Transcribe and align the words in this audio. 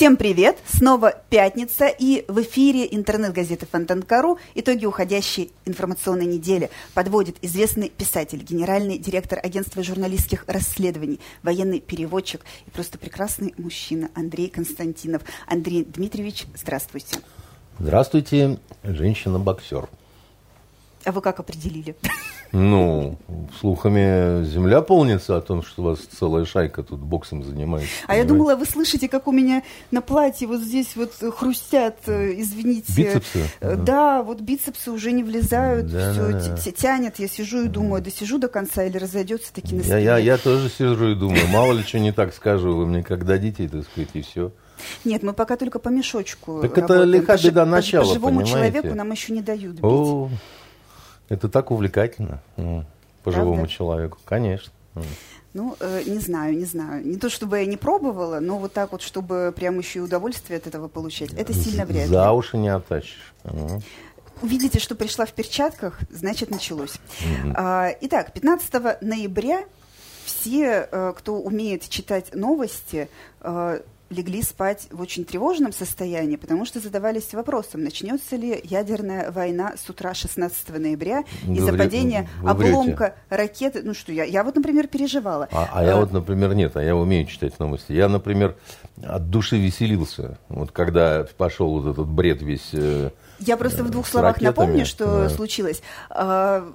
Всем 0.00 0.16
привет! 0.16 0.56
Снова 0.64 1.14
пятница 1.28 1.86
и 1.86 2.24
в 2.26 2.40
эфире 2.40 2.88
интернет-газеты 2.90 3.66
Фонтанкару 3.66 4.38
итоги 4.54 4.86
уходящей 4.86 5.52
информационной 5.66 6.24
недели 6.24 6.70
подводит 6.94 7.36
известный 7.42 7.90
писатель, 7.90 8.42
генеральный 8.42 8.96
директор 8.96 9.38
агентства 9.42 9.82
журналистских 9.82 10.44
расследований, 10.46 11.20
военный 11.42 11.80
переводчик 11.80 12.40
и 12.66 12.70
просто 12.70 12.96
прекрасный 12.96 13.52
мужчина 13.58 14.08
Андрей 14.14 14.48
Константинов. 14.48 15.20
Андрей 15.46 15.84
Дмитриевич, 15.84 16.46
здравствуйте. 16.54 17.18
Здравствуйте, 17.78 18.58
женщина-боксер. 18.82 19.90
А 21.04 21.12
вы 21.12 21.20
как 21.22 21.40
определили? 21.40 21.96
Ну, 22.52 23.16
слухами 23.60 24.44
земля 24.44 24.80
полнится 24.82 25.36
о 25.36 25.40
том, 25.40 25.62
что 25.62 25.82
у 25.82 25.84
вас 25.86 26.00
целая 26.00 26.44
шайка 26.44 26.82
тут 26.82 26.98
боксом 27.00 27.44
занимается. 27.44 27.88
А 28.08 28.16
я 28.16 28.24
думала, 28.24 28.56
вы 28.56 28.66
слышите, 28.66 29.08
как 29.08 29.28
у 29.28 29.32
меня 29.32 29.62
на 29.92 30.02
платье 30.02 30.48
вот 30.48 30.60
здесь 30.60 30.96
вот 30.96 31.12
хрустят, 31.36 31.96
э, 32.06 32.34
извините. 32.40 32.92
Бицепсы? 32.96 33.44
Э, 33.60 33.76
Да, 33.76 34.22
вот 34.24 34.40
бицепсы 34.40 34.90
уже 34.90 35.12
не 35.12 35.22
влезают, 35.22 35.86
Да, 35.86 36.12
все 36.12 36.32
да, 36.32 36.56
да. 36.56 36.72
тянет. 36.72 37.18
Я 37.20 37.28
сижу 37.28 37.62
и 37.62 37.68
думаю, 37.68 38.02
досижу 38.02 38.38
до 38.38 38.48
конца 38.48 38.84
или 38.84 38.98
разойдется 38.98 39.52
таки 39.54 39.74
на 39.76 39.80
Я, 39.80 39.84
спине. 39.84 40.02
я, 40.02 40.18
я 40.18 40.36
тоже 40.36 40.68
сижу 40.68 41.10
и 41.10 41.14
думаю, 41.14 41.46
мало 41.48 41.72
ли 41.72 41.82
что 41.84 42.00
не 42.00 42.12
так 42.12 42.34
скажу, 42.34 42.74
вы 42.74 42.86
мне 42.86 43.02
как 43.04 43.24
дадите, 43.24 43.68
так 43.68 43.84
сказать, 43.84 44.10
и 44.14 44.22
все. 44.22 44.50
Нет, 45.04 45.22
мы 45.22 45.34
пока 45.34 45.56
только 45.56 45.78
по 45.78 45.88
мешочку 45.90 46.60
Так 46.62 46.72
это 46.72 46.80
работаем. 46.94 47.10
лиха 47.10 47.26
По 47.34 47.38
жи- 47.38 47.48
беда 47.50 47.64
начала, 47.66 48.02
По 48.08 48.14
живому 48.14 48.40
понимаете? 48.40 48.72
человеку 48.72 48.96
нам 48.96 49.10
еще 49.12 49.32
не 49.34 49.42
дают 49.42 49.74
бить. 49.74 49.84
О, 49.84 50.30
это 51.30 51.48
так 51.48 51.70
увлекательно, 51.70 52.42
м, 52.58 52.84
по 53.22 53.30
Правда? 53.30 53.40
живому 53.40 53.66
человеку, 53.66 54.18
конечно. 54.26 54.72
Ну, 55.52 55.76
э, 55.80 56.02
не 56.06 56.18
знаю, 56.18 56.56
не 56.56 56.64
знаю. 56.64 57.04
Не 57.06 57.16
то, 57.16 57.28
чтобы 57.30 57.58
я 57.58 57.66
не 57.66 57.76
пробовала, 57.76 58.38
но 58.40 58.58
вот 58.58 58.72
так 58.72 58.92
вот, 58.92 59.02
чтобы 59.02 59.52
прям 59.56 59.78
еще 59.78 59.98
и 60.00 60.02
удовольствие 60.02 60.58
от 60.58 60.66
этого 60.66 60.86
получать, 60.88 61.32
это 61.32 61.52
сильно 61.54 61.84
вряд 61.86 62.02
ли. 62.02 62.14
За 62.14 62.30
уши 62.32 62.56
не 62.56 62.68
оттащишь. 62.68 63.32
М. 63.44 63.80
Увидите, 64.42 64.78
что 64.78 64.94
пришла 64.94 65.26
в 65.26 65.32
перчатках, 65.32 65.98
значит, 66.10 66.50
началось. 66.50 66.94
А, 67.54 67.90
итак, 68.00 68.32
15 68.32 69.00
ноября 69.00 69.64
все, 70.24 70.88
э, 70.90 71.12
кто 71.16 71.36
умеет 71.38 71.88
читать 71.88 72.34
новости, 72.34 73.08
э, 73.40 73.80
легли 74.10 74.42
спать 74.42 74.88
в 74.90 75.00
очень 75.00 75.24
тревожном 75.24 75.72
состоянии, 75.72 76.36
потому 76.36 76.66
что 76.66 76.80
задавались 76.80 77.32
вопросом, 77.32 77.84
начнется 77.84 78.36
ли 78.36 78.60
ядерная 78.64 79.30
война 79.30 79.74
с 79.82 79.88
утра 79.88 80.14
16 80.14 80.68
ноября 80.78 81.24
из-за 81.46 81.72
падения 81.72 82.28
обломка 82.44 83.14
ракеты. 83.28 83.82
Ну 83.84 83.94
что, 83.94 84.12
я, 84.12 84.24
я 84.24 84.42
вот, 84.42 84.56
например, 84.56 84.88
переживала. 84.88 85.48
А, 85.52 85.68
а 85.72 85.84
я 85.84 85.90
Э, 85.92 86.00
вот, 86.00 86.12
например, 86.12 86.54
нет, 86.54 86.76
а 86.76 86.82
я 86.82 86.96
умею 86.96 87.26
читать 87.26 87.58
новости. 87.58 87.92
Я, 87.92 88.08
например, 88.08 88.56
от 89.02 89.30
души 89.30 89.58
веселился. 89.58 90.38
Вот 90.48 90.72
когда 90.72 91.26
пошел 91.36 91.80
вот 91.80 91.92
этот 91.92 92.06
бред 92.08 92.42
весь. 92.42 92.70
э, 92.72 93.10
Я 93.38 93.56
просто 93.56 93.84
в 93.84 93.90
двух 93.90 94.06
словах 94.06 94.36
ракетами, 94.36 94.48
напомню, 94.48 94.86
что 94.86 95.04
да. 95.04 95.30
случилось. 95.30 95.82
А, 96.10 96.68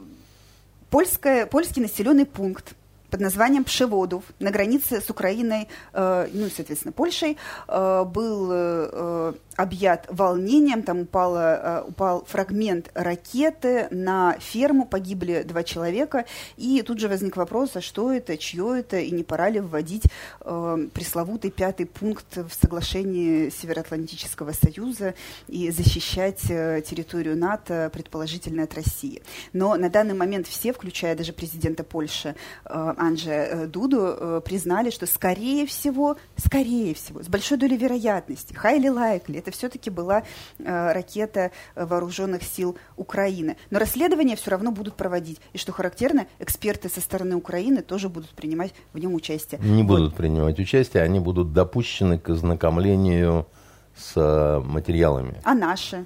Польская, 0.90 1.46
польский 1.46 1.82
населенный 1.82 2.26
пункт 2.26 2.74
под 3.10 3.22
названием 3.22 3.64
Пшеводов 3.64 4.24
на 4.40 4.52
границе 4.52 5.02
с 5.02 5.10
Украиной, 5.10 5.68
э, 5.94 6.28
ну 6.34 6.50
соответственно, 6.50 6.92
Польшей, 6.92 7.38
э, 7.68 8.04
был 8.06 8.50
э, 8.52 9.34
объят 9.56 10.06
волнением, 10.10 10.84
там 10.84 11.02
упало, 11.02 11.84
э, 11.86 11.90
упал 11.90 12.26
фрагмент 12.26 12.92
ракеты 12.94 13.88
на 13.92 14.38
ферму, 14.40 14.86
погибли 14.86 15.44
два 15.46 15.64
человека, 15.64 16.26
и 16.58 16.82
тут 16.82 17.00
же 17.00 17.08
возник 17.08 17.38
вопрос, 17.38 17.76
а 17.76 17.82
что 17.82 18.12
это, 18.12 18.38
чье 18.38 18.80
это, 18.80 18.98
и 18.98 19.12
не 19.12 19.24
пора 19.24 19.50
ли 19.50 19.60
вводить 19.60 20.04
э, 20.42 20.88
пресловутый 20.94 21.52
пятый 21.52 21.86
пункт 21.86 22.38
в 22.38 22.52
соглашении 22.54 23.50
Североатлантического 23.50 24.52
Союза 24.52 25.14
и 25.48 25.70
защищать 25.72 26.44
э, 26.50 26.82
территорию 26.86 27.38
НАТО, 27.38 27.90
предположительно, 27.94 28.64
от 28.64 28.74
России. 28.74 29.22
Но 29.54 29.76
на 29.76 29.90
данный 29.90 30.16
момент 30.16 30.48
все, 30.48 30.74
включая 30.74 31.16
даже 31.16 31.34
президента 31.34 31.84
Польши 31.84 32.36
э, 32.66 32.94
Анджея 32.98 33.46
э, 33.46 33.68
Дуду, 33.68 34.00
э, 34.02 34.42
признали, 34.44 34.90
что 34.90 35.06
скорее 35.06 35.66
всего, 35.66 36.18
скорее 36.38 36.94
всего, 36.94 37.24
с 37.24 37.28
большой 37.28 37.58
долей 37.58 37.78
вероятности, 37.78 38.54
highly 38.54 38.92
likely, 38.94 39.45
это 39.46 39.52
все-таки 39.52 39.90
была 39.90 40.24
э, 40.58 40.92
ракета 40.94 41.52
э, 41.76 41.86
вооруженных 41.86 42.44
сил 42.44 42.78
Украины. 42.98 43.58
Но 43.70 43.80
расследования 43.80 44.36
все 44.36 44.52
равно 44.52 44.72
будут 44.72 44.96
проводить. 44.96 45.40
И 45.54 45.58
что 45.58 45.72
характерно, 45.72 46.26
эксперты 46.40 46.90
со 46.90 47.00
стороны 47.00 47.36
Украины 47.36 47.82
тоже 47.84 48.10
будут 48.10 48.32
принимать 48.32 48.74
в 48.94 48.98
нем 48.98 49.14
участие. 49.14 49.60
Не 49.62 49.84
Вот. 49.84 49.88
будут 49.98 50.16
принимать 50.16 50.60
участие, 50.60 51.04
они 51.04 51.20
будут 51.20 51.54
допущены 51.54 52.18
к 52.18 52.30
ознакомлению 52.30 53.48
с 53.96 54.14
э, 54.16 54.60
материалами. 54.66 55.36
А 55.44 55.54
наши? 55.54 56.06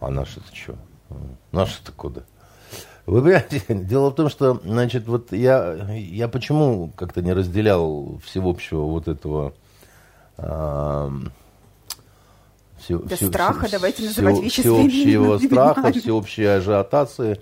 А 0.00 0.10
наши-то 0.10 0.54
что? 0.54 0.76
Наши-то 1.52 1.92
куда? 1.92 2.22
Вы 3.06 3.22
понимаете, 3.22 3.62
дело 3.68 4.10
в 4.10 4.14
том, 4.14 4.28
что, 4.28 4.60
значит, 4.64 5.06
вот 5.06 5.32
я, 5.32 5.88
я 5.94 6.28
почему 6.28 6.90
как-то 6.94 7.22
не 7.22 7.32
разделял 7.32 8.20
всеобщего 8.24 8.82
вот 8.82 9.08
этого... 9.08 9.54
ам, 10.36 11.32
все- 12.86 12.98
Да 12.98 13.16
все- 13.16 13.26
страха, 13.28 13.66
все- 13.66 13.76
давайте 13.76 13.96
все- 14.08 14.22
называть 14.22 14.42
вещи 14.44 14.60
Всеобщего 14.62 15.24
именами. 15.24 15.46
страха, 15.46 15.92
всеобщей 15.92 16.44
ажиотации. 16.44 17.40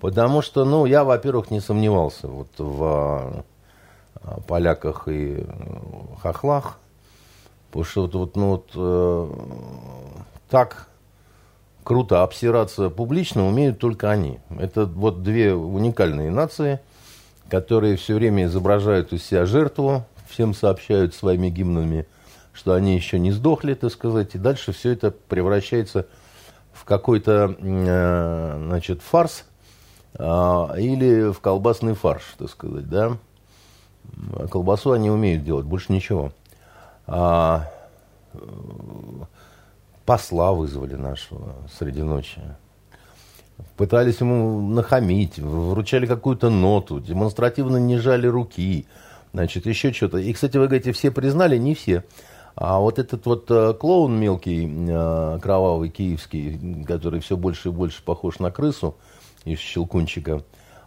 Потому 0.00 0.42
что, 0.42 0.64
ну, 0.64 0.86
я, 0.86 1.04
во-первых, 1.04 1.50
не 1.50 1.60
сомневался 1.60 2.28
вот 2.28 2.48
в 2.58 3.44
а, 4.22 4.40
поляках 4.46 5.06
и 5.08 5.44
хохлах. 6.22 6.78
Потому 7.70 7.84
что 7.84 8.02
вот, 8.02 8.14
вот, 8.14 8.36
ну, 8.36 8.48
вот 8.50 8.70
э, 8.74 9.30
так 10.48 10.88
круто 11.82 12.22
обсираться 12.22 12.88
публично 12.88 13.46
умеют 13.46 13.78
только 13.78 14.10
они. 14.10 14.38
Это 14.58 14.86
вот 14.86 15.22
две 15.22 15.54
уникальные 15.54 16.30
нации, 16.30 16.80
которые 17.50 17.96
все 17.96 18.14
время 18.14 18.44
изображают 18.44 19.12
из 19.12 19.24
себя 19.24 19.44
жертву, 19.44 20.04
всем 20.28 20.54
сообщают 20.54 21.14
своими 21.14 21.48
гимнами, 21.50 22.06
что 22.54 22.72
они 22.72 22.94
еще 22.94 23.18
не 23.18 23.32
сдохли, 23.32 23.74
так 23.74 23.92
сказать, 23.92 24.34
и 24.34 24.38
дальше 24.38 24.72
все 24.72 24.92
это 24.92 25.10
превращается 25.10 26.06
в 26.72 26.84
какой-то, 26.84 27.56
э, 27.58 28.62
значит, 28.66 29.02
фарс 29.02 29.44
а, 30.16 30.74
или 30.78 31.32
в 31.32 31.40
колбасный 31.40 31.94
фарш, 31.94 32.22
так 32.38 32.48
сказать, 32.48 32.88
да. 32.88 33.16
А 34.36 34.46
Колбасу 34.46 34.92
они 34.92 35.10
умеют 35.10 35.44
делать, 35.44 35.66
больше 35.66 35.92
ничего. 35.92 36.32
А, 37.06 37.70
э, 38.32 38.38
посла 40.04 40.52
вызвали 40.52 40.94
нашего 40.94 41.54
среди 41.78 42.02
ночи. 42.02 42.40
Пытались 43.76 44.20
ему 44.20 44.60
нахамить, 44.68 45.38
вручали 45.38 46.06
какую-то 46.06 46.50
ноту, 46.50 47.00
демонстративно 47.00 47.76
не 47.78 47.98
жали 47.98 48.26
руки, 48.26 48.86
значит, 49.32 49.66
еще 49.66 49.92
что-то. 49.92 50.18
И, 50.18 50.32
кстати, 50.32 50.56
вы 50.56 50.66
говорите, 50.66 50.92
все 50.92 51.10
признали, 51.10 51.56
не 51.56 51.74
все. 51.74 52.04
А 52.56 52.78
вот 52.78 52.98
этот 52.98 53.26
вот 53.26 53.50
э, 53.50 53.74
клоун 53.74 54.18
мелкий, 54.18 54.68
э, 54.88 55.38
кровавый, 55.42 55.88
киевский, 55.88 56.84
который 56.84 57.20
все 57.20 57.36
больше 57.36 57.70
и 57.70 57.72
больше 57.72 58.02
похож 58.04 58.38
на 58.38 58.52
крысу 58.52 58.96
из 59.44 59.58
Щелкунчика, 59.58 60.42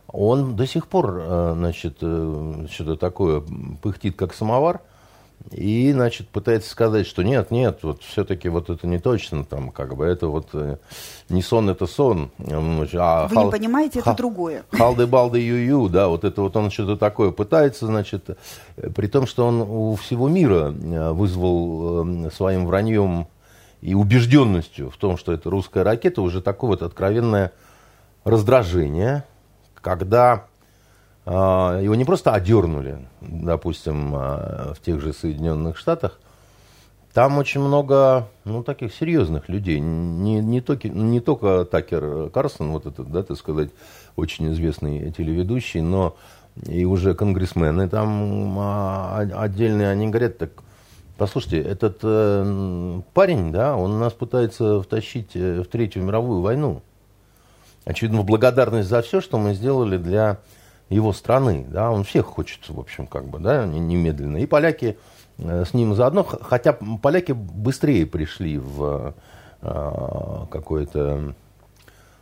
он 0.08 0.56
до 0.56 0.66
сих 0.66 0.88
пор, 0.88 1.18
э, 1.20 1.54
значит, 1.56 1.98
что-то 1.98 2.96
такое 2.96 3.44
пыхтит, 3.82 4.16
как 4.16 4.34
самовар, 4.34 4.82
и, 5.52 5.92
значит, 5.94 6.28
пытается 6.28 6.70
сказать, 6.70 7.08
что 7.08 7.24
нет, 7.24 7.52
нет, 7.52 7.80
вот 7.84 8.04
все-таки 8.04 8.50
вот 8.50 8.70
это 8.70 8.86
не 8.86 9.00
точно, 9.00 9.46
там, 9.46 9.72
как 9.72 9.96
бы, 9.96 10.06
это 10.06 10.28
вот 10.28 10.50
э, 10.54 10.78
не 11.30 11.42
сон, 11.42 11.70
это 11.70 11.88
сон. 11.88 12.32
А 12.40 13.28
Вы 13.28 13.36
хал- 13.36 13.46
не 13.46 13.52
понимаете, 13.52 14.00
это 14.00 14.10
ха- 14.12 14.16
другое. 14.16 14.64
Халды-балды 14.72 15.40
ю-ю, 15.40 15.88
да, 15.88 16.10
вот 16.10 16.24
это 16.26 16.42
вот 16.42 16.56
он 16.58 16.70
что-то 16.70 16.98
такое 16.98 17.32
пытается, 17.32 17.86
значит, 17.86 18.30
э, 18.76 18.90
при 18.90 19.08
том, 19.08 19.26
что 19.26 19.48
он 19.48 19.62
у 19.62 19.96
всего 19.96 20.28
мира 20.28 20.74
э, 20.74 21.12
вызвал 21.12 22.30
своим 22.32 22.66
враньем 22.66 23.28
и 23.82 23.94
убежденностью 23.94 24.90
в 24.90 24.98
том, 24.98 25.18
что 25.18 25.32
это 25.32 25.50
русская 25.50 25.84
ракета, 25.84 26.22
уже 26.22 26.42
такое 26.42 26.72
вот 26.72 26.82
откровенное 26.82 27.54
раздражение, 28.26 29.24
когда 29.76 30.46
его 31.32 31.96
не 31.96 32.06
просто 32.06 32.34
одернули, 32.34 33.00
допустим, 33.22 34.16
э, 34.16 34.74
в 34.74 34.80
тех 34.82 35.02
же 35.02 35.12
Соединенных 35.12 35.78
Штатах, 35.78 36.20
там 37.14 37.38
очень 37.38 37.62
много, 37.62 38.28
ну, 38.46 38.64
таких 38.64 38.94
серьезных 38.94 39.50
людей. 39.50 39.80
Не, 39.80 40.40
не, 40.40 40.62
только, 40.62 40.88
не 40.88 41.20
только 41.20 41.66
Такер 41.66 42.30
Карсон, 42.30 42.72
вот 42.72 42.86
этот, 42.86 43.12
да, 43.12 43.24
так 43.24 43.38
сказать, 43.38 43.72
очень 44.16 44.54
известный 44.54 45.12
телеведущий, 45.12 45.82
но 45.82 46.16
и 46.66 46.86
уже 46.86 47.14
конгрессмены 47.14 47.90
там 47.90 48.58
а, 48.60 49.26
отдельные, 49.34 49.90
они 49.90 50.08
говорят, 50.08 50.38
так, 50.38 50.52
послушайте, 51.18 51.60
этот 51.60 52.00
э, 52.04 53.02
парень, 53.14 53.52
да, 53.52 53.76
он 53.76 54.00
нас 54.00 54.14
пытается 54.14 54.82
втащить 54.82 55.32
э, 55.36 55.62
в 55.62 55.66
Третью 55.66 56.04
мировую 56.04 56.42
войну. 56.42 56.82
Очевидно, 57.84 58.22
в 58.22 58.26
благодарность 58.26 58.90
за 58.90 59.02
все, 59.02 59.22
что 59.22 59.38
мы 59.38 59.54
сделали 59.54 59.98
для 59.98 60.40
его 60.90 61.14
страны, 61.14 61.66
да, 61.70 61.92
он 61.92 62.04
всех 62.04 62.26
хочет, 62.26 62.68
в 62.70 62.80
общем, 62.80 63.08
как 63.08 63.28
бы, 63.28 63.40
да, 63.40 63.66
немедленно. 63.66 64.38
И 64.38 64.46
поляки 64.46 64.98
с 65.38 65.74
ним 65.74 65.96
заодно, 65.96 66.24
хотя 66.24 66.74
поляки 67.02 67.34
быстрее 67.34 68.06
пришли 68.06 68.58
в 68.58 69.14
какое-то 69.62 71.36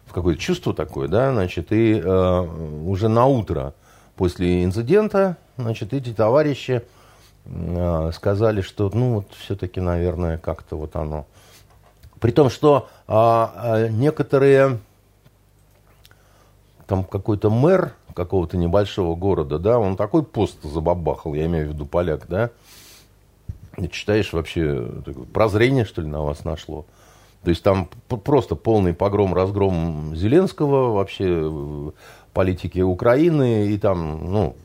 в 0.06 0.14
какое-то 0.14 0.42
чувство 0.42 0.74
такое, 0.74 1.08
да, 1.08 1.32
значит, 1.32 1.68
и 1.72 2.02
уже 2.02 3.08
на 3.08 3.26
утро 3.26 3.74
после 4.16 4.64
инцидента, 4.64 5.38
значит, 5.58 5.94
эти 5.94 6.14
товарищи 6.14 6.82
сказали, 8.14 8.62
что, 8.62 8.90
ну, 8.94 9.16
вот 9.16 9.28
все-таки, 9.38 9.80
наверное, 9.80 10.38
как-то 10.38 10.78
вот 10.78 10.96
оно. 10.96 11.26
При 12.20 12.32
том, 12.32 12.50
что 12.50 12.90
а, 13.08 13.88
некоторые 13.90 14.80
там 16.88 17.04
какой-то 17.04 17.50
мэр 17.50 17.94
какого-то 18.16 18.58
небольшого 18.58 19.16
города, 19.16 19.60
да, 19.60 19.78
он 19.78 19.96
такой 19.96 20.24
пост 20.24 20.64
забабахал, 20.64 21.36
я 21.36 21.46
имею 21.46 21.68
в 21.68 21.74
виду 21.74 21.86
поляк, 21.86 22.26
да, 22.28 22.50
и 23.78 23.88
читаешь 23.90 24.34
вообще, 24.34 24.90
прозрение, 25.34 25.86
что 25.86 26.02
ли, 26.02 26.08
на 26.08 26.24
вас 26.24 26.46
нашло. 26.46 26.86
То 27.44 27.50
есть 27.50 27.62
там 27.62 27.90
просто 28.08 28.56
полный 28.56 28.94
погром, 28.94 29.36
разгром 29.36 30.16
Зеленского, 30.16 30.94
вообще 30.94 31.92
политики 32.34 32.80
Украины, 32.80 33.68
и 33.68 33.78
там, 33.78 34.32
ну, 34.32 34.56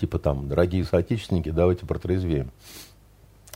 типа 0.00 0.18
там, 0.18 0.48
дорогие 0.48 0.84
соотечественники, 0.84 1.50
давайте 1.50 1.84
протрезвеем. 1.84 2.50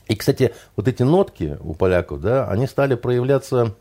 И, 0.09 0.17
кстати, 0.17 0.53
вот 0.77 0.87
эти 0.87 1.03
нотки 1.03 1.57
у 1.61 1.73
поляков, 1.75 2.21
да, 2.21 2.49
они 2.49 2.67
стали 2.67 2.95
проявляться 2.95 3.75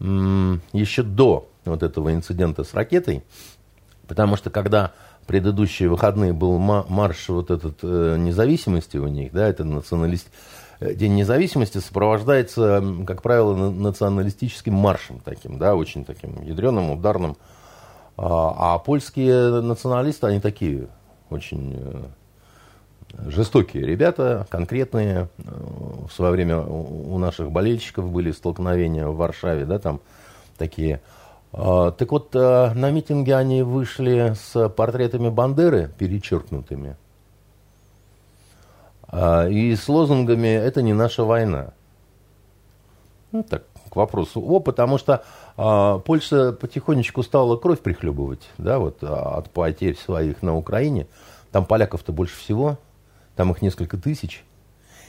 еще 0.00 1.02
до 1.02 1.48
вот 1.64 1.82
этого 1.82 2.12
инцидента 2.12 2.64
с 2.64 2.74
ракетой, 2.74 3.22
потому 4.10 4.34
что 4.34 4.50
когда 4.50 4.90
предыдущие 5.28 5.88
выходные 5.88 6.32
был 6.32 6.58
марш 6.58 7.28
вот 7.28 7.52
этот 7.52 7.78
э, 7.84 8.16
независимости 8.18 8.96
у 8.96 9.06
них, 9.06 9.30
да, 9.32 9.46
это 9.46 9.62
националист, 9.62 10.26
э, 10.80 10.94
День 10.94 11.14
независимости 11.14 11.78
сопровождается, 11.78 12.82
как 13.06 13.22
правило, 13.22 13.54
националистическим 13.70 14.74
маршем 14.74 15.20
таким, 15.20 15.58
да, 15.58 15.76
очень 15.76 16.04
таким 16.04 16.42
ядреным, 16.42 16.90
ударным. 16.90 17.36
А, 18.16 18.74
а 18.74 18.78
польские 18.80 19.62
националисты, 19.62 20.26
они 20.26 20.40
такие 20.40 20.88
очень 21.30 21.78
э, 21.80 23.28
жестокие 23.28 23.86
ребята, 23.86 24.48
конкретные. 24.50 25.28
В 25.38 26.10
свое 26.12 26.32
время 26.32 26.58
у 26.58 27.16
наших 27.18 27.52
болельщиков 27.52 28.10
были 28.10 28.32
столкновения 28.32 29.06
в 29.06 29.14
Варшаве, 29.14 29.66
да, 29.66 29.78
там 29.78 30.00
такие 30.58 31.00
так 31.52 32.12
вот, 32.12 32.34
э, 32.34 32.72
на 32.74 32.90
митинге 32.90 33.34
они 33.34 33.62
вышли 33.62 34.34
с 34.40 34.68
портретами 34.68 35.28
Бандеры, 35.30 35.90
перечеркнутыми, 35.98 36.96
а, 39.08 39.48
и 39.48 39.74
с 39.74 39.88
лозунгами 39.88 40.46
«это 40.46 40.82
не 40.82 40.92
наша 40.92 41.24
война». 41.24 41.72
Ну, 43.32 43.42
так, 43.42 43.64
к 43.88 43.96
вопросу 43.96 44.40
о, 44.40 44.60
потому 44.60 44.96
что 44.98 45.24
а, 45.56 45.98
Польша 45.98 46.52
потихонечку 46.52 47.24
стала 47.24 47.56
кровь 47.56 47.80
прихлебывать, 47.80 48.48
да, 48.56 48.78
вот 48.78 49.02
от 49.02 49.50
потерь 49.50 49.96
своих 49.96 50.42
на 50.42 50.56
Украине. 50.56 51.08
Там 51.50 51.64
поляков-то 51.64 52.12
больше 52.12 52.36
всего, 52.36 52.78
там 53.34 53.50
их 53.50 53.60
несколько 53.60 53.96
тысяч. 53.96 54.44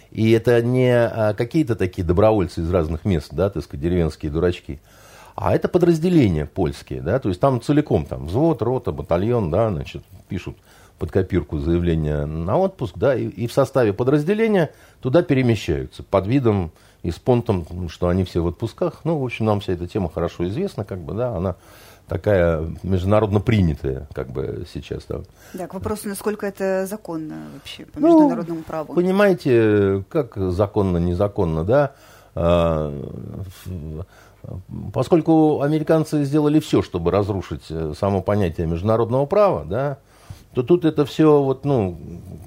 И 0.09 0.31
это 0.31 0.61
не 0.63 1.33
какие-то 1.35 1.75
такие 1.75 2.03
добровольцы 2.03 2.61
из 2.61 2.71
разных 2.71 3.05
мест, 3.05 3.29
да, 3.31 3.51
так 3.51 3.63
сказать, 3.63 3.83
деревенские 3.83 4.31
дурачки– 4.31 4.79
а 5.35 5.55
это 5.55 5.67
подразделения 5.67 6.45
польские, 6.45 7.01
да, 7.01 7.19
то 7.19 7.29
есть 7.29 7.41
там 7.41 7.61
целиком, 7.61 8.05
там 8.05 8.27
взвод, 8.27 8.61
рота, 8.61 8.91
батальон, 8.91 9.51
да, 9.51 9.69
значит, 9.69 10.03
пишут 10.27 10.57
под 10.99 11.11
копирку 11.11 11.57
заявление 11.57 12.25
на 12.25 12.57
отпуск, 12.57 12.95
да, 12.97 13.15
и, 13.15 13.27
и 13.27 13.47
в 13.47 13.53
составе 13.53 13.93
подразделения 13.93 14.71
туда 15.01 15.23
перемещаются 15.23 16.03
под 16.03 16.27
видом 16.27 16.71
и 17.01 17.09
с 17.09 17.17
понтом, 17.17 17.89
что 17.89 18.07
они 18.07 18.23
все 18.23 18.41
в 18.41 18.47
отпусках. 18.47 19.01
Ну, 19.03 19.17
в 19.17 19.25
общем, 19.25 19.45
нам 19.45 19.61
вся 19.61 19.73
эта 19.73 19.87
тема 19.87 20.11
хорошо 20.13 20.47
известна, 20.47 20.85
как 20.85 20.99
бы, 20.99 21.15
да, 21.15 21.35
она 21.35 21.55
такая 22.07 22.67
международно 22.83 23.39
принятая, 23.39 24.07
как 24.13 24.29
бы 24.29 24.65
сейчас. 24.71 25.05
Да, 25.07 25.21
да 25.53 25.67
к 25.67 25.73
вопросу, 25.73 26.09
насколько 26.09 26.45
это 26.45 26.85
законно 26.85 27.47
вообще 27.53 27.85
по 27.85 27.99
ну, 27.99 28.07
международному 28.07 28.63
праву. 28.63 28.93
Понимаете, 28.93 30.03
как 30.09 30.35
законно, 30.35 30.97
незаконно, 30.97 31.63
да, 31.63 31.93
а, 32.35 32.93
Поскольку 34.93 35.61
американцы 35.61 36.23
сделали 36.23 36.59
все, 36.59 36.81
чтобы 36.81 37.11
разрушить 37.11 37.65
э, 37.69 37.93
само 37.97 38.21
понятие 38.21 38.67
международного 38.67 39.25
права, 39.25 39.65
да, 39.65 39.99
то 40.53 40.63
тут 40.63 40.83
это 40.83 41.05
все 41.05 41.41
вот, 41.41 41.63
ну, 41.63 41.97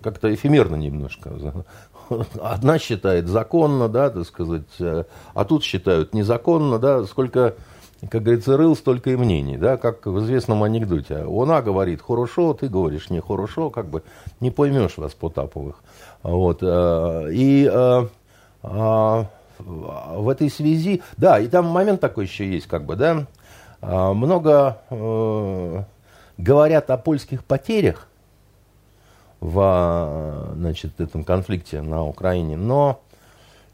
как-то 0.03 0.33
эфемерно 0.35 0.77
немножко. 0.77 1.65
Одна 2.41 2.79
считает 2.79 3.29
законно, 3.29 3.89
да, 3.89 4.11
так 4.11 4.27
сказать, 4.27 4.81
э, 4.81 5.05
а 5.35 5.45
тут 5.45 5.63
считают 5.63 6.15
незаконно, 6.15 6.79
да, 6.79 7.05
сколько, 7.05 7.55
как 8.11 8.23
говорится, 8.23 8.57
рыл, 8.57 8.77
столько 8.77 9.11
и 9.11 9.17
мнений, 9.17 9.57
да, 9.57 9.77
как 9.77 10.07
в 10.07 10.19
известном 10.21 10.65
анекдоте. 10.65 11.25
Она 11.29 11.63
говорит 11.63 12.03
хорошо, 12.03 12.55
ты 12.55 12.69
говоришь 12.69 13.09
не 13.09 13.21
хорошо, 13.21 13.71
как 13.71 13.87
бы 13.87 14.03
не 14.41 14.51
поймешь 14.51 14.99
вас 14.99 15.15
Потаповых. 15.15 15.77
Вот, 16.23 16.59
э, 16.63 17.29
и 17.33 17.71
в 19.59 20.29
этой 20.29 20.51
связи, 20.51 21.03
да, 21.17 21.39
и 21.39 21.49
там 21.49 21.67
момент 21.67 22.01
такой 22.01 22.25
еще 22.25 22.49
есть, 22.51 22.67
как 22.67 22.85
бы, 22.85 22.97
да, 22.97 23.27
а, 23.81 24.13
много 24.13 24.79
э, 24.91 25.83
говорят 26.39 26.91
о 26.91 26.97
польских 26.97 27.45
потерях 27.45 28.09
в, 29.41 30.53
значит, 30.57 31.01
этом 31.01 31.25
конфликте 31.25 31.83
на 31.83 32.05
Украине, 32.05 32.57
но 32.57 33.03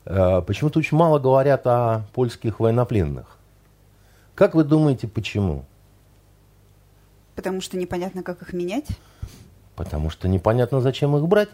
э, 0.04 0.42
почему-то 0.42 0.80
очень 0.80 0.96
мало 0.96 1.18
говорят 1.18 1.66
о 1.66 2.02
польских 2.12 2.58
военнопленных. 2.58 3.36
Как 4.34 4.54
вы 4.54 4.64
думаете, 4.64 5.06
почему? 5.06 5.64
Потому 7.36 7.60
что 7.60 7.76
непонятно, 7.76 8.22
как 8.22 8.42
их 8.42 8.52
менять? 8.52 8.88
Потому 9.76 10.10
что 10.10 10.28
непонятно, 10.28 10.80
зачем 10.80 11.16
их 11.16 11.26
брать. 11.26 11.50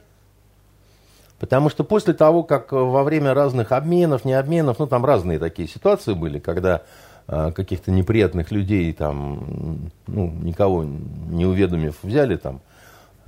Потому 1.39 1.69
что 1.69 1.85
после 1.85 2.15
того, 2.15 2.43
как 2.43 2.73
во 2.73 3.05
время 3.05 3.35
разных 3.35 3.73
обменов, 3.73 4.25
не 4.25 4.33
обменов, 4.33 4.79
ну 4.79 4.87
там 4.87 5.05
разные 5.05 5.39
такие 5.39 5.69
ситуации 5.69 6.15
были, 6.15 6.39
когда 6.39 6.83
э, 7.29 7.53
каких-то 7.53 7.91
неприятных 7.91 8.51
людей 8.51 8.91
там, 8.95 9.91
ну, 10.07 10.31
никого 10.31 10.85
не 10.85 11.45
уведомив, 11.45 11.97
взяли 12.03 12.37
там, 12.37 12.61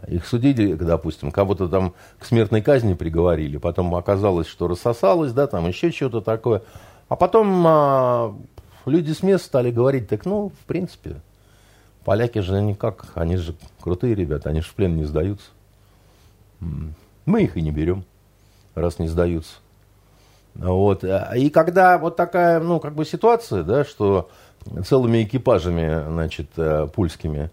их 0.07 0.27
судили, 0.27 0.75
допустим, 0.75 1.31
кого-то 1.31 1.69
там 1.69 1.93
к 2.19 2.25
смертной 2.25 2.63
казни 2.63 2.95
приговорили, 2.95 3.59
потом 3.59 3.95
оказалось, 3.95 4.47
что 4.47 4.69
рассосалось, 4.69 5.33
да, 5.33 5.47
там 5.47 5.67
еще 5.67 5.91
что-то 5.91 6.21
такое. 6.21 6.63
А 7.09 7.17
потом 7.17 7.65
а, 7.67 8.35
люди 8.87 9.13
с 9.13 9.23
мест 9.23 9.45
стали 9.45 9.71
говорить, 9.71 10.09
так, 10.09 10.25
ну, 10.25 10.51
в 10.51 10.67
принципе, 10.67 11.17
поляки 12.05 12.39
же 12.39 12.61
никак, 12.63 13.07
они 13.15 13.37
же 13.37 13.55
крутые 13.81 14.15
ребята, 14.15 14.51
они 14.51 14.61
же 14.61 14.69
в 14.69 14.75
плен 14.75 14.97
не 14.97 15.05
сдаются. 15.05 15.47
Мы 17.29 17.43
их 17.43 17.59
и 17.59 17.63
не 17.63 17.71
берем, 17.71 18.05
раз 18.75 18.99
не 18.99 19.07
сдаются. 19.07 19.57
Вот. 20.55 21.05
И 21.37 21.51
когда 21.51 21.99
вот 21.99 22.17
такая, 22.17 22.59
ну, 22.59 22.81
как 22.81 22.95
бы 22.95 23.05
ситуация, 23.05 23.63
да, 23.63 23.85
что 23.85 24.31
целыми 24.87 25.23
экипажами, 25.23 26.09
значит, 26.09 26.49
э, 26.57 26.89
пульскими, 26.93 27.51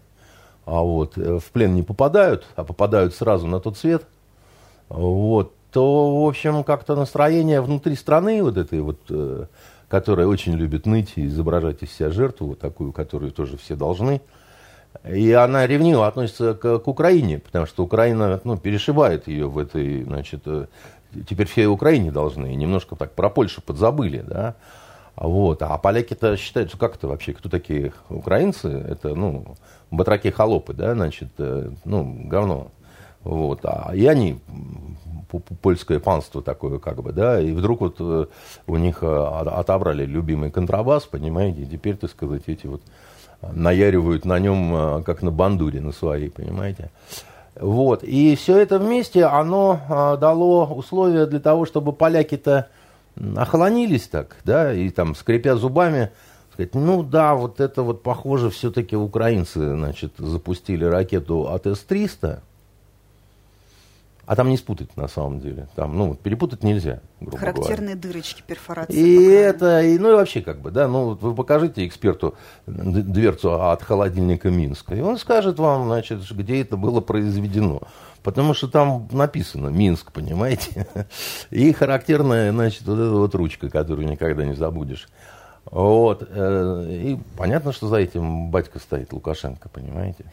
а 0.64 0.80
вот, 0.80 1.18
э, 1.18 1.38
в 1.38 1.44
плен 1.52 1.74
не 1.74 1.82
попадают, 1.82 2.46
а 2.56 2.64
попадают 2.64 3.14
сразу 3.14 3.46
на 3.46 3.60
тот 3.60 3.76
свет, 3.76 4.04
вот, 4.88 5.52
то, 5.72 6.22
в 6.22 6.26
общем, 6.26 6.64
как-то 6.64 6.96
настроение 6.96 7.60
внутри 7.60 7.96
страны 7.96 8.42
вот 8.42 8.56
этой 8.56 8.80
вот, 8.80 8.98
э, 9.10 9.44
которая 9.88 10.26
очень 10.26 10.54
любит 10.54 10.86
ныть 10.86 11.12
и 11.16 11.26
изображать 11.26 11.82
из 11.82 11.92
себя 11.92 12.10
жертву, 12.10 12.48
вот 12.48 12.60
такую, 12.60 12.92
которую 12.92 13.30
тоже 13.30 13.58
все 13.58 13.76
должны, 13.76 14.22
и 15.04 15.32
она 15.32 15.66
ревниво 15.66 16.06
относится 16.06 16.54
к, 16.54 16.78
к 16.78 16.88
Украине, 16.88 17.38
потому 17.38 17.66
что 17.66 17.84
Украина 17.84 18.40
ну, 18.44 18.56
перешивает 18.56 19.28
ее 19.28 19.48
в 19.48 19.58
этой, 19.58 20.04
значит, 20.04 20.42
э, 20.46 20.66
теперь 21.28 21.46
все 21.46 21.66
Украине 21.66 22.10
должны, 22.10 22.54
немножко 22.54 22.96
так 22.96 23.12
про 23.12 23.30
Польшу 23.30 23.62
подзабыли, 23.62 24.24
да. 24.26 24.54
Вот. 25.16 25.62
А 25.62 25.78
поляки-то 25.78 26.36
считают, 26.36 26.68
что 26.68 26.78
как 26.78 26.96
это 26.96 27.08
вообще, 27.08 27.32
кто 27.32 27.48
такие 27.48 27.94
украинцы? 28.10 28.68
Это, 28.68 29.14
ну, 29.14 29.56
батраки 29.90 30.30
холопы, 30.30 30.74
да, 30.74 30.94
значит, 30.94 31.30
э, 31.38 31.70
ну, 31.84 32.22
говно. 32.24 32.68
Вот. 33.24 33.60
А, 33.64 33.92
и 33.94 34.06
они, 34.06 34.38
польское 35.62 36.00
панство 36.00 36.42
такое, 36.42 36.78
как 36.78 37.02
бы, 37.02 37.12
да, 37.12 37.40
и 37.40 37.52
вдруг 37.52 37.80
вот 37.80 37.96
э, 37.98 38.26
у 38.66 38.76
них 38.76 39.02
отобрали 39.02 40.04
любимый 40.04 40.50
контрабас, 40.50 41.04
понимаете, 41.04 41.62
и 41.62 41.66
теперь, 41.66 41.96
так 41.96 42.10
сказать, 42.10 42.42
эти 42.46 42.66
вот 42.66 42.82
наяривают 43.52 44.24
на 44.24 44.38
нем, 44.38 44.72
а, 44.74 45.02
как 45.02 45.22
на 45.22 45.30
бандуре 45.30 45.80
на 45.80 45.92
своей, 45.92 46.30
понимаете. 46.30 46.90
Вот. 47.58 48.02
И 48.04 48.36
все 48.36 48.58
это 48.58 48.78
вместе, 48.78 49.24
оно 49.24 49.80
а, 49.88 50.16
дало 50.16 50.66
условия 50.66 51.26
для 51.26 51.40
того, 51.40 51.64
чтобы 51.64 51.92
поляки-то 51.92 52.68
охолонились 53.36 54.08
так, 54.08 54.36
да, 54.44 54.72
и 54.72 54.90
там, 54.90 55.14
скрипя 55.14 55.56
зубами, 55.56 56.10
сказать, 56.52 56.74
ну 56.74 57.02
да, 57.02 57.34
вот 57.34 57.60
это 57.60 57.82
вот 57.82 58.02
похоже, 58.02 58.50
все-таки 58.50 58.94
украинцы, 58.96 59.74
значит, 59.74 60.12
запустили 60.18 60.84
ракету 60.84 61.48
от 61.48 61.66
С-300, 61.66 62.40
А 64.26 64.34
там 64.34 64.50
не 64.50 64.56
спутать 64.56 64.96
на 64.96 65.06
самом 65.06 65.38
деле. 65.38 65.68
Там, 65.76 65.96
ну, 65.96 66.14
перепутать 66.14 66.64
нельзя, 66.64 67.00
грубо 67.20 67.38
Характерные 67.38 67.94
говоря. 67.94 68.12
дырочки 68.12 68.42
перфорации. 68.44 68.96
И 68.96 69.24
это, 69.24 69.82
и, 69.82 69.98
ну 69.98 70.10
и 70.10 70.14
вообще 70.14 70.42
как 70.42 70.60
бы, 70.60 70.72
да, 70.72 70.88
ну 70.88 71.14
вы 71.14 71.34
покажите 71.34 71.86
эксперту 71.86 72.34
дверцу 72.66 73.62
от 73.70 73.82
холодильника 73.84 74.50
Минска, 74.50 74.96
и 74.96 75.00
он 75.00 75.18
скажет 75.18 75.60
вам, 75.60 75.84
значит, 75.84 76.28
где 76.28 76.60
это 76.60 76.76
было 76.76 77.00
произведено. 77.00 77.82
Потому 78.24 78.54
что 78.54 78.66
там 78.66 79.08
написано 79.12 79.68
Минск, 79.68 80.10
понимаете? 80.10 80.88
И 81.50 81.72
характерная, 81.72 82.50
значит, 82.50 82.82
вот 82.82 82.98
эта 82.98 83.12
вот 83.12 83.32
ручка, 83.36 83.70
которую 83.70 84.08
никогда 84.08 84.44
не 84.44 84.54
забудешь. 84.54 85.06
Вот. 85.66 86.26
Э, 86.28 86.86
и 86.88 87.18
понятно, 87.36 87.70
что 87.72 87.86
за 87.86 87.96
этим 87.96 88.50
батька 88.50 88.80
стоит 88.80 89.12
Лукашенко, 89.12 89.68
понимаете? 89.68 90.24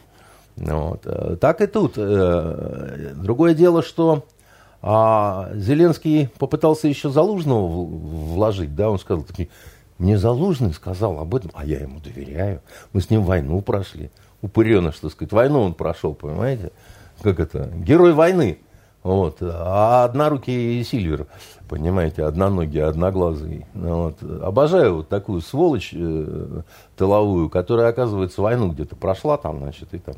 Вот. 0.56 1.02
Э, 1.04 1.36
так 1.40 1.60
и 1.60 1.66
тут. 1.66 1.94
Э, 1.96 3.12
другое 3.14 3.54
дело, 3.54 3.82
что 3.82 4.24
а, 4.86 5.50
Зеленский 5.54 6.28
попытался 6.38 6.88
еще 6.88 7.08
Залужного 7.08 7.66
вложить, 7.66 8.74
да, 8.74 8.90
он 8.90 8.98
сказал, 8.98 9.24
мне 9.96 10.18
Залужный 10.18 10.74
сказал 10.74 11.18
об 11.18 11.34
этом, 11.34 11.50
а 11.54 11.64
я 11.64 11.80
ему 11.80 12.00
доверяю. 12.00 12.60
Мы 12.92 13.00
с 13.00 13.08
ним 13.08 13.22
войну 13.22 13.62
прошли. 13.62 14.10
Упыреныш, 14.42 14.98
так 14.98 15.12
сказать, 15.12 15.32
войну 15.32 15.62
он 15.62 15.72
прошел, 15.72 16.12
понимаете? 16.12 16.70
Как 17.22 17.40
это? 17.40 17.70
Герой 17.76 18.12
войны. 18.12 18.58
Вот. 19.02 19.38
А 19.40 20.04
однорукий 20.04 20.82
Сильвер, 20.82 21.28
понимаете, 21.68 22.24
одноногий, 22.24 22.82
одноглазый. 22.82 23.66
Вот. 23.74 24.22
Обожаю 24.22 24.96
вот 24.96 25.08
такую 25.08 25.40
сволочь 25.40 25.94
э, 25.94 26.62
тыловую, 26.96 27.48
которая, 27.48 27.88
оказывается, 27.88 28.42
войну 28.42 28.72
где-то 28.72 28.96
прошла 28.96 29.36
там, 29.36 29.60
значит, 29.60 29.92
и 29.92 29.98
там. 29.98 30.16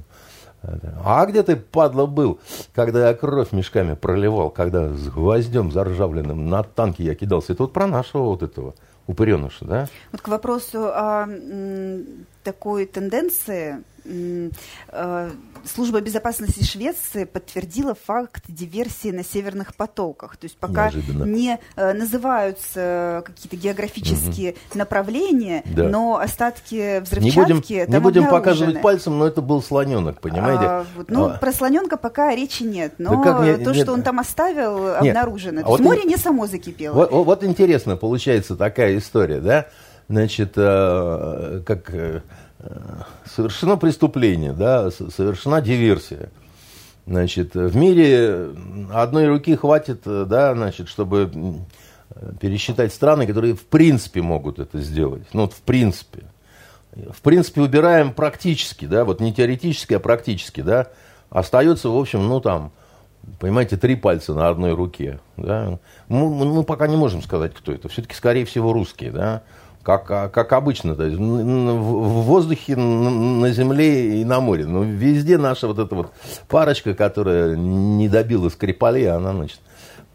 А 1.04 1.26
где 1.26 1.42
ты, 1.42 1.56
падла, 1.56 2.06
был, 2.06 2.40
когда 2.74 3.08
я 3.08 3.14
кровь 3.14 3.52
мешками 3.52 3.94
проливал, 3.94 4.50
когда 4.50 4.88
с 4.88 5.08
гвоздем 5.08 5.72
заржавленным 5.72 6.48
на 6.48 6.62
танке 6.62 7.04
я 7.04 7.14
кидался? 7.14 7.52
Это 7.52 7.64
вот 7.64 7.72
про 7.72 7.86
нашего 7.86 8.24
вот 8.24 8.42
этого 8.42 8.74
упыреныша, 9.06 9.64
да? 9.64 9.88
Вот 10.12 10.20
к 10.20 10.28
вопросу 10.28 10.86
о 10.86 11.26
такой 12.42 12.86
тенденции 12.86 13.84
Э, 14.88 15.30
служба 15.66 16.00
безопасности 16.00 16.64
Швеции 16.64 17.24
подтвердила 17.24 17.94
факт 17.94 18.44
диверсии 18.48 19.10
на 19.10 19.24
северных 19.24 19.74
потоках. 19.74 20.36
То 20.36 20.46
есть 20.46 20.56
пока 20.56 20.90
Неожиданно. 20.90 21.24
не 21.24 21.58
э, 21.76 21.92
называются 21.92 23.22
какие-то 23.24 23.56
географические 23.56 24.52
угу. 24.52 24.78
направления, 24.78 25.62
да. 25.66 25.88
но 25.88 26.18
остатки 26.18 27.00
взрывчатки 27.00 27.38
не 27.38 27.58
будем, 27.58 27.92
Не 27.92 28.00
будем 28.00 28.28
показывать 28.28 28.80
пальцем, 28.82 29.18
но 29.18 29.26
это 29.26 29.42
был 29.42 29.62
слоненок, 29.62 30.20
понимаете? 30.20 30.64
А, 30.64 30.86
вот, 30.96 31.10
ну, 31.10 31.26
а. 31.26 31.38
про 31.38 31.52
слоненка 31.52 31.96
пока 31.96 32.34
речи 32.34 32.62
нет, 32.62 32.94
но 32.98 33.22
да 33.22 33.44
не, 33.44 33.64
то, 33.64 33.72
нет. 33.72 33.82
что 33.82 33.92
он 33.92 34.02
там 34.02 34.18
оставил, 34.20 35.00
нет. 35.00 35.16
обнаружено. 35.16 35.62
А 35.64 35.68
вот 35.68 35.80
море 35.80 36.04
не 36.04 36.16
само 36.16 36.46
закипело. 36.46 36.94
Вот, 36.94 37.10
вот 37.10 37.44
интересно, 37.44 37.96
получается 37.96 38.56
такая 38.56 38.98
история, 38.98 39.40
да? 39.40 39.66
Значит, 40.08 40.52
э, 40.56 41.62
как 41.66 41.90
совершено 43.24 43.76
преступление, 43.76 44.52
да, 44.52 44.90
совершена 44.90 45.60
диверсия. 45.60 46.30
Значит, 47.06 47.54
в 47.54 47.76
мире 47.76 48.50
одной 48.92 49.28
руки 49.28 49.54
хватит, 49.54 50.02
да, 50.04 50.54
значит, 50.54 50.88
чтобы 50.88 51.30
пересчитать 52.40 52.92
страны, 52.92 53.26
которые 53.26 53.54
в 53.54 53.64
принципе 53.64 54.22
могут 54.22 54.58
это 54.58 54.80
сделать. 54.80 55.22
Ну, 55.32 55.42
вот 55.42 55.52
в 55.52 55.60
принципе. 55.60 56.24
В 57.12 57.20
принципе, 57.20 57.60
убираем 57.60 58.12
практически, 58.12 58.86
да, 58.86 59.04
вот 59.04 59.20
не 59.20 59.32
теоретически, 59.32 59.94
а 59.94 60.00
практически, 60.00 60.62
да. 60.62 60.88
Остается, 61.28 61.90
в 61.90 61.96
общем, 61.96 62.26
ну, 62.26 62.40
там, 62.40 62.72
понимаете, 63.38 63.76
три 63.76 63.96
пальца 63.96 64.32
на 64.32 64.48
одной 64.48 64.72
руке, 64.72 65.20
да. 65.36 65.78
Мы, 66.08 66.28
мы 66.28 66.64
пока 66.64 66.86
не 66.86 66.96
можем 66.96 67.22
сказать, 67.22 67.52
кто 67.54 67.72
это. 67.72 67.88
Все-таки, 67.88 68.14
скорее 68.14 68.46
всего, 68.46 68.72
русские, 68.72 69.10
да 69.10 69.42
как, 69.86 70.10
а, 70.10 70.28
как 70.28 70.52
обычно, 70.52 70.96
то 70.96 71.04
есть 71.04 71.16
в 71.16 71.20
воздухе, 71.20 72.74
на 72.74 73.52
земле 73.52 74.20
и 74.20 74.24
на 74.24 74.40
море. 74.40 74.66
Но 74.66 74.82
везде 74.82 75.38
наша 75.38 75.68
вот 75.68 75.78
эта 75.78 75.94
вот 75.94 76.10
парочка, 76.48 76.92
которая 76.92 77.54
не 77.54 78.08
добила 78.08 78.48
Скрипалей, 78.48 79.08
она, 79.08 79.32
значит, 79.32 79.60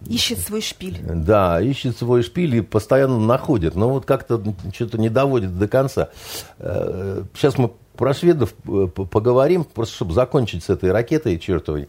Ищет 0.05 0.39
свой 0.39 0.61
шпиль. 0.61 0.99
Да, 1.01 1.61
ищет 1.61 1.95
свой 1.97 2.23
шпиль 2.23 2.55
и 2.55 2.61
постоянно 2.61 3.19
находит. 3.19 3.75
Но 3.75 3.89
вот 3.89 4.05
как-то 4.05 4.43
что-то 4.73 4.97
не 4.97 5.09
доводит 5.09 5.57
до 5.57 5.69
конца. 5.69 6.09
Э, 6.57 7.23
сейчас 7.35 7.57
мы 7.57 7.71
про 7.95 8.13
шведов 8.13 8.53
э, 8.67 8.87
поговорим, 8.87 9.63
просто 9.63 9.95
чтобы 9.95 10.13
закончить 10.13 10.65
с 10.65 10.69
этой 10.69 10.91
ракетой 10.91 11.39
чертовой. 11.39 11.87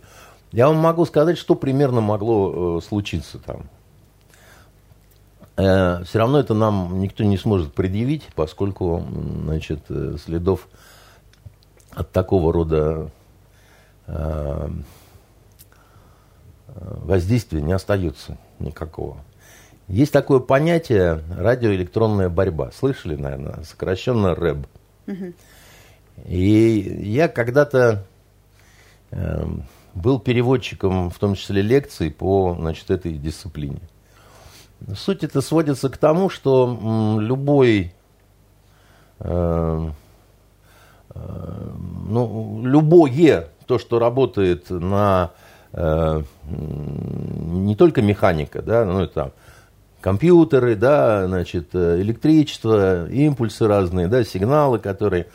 Я 0.53 0.69
вам 0.69 0.77
могу 0.77 1.05
сказать, 1.07 1.39
что 1.39 1.55
примерно 1.57 2.01
могло 2.03 2.79
э, 2.79 2.87
случиться 2.87 3.39
там. 3.39 3.63
Э, 5.57 6.03
все 6.05 6.19
равно 6.19 6.39
это 6.39 6.55
нам 6.55 7.01
никто 7.01 7.25
не 7.25 7.37
сможет 7.37 7.75
предъявить, 7.75 8.29
поскольку 8.35 9.05
значит, 9.45 9.81
э, 9.91 10.17
следов 10.23 10.69
от 11.91 12.11
такого 12.11 12.53
рода 12.53 13.11
э, 14.07 14.69
воздействия 16.67 17.61
не 17.61 17.73
остается 17.73 18.39
никакого. 18.59 19.19
Есть 19.89 20.13
такое 20.13 20.41
понятие 20.41 21.23
радиоэлектронная 21.37 22.31
борьба. 22.31 22.71
Слышали, 22.73 23.17
наверное, 23.17 23.63
сокращенно 23.65 24.35
РЭБ. 24.35 24.67
И 26.25 26.99
я 27.05 27.29
когда-то 27.29 28.07
был 29.95 30.21
переводчиком, 30.21 31.11
в 31.11 31.19
том 31.19 31.35
числе 31.35 31.61
лекций 31.61 32.11
по 32.11 32.57
значит, 32.59 32.91
этой 32.91 33.13
дисциплине. 33.15 33.81
Суть 34.97 35.23
это 35.23 35.41
сводится 35.41 35.89
к 35.89 35.97
тому, 35.97 36.29
что 36.29 37.19
любой, 37.21 37.93
э, 39.21 39.91
э, 41.15 41.71
ну, 42.09 42.63
любое 42.65 43.49
то, 43.67 43.79
что 43.79 43.99
работает 43.99 44.71
на 44.71 45.31
э, 45.73 46.23
не 46.49 47.77
только 47.77 48.03
механика, 48.03 48.61
да, 48.61 48.85
ну 48.85 49.03
это 49.03 49.33
компьютеры, 50.01 50.75
да, 50.75 51.27
значит, 51.29 51.75
электричество, 51.75 53.09
импульсы 53.09 53.67
разные, 53.69 54.09
да, 54.09 54.25
сигналы, 54.25 54.79
которые, 54.81 55.29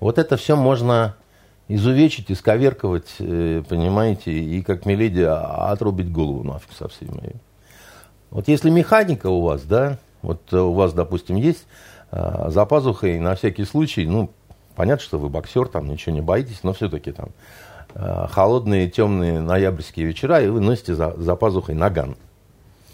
вот 0.00 0.18
это 0.18 0.36
все 0.36 0.56
можно 0.56 1.14
изувечить, 1.68 2.30
исковерковать, 2.30 3.16
понимаете, 3.18 4.32
и 4.32 4.62
как 4.62 4.86
Миледи 4.86 5.22
отрубить 5.22 6.10
голову 6.10 6.42
нафиг 6.42 6.72
со 6.72 6.88
всеми. 6.88 7.34
Вот 8.34 8.48
если 8.48 8.68
механика 8.68 9.28
у 9.28 9.42
вас, 9.42 9.62
да, 9.62 9.96
вот 10.20 10.52
э, 10.52 10.58
у 10.58 10.72
вас, 10.72 10.92
допустим, 10.92 11.36
есть 11.36 11.66
э, 12.10 12.46
за 12.48 12.66
пазухой 12.66 13.20
на 13.20 13.36
всякий 13.36 13.64
случай, 13.64 14.06
ну, 14.06 14.28
понятно, 14.74 15.04
что 15.04 15.20
вы 15.20 15.28
боксер, 15.28 15.68
там 15.68 15.88
ничего 15.88 16.16
не 16.16 16.20
боитесь, 16.20 16.64
но 16.64 16.72
все-таки 16.72 17.12
там 17.12 17.28
э, 17.94 18.26
холодные, 18.28 18.90
темные 18.90 19.40
ноябрьские 19.40 20.06
вечера, 20.06 20.42
и 20.42 20.48
вы 20.48 20.60
носите 20.60 20.96
за, 20.96 21.14
за 21.16 21.36
пазухой 21.36 21.76
наган. 21.76 22.16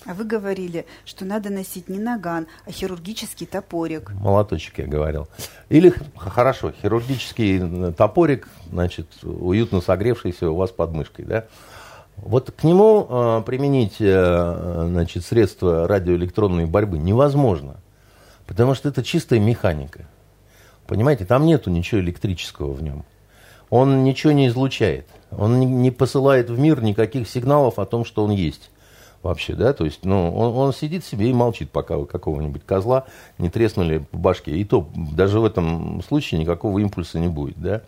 А 0.05 0.13
вы 0.13 0.25
говорили, 0.25 0.85
что 1.07 1.25
надо 1.25 1.49
носить 1.49 1.89
не 1.89 1.99
наган, 1.99 2.47
а 2.67 2.71
хирургический 2.71 3.47
топорик. 3.47 4.11
Молоточек, 4.11 4.79
я 4.79 4.87
говорил. 4.87 5.27
Или, 5.71 5.95
хорошо, 6.17 6.73
хирургический 6.83 7.93
топорик, 7.95 8.47
значит, 8.71 9.07
уютно 9.23 9.81
согревшийся 9.81 10.51
у 10.51 10.57
вас 10.57 10.71
под 10.71 10.93
мышкой, 10.93 11.25
да? 11.25 11.47
Вот 12.23 12.51
к 12.51 12.65
нему 12.65 13.07
э, 13.09 13.43
применить 13.47 13.97
э, 13.99 14.87
значит, 14.89 15.25
средства 15.25 15.89
радиоэлектронной 15.89 16.67
борьбы 16.67 16.99
невозможно, 16.99 17.77
потому 18.47 18.75
что 18.75 18.89
это 18.89 19.03
чистая 19.03 19.41
механика. 19.41 20.07
Понимаете, 20.87 21.25
там 21.25 21.47
нету 21.47 21.71
ничего 21.71 22.01
электрического 22.01 22.73
в 22.73 22.83
нем. 22.83 23.05
Он 23.71 24.05
ничего 24.05 24.33
не 24.33 24.49
излучает. 24.49 25.07
Он 25.31 25.61
не, 25.61 25.67
не 25.67 25.91
посылает 25.91 26.51
в 26.51 26.59
мир 26.59 26.83
никаких 26.83 27.29
сигналов 27.29 27.79
о 27.79 27.87
том, 27.87 28.05
что 28.05 28.25
он 28.25 28.33
есть 28.33 28.71
вообще, 29.23 29.55
да, 29.55 29.73
то 29.73 29.85
есть, 29.85 30.05
ну, 30.05 30.35
он, 30.35 30.57
он 30.57 30.73
сидит 30.73 31.05
себе 31.05 31.29
и 31.29 31.33
молчит, 31.33 31.71
пока 31.71 31.97
вы 31.97 32.07
какого-нибудь 32.07 32.65
козла 32.65 33.05
не 33.39 33.51
треснули 33.51 33.99
по 33.99 34.17
башке. 34.17 34.53
И 34.53 34.65
то 34.65 34.89
даже 34.95 35.41
в 35.41 35.45
этом 35.45 36.03
случае 36.03 36.41
никакого 36.41 36.79
импульса 36.79 37.19
не 37.19 37.29
будет, 37.29 37.61
да. 37.61 37.83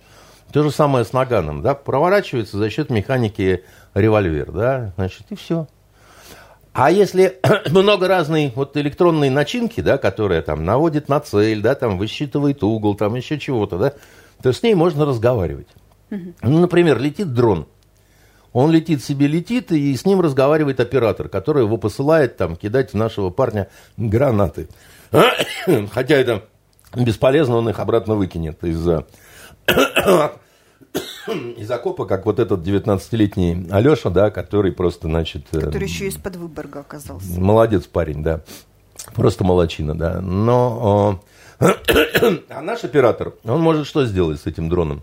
То 0.53 0.63
же 0.63 0.71
самое 0.71 1.05
с 1.05 1.13
наганом, 1.13 1.63
да, 1.63 1.75
проворачивается 1.75 2.59
за 2.59 2.69
счет 2.69 2.91
механики 2.91 3.65
револьвер, 3.95 4.53
да, 4.53 4.93
значит, 4.97 5.23
и 5.31 5.35
все. 5.35 5.67
А 6.75 6.91
если 6.91 7.41
много 7.71 8.07
разной 8.07 8.53
вот 8.55 8.77
электронной 8.77 9.31
начинки, 9.31 9.81
да, 9.81 9.97
которая 9.97 10.43
там 10.43 10.65
наводит 10.65 11.09
на 11.09 11.21
цель, 11.21 11.63
да, 11.63 11.75
там 11.75 11.97
высчитывает 11.97 12.63
угол, 12.63 12.95
там 12.95 13.15
еще 13.15 13.39
чего-то, 13.39 13.79
да, 13.79 13.95
то 14.43 14.53
с 14.53 14.63
ней 14.63 14.75
можно 14.75 15.07
разговаривать. 15.07 15.69
Ну, 16.11 16.59
например, 16.59 16.99
летит 16.99 17.33
дрон. 17.33 17.67
Он 18.53 18.71
летит 18.71 19.03
себе, 19.03 19.29
летит, 19.29 19.73
и 19.73 19.97
с 19.97 20.05
ним 20.05 20.21
разговаривает 20.21 20.79
оператор, 20.79 21.31
который 21.31 21.65
его 21.65 21.79
посылает 21.79 22.37
там 22.37 22.57
кидать 22.57 22.91
в 22.93 22.95
нашего 22.95 23.31
парня 23.31 23.69
гранаты. 23.97 24.69
Хотя 25.91 26.17
это 26.17 26.45
бесполезно, 26.95 27.57
он 27.57 27.71
их 27.71 27.79
обратно 27.79 28.15
выкинет 28.15 28.63
из-за 28.63 29.07
из 31.57 31.71
окопа, 31.71 32.07
как 32.07 32.27
вот 32.27 32.39
этот 32.39 32.67
19-летний 32.67 33.67
Алеша, 33.71 34.11
да, 34.11 34.31
который 34.31 34.73
просто, 34.73 35.09
значит... 35.09 35.47
Э, 35.53 35.61
который 35.61 35.85
еще 35.85 36.07
из-под 36.09 36.37
Выборга 36.37 36.81
оказался. 36.81 37.41
Молодец 37.41 37.87
парень, 37.87 38.23
да. 38.23 38.43
Просто 39.15 39.45
молочина, 39.45 39.97
да. 39.97 40.21
Но... 40.21 41.21
А 42.49 42.61
наш 42.61 42.83
оператор, 42.85 43.35
он 43.45 43.61
может 43.61 43.87
что 43.87 44.05
сделать 44.05 44.41
с 44.41 44.47
этим 44.47 44.69
дроном? 44.69 45.03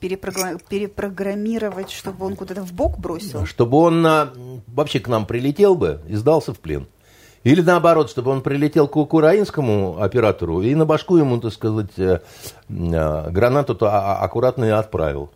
перепрограммировать, 0.00 1.90
чтобы 1.90 2.24
он 2.24 2.36
куда-то 2.36 2.62
в 2.62 2.72
бок 2.72 2.98
бросил? 2.98 3.44
Чтобы 3.44 3.76
он 3.78 4.00
на, 4.00 4.30
вообще 4.66 4.98
к 4.98 5.08
нам 5.08 5.26
прилетел 5.26 5.74
бы 5.74 6.00
и 6.08 6.14
сдался 6.14 6.54
в 6.54 6.58
плен. 6.58 6.86
Или 7.42 7.62
наоборот, 7.62 8.10
чтобы 8.10 8.30
он 8.32 8.42
прилетел 8.42 8.86
к 8.86 8.96
украинскому 8.96 10.00
оператору 10.00 10.60
и 10.60 10.74
на 10.74 10.84
башку 10.84 11.16
ему, 11.16 11.40
так 11.40 11.52
сказать, 11.52 11.90
э, 11.96 12.20
э, 12.68 13.30
гранату-то 13.30 13.86
а, 13.86 14.18
а, 14.18 14.24
аккуратно 14.24 14.64
и 14.66 14.68
отправил. 14.68 15.30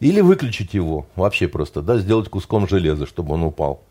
Или 0.00 0.20
выключить 0.20 0.72
его 0.72 1.06
вообще 1.14 1.48
просто, 1.48 1.82
да, 1.82 1.98
сделать 1.98 2.28
куском 2.28 2.66
железа, 2.66 3.06
чтобы 3.06 3.34
он 3.34 3.42
упал. 3.42 3.82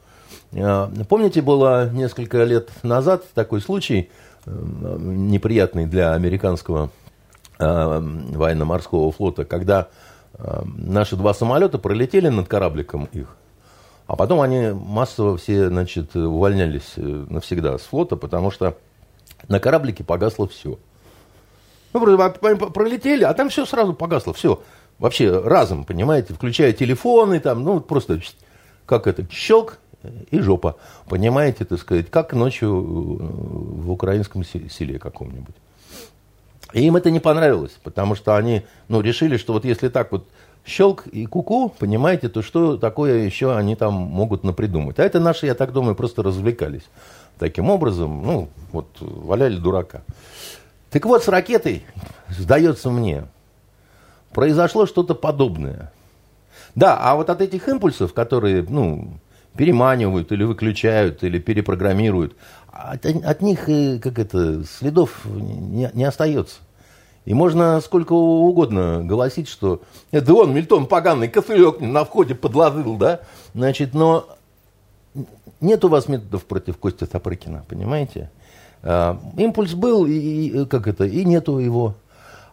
Э, 0.53 0.87
помните, 1.07 1.43
было 1.43 1.87
несколько 1.91 2.43
лет 2.45 2.69
назад 2.81 3.25
такой 3.35 3.61
случай, 3.61 4.09
неприятный 4.47 5.85
для 5.85 6.13
американского 6.13 6.89
военно-морского 7.59 9.11
флота, 9.11 9.45
когда 9.45 9.89
наши 10.63 11.15
два 11.15 11.35
самолета 11.35 11.77
пролетели 11.77 12.27
над 12.27 12.47
корабликом 12.47 13.07
их, 13.11 13.37
а 14.11 14.17
потом 14.17 14.41
они 14.41 14.71
массово 14.73 15.37
все, 15.37 15.69
значит, 15.69 16.17
увольнялись 16.17 16.95
э, 16.97 17.01
навсегда 17.29 17.77
с 17.77 17.83
флота, 17.83 18.17
потому 18.17 18.51
что 18.51 18.75
на 19.47 19.61
кораблике 19.61 20.03
погасло 20.03 20.49
все. 20.49 20.77
Ну, 21.93 22.17
пролетели, 22.41 23.23
а 23.23 23.33
там 23.33 23.47
все 23.47 23.65
сразу 23.65 23.93
погасло, 23.93 24.33
все. 24.33 24.61
Вообще 24.99 25.39
разом, 25.39 25.85
понимаете, 25.85 26.33
включая 26.33 26.73
телефоны, 26.73 27.39
там, 27.39 27.63
ну, 27.63 27.79
просто 27.79 28.19
как 28.85 29.07
это, 29.07 29.25
щелк 29.31 29.79
и 30.29 30.39
жопа. 30.39 30.75
Понимаете, 31.07 31.63
так 31.63 31.79
сказать, 31.79 32.11
как 32.11 32.33
ночью 32.33 32.67
э, 32.67 33.23
в 33.81 33.91
украинском 33.91 34.43
селе 34.43 34.99
каком-нибудь. 34.99 35.55
И 36.73 36.85
им 36.85 36.97
это 36.97 37.11
не 37.11 37.21
понравилось, 37.21 37.77
потому 37.81 38.15
что 38.15 38.35
они 38.35 38.63
ну, 38.89 38.99
решили, 38.99 39.37
что 39.37 39.53
вот 39.53 39.63
если 39.63 39.87
так 39.87 40.11
вот 40.11 40.27
щелк 40.65 41.07
и 41.07 41.25
куку, 41.25 41.67
-ку, 41.67 41.71
понимаете, 41.79 42.29
то 42.29 42.41
что 42.41 42.77
такое 42.77 43.25
еще 43.25 43.55
они 43.55 43.75
там 43.75 43.93
могут 43.93 44.43
напридумать. 44.43 44.99
А 44.99 45.03
это 45.03 45.19
наши, 45.19 45.45
я 45.45 45.55
так 45.55 45.71
думаю, 45.73 45.95
просто 45.95 46.23
развлекались 46.23 46.83
таким 47.41 47.71
образом, 47.71 48.21
ну, 48.23 48.49
вот 48.71 48.85
валяли 48.99 49.57
дурака. 49.57 50.03
Так 50.91 51.05
вот, 51.05 51.23
с 51.23 51.27
ракетой, 51.27 51.83
сдается 52.29 52.91
мне, 52.91 53.25
произошло 54.31 54.85
что-то 54.85 55.15
подобное. 55.15 55.91
Да, 56.75 56.99
а 57.01 57.15
вот 57.15 57.31
от 57.31 57.41
этих 57.41 57.67
импульсов, 57.67 58.13
которые, 58.13 58.63
ну, 58.69 59.13
переманивают 59.57 60.31
или 60.31 60.43
выключают, 60.43 61.23
или 61.23 61.39
перепрограммируют, 61.39 62.35
от, 62.71 63.07
от 63.07 63.41
них, 63.41 63.65
как 64.01 64.19
это, 64.19 64.63
следов 64.63 65.25
не, 65.25 65.89
не 65.93 66.03
остается. 66.03 66.57
И 67.25 67.33
можно 67.33 67.79
сколько 67.81 68.13
угодно 68.13 69.03
голосить, 69.03 69.47
что 69.47 69.81
это 70.09 70.33
он, 70.33 70.53
Мильтон, 70.53 70.87
поганый 70.87 71.27
кошелек 71.27 71.79
на 71.79 72.03
входе 72.03 72.33
подложил, 72.33 72.97
да? 72.97 73.21
Значит, 73.53 73.93
но 73.93 74.27
нет 75.59 75.85
у 75.85 75.87
вас 75.87 76.07
методов 76.07 76.45
против 76.45 76.77
Кости 76.77 77.05
Топрыкина, 77.05 77.63
понимаете? 77.67 78.31
А, 78.81 79.19
импульс 79.37 79.73
был, 79.73 80.07
и, 80.07 80.13
и, 80.13 80.65
как 80.65 80.87
это, 80.87 81.05
и 81.05 81.23
нету 81.23 81.59
его. 81.59 81.95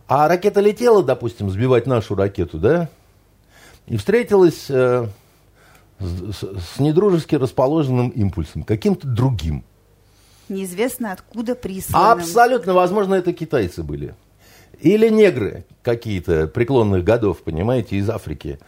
А 0.07 0.29
ракета 0.29 0.61
летела, 0.61 1.03
допустим, 1.03 1.51
сбивать 1.51 1.87
нашу 1.87 2.15
ракету, 2.15 2.59
да? 2.59 2.89
И 3.87 3.97
встретилась 3.97 4.67
э, 4.69 5.07
с, 5.99 6.43
с 6.43 6.79
недружески 6.79 7.37
расположенным 7.37 8.11
импульсом, 8.11 8.65
каким-то 8.65 9.09
другим. 9.09 9.65
Неизвестно 10.51 11.13
откуда 11.13 11.55
присланным. 11.55 12.21
Абсолютно, 12.21 12.75
возможно, 12.75 13.15
это 13.15 13.33
китайцы 13.33 13.83
были. 13.83 14.15
Или 14.81 15.09
негры 15.09 15.65
какие-то 15.83 16.47
преклонных 16.47 17.03
годов, 17.05 17.39
понимаете, 17.43 17.97
из 17.97 18.09
Африки. 18.09 18.59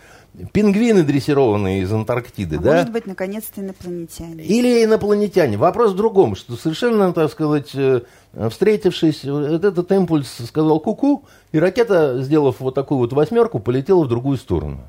Пингвины 0.52 1.02
дрессированные 1.02 1.82
из 1.82 1.92
Антарктиды, 1.92 2.56
а 2.56 2.60
да? 2.60 2.72
Может 2.76 2.92
быть, 2.92 3.06
наконец-то 3.06 3.60
инопланетяне. 3.60 4.44
Или 4.44 4.84
инопланетяне. 4.84 5.56
Вопрос 5.56 5.92
в 5.92 5.96
другом, 5.96 6.36
что 6.36 6.54
совершенно, 6.56 7.12
так 7.12 7.30
сказать, 7.30 7.70
э, 7.74 8.02
встретившись, 8.48 9.24
этот 9.24 9.90
импульс 9.90 10.32
сказал 10.46 10.78
куку, 10.80 11.24
-ку, 11.24 11.28
и 11.52 11.58
ракета, 11.58 12.22
сделав 12.22 12.60
вот 12.60 12.74
такую 12.74 12.98
вот 12.98 13.12
восьмерку, 13.12 13.58
полетела 13.58 14.04
в 14.04 14.08
другую 14.08 14.38
сторону. 14.38 14.88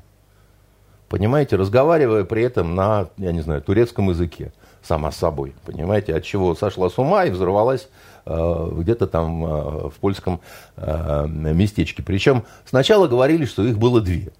Понимаете, 1.08 1.56
разговаривая 1.56 2.24
при 2.24 2.42
этом 2.42 2.74
на, 2.74 3.08
я 3.18 3.32
не 3.32 3.42
знаю, 3.42 3.62
турецком 3.62 4.08
языке, 4.10 4.52
сама 4.82 5.12
собой. 5.12 5.54
Понимаете, 5.66 6.14
от 6.14 6.24
чего 6.24 6.54
сошла 6.54 6.88
с 6.88 6.98
ума 6.98 7.24
и 7.24 7.30
взорвалась 7.30 7.88
где-то 8.24 9.06
там 9.06 9.44
э, 9.44 9.88
в 9.90 9.94
польском 10.00 10.40
э, 10.76 11.26
местечке. 11.26 12.02
Причем 12.02 12.44
сначала 12.64 13.08
говорили, 13.08 13.44
что 13.44 13.64
их 13.64 13.78
было 13.78 14.00
две. 14.00 14.32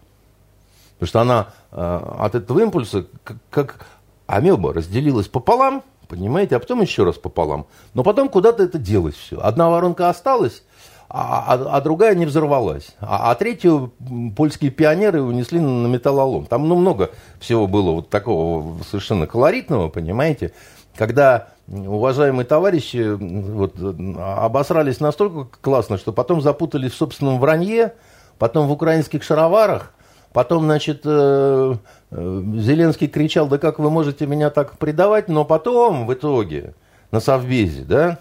Потому 0.99 1.09
что 1.09 1.21
она 1.21 1.49
от 1.71 2.37
этого 2.37 2.61
импульса, 2.61 3.07
как 3.51 3.87
амеба, 4.27 4.73
разделилась 4.73 5.27
пополам, 5.27 5.83
понимаете, 6.07 6.55
а 6.57 6.61
потом 6.61 6.81
еще 6.83 7.05
раз 7.05 7.16
пополам. 7.16 7.66
Но 7.95 8.03
потом 8.03 8.29
куда-то 8.29 8.62
это 8.62 8.79
делось 8.79 9.14
все. 9.14 9.40
Одна 9.40 9.68
воронка 9.68 10.11
осталась, 10.11 10.62
а, 11.09 11.45
а, 11.55 11.77
а 11.77 11.81
другая 11.83 12.14
не 12.14 12.25
взорвалась. 12.25 12.95
А, 13.01 13.31
а 13.31 13.35
третью 13.35 13.92
польские 14.35 14.71
пионеры 14.71 15.21
унесли 15.23 15.61
на 15.61 15.87
металлолом. 15.87 16.47
Там 16.47 16.66
ну, 16.66 16.75
много 16.77 17.11
всего 17.38 17.66
было 17.66 17.90
вот 17.92 18.09
такого 18.09 18.83
совершенно 18.85 19.27
колоритного, 19.27 19.88
понимаете. 19.88 20.53
Когда 20.96 21.48
уважаемые 21.68 22.44
товарищи 22.44 23.14
вот, 23.14 23.74
обосрались 24.18 25.00
настолько 25.00 25.57
классно, 25.61 25.96
что 25.96 26.12
потом 26.12 26.40
запутались 26.40 26.92
в 26.92 26.96
собственном 26.96 27.40
вранье, 27.40 27.94
потом 28.38 28.68
в 28.68 28.72
украинских 28.72 29.22
шароварах, 29.22 29.92
потом, 30.33 30.64
значит, 30.64 31.02
э, 31.05 31.74
э, 32.11 32.42
Зеленский 32.57 33.09
кричал, 33.09 33.48
да 33.48 33.59
как 33.59 33.78
вы 33.78 33.90
можете 33.90 34.26
меня 34.26 34.50
так 34.50 34.78
предавать, 34.78 35.28
но 35.28 35.44
потом, 35.44 36.07
в 36.07 36.12
итоге, 36.12 36.74
на 37.11 37.20
Совбезе, 37.20 37.85
да, 37.85 38.18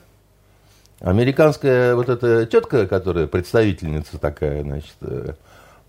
американская 0.99 1.95
вот 1.95 2.09
эта 2.09 2.45
тетка, 2.45 2.87
которая 2.87 3.27
представительница 3.27 4.17
такая, 4.17 4.63
значит, 4.63 4.95
э, 5.01 5.33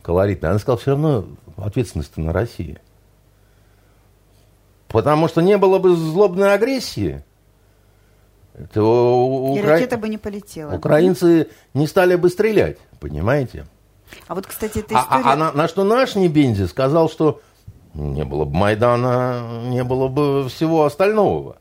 колоритная, 0.02 0.50
она 0.50 0.58
сказала, 0.58 0.78
все 0.78 0.90
равно 0.92 1.26
ответственность 1.56 2.16
на 2.16 2.32
России. 2.32 2.78
Потому 4.92 5.28
что 5.28 5.40
не 5.40 5.56
было 5.56 5.78
бы 5.78 5.96
злобной 5.96 6.54
агрессии, 6.54 7.24
то 8.72 9.26
Укра... 9.52 9.60
И 9.60 9.62
ракета 9.62 9.96
бы 9.96 10.08
не 10.08 10.18
полетела. 10.18 10.74
Украинцы 10.74 11.48
не 11.74 11.86
стали 11.86 12.16
бы 12.16 12.28
стрелять, 12.28 12.78
понимаете? 13.00 13.66
А 14.28 14.34
вот, 14.34 14.46
кстати, 14.46 14.80
эта 14.80 14.94
история... 14.94 15.24
А, 15.24 15.30
а, 15.30 15.32
а 15.32 15.36
на, 15.36 15.52
на 15.52 15.68
что 15.68 15.84
наш 15.84 16.14
Небензи 16.14 16.66
сказал, 16.66 17.08
что 17.08 17.40
не 17.94 18.24
было 18.24 18.44
бы 18.44 18.54
Майдана, 18.54 19.62
не 19.68 19.82
было 19.84 20.08
бы 20.08 20.48
всего 20.48 20.84
остального. 20.84 21.56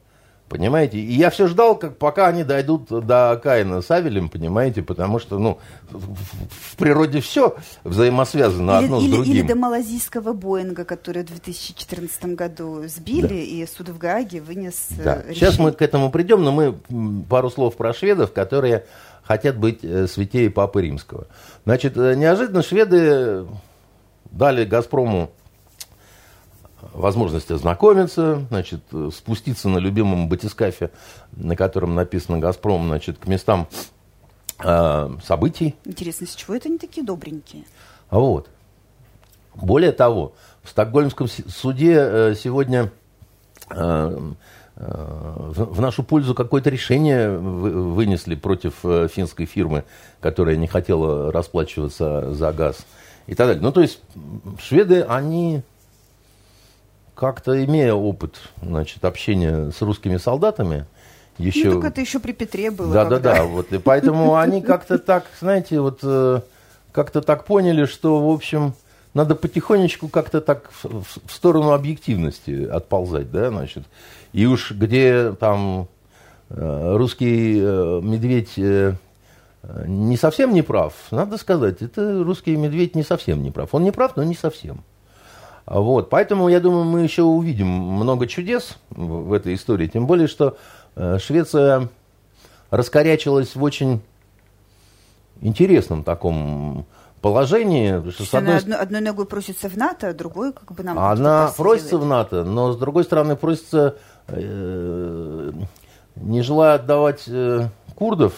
Понимаете? 0.51 0.97
И 0.97 1.13
я 1.13 1.29
все 1.29 1.47
ждал, 1.47 1.77
как, 1.77 1.97
пока 1.97 2.27
они 2.27 2.43
дойдут 2.43 2.89
до 2.89 3.39
Каина 3.41 3.81
с 3.81 3.89
Авелем, 3.89 4.27
понимаете, 4.27 4.81
потому 4.81 5.17
что, 5.17 5.39
ну, 5.39 5.59
в, 5.89 6.13
в 6.13 6.75
природе 6.75 7.21
все 7.21 7.55
взаимосвязано 7.85 8.79
или, 8.79 8.83
одно 8.83 8.99
или, 8.99 9.07
с 9.07 9.15
другим. 9.15 9.33
Или 9.33 9.41
до 9.43 9.55
малазийского 9.55 10.33
Боинга, 10.33 10.83
который 10.83 11.23
в 11.23 11.27
2014 11.27 12.35
году 12.35 12.83
сбили, 12.85 13.27
да. 13.27 13.33
и 13.33 13.65
суд 13.65 13.87
в 13.87 13.97
Гааге 13.97 14.41
вынес 14.41 14.89
э, 14.89 15.03
да. 15.03 15.15
решение. 15.19 15.35
Сейчас 15.35 15.57
мы 15.57 15.71
к 15.71 15.81
этому 15.81 16.11
придем, 16.11 16.43
но 16.43 16.51
мы 16.51 17.23
пару 17.29 17.49
слов 17.49 17.77
про 17.77 17.93
шведов, 17.93 18.33
которые 18.33 18.83
хотят 19.23 19.55
быть 19.55 19.79
э, 19.83 20.05
святее 20.07 20.49
Папы 20.49 20.81
Римского. 20.81 21.27
Значит, 21.63 21.95
э, 21.95 22.15
неожиданно 22.15 22.61
шведы 22.61 23.45
дали 24.25 24.65
«Газпрому» 24.65 25.31
возможность 26.93 27.51
ознакомиться, 27.51 28.45
значит, 28.49 28.81
спуститься 29.13 29.69
на 29.69 29.77
любимом 29.77 30.29
батискафе, 30.29 30.91
на 31.31 31.55
котором 31.55 31.95
написано 31.95 32.39
«Газпром», 32.39 32.87
значит, 32.87 33.17
к 33.17 33.27
местам 33.27 33.67
э, 34.63 35.09
событий. 35.23 35.75
Интересно, 35.85 36.27
с 36.27 36.35
чего 36.35 36.55
это 36.55 36.69
они 36.69 36.77
такие 36.77 37.05
добренькие? 37.05 37.63
Вот. 38.09 38.49
Более 39.55 39.91
того, 39.91 40.33
в 40.63 40.69
Стокгольмском 40.69 41.27
суде 41.27 41.95
э, 41.97 42.35
сегодня 42.35 42.91
э, 43.69 44.31
в 44.75 45.81
нашу 45.81 46.03
пользу 46.03 46.33
какое-то 46.33 46.69
решение 46.69 47.37
вынесли 47.37 48.35
против 48.35 48.73
финской 49.11 49.45
фирмы, 49.45 49.83
которая 50.21 50.55
не 50.55 50.65
хотела 50.65 51.31
расплачиваться 51.31 52.33
за 52.33 52.51
газ 52.51 52.85
и 53.27 53.35
так 53.35 53.47
далее. 53.47 53.61
Ну, 53.61 53.71
то 53.71 53.81
есть 53.81 54.01
шведы, 54.59 55.03
они 55.03 55.61
как-то 57.15 57.63
имея 57.63 57.93
опыт 57.93 58.35
значит, 58.61 59.03
общения 59.05 59.71
с 59.71 59.81
русскими 59.81 60.17
солдатами, 60.17 60.85
еще... 61.37 61.69
Ну, 61.69 61.81
так 61.81 61.91
это 61.91 62.01
еще 62.01 62.19
при 62.19 62.33
Петре 62.33 62.71
было. 62.71 62.93
Да, 62.93 63.03
когда... 63.03 63.19
да, 63.19 63.35
да. 63.35 63.43
Вот, 63.45 63.71
и 63.73 63.79
поэтому 63.79 64.35
они 64.35 64.61
как-то 64.61 64.97
так, 64.97 65.25
знаете, 65.39 65.79
вот 65.79 65.99
э, 66.03 66.41
как-то 66.91 67.21
так 67.21 67.45
поняли, 67.45 67.85
что, 67.85 68.19
в 68.19 68.31
общем, 68.33 68.73
надо 69.13 69.35
потихонечку 69.35 70.07
как-то 70.07 70.41
так 70.41 70.69
в, 70.83 71.31
сторону 71.31 71.71
объективности 71.71 72.65
отползать, 72.65 73.31
да, 73.31 73.49
значит. 73.49 73.83
И 74.33 74.45
уж 74.45 74.71
где 74.71 75.33
там 75.33 75.87
э, 76.49 76.95
русский 76.95 77.59
э, 77.61 77.99
медведь 78.01 78.57
не 79.85 80.17
совсем 80.17 80.53
не 80.53 80.63
прав, 80.63 80.93
надо 81.11 81.37
сказать, 81.37 81.83
это 81.83 82.23
русский 82.23 82.55
медведь 82.55 82.95
не 82.95 83.03
совсем 83.03 83.43
не 83.43 83.51
прав. 83.51 83.73
Он 83.73 83.83
не 83.83 83.91
прав, 83.91 84.15
но 84.15 84.23
не 84.23 84.33
совсем. 84.33 84.83
Вот, 85.79 86.09
поэтому, 86.09 86.49
я 86.49 86.59
думаю, 86.59 86.83
мы 86.83 86.99
еще 86.99 87.23
увидим 87.23 87.67
много 87.67 88.27
чудес 88.27 88.75
в, 88.89 89.31
этой 89.31 89.55
истории. 89.55 89.87
Тем 89.87 90.05
более, 90.05 90.27
что 90.27 90.57
э, 90.97 91.17
Швеция 91.17 91.87
раскорячилась 92.71 93.55
в 93.55 93.63
очень 93.63 94.01
интересном 95.39 96.03
таком 96.03 96.85
положении. 97.21 98.09
Что, 98.11 98.25
с 98.25 98.33
одной... 98.33 98.57
одной, 98.57 98.77
одной 98.77 98.99
ногой 98.99 99.25
просится 99.25 99.69
в 99.69 99.77
НАТО, 99.77 100.09
а 100.09 100.13
другой 100.13 100.51
как 100.51 100.73
бы 100.73 100.83
нам... 100.83 100.99
Она 100.99 101.53
просится 101.55 101.97
в 101.97 102.05
НАТО, 102.05 102.43
но 102.43 102.73
с 102.73 102.77
другой 102.77 103.05
стороны 103.05 103.37
просится, 103.37 103.95
э, 104.27 105.51
не 106.17 106.41
желая 106.41 106.75
отдавать 106.75 107.23
э, 107.27 107.69
курдов, 107.95 108.33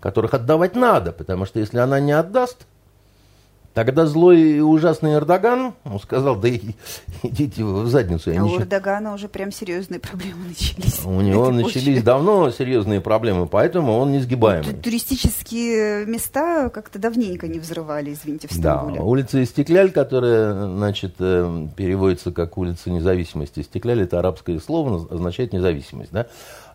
которых 0.00 0.32
отдавать 0.32 0.74
надо, 0.74 1.12
потому 1.12 1.44
что 1.44 1.60
если 1.60 1.76
она 1.76 2.00
не 2.00 2.12
отдаст, 2.12 2.66
Тогда 3.74 4.04
злой 4.04 4.40
и 4.40 4.60
ужасный 4.60 5.14
Эрдоган 5.14 5.72
он 5.84 5.98
сказал, 6.00 6.36
да 6.36 6.48
идите 7.22 7.64
в 7.64 7.86
задницу. 7.86 8.30
а 8.36 8.44
у 8.44 8.58
Эрдогана 8.58 9.14
уже 9.14 9.28
прям 9.28 9.50
серьезные 9.50 9.98
проблемы 9.98 10.48
начались. 10.48 11.00
У 11.04 11.20
него 11.22 11.50
начались 11.50 11.84
почве. 11.84 12.02
давно 12.02 12.50
серьезные 12.50 13.00
проблемы, 13.00 13.46
поэтому 13.46 13.96
он 13.96 14.12
несгибаемый. 14.12 14.74
Туристические 14.74 16.04
места 16.06 16.68
как-то 16.68 16.98
давненько 16.98 17.48
не 17.48 17.58
взрывали, 17.58 18.12
извините, 18.12 18.48
в 18.48 18.52
Стамбуле. 18.52 18.96
Да, 18.96 19.02
улица 19.02 19.42
Истекляль, 19.42 19.90
которая, 19.90 20.66
значит, 20.66 21.14
э, 21.18 21.66
переводится 21.74 22.30
как 22.30 22.58
улица 22.58 22.90
независимости. 22.90 23.60
Истекляль– 23.60 24.02
это 24.02 24.18
арабское 24.18 24.58
слово, 24.60 25.06
означает 25.10 25.52
независимость, 25.54 26.12
да? 26.12 26.26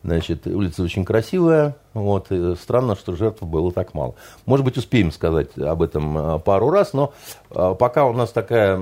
Значит, 0.04 0.48
улица 0.48 0.84
очень 0.84 1.06
красивая. 1.06 1.76
Вот, 1.94 2.32
странно, 2.62 2.96
что 2.96 3.16
жертв 3.16 3.42
было 3.42 3.72
так 3.72 3.94
мало. 3.94 4.16
Может 4.46 4.66
быть, 4.66 4.78
успеем 4.78 5.12
сказать 5.12 5.58
об 5.58 5.82
этом 5.82 6.18
а, 6.18 6.40
пару 6.40 6.70
раз, 6.70 6.94
но 6.94 7.14
а, 7.50 7.74
пока 7.74 8.06
у 8.06 8.14
нас 8.14 8.32
такая 8.32 8.80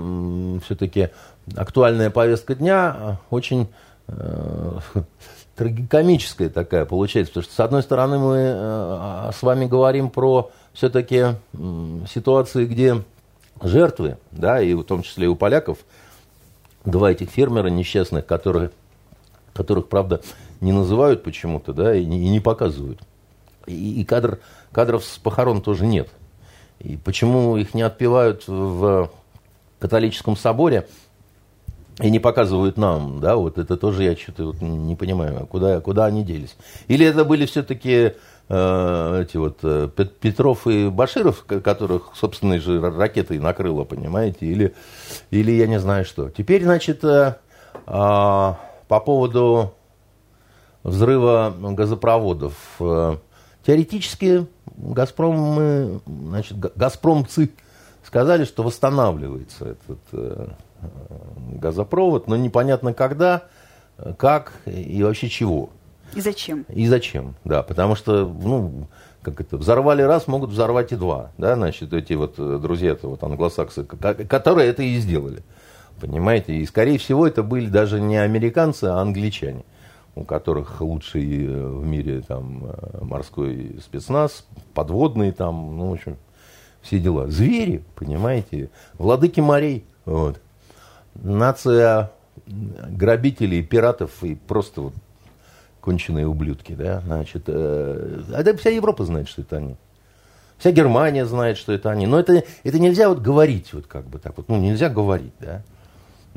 все-таки 0.65 1.09
актуальная 1.55 2.09
повестка 2.09 2.55
дня, 2.55 2.95
а, 2.97 3.17
очень 3.29 3.67
э, 4.07 4.79
трагикомическая 5.55 6.49
такая 6.49 6.85
получается. 6.85 7.31
Потому 7.33 7.43
что, 7.43 7.53
с 7.53 7.59
одной 7.59 7.83
стороны, 7.83 8.19
мы 8.19 8.37
э, 8.37 9.31
с 9.33 9.41
вами 9.41 9.65
говорим 9.65 10.09
про 10.09 10.51
все-таки 10.73 11.35
ситуации, 12.13 12.65
где 12.65 13.01
жертвы, 13.61 14.17
да, 14.31 14.61
и 14.61 14.73
в 14.73 14.83
том 14.83 15.01
числе 15.01 15.25
и 15.25 15.29
у 15.29 15.35
поляков, 15.35 15.77
два 16.83 17.11
этих 17.11 17.29
фермера 17.29 17.67
несчастных, 17.67 18.25
которые, 18.25 18.71
которых, 19.53 19.87
правда, 19.87 20.21
не 20.61 20.71
называют 20.71 21.23
почему-то, 21.23 21.73
да, 21.73 21.95
и 21.95 22.05
не, 22.05 22.25
и 22.25 22.29
не 22.29 22.39
показывают. 22.39 22.99
И, 23.67 24.01
и 24.01 24.05
кадр, 24.05 24.39
кадров 24.71 25.03
с 25.03 25.17
похорон 25.17 25.61
тоже 25.61 25.85
нет. 25.85 26.09
И 26.79 26.97
почему 26.97 27.57
их 27.57 27.73
не 27.73 27.81
отпевают 27.81 28.47
в 28.47 29.09
католическом 29.79 30.35
соборе 30.35 30.87
и 32.01 32.09
не 32.09 32.19
показывают 32.19 32.77
нам, 32.77 33.21
да, 33.21 33.37
вот 33.37 33.57
это 33.57 33.77
тоже 33.77 34.03
я 34.03 34.15
что-то 34.17 34.47
вот 34.47 34.61
не 34.61 34.95
понимаю, 34.95 35.47
куда, 35.47 35.79
куда 35.79 36.05
они 36.05 36.23
делись. 36.23 36.57
Или 36.87 37.05
это 37.05 37.23
были 37.23 37.45
все-таки 37.45 38.13
э, 38.49 39.21
эти 39.21 39.37
вот 39.37 39.59
э, 39.63 39.87
Петров 40.19 40.67
и 40.67 40.89
Баширов, 40.89 41.45
которых 41.45 42.11
собственной 42.15 42.59
же 42.59 42.81
ракетой 42.81 43.39
накрыло, 43.39 43.85
понимаете, 43.85 44.45
или, 44.45 44.73
или 45.31 45.51
я 45.51 45.67
не 45.67 45.79
знаю 45.79 46.03
что. 46.03 46.29
Теперь, 46.29 46.63
значит, 46.63 47.01
э, 47.05 47.35
э, 47.73 47.83
по 47.87 48.99
поводу 49.05 49.73
взрыва 50.85 51.53
газопроводов. 51.59 52.53
Э, 52.79 53.17
теоретически 53.65 54.47
Газпром, 54.77 55.35
мы, 55.35 55.99
значит, 56.05 56.57
Газпромцы 56.57 57.49
сказали, 58.03 58.45
что 58.45 58.63
восстанавливается 58.63 59.65
этот 59.65 59.99
э, 60.11 60.47
газопровод, 61.53 62.27
но 62.27 62.35
непонятно 62.35 62.93
когда, 62.93 63.43
как 64.17 64.53
и 64.65 65.01
вообще 65.03 65.29
чего. 65.29 65.69
И 66.13 66.21
зачем? 66.21 66.65
И 66.69 66.87
зачем, 66.87 67.35
да, 67.45 67.63
потому 67.63 67.95
что, 67.95 68.27
ну, 68.27 68.87
как 69.21 69.41
это, 69.41 69.57
взорвали 69.57 70.03
раз, 70.03 70.27
могут 70.27 70.51
взорвать 70.51 70.91
и 70.91 70.95
два, 70.95 71.31
да, 71.37 71.55
значит, 71.55 71.93
эти 71.93 72.13
вот 72.13 72.35
э, 72.37 72.59
друзья-то, 72.61 73.09
вот 73.09 73.23
англосаксы, 73.23 73.85
которые 73.85 74.69
это 74.69 74.83
и 74.83 74.97
сделали, 74.97 75.41
понимаете, 75.99 76.53
и, 76.53 76.65
скорее 76.65 76.99
всего, 76.99 77.25
это 77.25 77.41
были 77.41 77.67
даже 77.67 77.99
не 77.99 78.17
американцы, 78.17 78.85
а 78.85 79.01
англичане 79.01 79.63
у 80.15 80.23
которых 80.23 80.81
лучший 80.81 81.45
э, 81.45 81.67
в 81.67 81.85
мире 81.85 82.21
там 82.21 82.65
э, 82.65 83.03
морской 83.03 83.79
спецназ, 83.83 84.47
подводные 84.73 85.33
там, 85.33 85.77
ну, 85.77 85.89
в 85.89 85.93
общем, 85.93 86.17
все 86.81 86.99
дела. 86.99 87.27
Звери, 87.27 87.83
понимаете, 87.95 88.69
владыки 88.97 89.41
морей, 89.41 89.85
вот. 90.05 90.39
Нация 91.15 92.11
грабителей, 92.45 93.63
пиратов 93.63 94.23
и 94.23 94.35
просто 94.35 94.81
вот 94.81 94.93
конченые 95.81 96.27
ублюдки, 96.27 96.73
да, 96.73 97.01
значит, 97.01 97.43
э, 97.47 98.21
а 98.33 98.43
да 98.43 98.55
вся 98.57 98.69
Европа 98.69 99.03
знает, 99.05 99.27
что 99.27 99.41
это 99.41 99.57
они. 99.57 99.75
Вся 100.57 100.71
Германия 100.71 101.25
знает, 101.25 101.57
что 101.57 101.73
это 101.73 101.91
они. 101.91 102.07
Но 102.07 102.17
это, 102.17 102.43
это 102.63 102.79
нельзя 102.79 103.09
вот 103.09 103.19
говорить, 103.19 103.73
вот 103.73 103.87
как 103.87 104.07
бы 104.07 104.19
так 104.19 104.37
вот, 104.37 104.47
ну, 104.47 104.57
нельзя 104.57 104.89
говорить, 104.89 105.33
да. 105.39 105.63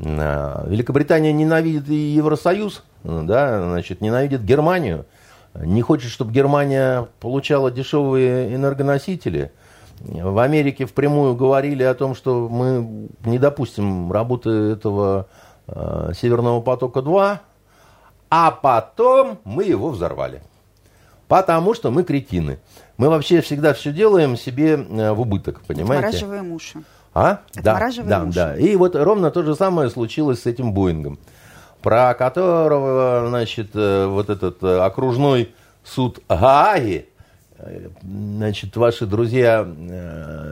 А, 0.03 0.65
Великобритания 0.67 1.33
ненавидит 1.33 1.89
и 1.89 1.95
Евросоюз, 1.95 2.83
да, 3.03 3.63
значит, 3.63 4.01
ненавидит 4.01 4.43
Германию, 4.43 5.05
не 5.53 5.81
хочет, 5.81 6.11
чтобы 6.11 6.31
Германия 6.31 7.07
получала 7.19 7.71
дешевые 7.71 8.53
энергоносители. 8.55 9.51
В 9.99 10.39
Америке 10.39 10.85
впрямую 10.85 11.35
говорили 11.35 11.83
о 11.83 11.93
том, 11.93 12.15
что 12.15 12.47
мы 12.47 13.09
не 13.25 13.37
допустим 13.37 14.11
работы 14.11 14.49
этого 14.49 15.27
э, 15.67 16.11
Северного 16.15 16.61
потока-2, 16.61 17.39
а 18.29 18.51
потом 18.51 19.39
мы 19.43 19.65
его 19.65 19.89
взорвали. 19.89 20.41
Потому 21.27 21.73
что 21.73 21.91
мы 21.91 22.03
кретины. 22.03 22.59
Мы 22.97 23.09
вообще 23.09 23.41
всегда 23.41 23.73
все 23.73 23.91
делаем 23.91 24.37
себе 24.37 24.75
э, 24.75 25.11
в 25.11 25.19
убыток, 25.19 25.61
понимаете? 25.67 26.07
Отмораживаем 26.07 26.53
уши. 26.53 26.81
А? 27.13 27.39
Да, 27.55 27.91
да, 28.03 28.23
уши. 28.23 28.35
да. 28.35 28.57
И 28.57 28.75
вот 28.75 28.95
ровно 28.95 29.31
то 29.31 29.43
же 29.43 29.55
самое 29.55 29.89
случилось 29.89 30.43
с 30.43 30.45
этим 30.45 30.73
Боингом 30.73 31.19
про 31.81 32.13
которого, 32.13 33.25
значит, 33.29 33.71
э, 33.73 34.05
вот 34.07 34.29
этот 34.29 34.61
э, 34.63 34.79
окружной 34.79 35.53
суд 35.83 36.19
Гааги, 36.27 37.07
э, 37.57 37.89
значит, 38.03 38.75
ваши 38.75 39.05
друзья 39.05 39.67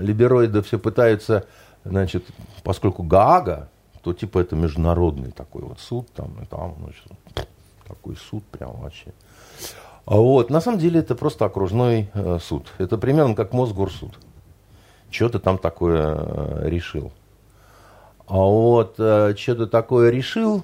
либероиды 0.01 0.61
все 0.61 0.79
пытаются, 0.79 1.45
значит, 1.83 2.25
поскольку 2.63 3.03
Гаага, 3.03 3.69
то 4.03 4.13
типа 4.13 4.39
это 4.39 4.55
международный 4.55 5.31
такой 5.31 5.63
вот 5.63 5.79
суд, 5.79 6.07
там 6.13 6.31
и 6.41 6.45
там, 6.45 6.75
значит, 6.81 7.47
такой 7.85 8.15
суд 8.15 8.43
прям 8.45 8.71
вообще. 8.81 9.13
А 10.05 10.15
вот, 10.15 10.49
на 10.49 10.61
самом 10.61 10.79
деле 10.79 11.01
это 11.01 11.15
просто 11.15 11.43
окружной 11.43 12.09
суд. 12.41 12.71
Это 12.77 12.97
примерно 12.97 13.35
как 13.35 13.51
Мосгорсуд. 13.51 14.17
Что 15.09 15.29
ты 15.29 15.39
там 15.39 15.57
такое 15.57 16.67
решил? 16.67 17.11
А 18.27 18.35
вот, 18.35 18.95
что 18.95 19.55
ты 19.55 19.67
такое 19.67 20.09
решил, 20.09 20.63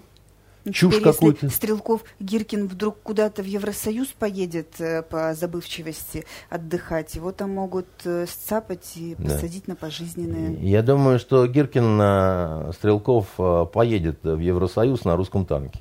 ну, 0.66 0.72
Чушь 0.72 1.00
какую-то. 1.00 1.50
Стрелков 1.50 2.04
Гиркин 2.20 2.68
вдруг 2.68 2.98
куда-то 3.04 3.44
в 3.44 3.46
Евросоюз 3.46 4.08
поедет 4.18 4.80
э, 4.80 5.02
по 5.02 5.34
забывчивости 5.34 6.26
отдыхать, 6.50 7.16
его 7.16 7.34
там 7.34 7.52
могут 7.52 7.88
э, 8.06 8.26
сцапать 8.28 8.94
и 8.96 9.16
да. 9.18 9.26
посадить 9.26 9.68
на 9.68 9.76
пожизненное. 9.76 10.56
Я 10.62 10.82
думаю, 10.82 11.20
что 11.20 11.46
Гиркин 11.48 12.72
Стрелков 12.74 13.28
э, 13.38 13.66
поедет 13.74 14.20
в 14.24 14.40
Евросоюз 14.40 15.04
на 15.04 15.18
русском 15.18 15.46
танке. 15.46 15.80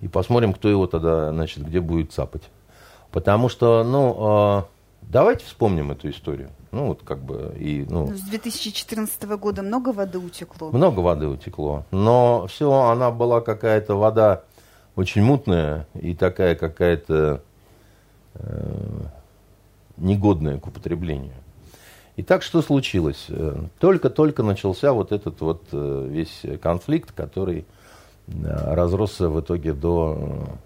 И 0.00 0.08
посмотрим, 0.08 0.54
кто 0.54 0.68
его 0.68 0.86
тогда, 0.86 1.30
значит, 1.30 1.64
где 1.64 1.80
будет 1.80 2.12
цапать. 2.12 2.42
Потому 3.12 3.48
что, 3.48 3.84
ну, 3.84 4.64
давайте 5.02 5.44
вспомним 5.44 5.90
эту 5.90 6.08
историю. 6.08 6.48
Ну, 6.72 6.86
вот 6.88 7.02
как 7.02 7.18
бы 7.18 7.52
и... 7.58 7.84
Ну, 7.88 8.06
ну, 8.08 8.16
С 8.16 8.22
2014 8.22 9.22
года 9.24 9.62
много 9.62 9.88
воды 9.92 10.18
утекло? 10.18 10.70
Много 10.70 11.00
воды 11.00 11.26
утекло. 11.26 11.84
Но 11.90 12.46
все, 12.48 12.70
она 12.72 13.10
была 13.10 13.40
какая-то 13.40 13.96
вода 13.96 14.44
очень 14.94 15.22
мутная 15.22 15.88
и 15.94 16.14
такая 16.14 16.54
какая-то 16.54 17.42
э, 18.34 19.00
негодная 19.96 20.58
к 20.58 20.66
употреблению. 20.68 21.34
И 22.14 22.22
так 22.22 22.42
что 22.42 22.62
случилось? 22.62 23.26
Только-только 23.80 24.42
начался 24.44 24.92
вот 24.92 25.10
этот 25.10 25.40
вот 25.40 25.64
э, 25.72 26.06
весь 26.08 26.42
конфликт, 26.62 27.10
который 27.12 27.66
э, 28.28 28.74
разросся 28.74 29.28
в 29.28 29.40
итоге 29.40 29.72
до 29.72 30.58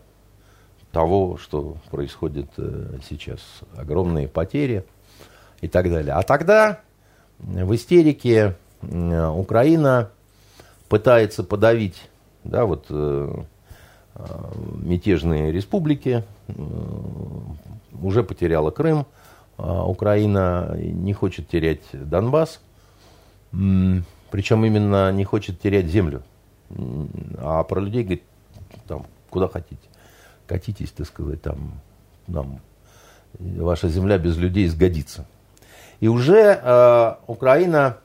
того, 0.92 1.38
что 1.38 1.76
происходит 1.90 2.50
э, 2.58 2.98
сейчас. 3.08 3.40
Огромные 3.74 4.28
потери– 4.28 4.84
и 5.64 5.68
так 5.68 5.88
далее. 5.90 6.12
А 6.12 6.22
тогда 6.22 6.80
в 7.38 7.74
истерике 7.74 8.54
Украина 8.82 10.10
пытается 10.88 11.42
подавить 11.42 12.02
да, 12.44 12.66
вот, 12.66 12.86
мятежные 14.82 15.50
республики, 15.50 16.22
уже 18.00 18.22
потеряла 18.22 18.70
Крым, 18.70 19.06
Украина 19.56 20.76
не 20.76 21.14
хочет 21.14 21.48
терять 21.48 21.80
Донбасс, 21.92 22.60
причем 23.50 24.64
именно 24.64 25.10
не 25.12 25.24
хочет 25.24 25.60
терять 25.60 25.86
землю. 25.86 26.22
А 27.38 27.62
про 27.64 27.80
людей 27.80 28.02
говорит, 28.02 28.22
там, 28.86 29.06
куда 29.30 29.48
хотите, 29.48 29.88
катитесь, 30.46 30.90
так 30.90 31.06
сказать, 31.06 31.40
там, 31.40 31.80
нам 32.26 32.60
ваша 33.38 33.88
земля 33.88 34.18
без 34.18 34.36
людей 34.36 34.68
сгодится. 34.68 35.26
И 36.04 36.08
уже 36.08 36.60
э, 36.62 37.14
Украина, 37.26 37.96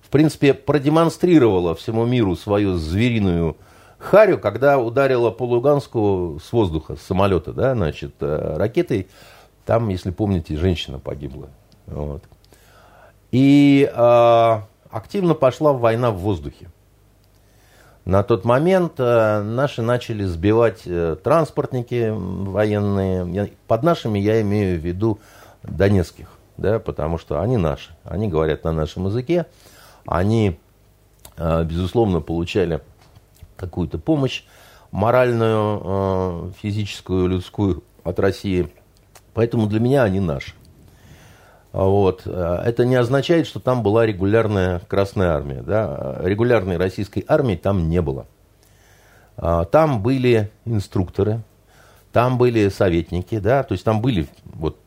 в 0.00 0.10
принципе, 0.10 0.54
продемонстрировала 0.54 1.74
всему 1.74 2.06
миру 2.06 2.36
свою 2.36 2.76
звериную 2.76 3.56
харю, 3.98 4.38
когда 4.38 4.78
ударила 4.78 5.32
по 5.32 5.42
Луганску 5.42 6.38
с 6.40 6.52
воздуха, 6.52 6.94
с 6.94 7.02
самолета, 7.02 7.52
да, 7.52 7.74
значит, 7.74 8.14
э, 8.20 8.54
ракетой. 8.56 9.08
Там, 9.66 9.88
если 9.88 10.12
помните, 10.12 10.56
женщина 10.56 11.00
погибла. 11.00 11.48
Вот. 11.86 12.22
И 13.32 13.90
э, 13.92 14.60
активно 14.88 15.34
пошла 15.34 15.72
война 15.72 16.12
в 16.12 16.18
воздухе. 16.18 16.70
На 18.04 18.22
тот 18.22 18.44
момент 18.44 18.92
э, 18.98 19.42
наши 19.42 19.82
начали 19.82 20.22
сбивать 20.22 20.82
э, 20.86 21.16
транспортники 21.24 22.14
военные. 22.14 23.50
Под 23.66 23.82
нашими 23.82 24.20
я 24.20 24.40
имею 24.42 24.78
в 24.78 24.84
виду 24.84 25.18
донецких, 25.64 26.28
да, 26.56 26.78
потому 26.78 27.18
что 27.18 27.40
они 27.40 27.56
наши. 27.56 27.90
Они 28.04 28.28
говорят 28.28 28.64
на 28.64 28.72
нашем 28.72 29.06
языке. 29.06 29.46
Они, 30.06 30.58
э, 31.36 31.64
безусловно, 31.64 32.20
получали 32.20 32.80
какую-то 33.56 33.98
помощь 33.98 34.44
моральную, 34.90 36.52
физическую, 36.60 37.28
людскую 37.28 37.82
от 38.04 38.18
России. 38.18 38.72
Поэтому 39.32 39.66
для 39.66 39.80
меня 39.80 40.02
они 40.02 40.20
наши. 40.20 40.52
Вот. 41.72 42.26
Это 42.26 42.84
не 42.84 42.96
означает, 42.96 43.46
что 43.46 43.58
там 43.58 43.82
была 43.82 44.04
регулярная 44.04 44.80
Красная 44.80 45.30
Армия. 45.30 45.62
Да? 45.62 46.18
Регулярной 46.20 46.76
российской 46.76 47.24
армии 47.26 47.56
там 47.56 47.88
не 47.88 48.02
было. 48.02 48.26
А, 49.36 49.64
там 49.64 50.02
были 50.02 50.50
инструкторы, 50.64 51.42
там 52.12 52.38
были 52.38 52.68
советники, 52.68 53.38
да, 53.38 53.62
то 53.62 53.72
есть 53.72 53.84
там 53.84 54.00
были 54.00 54.28
вот 54.44 54.78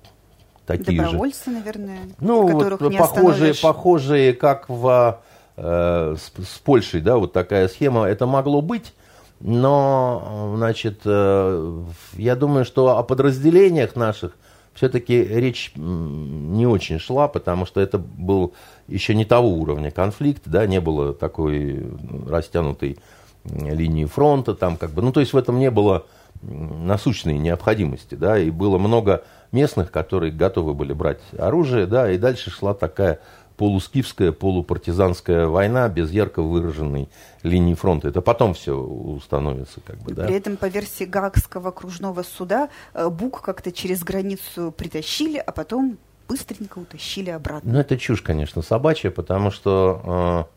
такие 0.66 1.02
Добровольцы, 1.02 1.46
же. 1.46 1.58
наверное, 1.58 2.00
ну, 2.20 2.48
вот 2.48 2.82
не 2.82 2.98
похожие, 2.98 3.54
похожие, 3.54 4.34
как 4.34 4.70
в, 4.70 5.22
э, 5.58 6.16
с, 6.18 6.46
с 6.46 6.60
Польшей, 6.60 7.02
да, 7.02 7.18
вот 7.18 7.34
такая 7.34 7.68
схема. 7.68 8.06
Это 8.06 8.26
могло 8.26 8.62
быть, 8.62 8.94
но, 9.40 10.54
значит, 10.56 11.02
э, 11.06 11.84
я 12.14 12.36
думаю, 12.36 12.66
что 12.66 12.98
о 12.98 13.04
подразделениях 13.04 13.96
наших 13.96 14.38
все-таки 14.74 15.24
речь 15.24 15.72
не 15.76 16.68
очень 16.68 17.00
шла, 17.00 17.28
потому 17.28 17.66
что 17.66 17.80
это 17.80 17.98
был 17.98 18.54
еще 18.88 19.16
не 19.16 19.26
того 19.26 19.50
уровня 19.50 19.90
конфликт, 19.90 20.44
да, 20.46 20.68
не 20.68 20.82
было 20.82 21.14
такой 21.14 21.92
растянутой 22.28 22.98
линии 23.46 24.06
фронта, 24.06 24.54
там 24.54 24.76
как 24.76 24.92
бы, 24.92 25.02
ну 25.02 25.12
то 25.12 25.22
есть 25.22 25.34
в 25.34 25.38
этом 25.38 25.60
не 25.60 25.72
было 25.72 26.06
насущной 26.42 27.38
необходимости, 27.38 28.16
да, 28.16 28.38
и 28.38 28.50
было 28.50 28.78
много 28.78 29.24
местных, 29.56 29.90
которые 29.90 30.32
готовы 30.32 30.74
были 30.74 30.94
брать 30.94 31.20
оружие, 31.38 31.88
да, 31.88 32.12
и 32.12 32.18
дальше 32.18 32.52
шла 32.52 32.74
такая 32.74 33.20
полускифская, 33.58 34.34
полупартизанская 34.34 35.48
война 35.48 35.88
без 35.88 36.12
ярко 36.12 36.42
выраженной 36.42 37.08
линии 37.42 37.74
фронта. 37.74 38.10
Это 38.10 38.22
потом 38.22 38.54
все 38.54 38.78
установится. 38.78 39.80
Как 39.80 39.98
бы, 40.00 40.14
да. 40.14 40.26
При 40.26 40.36
этом 40.36 40.58
по 40.58 40.66
версии 40.66 41.06
Гаагского 41.06 41.70
окружного 41.70 42.24
суда 42.24 42.70
э, 42.94 43.10
Бук 43.10 43.42
как-то 43.42 43.72
через 43.72 44.04
границу 44.04 44.74
притащили, 44.76 45.38
а 45.38 45.52
потом 45.54 45.98
быстренько 46.28 46.80
утащили 46.80 47.30
обратно. 47.30 47.74
Ну, 47.74 47.80
это 47.80 47.98
чушь, 47.98 48.22
конечно, 48.22 48.62
собачья, 48.62 49.10
потому 49.10 49.52
что 49.52 50.50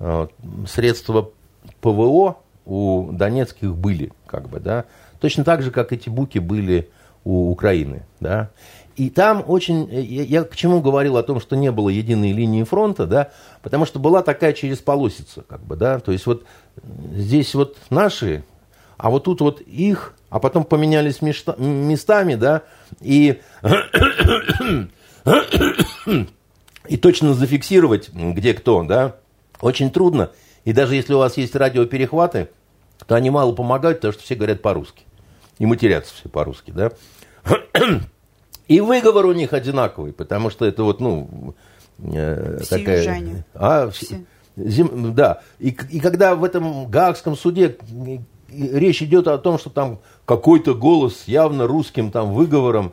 э, 0.00 0.26
э, 0.40 0.66
средства 0.66 1.30
ПВО 1.82 2.38
у 2.64 3.10
донецких 3.12 3.74
были, 3.74 4.12
как 4.26 4.48
бы, 4.48 4.60
да, 4.60 4.84
точно 5.20 5.44
так 5.44 5.62
же, 5.62 5.70
как 5.70 5.92
эти 5.92 6.08
буки 6.08 6.38
были 6.38 6.90
у 7.28 7.50
Украины, 7.50 8.06
да. 8.20 8.50
И 8.96 9.10
там 9.10 9.44
очень, 9.46 9.86
э, 9.92 10.00
я, 10.00 10.22
я 10.22 10.44
к 10.44 10.56
чему 10.56 10.80
говорил 10.80 11.18
о 11.18 11.22
том, 11.22 11.40
что 11.40 11.56
не 11.56 11.70
было 11.70 11.90
единой 11.90 12.32
линии 12.32 12.64
фронта, 12.64 13.06
да, 13.06 13.30
потому 13.62 13.84
что 13.84 13.98
была 13.98 14.22
такая 14.22 14.54
через 14.54 14.78
полосица, 14.78 15.42
как 15.42 15.60
бы, 15.60 15.76
да, 15.76 16.00
то 16.00 16.10
есть 16.10 16.24
вот 16.24 16.44
здесь 17.12 17.54
вот 17.54 17.76
наши, 17.90 18.44
а 18.96 19.10
вот 19.10 19.24
тут 19.24 19.42
вот 19.42 19.60
их, 19.60 20.14
а 20.30 20.40
потом 20.40 20.64
поменялись 20.64 21.20
места, 21.20 21.54
местами, 21.58 22.34
да, 22.34 22.62
и, 23.02 23.42
и 26.88 26.96
точно 26.96 27.34
зафиксировать, 27.34 28.08
где 28.08 28.54
кто, 28.54 28.82
да, 28.84 29.16
очень 29.60 29.90
трудно. 29.90 30.30
И 30.64 30.72
даже 30.72 30.94
если 30.94 31.12
у 31.12 31.18
вас 31.18 31.36
есть 31.36 31.54
радиоперехваты, 31.54 32.48
то 33.06 33.14
они 33.14 33.28
мало 33.28 33.52
помогают, 33.54 33.98
потому 33.98 34.14
что 34.14 34.22
все 34.22 34.34
говорят 34.34 34.62
по-русски. 34.62 35.04
И 35.58 35.66
матерятся 35.66 36.14
все 36.14 36.28
по-русски, 36.28 36.70
да. 36.70 36.92
И 38.68 38.80
выговор 38.80 39.26
у 39.26 39.32
них 39.32 39.52
одинаковый, 39.52 40.12
потому 40.12 40.50
что 40.50 40.66
это 40.66 40.82
вот, 40.82 41.00
ну, 41.00 41.54
э, 41.98 42.58
все 42.62 42.78
такая... 42.78 42.98
Южане. 42.98 43.44
А, 43.54 43.90
все. 43.90 44.24
Зим, 44.56 45.14
да. 45.14 45.40
И, 45.58 45.68
и 45.90 46.00
когда 46.00 46.34
в 46.34 46.44
этом 46.44 46.90
Гаагском 46.90 47.36
суде 47.36 47.76
речь 48.50 49.02
идет 49.02 49.28
о 49.28 49.38
том, 49.38 49.58
что 49.58 49.70
там 49.70 50.00
какой-то 50.24 50.74
голос 50.74 51.20
с 51.20 51.28
явно 51.28 51.66
русским 51.66 52.10
там 52.10 52.32
выговором, 52.32 52.92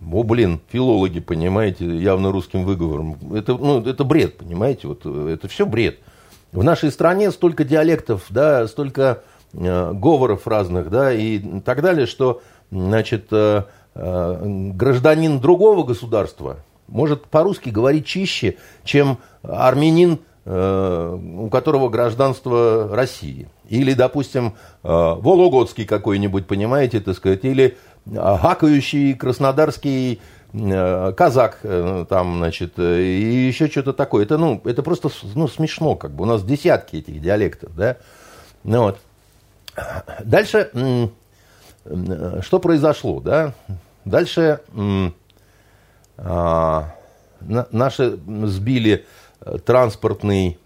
о, 0.00 0.22
блин, 0.22 0.60
филологи, 0.68 1.20
понимаете, 1.20 1.84
явно 1.84 2.30
русским 2.30 2.64
выговором. 2.64 3.16
Это, 3.34 3.56
ну, 3.56 3.80
это 3.84 4.04
бред, 4.04 4.36
понимаете, 4.38 4.88
вот 4.88 5.04
это 5.04 5.48
все 5.48 5.66
бред. 5.66 5.98
В 6.52 6.62
нашей 6.62 6.90
стране 6.90 7.30
столько 7.30 7.64
диалектов, 7.64 8.26
да, 8.30 8.66
столько 8.68 9.22
э, 9.52 9.92
говоров 9.92 10.46
разных, 10.46 10.88
да, 10.90 11.12
и 11.12 11.60
так 11.60 11.82
далее, 11.82 12.06
что, 12.06 12.40
значит, 12.70 13.28
э, 13.30 13.62
Э, 14.00 14.40
гражданин 14.74 15.40
другого 15.40 15.82
государства 15.82 16.58
может 16.86 17.26
по-русски 17.26 17.70
говорить 17.70 18.06
чище, 18.06 18.56
чем 18.84 19.18
армянин, 19.42 20.20
э, 20.44 21.18
у 21.36 21.48
которого 21.50 21.88
гражданство 21.88 22.88
России. 22.92 23.48
Или, 23.68 23.94
допустим, 23.94 24.54
Вологодский 24.82 25.84
какой-нибудь, 25.84 26.46
понимаете, 26.46 27.00
так 27.00 27.16
сказать, 27.16 27.44
или 27.44 27.76
гакающий 28.06 29.14
краснодарский 29.14 30.20
казак, 30.50 31.58
там, 32.08 32.38
значит, 32.38 32.78
и 32.78 33.46
еще 33.48 33.66
что-то 33.66 33.92
такое. 33.92 34.24
Это, 34.24 34.38
ну, 34.38 34.62
это 34.64 34.82
просто 34.82 35.10
ну, 35.34 35.46
смешно, 35.48 35.96
как 35.96 36.12
бы. 36.12 36.22
У 36.22 36.26
нас 36.26 36.42
десятки 36.42 36.96
этих 36.96 37.20
диалектов, 37.20 37.76
да. 37.76 37.98
Ну, 38.64 38.84
вот. 38.84 38.98
Дальше, 40.24 40.70
что 42.42 42.58
произошло, 42.58 43.20
да? 43.20 43.54
Дальше 44.04 44.60
а, 46.18 46.94
наши 47.40 48.18
сбили 48.46 49.04
э, 49.40 49.58
транспортный 49.58 50.58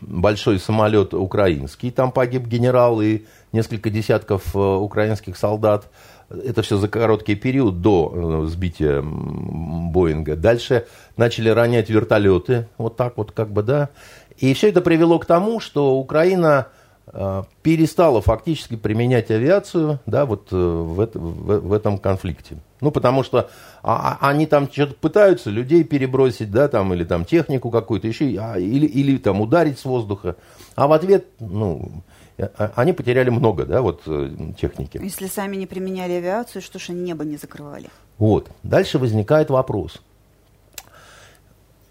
большой 0.00 0.58
самолет 0.58 1.12
украинский, 1.12 1.90
там 1.90 2.12
погиб 2.12 2.46
генерал 2.46 3.00
и 3.02 3.24
несколько 3.52 3.90
десятков 3.90 4.54
э, 4.54 4.58
украинских 4.58 5.36
солдат. 5.36 5.90
Это 6.30 6.62
все 6.62 6.78
за 6.78 6.88
короткий 6.88 7.34
период 7.34 7.82
до 7.82 8.44
э, 8.44 8.46
сбития 8.48 9.02
Боинга. 9.02 10.36
Дальше 10.36 10.86
начали 11.16 11.50
ронять 11.50 11.90
вертолеты, 11.90 12.68
вот 12.78 12.96
так 12.96 13.16
вот 13.16 13.32
как 13.32 13.50
бы, 13.50 13.62
да. 13.62 13.90
И 14.38 14.54
все 14.54 14.68
это 14.68 14.80
привело 14.80 15.18
к 15.18 15.26
тому, 15.26 15.60
что 15.60 15.96
Украина 15.98 16.68
Э, 16.68 16.77
перестала 17.62 18.20
фактически 18.20 18.76
применять 18.76 19.30
авиацию 19.30 20.00
да, 20.06 20.26
вот 20.26 20.48
э, 20.52 20.56
в, 20.56 21.00
это, 21.00 21.18
в, 21.18 21.60
в 21.60 21.72
этом 21.72 21.98
конфликте. 21.98 22.56
Ну, 22.80 22.90
потому 22.90 23.22
что 23.22 23.50
а, 23.82 24.18
а, 24.20 24.28
они 24.28 24.46
там 24.46 24.70
что-то 24.70 24.94
пытаются 24.94 25.50
людей 25.50 25.84
перебросить, 25.84 26.50
да, 26.50 26.68
там, 26.68 26.92
или 26.94 27.04
там 27.04 27.24
технику 27.24 27.70
какую-то 27.70 28.06
еще, 28.06 28.36
а, 28.38 28.58
или, 28.58 28.86
или 28.86 29.18
там 29.18 29.40
ударить 29.40 29.78
с 29.78 29.84
воздуха. 29.84 30.36
А 30.76 30.86
в 30.86 30.92
ответ, 30.92 31.26
ну, 31.40 32.02
э, 32.36 32.48
они 32.74 32.92
потеряли 32.92 33.30
много, 33.30 33.64
да, 33.64 33.82
вот 33.82 34.02
техники. 34.58 35.00
Если 35.02 35.26
сами 35.26 35.56
не 35.56 35.66
применяли 35.66 36.12
авиацию, 36.12 36.62
что 36.62 36.78
ж 36.78 36.90
они 36.90 37.00
небо 37.00 37.24
не 37.24 37.36
закрывали? 37.36 37.88
Вот. 38.18 38.50
Дальше 38.62 38.98
возникает 38.98 39.50
вопрос. 39.50 40.00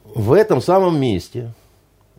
В 0.04 0.34
этом 0.34 0.62
самом 0.62 1.00
месте, 1.00 1.54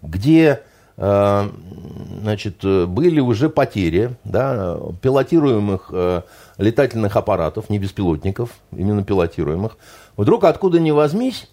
где 0.02 0.62
Э, 0.62 0.67
значит, 0.98 2.64
были 2.64 3.20
уже 3.20 3.48
потери 3.48 4.16
да, 4.24 4.78
пилотируемых 5.00 5.90
э, 5.92 6.22
летательных 6.58 7.16
аппаратов, 7.16 7.70
не 7.70 7.78
беспилотников, 7.78 8.50
именно 8.72 9.04
пилотируемых. 9.04 9.76
Вдруг 10.16 10.44
откуда 10.44 10.80
ни 10.80 10.90
возьмись, 10.90 11.48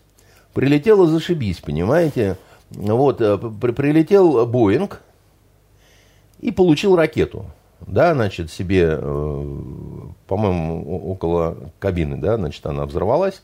прилетело 0.53 1.07
зашибись, 1.07 1.59
понимаете? 1.59 2.37
Вот, 2.71 3.21
э, 3.21 3.37
при, 3.37 3.71
прилетел 3.71 4.47
Боинг 4.47 5.01
и 6.39 6.51
получил 6.51 6.95
ракету. 6.95 7.45
Да, 7.81 8.15
значит, 8.15 8.51
себе, 8.51 8.97
э, 8.99 9.59
по-моему, 10.25 11.11
около 11.11 11.57
кабины, 11.77 12.17
да, 12.17 12.37
значит, 12.37 12.65
она 12.65 12.87
взорвалась. 12.87 13.43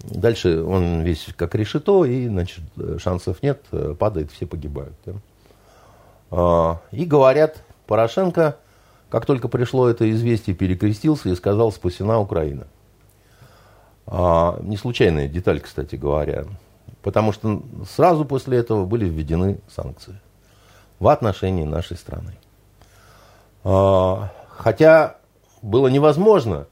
Дальше 0.00 0.62
он 0.62 1.00
весь 1.00 1.28
как 1.36 1.54
решето, 1.54 2.04
и, 2.04 2.26
значит, 2.26 2.64
шансов 2.98 3.42
нет, 3.42 3.62
падает, 3.98 4.30
все 4.32 4.46
погибают. 4.46 4.94
Да. 5.04 5.12
А, 6.30 6.80
и 6.92 7.04
говорят, 7.04 7.62
Порошенко, 7.86 8.56
как 9.08 9.26
только 9.26 9.48
пришло 9.48 9.88
это 9.88 10.10
известие, 10.10 10.54
перекрестился 10.54 11.28
и 11.28 11.34
сказал 11.34 11.72
«спасена 11.72 12.20
Украина». 12.20 12.66
А, 14.06 14.58
не 14.62 14.76
случайная 14.76 15.28
деталь, 15.28 15.60
кстати 15.60 15.96
говоря, 15.96 16.44
потому 17.02 17.32
что 17.32 17.62
сразу 17.88 18.24
после 18.24 18.58
этого 18.58 18.84
были 18.84 19.04
введены 19.04 19.60
санкции 19.68 20.20
в 20.98 21.08
отношении 21.08 21.64
нашей 21.64 21.96
страны. 21.96 22.36
А, 23.64 24.30
хотя 24.50 25.16
было 25.62 25.88
невозможно 25.88 26.66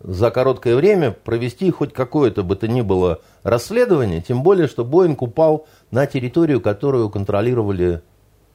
за 0.00 0.30
короткое 0.30 0.76
время 0.76 1.12
провести 1.12 1.70
хоть 1.70 1.92
какое-то 1.92 2.42
бы 2.42 2.56
то 2.56 2.68
ни 2.68 2.82
было 2.82 3.20
расследование, 3.42 4.20
тем 4.20 4.42
более, 4.42 4.68
что 4.68 4.84
Боинг 4.84 5.22
упал 5.22 5.66
на 5.90 6.06
территорию, 6.06 6.60
которую 6.60 7.08
контролировали 7.08 8.02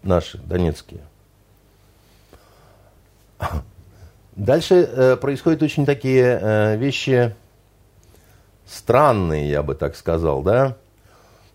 наши, 0.04 0.38
донецкие. 0.38 1.02
Дальше 4.36 4.76
э, 4.76 5.16
происходят 5.18 5.62
очень 5.62 5.86
такие 5.86 6.40
э, 6.42 6.78
вещи 6.78 7.36
странные, 8.66 9.50
я 9.50 9.64
бы 9.64 9.76
так 9.76 9.96
сказал, 9.96 10.42
да. 10.44 10.78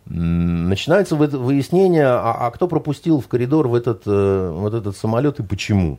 Начинается 0.06 1.16
выяснение, 1.16 2.06
а, 2.06 2.46
а 2.46 2.50
кто 2.50 2.68
пропустил 2.68 3.20
в 3.20 3.28
коридор 3.28 3.68
в 3.68 3.74
этот, 3.74 4.02
э, 4.06 4.50
вот 4.52 4.74
этот 4.74 4.96
самолет 4.98 5.40
и 5.40 5.42
почему. 5.42 5.98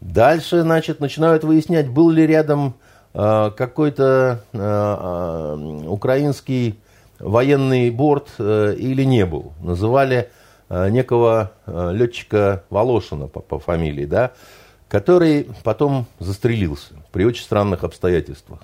Дальше, 0.00 0.62
значит, 0.62 0.98
начинают 0.98 1.44
выяснять, 1.44 1.88
был 1.88 2.10
ли 2.10 2.26
рядом 2.26 2.74
э, 3.12 3.50
какой-то 3.56 4.42
э, 4.52 4.58
э, 4.58 5.86
украинский 5.86 6.80
военный 7.18 7.90
борт 7.90 8.28
э, 8.38 8.74
или 8.78 9.04
не 9.04 9.26
был. 9.26 9.52
Называли 9.60 10.30
некого 10.88 11.52
э, 11.66 11.90
летчика 11.92 12.64
Волошина 12.70 13.26
по, 13.26 13.40
по 13.40 13.58
фамилии, 13.58 14.06
да, 14.06 14.32
который 14.88 15.48
потом 15.64 16.06
застрелился 16.18 16.94
при 17.12 17.24
очень 17.24 17.44
странных 17.44 17.84
обстоятельствах. 17.84 18.60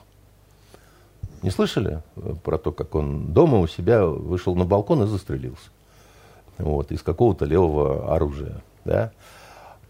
Не 1.42 1.50
слышали 1.50 2.02
э, 2.16 2.34
про 2.42 2.58
то, 2.58 2.72
как 2.72 2.94
он 2.94 3.32
дома 3.32 3.58
у 3.58 3.66
себя 3.66 4.06
вышел 4.06 4.54
на 4.54 4.64
балкон 4.64 5.02
и 5.04 5.06
застрелился? 5.06 5.70
Вот, 6.56 6.90
из 6.90 7.02
какого-то 7.02 7.44
левого 7.44 8.14
оружия. 8.14 8.62
Да? 8.84 9.12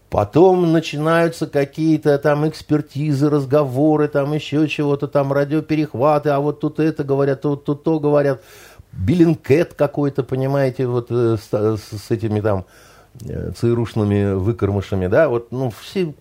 Потом 0.09 0.71
начинаются 0.71 1.45
какие-то 1.45 2.17
там 2.17 2.47
экспертизы, 2.47 3.29
разговоры, 3.29 4.07
там 4.07 4.33
еще 4.33 4.67
чего-то, 4.67 5.07
там 5.07 5.31
радиоперехваты, 5.31 6.29
а 6.29 6.39
вот 6.39 6.59
тут 6.59 6.79
это 6.79 7.03
говорят, 7.03 7.41
тут, 7.41 7.63
тут 7.63 7.83
то 7.83 7.99
говорят. 7.99 8.41
Биллинкет 8.91 9.73
какой-то, 9.75 10.23
понимаете, 10.23 10.87
вот 10.87 11.07
э, 11.09 11.37
с, 11.37 11.77
с 11.77 12.11
этими 12.11 12.41
там 12.41 12.65
э, 13.23 13.51
ЦРУшными 13.55 14.33
выкормышами, 14.33 15.07
да, 15.07 15.29
вот, 15.29 15.51
ну, 15.51 15.69
все, 15.69 16.13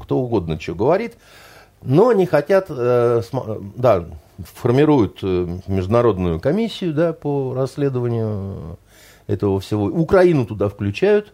кто 0.00 0.18
угодно 0.18 0.60
что 0.60 0.74
говорит, 0.74 1.16
но 1.82 2.12
не 2.12 2.26
хотят, 2.26 2.66
э, 2.68 3.22
да, 3.76 4.04
формируют 4.38 5.22
международную 5.22 6.40
комиссию, 6.40 6.94
да, 6.94 7.12
по 7.12 7.54
расследованию 7.54 8.78
этого 9.26 9.60
всего. 9.60 9.86
Украину 9.86 10.46
туда 10.46 10.68
включают, 10.68 11.32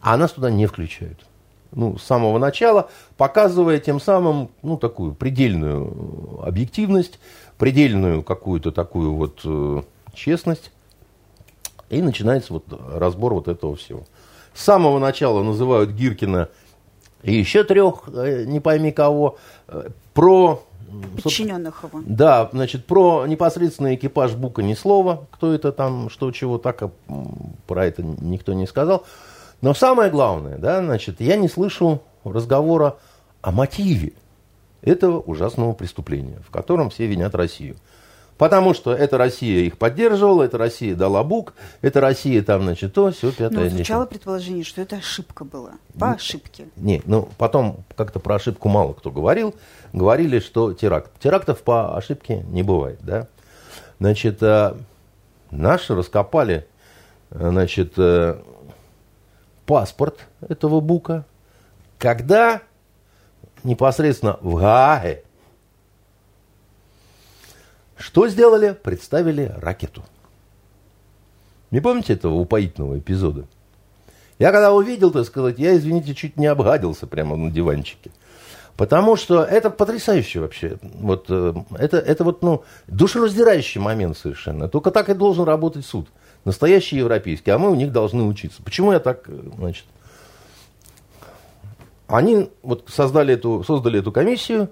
а 0.00 0.16
нас 0.16 0.32
туда 0.32 0.50
не 0.50 0.66
включают. 0.66 1.26
Ну, 1.74 1.96
с 1.96 2.02
самого 2.02 2.38
начала, 2.38 2.90
показывая 3.16 3.78
тем 3.78 3.98
самым, 3.98 4.50
ну, 4.62 4.76
такую 4.76 5.14
предельную 5.14 6.40
объективность, 6.42 7.18
предельную 7.58 8.22
какую-то 8.22 8.72
такую 8.72 9.14
вот 9.14 9.40
э, 9.44 9.82
честность. 10.14 10.70
И 11.90 12.00
начинается 12.00 12.54
вот 12.54 12.64
разбор 12.94 13.34
вот 13.34 13.48
этого 13.48 13.76
всего. 13.76 14.04
С 14.54 14.62
самого 14.62 14.98
начала 14.98 15.42
называют 15.42 15.90
Гиркина 15.90 16.48
и 17.22 17.34
еще 17.34 17.64
трех, 17.64 18.08
э, 18.12 18.44
не 18.46 18.60
пойми 18.60 18.92
кого, 18.92 19.38
э, 19.68 19.90
про... 20.14 20.62
Подчиненных 21.22 21.84
его. 21.84 22.02
Да, 22.04 22.50
значит, 22.52 22.84
про 22.84 23.26
непосредственный 23.26 23.94
экипаж 23.94 24.32
Бука 24.34 24.62
ни 24.62 24.74
слова, 24.74 25.26
кто 25.30 25.54
это 25.54 25.72
там, 25.72 26.10
что, 26.10 26.30
чего, 26.32 26.58
так, 26.58 26.82
а, 26.82 26.90
про 27.66 27.86
это 27.86 28.02
никто 28.02 28.52
не 28.52 28.66
сказал. 28.66 29.04
Но 29.62 29.72
самое 29.72 30.10
главное, 30.10 30.58
да, 30.58 30.84
значит, 30.84 31.20
я 31.20 31.36
не 31.36 31.48
слышу 31.48 32.02
разговора 32.24 32.96
о 33.40 33.52
мотиве 33.52 34.12
этого 34.82 35.20
ужасного 35.20 35.72
преступления, 35.72 36.38
в 36.46 36.50
котором 36.50 36.90
все 36.90 37.06
винят 37.06 37.34
Россию. 37.34 37.76
Потому 38.38 38.74
что 38.74 38.92
эта 38.92 39.18
Россия 39.18 39.64
их 39.66 39.78
поддерживала, 39.78 40.42
эта 40.42 40.58
Россия 40.58 40.96
дала 40.96 41.22
бук, 41.22 41.54
эта 41.80 42.00
Россия 42.00 42.42
там, 42.42 42.62
значит, 42.62 42.92
то, 42.92 43.12
все, 43.12 43.30
пятое. 43.30 43.64
Ну, 43.64 43.70
звучало 43.70 44.06
предположение, 44.06 44.64
что 44.64 44.82
это 44.82 44.96
ошибка 44.96 45.44
была, 45.44 45.74
по 45.96 46.06
не, 46.06 46.14
ошибке. 46.14 46.64
Не, 46.74 47.02
ну, 47.04 47.28
потом 47.38 47.84
как-то 47.94 48.18
про 48.18 48.36
ошибку 48.36 48.68
мало 48.68 48.94
кто 48.94 49.12
говорил. 49.12 49.54
Говорили, 49.92 50.40
что 50.40 50.72
теракт. 50.72 51.12
Терактов 51.20 51.62
по 51.62 51.96
ошибке 51.96 52.42
не 52.48 52.64
бывает, 52.64 52.98
да. 53.02 53.28
Значит, 54.00 54.42
э, 54.42 54.74
наши 55.52 55.94
раскопали, 55.94 56.66
значит, 57.30 57.92
э, 57.96 58.42
паспорт 59.66 60.26
этого 60.40 60.80
бука, 60.80 61.24
когда 61.98 62.62
непосредственно 63.64 64.38
в 64.40 64.56
Гааге. 64.56 65.22
Что 67.96 68.28
сделали? 68.28 68.72
Представили 68.72 69.54
ракету. 69.58 70.02
Не 71.70 71.80
помните 71.80 72.14
этого 72.14 72.34
упоительного 72.34 72.98
эпизода? 72.98 73.46
Я 74.38 74.50
когда 74.50 74.72
увидел, 74.72 75.10
так 75.10 75.24
сказать, 75.24 75.58
я, 75.58 75.76
извините, 75.76 76.14
чуть 76.14 76.36
не 76.36 76.46
обгадился 76.46 77.06
прямо 77.06 77.36
на 77.36 77.50
диванчике. 77.50 78.10
Потому 78.76 79.16
что 79.16 79.44
это 79.44 79.70
потрясающе 79.70 80.40
вообще. 80.40 80.78
Вот, 80.82 81.26
э, 81.28 81.54
это, 81.78 81.98
это 81.98 82.24
вот, 82.24 82.42
ну, 82.42 82.64
душераздирающий 82.88 83.80
момент 83.80 84.16
совершенно. 84.16 84.68
Только 84.68 84.90
так 84.90 85.08
и 85.10 85.14
должен 85.14 85.44
работать 85.44 85.86
суд. 85.86 86.08
Настоящий 86.44 86.96
европейский. 86.96 87.50
А 87.50 87.58
мы 87.58 87.70
у 87.70 87.74
них 87.74 87.92
должны 87.92 88.24
учиться. 88.24 88.62
Почему 88.62 88.92
я 88.92 88.98
так, 88.98 89.28
э, 89.28 89.40
значит, 89.58 89.84
они 92.12 92.50
вот 92.62 92.88
создали 92.88 93.34
эту, 93.34 93.64
создали 93.64 93.98
эту 94.00 94.12
комиссию, 94.12 94.70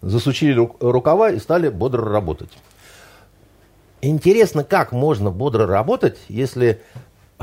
засучили 0.00 0.68
рукава 0.80 1.30
и 1.30 1.38
стали 1.38 1.68
бодро 1.68 2.04
работать. 2.04 2.50
Интересно, 4.00 4.64
как 4.64 4.92
можно 4.92 5.30
бодро 5.30 5.66
работать, 5.66 6.18
если 6.28 6.80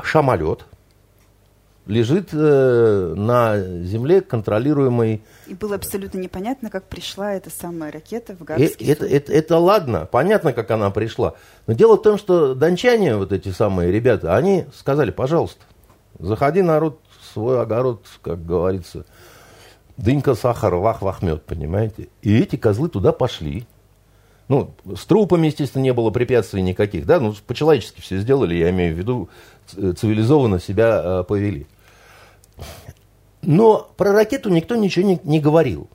самолет 0.04 0.66
лежит 1.86 2.30
э, 2.34 3.14
на 3.16 3.60
земле, 3.84 4.22
контролируемой... 4.22 5.24
И 5.46 5.54
было 5.54 5.76
абсолютно 5.76 6.18
непонятно, 6.18 6.70
как 6.70 6.86
пришла 6.86 7.34
эта 7.34 7.50
самая 7.52 7.92
ракета 7.92 8.36
в 8.36 8.44
Гаагский 8.44 8.88
э, 8.88 8.92
это, 8.92 9.06
это, 9.06 9.32
это 9.32 9.58
ладно, 9.58 10.08
понятно, 10.12 10.52
как 10.54 10.72
она 10.72 10.90
пришла. 10.90 11.36
Но 11.68 11.74
дело 11.74 11.98
в 11.98 12.02
том, 12.02 12.18
что 12.18 12.56
дончане, 12.56 13.18
вот 13.18 13.32
эти 13.32 13.50
самые 13.50 13.92
ребята, 13.92 14.36
они 14.36 14.66
сказали, 14.76 15.12
пожалуйста, 15.12 15.64
заходи, 16.18 16.64
народ, 16.64 17.00
в 17.20 17.34
свой 17.34 17.62
огород, 17.62 18.06
как 18.22 18.44
говорится, 18.46 19.06
дынька, 19.98 20.36
сахар, 20.36 20.76
вах, 20.76 21.02
вахмет, 21.02 21.44
понимаете? 21.44 22.10
И 22.22 22.38
эти 22.38 22.56
козлы 22.56 22.90
туда 22.90 23.12
пошли. 23.12 23.66
Ну, 24.48 24.72
с 24.96 25.06
трупами, 25.06 25.48
естественно, 25.48 25.82
не 25.82 25.94
было 25.94 26.12
препятствий 26.12 26.62
никаких, 26.62 27.08
да, 27.08 27.20
ну, 27.20 27.34
по-человечески 27.48 28.02
все 28.02 28.20
сделали, 28.20 28.54
я 28.54 28.70
имею 28.70 28.94
в 28.94 28.98
виду, 28.98 29.30
цивилизованно 29.68 30.60
себя 30.60 31.02
э, 31.04 31.24
повели. 31.24 31.66
Но 33.42 33.90
про 33.98 34.12
ракету 34.12 34.50
никто 34.50 34.76
ничего 34.76 35.06
не, 35.08 35.20
не 35.24 35.40
говорил. 35.40 35.90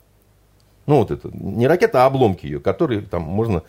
Ну, 0.85 0.97
вот 0.97 1.11
это, 1.11 1.29
не 1.33 1.65
ракета, 1.67 2.03
а 2.03 2.07
обломки 2.07 2.45
ее, 2.45 2.59
которые 2.59 3.01
там 3.01 3.21
можно, 3.21 3.63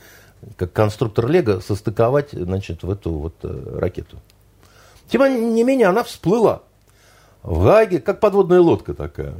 как 0.57 0.72
конструктор 0.72 1.28
Лего, 1.28 1.61
состыковать, 1.61 2.30
значит, 2.33 2.83
в 2.83 2.91
эту 2.91 3.12
вот 3.12 3.37
э, 3.45 3.76
ракету. 3.78 4.18
Тем 5.09 5.55
не 5.55 5.62
менее, 5.62 5.89
она 5.89 6.03
всплыла 6.03 6.62
в 7.43 7.64
Гаге, 7.64 8.01
как 8.01 8.18
подводная 8.18 8.61
лодка 8.61 8.95
такая. 8.95 9.35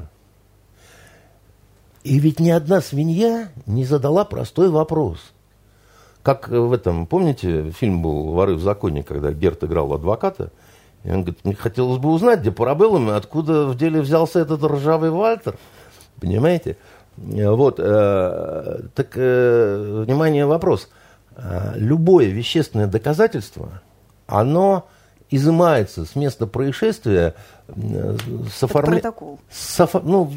И 2.05 2.19
ведь 2.19 2.41
ни 2.41 2.51
одна 2.51 2.81
свинья 2.81 3.49
не 3.67 3.85
задала 3.85 4.25
простой 4.25 4.69
вопрос. 4.71 5.19
Как 6.23 6.49
в 6.49 6.73
этом, 6.73 7.07
помните, 7.07 7.71
фильм 7.71 8.03
был 8.03 8.33
«Воры 8.33 8.55
в 8.55 8.61
законе», 8.61 9.03
когда 9.03 9.33
Герт 9.33 9.65
играл 9.65 9.93
адвоката, 9.93 10.51
и 11.05 11.11
он 11.11 11.23
говорит, 11.23 11.45
мне 11.45 11.55
хотелось 11.55 11.99
бы 11.99 12.11
узнать, 12.11 12.41
где 12.41 12.53
парабеллум, 12.53 13.11
откуда 13.11 13.67
в 13.67 13.77
деле 13.77 14.01
взялся 14.01 14.39
этот 14.41 14.63
ржавый 14.63 15.11
Вальтер. 15.11 15.57
Понимаете? 16.21 16.77
Вот, 17.17 17.77
э, 17.79 18.83
так, 18.95 19.09
э, 19.17 20.03
внимание, 20.07 20.47
вопрос. 20.47 20.89
Любое 21.75 22.27
вещественное 22.27 22.87
доказательство, 22.87 23.83
оно 24.27 24.87
изымается 25.31 26.05
с 26.05 26.15
места 26.15 26.47
происшествия 26.47 27.35
с 27.69 28.63
оформлением... 28.63 29.39
Ну, 30.05 30.33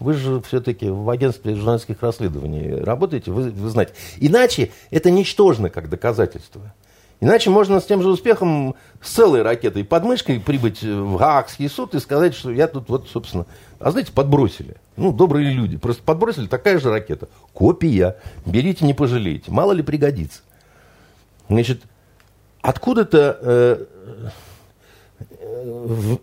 вы 0.00 0.14
же 0.14 0.40
все-таки 0.42 0.88
в 0.88 1.08
агентстве 1.08 1.54
журналистских 1.54 2.02
расследований 2.02 2.82
работаете, 2.82 3.30
вы, 3.30 3.50
вы 3.50 3.68
знаете. 3.68 3.92
Иначе 4.18 4.72
это 4.90 5.10
ничтожно 5.10 5.70
как 5.70 5.88
доказательство. 5.88 6.72
Иначе 7.20 7.50
можно 7.50 7.80
с 7.80 7.84
тем 7.84 8.02
же 8.02 8.08
успехом 8.08 8.74
с 9.02 9.10
целой 9.10 9.42
ракетой 9.42 9.84
под 9.84 10.04
мышкой 10.04 10.40
прибыть 10.40 10.82
в 10.82 11.16
Гаагский 11.18 11.68
суд 11.68 11.94
и 11.94 12.00
сказать, 12.00 12.34
что 12.34 12.50
я 12.50 12.66
тут 12.66 12.88
вот, 12.88 13.08
собственно, 13.08 13.44
а 13.78 13.90
знаете, 13.90 14.10
подбросили. 14.10 14.76
Ну, 14.96 15.12
добрые 15.12 15.52
люди. 15.52 15.76
Просто 15.76 16.02
подбросили 16.02 16.46
такая 16.46 16.78
же 16.78 16.90
ракета. 16.90 17.28
Копия. 17.52 18.16
Берите, 18.46 18.86
не 18.86 18.94
пожалеете. 18.94 19.50
Мало 19.50 19.72
ли 19.72 19.82
пригодится. 19.82 20.40
Значит, 21.50 21.82
откуда-то 22.62 23.38
э, 23.42 23.84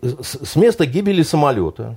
э, 0.02 0.14
с 0.22 0.56
места 0.56 0.84
гибели 0.84 1.22
самолета 1.22 1.96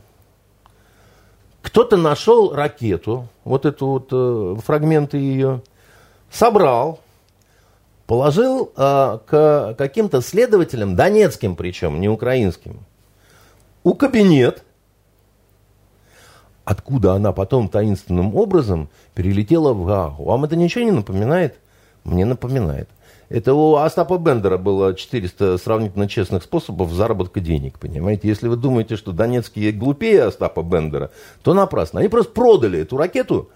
кто-то 1.62 1.98
нашел 1.98 2.54
ракету, 2.54 3.28
вот 3.44 3.66
эту 3.66 3.88
вот 3.88 4.08
э, 4.12 4.56
фрагменты 4.64 5.18
ее, 5.18 5.62
собрал, 6.32 7.00
положил 8.08 8.72
э, 8.76 9.20
к 9.26 9.76
каким-то 9.78 10.22
следователям, 10.22 10.96
донецким 10.96 11.56
причем, 11.56 12.00
не 12.00 12.10
украинским, 12.10 12.80
у 13.84 13.94
кабинет, 13.94 14.64
откуда 16.66 17.14
она 17.14 17.32
потом 17.32 17.70
таинственным 17.70 18.36
образом 18.36 18.90
перелетела 19.14 19.74
в 19.74 19.86
Гаагу. 19.86 20.24
Вам 20.24 20.46
это 20.46 20.56
ничего 20.56 20.84
не 20.84 20.92
напоминает? 20.92 21.58
Мне 22.04 22.26
напоминает. 22.26 22.90
Это 23.32 23.54
у 23.54 23.76
Остапа 23.76 24.18
Бендера 24.18 24.58
было 24.58 24.94
400 24.94 25.58
сравнительно 25.58 26.10
честных 26.10 26.44
способов 26.44 26.92
заработка 26.92 27.40
денег, 27.40 27.80
понимаете? 27.80 28.28
Если 28.28 28.50
вы 28.50 28.58
думаете, 28.58 28.98
что 28.98 29.14
донецкие 29.14 29.72
глупее 29.72 30.26
Остапа 30.26 30.64
Бендера, 30.64 31.12
то 31.42 31.54
напрасно. 31.54 32.02
Они 32.02 32.10
просто 32.10 32.34
продали 32.34 32.80
эту 32.80 32.98
ракету, 32.98 33.50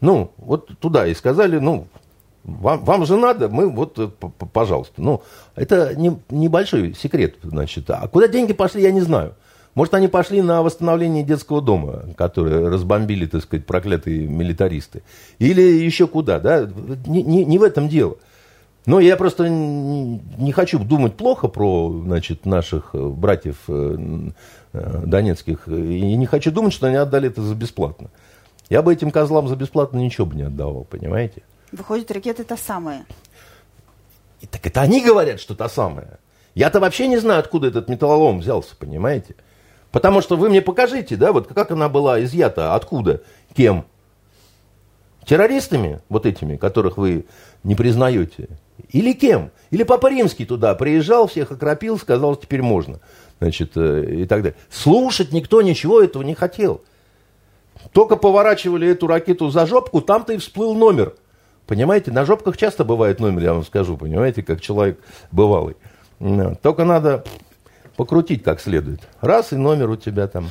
ну, 0.00 0.32
вот 0.38 0.70
туда 0.78 1.06
и 1.06 1.14
сказали, 1.14 1.58
ну, 1.58 1.86
вам, 2.44 2.82
вам 2.84 3.04
же 3.04 3.16
надо, 3.16 3.50
мы 3.50 3.68
вот, 3.68 3.98
э, 3.98 4.08
пожалуйста. 4.52 4.94
Ну, 5.02 5.22
это 5.54 5.94
не, 5.94 6.18
небольшой 6.30 6.94
секрет, 6.94 7.36
значит. 7.42 7.88
А 7.90 8.08
куда 8.08 8.26
деньги 8.26 8.54
пошли, 8.54 8.82
я 8.82 8.90
не 8.90 9.02
знаю. 9.02 9.34
Может, 9.74 9.92
они 9.94 10.08
пошли 10.08 10.40
на 10.40 10.62
восстановление 10.62 11.24
детского 11.24 11.60
дома, 11.60 12.04
который 12.16 12.68
разбомбили, 12.68 13.26
так 13.26 13.42
сказать, 13.42 13.66
проклятые 13.66 14.28
милитаристы. 14.28 15.02
Или 15.38 15.62
еще 15.62 16.06
куда, 16.06 16.38
да? 16.38 16.70
Не, 17.06 17.22
не, 17.22 17.44
не 17.44 17.58
в 17.58 17.62
этом 17.62 17.88
дело. 17.88 18.16
Но 18.86 19.00
я 19.00 19.16
просто 19.16 19.48
не 19.48 20.52
хочу 20.52 20.78
думать 20.78 21.16
плохо 21.16 21.48
про 21.48 21.90
значит, 22.04 22.44
наших 22.44 22.90
э, 22.92 22.98
братьев 22.98 23.56
э, 23.68 24.30
э, 24.72 25.02
донецких. 25.06 25.68
И 25.68 26.16
не 26.16 26.26
хочу 26.26 26.50
думать, 26.50 26.74
что 26.74 26.88
они 26.88 26.96
отдали 26.96 27.28
это 27.28 27.40
за 27.40 27.54
бесплатно. 27.54 28.10
Я 28.68 28.82
бы 28.82 28.92
этим 28.92 29.10
козлам 29.10 29.48
за 29.48 29.56
бесплатно 29.56 29.98
ничего 29.98 30.26
бы 30.26 30.36
не 30.36 30.42
отдавал, 30.42 30.84
понимаете? 30.84 31.42
Выходит, 31.72 32.10
ракеты 32.10 32.44
та 32.44 32.58
самая. 32.58 33.06
И 34.42 34.46
так 34.46 34.66
это 34.66 34.82
они 34.82 35.02
говорят, 35.02 35.40
что 35.40 35.54
та 35.54 35.70
самая. 35.70 36.18
Я-то 36.54 36.78
вообще 36.78 37.08
не 37.08 37.16
знаю, 37.16 37.40
откуда 37.40 37.68
этот 37.68 37.88
металлолом 37.88 38.40
взялся, 38.40 38.76
понимаете? 38.76 39.34
Потому 39.92 40.20
что 40.20 40.36
вы 40.36 40.50
мне 40.50 40.60
покажите, 40.60 41.16
да, 41.16 41.32
вот 41.32 41.48
как 41.48 41.70
она 41.70 41.88
была 41.88 42.22
изъята, 42.22 42.74
откуда, 42.74 43.22
кем. 43.56 43.86
Террористами, 45.24 46.00
вот 46.10 46.26
этими, 46.26 46.56
которых 46.56 46.98
вы 46.98 47.24
не 47.62 47.74
признаете, 47.74 48.48
или 48.90 49.12
кем? 49.12 49.50
Или 49.70 49.82
Папа 49.82 50.08
Римский 50.08 50.44
туда 50.44 50.74
приезжал, 50.74 51.26
всех 51.26 51.52
окропил, 51.52 51.98
сказал, 51.98 52.36
теперь 52.36 52.62
можно. 52.62 53.00
Значит, 53.40 53.72
э, 53.76 54.22
и 54.22 54.26
так 54.26 54.42
далее. 54.42 54.56
Слушать 54.70 55.32
никто 55.32 55.62
ничего 55.62 56.00
этого 56.00 56.22
не 56.22 56.34
хотел. 56.34 56.82
Только 57.92 58.16
поворачивали 58.16 58.88
эту 58.88 59.06
ракету 59.06 59.50
за 59.50 59.66
жопку, 59.66 60.00
там-то 60.00 60.32
и 60.32 60.38
всплыл 60.38 60.74
номер. 60.74 61.14
Понимаете, 61.66 62.10
на 62.10 62.24
жопках 62.24 62.56
часто 62.56 62.84
бывает 62.84 63.20
номер, 63.20 63.42
я 63.42 63.54
вам 63.54 63.64
скажу, 63.64 63.96
понимаете, 63.96 64.42
как 64.42 64.60
человек 64.60 64.98
бывалый. 65.32 65.76
Только 66.62 66.84
надо 66.84 67.24
покрутить 67.96 68.42
как 68.42 68.60
следует. 68.60 69.00
Раз, 69.20 69.52
и 69.52 69.56
номер 69.56 69.90
у 69.90 69.96
тебя 69.96 70.26
там. 70.28 70.50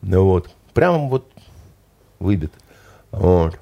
Вот. 0.00 0.50
Прямо 0.74 1.08
вот 1.08 1.30
выбит. 2.18 2.52
Вот. 3.10 3.58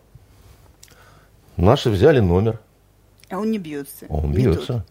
Наши 1.57 1.91
взяли 1.91 2.21
номер. 2.21 2.61
А 3.31 3.39
он 3.39 3.51
не 3.51 3.59
бьется. 3.59 4.07
Он 4.09 4.33
бьется. 4.33 4.85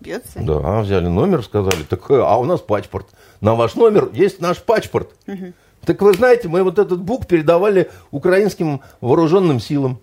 Бьется? 0.00 0.40
Да, 0.40 0.80
взяли 0.80 1.06
номер, 1.06 1.42
сказали, 1.44 1.82
так, 1.82 2.10
э, 2.10 2.20
а 2.20 2.36
у 2.38 2.44
нас 2.44 2.60
паспорт. 2.60 3.06
На 3.40 3.54
ваш 3.54 3.74
номер 3.74 4.10
есть 4.12 4.40
наш 4.40 4.62
паспорт. 4.62 5.14
Угу. 5.26 5.52
Так 5.84 6.00
вы 6.02 6.14
знаете, 6.14 6.48
мы 6.48 6.62
вот 6.62 6.78
этот 6.78 7.00
бук 7.02 7.26
передавали 7.26 7.90
украинским 8.10 8.80
вооруженным 9.00 9.60
силам. 9.60 10.00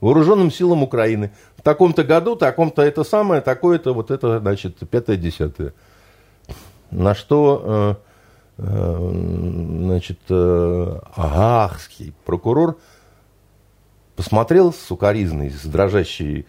Вооруженным 0.00 0.50
силам 0.50 0.82
Украины. 0.82 1.32
В 1.56 1.62
таком-то 1.62 2.04
году, 2.04 2.36
таком-то 2.36 2.82
это 2.82 3.04
самое, 3.04 3.40
такое-то, 3.40 3.94
вот 3.94 4.10
это, 4.10 4.38
значит, 4.38 4.78
пятое-десятое. 4.88 5.72
На 6.90 7.14
что, 7.14 7.98
э, 8.58 8.62
э, 8.62 9.10
значит, 9.86 10.20
э, 10.28 11.00
агахский 11.16 12.14
прокурор 12.24 12.78
посмотрел 14.14 14.72
с 14.72 14.90
укоризной, 14.90 15.50
с 15.50 15.64
дрожащей 15.64 16.46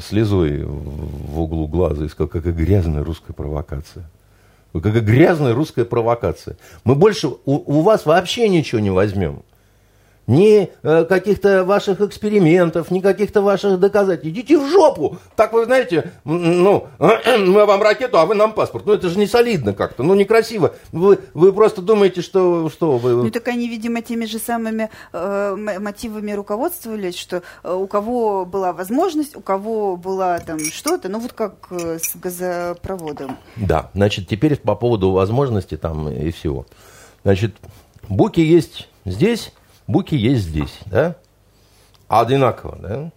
слезой 0.00 0.64
в 0.64 1.40
углу 1.40 1.68
глаза 1.68 2.04
и 2.04 2.08
сказал, 2.08 2.28
какая 2.28 2.52
грязная 2.52 3.04
русская 3.04 3.32
провокация. 3.32 4.10
Какая 4.72 5.00
грязная 5.00 5.54
русская 5.54 5.84
провокация. 5.84 6.56
Мы 6.82 6.96
больше 6.96 7.28
у, 7.28 7.38
у 7.44 7.80
вас 7.82 8.06
вообще 8.06 8.48
ничего 8.48 8.80
не 8.80 8.90
возьмем 8.90 9.42
ни 10.26 10.70
э, 10.82 11.04
каких-то 11.04 11.64
ваших 11.64 12.00
экспериментов, 12.00 12.90
ни 12.90 13.00
каких-то 13.00 13.42
ваших 13.42 13.78
доказательств. 13.78 14.26
Идите 14.26 14.58
в 14.58 14.68
жопу! 14.68 15.18
Так 15.36 15.52
вы 15.52 15.64
знаете, 15.64 16.12
ну, 16.24 16.88
мы 16.98 17.66
вам 17.66 17.82
ракету, 17.82 18.18
а 18.18 18.26
вы 18.26 18.34
нам 18.34 18.52
паспорт. 18.52 18.86
Ну, 18.86 18.94
это 18.94 19.08
же 19.08 19.18
не 19.18 19.26
солидно 19.26 19.74
как-то, 19.74 20.02
ну, 20.02 20.14
некрасиво. 20.14 20.74
Вы, 20.92 21.18
вы 21.34 21.52
просто 21.52 21.82
думаете, 21.82 22.22
что, 22.22 22.70
что 22.70 22.96
вы... 22.98 23.24
Ну, 23.24 23.30
так 23.30 23.48
они, 23.48 23.68
видимо, 23.68 24.00
теми 24.00 24.24
же 24.24 24.38
самыми 24.38 24.90
э, 25.12 25.56
мотивами 25.56 26.32
руководствовались, 26.32 27.16
что 27.16 27.42
э, 27.62 27.72
у 27.72 27.86
кого 27.86 28.44
была 28.44 28.72
возможность, 28.72 29.36
у 29.36 29.40
кого 29.40 29.96
была 29.96 30.38
там 30.38 30.58
что-то, 30.58 31.08
ну, 31.08 31.18
вот 31.18 31.32
как 31.32 31.54
э, 31.70 31.98
с 31.98 32.16
газопроводом. 32.16 33.36
Да, 33.56 33.90
значит, 33.94 34.28
теперь 34.28 34.56
по 34.56 34.74
поводу 34.74 35.10
возможности 35.10 35.76
там 35.76 36.08
и 36.08 36.30
всего. 36.30 36.66
Значит, 37.24 37.56
буки 38.08 38.40
есть 38.40 38.88
здесь, 39.04 39.52
Буки 39.86 40.14
есть 40.14 40.44
здесь, 40.44 40.78
да? 40.86 41.16
Одинаково, 42.08 42.78
да? 42.80 43.10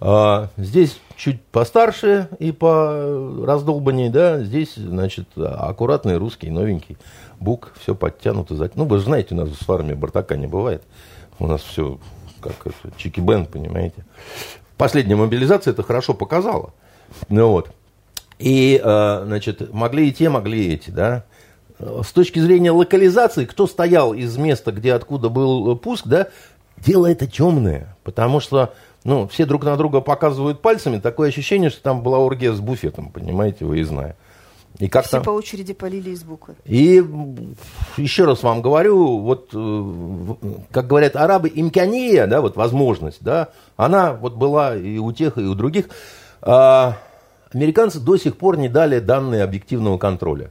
А, 0.00 0.48
здесь 0.56 0.98
чуть 1.16 1.42
постарше 1.42 2.28
и 2.38 2.50
по 2.50 3.42
раздолбанней, 3.44 4.08
да, 4.08 4.42
здесь, 4.42 4.74
значит, 4.74 5.28
аккуратный 5.36 6.16
русский, 6.16 6.50
новенький. 6.50 6.96
Бук, 7.38 7.72
все 7.80 7.94
подтянуто. 7.94 8.70
Ну, 8.74 8.84
вы 8.84 8.98
же 8.98 9.04
знаете, 9.04 9.34
у 9.34 9.38
нас 9.38 9.48
в 9.48 9.72
армии 9.72 9.94
Бартака 9.94 10.36
не 10.36 10.46
бывает. 10.46 10.82
У 11.38 11.46
нас 11.46 11.60
все 11.62 11.98
как 12.40 12.54
это, 12.66 12.92
чики-бен, 12.98 13.46
понимаете. 13.46 14.04
Последняя 14.76 15.16
мобилизация 15.16 15.72
это 15.72 15.82
хорошо 15.82 16.14
показала. 16.14 16.74
Ну 17.28 17.48
вот. 17.48 17.70
И, 18.38 18.80
а, 18.82 19.22
значит, 19.24 19.72
могли 19.72 20.08
и 20.08 20.12
те, 20.12 20.28
могли 20.28 20.66
и 20.66 20.74
эти, 20.74 20.90
да 20.90 21.24
с 21.78 22.12
точки 22.12 22.38
зрения 22.38 22.70
локализации, 22.70 23.44
кто 23.44 23.66
стоял 23.66 24.14
из 24.14 24.36
места, 24.36 24.72
где 24.72 24.94
откуда 24.94 25.28
был 25.28 25.76
пуск, 25.76 26.06
да, 26.06 26.28
дело 26.78 27.06
это 27.06 27.26
темное, 27.26 27.96
потому 28.04 28.40
что 28.40 28.74
ну, 29.04 29.28
все 29.28 29.44
друг 29.44 29.64
на 29.64 29.76
друга 29.76 30.00
показывают 30.00 30.62
пальцами, 30.62 30.98
такое 30.98 31.28
ощущение, 31.28 31.70
что 31.70 31.82
там 31.82 32.02
была 32.02 32.18
оргия 32.18 32.52
с 32.52 32.60
буфетом, 32.60 33.10
понимаете, 33.10 33.64
выездная. 33.64 34.16
И 34.78 34.88
как 34.88 35.04
Все 35.04 35.18
там... 35.18 35.22
по 35.22 35.30
очереди 35.30 35.72
полили 35.72 36.10
из 36.10 36.24
буквы. 36.24 36.56
И 36.64 37.04
еще 37.96 38.24
раз 38.24 38.42
вам 38.42 38.60
говорю, 38.60 39.18
вот, 39.18 39.50
э, 39.54 40.64
как 40.72 40.88
говорят 40.88 41.14
арабы, 41.14 41.52
имкания, 41.54 42.26
да, 42.26 42.40
вот 42.40 42.56
возможность, 42.56 43.22
да, 43.22 43.50
она 43.76 44.14
вот 44.14 44.34
была 44.34 44.74
и 44.74 44.98
у 44.98 45.12
тех, 45.12 45.38
и 45.38 45.42
у 45.42 45.54
других. 45.54 45.90
А, 46.42 46.98
американцы 47.52 48.00
до 48.00 48.16
сих 48.16 48.36
пор 48.36 48.56
не 48.56 48.68
дали 48.68 48.98
данные 48.98 49.44
объективного 49.44 49.96
контроля. 49.96 50.50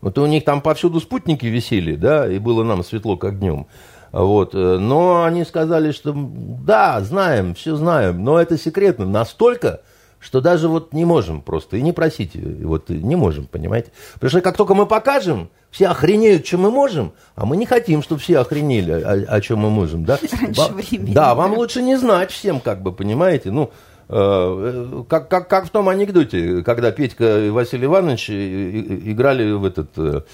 Вот 0.00 0.18
у 0.18 0.26
них 0.26 0.44
там 0.44 0.60
повсюду 0.60 1.00
спутники 1.00 1.46
висели, 1.46 1.96
да, 1.96 2.30
и 2.30 2.38
было 2.38 2.62
нам 2.62 2.82
светло, 2.82 3.16
как 3.16 3.38
днем. 3.38 3.66
Вот. 4.12 4.54
Э, 4.54 4.78
но 4.78 5.24
они 5.24 5.44
сказали, 5.44 5.92
что 5.92 6.14
да, 6.14 7.00
знаем, 7.00 7.54
все 7.54 7.76
знаем, 7.76 8.24
но 8.24 8.40
это 8.40 8.58
секретно 8.58 9.04
настолько, 9.04 9.82
что 10.18 10.40
даже 10.40 10.68
вот 10.68 10.92
не 10.92 11.04
можем 11.04 11.40
просто, 11.42 11.76
и 11.76 11.82
не 11.82 11.92
просите, 11.92 12.40
вот 12.62 12.88
не 12.88 13.16
можем, 13.16 13.46
понимаете. 13.46 13.90
Потому 14.14 14.30
что 14.30 14.40
как 14.40 14.56
только 14.56 14.74
мы 14.74 14.86
покажем, 14.86 15.48
все 15.70 15.86
охренеют, 15.86 16.46
что 16.46 16.58
мы 16.58 16.70
можем, 16.70 17.12
а 17.36 17.46
мы 17.46 17.56
не 17.56 17.64
хотим, 17.64 18.02
чтобы 18.02 18.20
все 18.20 18.38
охренели, 18.38 18.90
о, 18.90 19.36
о 19.36 19.40
чем 19.40 19.60
мы 19.60 19.70
можем, 19.70 20.04
да? 20.04 20.18
Раньше 20.40 20.72
времени. 20.72 21.14
Да, 21.14 21.34
вам 21.34 21.54
лучше 21.54 21.80
не 21.80 21.96
знать 21.96 22.32
всем, 22.32 22.60
как 22.60 22.82
бы, 22.82 22.92
понимаете, 22.92 23.50
ну, 23.50 23.70
Э, 23.70 23.89
как, 24.10 25.28
как, 25.28 25.48
как 25.48 25.66
в 25.66 25.70
том 25.70 25.88
анекдоте, 25.88 26.64
когда 26.64 26.90
Петька 26.90 27.46
и 27.46 27.50
Василий 27.50 27.84
Иванович 27.84 28.30
играли 28.30 29.52
в 29.52 29.64
этот 29.64 29.96
в 29.96 30.24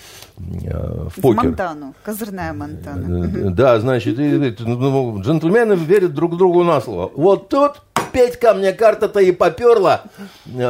покер. 1.20 1.42
В 1.42 1.44
Монтану, 1.44 1.94
козырная 2.02 2.54
Монтана. 2.54 3.50
Да, 3.50 3.78
значит, 3.78 4.16
ну, 4.16 5.20
джентльмены 5.20 5.74
верят 5.74 6.14
друг 6.14 6.38
другу 6.38 6.64
на 6.64 6.80
слово. 6.80 7.10
Вот 7.14 7.50
тут 7.50 7.82
Петька, 8.12 8.54
мне 8.54 8.72
карта-то 8.72 9.20
и 9.20 9.30
поперла, 9.32 10.04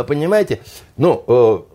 понимаете? 0.09 0.61
Ну, 0.97 1.67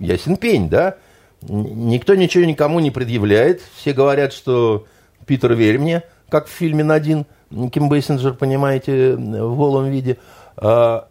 ясен 0.00 0.36
пень, 0.36 0.68
да? 0.68 0.96
Никто 1.42 2.16
ничего 2.16 2.44
никому 2.44 2.80
не 2.80 2.90
предъявляет. 2.90 3.62
Все 3.76 3.92
говорят, 3.92 4.32
что 4.32 4.86
Питер, 5.24 5.54
верь 5.54 5.78
мне, 5.78 6.02
как 6.28 6.48
в 6.48 6.50
фильме 6.50 6.82
«Надин», 6.82 7.26
Ким 7.50 7.88
Бейсинджер, 7.88 8.34
понимаете, 8.34 9.16
в 9.16 9.56
голом 9.56 9.90
виде. 9.90 10.18
А, 10.56 11.08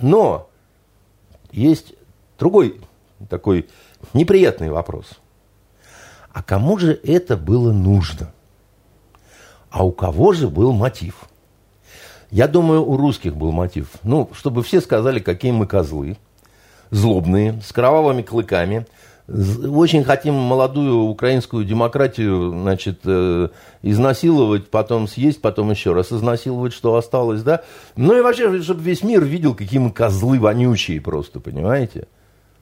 но 0.00 0.48
есть 1.50 1.94
другой 2.38 2.80
такой 3.28 3.68
неприятный 4.14 4.70
вопрос. 4.70 5.06
А 6.32 6.42
кому 6.42 6.78
же 6.78 6.98
это 7.04 7.36
было 7.36 7.72
нужно? 7.72 8.32
А 9.70 9.84
у 9.84 9.92
кого 9.92 10.32
же 10.32 10.48
был 10.48 10.72
мотив? 10.72 11.28
Я 12.30 12.48
думаю, 12.48 12.88
у 12.88 12.96
русских 12.96 13.36
был 13.36 13.52
мотив. 13.52 13.90
Ну, 14.02 14.30
чтобы 14.32 14.62
все 14.62 14.80
сказали, 14.80 15.20
какие 15.20 15.52
мы 15.52 15.66
козлы. 15.66 16.16
Злобные, 16.90 17.60
с 17.62 17.72
кровавыми 17.72 18.22
клыками– 18.22 18.86
очень 19.32 20.04
хотим 20.04 20.34
молодую 20.34 21.04
украинскую 21.04 21.64
демократию, 21.64 22.50
значит, 22.50 23.00
э, 23.04 23.48
изнасиловать, 23.82 24.68
потом 24.68 25.08
съесть, 25.08 25.40
потом 25.40 25.70
еще 25.70 25.92
раз 25.92 26.12
изнасиловать, 26.12 26.72
что 26.74 26.96
осталось, 26.96 27.42
да. 27.42 27.62
Ну 27.96 28.16
и 28.16 28.20
вообще, 28.20 28.60
чтобы 28.62 28.82
весь 28.82 29.02
мир 29.02 29.24
видел, 29.24 29.54
какие 29.54 29.80
мы 29.80 29.90
козлы 29.90 30.38
вонючие 30.38 31.00
просто, 31.00 31.40
понимаете? 31.40 32.08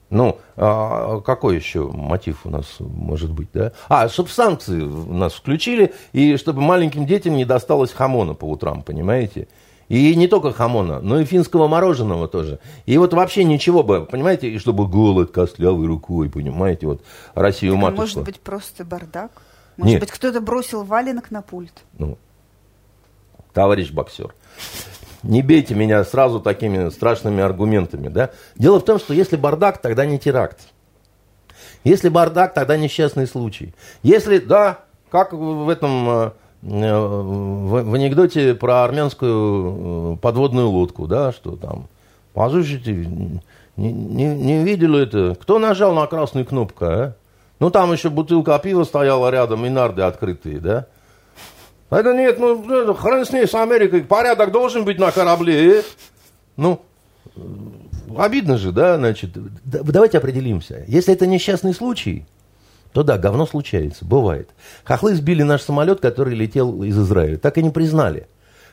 Ну, 0.09 0.37
а 0.57 1.21
какой 1.21 1.55
еще 1.55 1.87
мотив 1.87 2.45
у 2.45 2.49
нас 2.49 2.65
может 2.79 3.31
быть, 3.31 3.49
да? 3.53 3.73
А, 3.89 4.07
чтобы 4.07 4.29
санкции 4.29 4.81
нас 4.81 5.33
включили, 5.33 5.93
и 6.13 6.37
чтобы 6.37 6.61
маленьким 6.61 7.05
детям 7.05 7.35
не 7.35 7.45
досталось 7.45 7.91
хамона 7.91 8.33
по 8.33 8.45
утрам, 8.45 8.83
понимаете? 8.83 9.47
И 9.91 10.15
не 10.15 10.29
только 10.29 10.53
хамона, 10.53 11.01
но 11.01 11.19
и 11.19 11.25
финского 11.25 11.67
мороженого 11.67 12.29
тоже. 12.29 12.59
И 12.85 12.97
вот 12.97 13.13
вообще 13.13 13.43
ничего 13.43 13.83
бы, 13.83 14.05
понимаете, 14.05 14.47
и 14.47 14.57
чтобы 14.57 14.87
голод 14.87 15.31
костлявой 15.31 15.85
рукой, 15.85 16.29
понимаете, 16.29 16.87
вот 16.87 17.03
Россию 17.33 17.73
так, 17.73 17.81
матушку. 17.81 18.19
Может 18.19 18.23
быть, 18.23 18.39
просто 18.39 18.85
бардак? 18.85 19.31
Может 19.75 19.91
Нет. 19.91 19.99
быть, 19.99 20.11
кто-то 20.11 20.39
бросил 20.39 20.85
валенок 20.85 21.29
на 21.29 21.41
пульт? 21.41 21.73
Ну, 21.97 22.17
товарищ 23.51 23.91
боксер, 23.91 24.33
не 25.23 25.41
бейте 25.41 25.75
меня 25.75 26.05
сразу 26.05 26.39
такими 26.39 26.87
страшными 26.89 27.43
аргументами, 27.43 28.07
да? 28.07 28.29
Дело 28.55 28.79
в 28.79 28.85
том, 28.85 28.97
что 28.97 29.13
если 29.13 29.35
бардак, 29.35 29.81
тогда 29.81 30.05
не 30.05 30.17
теракт. 30.17 30.69
Если 31.83 32.07
бардак, 32.07 32.53
тогда 32.53 32.77
несчастный 32.77 33.27
случай. 33.27 33.73
Если, 34.03 34.37
да, 34.37 34.85
как 35.09 35.33
в 35.33 35.67
этом 35.67 36.07
Э, 36.09 36.31
в, 36.61 37.83
в 37.83 37.93
анекдоте 37.93 38.53
про 38.53 38.83
армянскую 38.83 40.13
э, 40.13 40.17
подводную 40.21 40.69
лодку, 40.69 41.07
да, 41.07 41.31
что 41.31 41.55
там, 41.55 41.87
послушайте, 42.33 42.93
не, 42.93 43.91
не, 43.91 44.35
не 44.35 44.63
видели 44.63 45.03
это? 45.03 45.35
Кто 45.41 45.59
нажал 45.59 45.93
на 45.93 46.05
красную 46.07 46.45
кнопку, 46.45 46.85
а? 46.85 47.13
Ну, 47.59 47.69
там 47.69 47.93
еще 47.93 48.09
бутылка 48.09 48.57
пива 48.59 48.83
стояла 48.83 49.29
рядом 49.29 49.65
и 49.65 49.69
нарды 49.69 50.01
открытые, 50.01 50.59
да? 50.59 50.87
Это 51.89 52.13
нет, 52.13 52.39
ну, 52.39 52.93
хрен 52.93 53.25
с 53.25 53.31
ней, 53.31 53.47
с 53.47 53.53
Америкой, 53.53 54.03
порядок 54.03 54.51
должен 54.51 54.85
быть 54.85 54.97
на 54.97 55.11
корабле. 55.11 55.79
Э? 55.79 55.83
Ну, 56.57 56.81
обидно 58.17 58.57
же, 58.57 58.71
да, 58.71 58.97
значит. 58.97 59.31
Давайте 59.65 60.17
определимся. 60.17 60.85
Если 60.87 61.13
это 61.13 61.27
несчастный 61.27 61.73
случай, 61.73 62.25
то 62.93 63.03
да, 63.03 63.17
говно 63.17 63.45
случается, 63.45 64.05
бывает. 64.05 64.49
Хохлы 64.83 65.15
сбили 65.15 65.43
наш 65.43 65.61
самолет, 65.61 65.99
который 65.99 66.35
летел 66.35 66.83
из 66.83 66.97
Израиля. 66.97 67.37
Так 67.37 67.57
и 67.57 67.63
не 67.63 67.69
признали. 67.69 68.27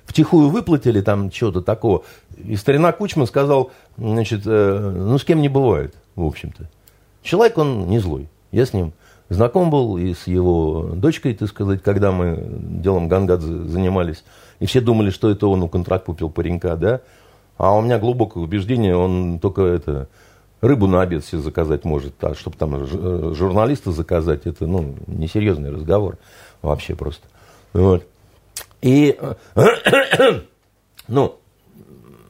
Втихую 0.05 0.49
выплатили 0.49 1.01
там 1.01 1.31
что-то 1.31 1.61
такого. 1.61 2.03
И 2.37 2.57
старина 2.57 2.93
Кучма 2.93 3.27
сказал, 3.27 3.71
значит, 3.97 4.43
э, 4.47 4.95
ну 4.97 5.19
с 5.19 5.25
кем 5.25 5.41
не 5.41 5.49
бывает, 5.49 5.95
в 6.17 6.25
общем-то. 6.25 6.69
Человек, 7.23 7.59
он 7.59 7.89
не 7.89 7.99
злой. 7.99 8.29
Я 8.51 8.65
с 8.65 8.73
ним 8.73 8.93
знаком 9.29 9.71
был 9.71 9.99
и 9.99 10.15
с 10.15 10.27
его 10.27 10.93
дочкой, 10.95 11.35
так 11.35 11.49
сказать, 11.49 11.83
когда 11.83 12.11
мы 12.11 12.43
делом 12.49 13.09
Гангадзе 13.09 13.65
занимались. 13.67 14.25
И 14.61 14.67
все 14.67 14.81
думали, 14.81 15.11
что 15.11 15.31
это 15.31 15.47
он 15.47 15.63
у 15.63 15.69
контракт 15.69 16.07
купил 16.07 16.31
паренька, 16.31 16.77
да. 16.77 17.01
А 17.57 17.77
у 17.77 17.83
меня 17.83 17.99
глубокое 17.99 18.43
убеждение, 18.43 18.97
он 18.97 19.39
только 19.41 19.63
это 19.63 20.09
рыбу 20.61 20.87
на 20.87 21.03
обед 21.03 21.25
себе 21.25 21.41
заказать 21.41 21.85
может, 21.85 22.23
а 22.23 22.35
чтобы 22.35 22.57
там 22.57 22.75
э, 22.75 23.35
журналиста 23.35 23.93
заказать, 23.93 24.47
это, 24.47 24.67
ну, 24.67 24.95
несерьезный 25.07 25.71
разговор 25.71 26.19
вообще 26.63 26.95
просто. 26.95 27.27
Вот. 27.73 28.07
И, 28.81 29.19
ну, 31.09 31.39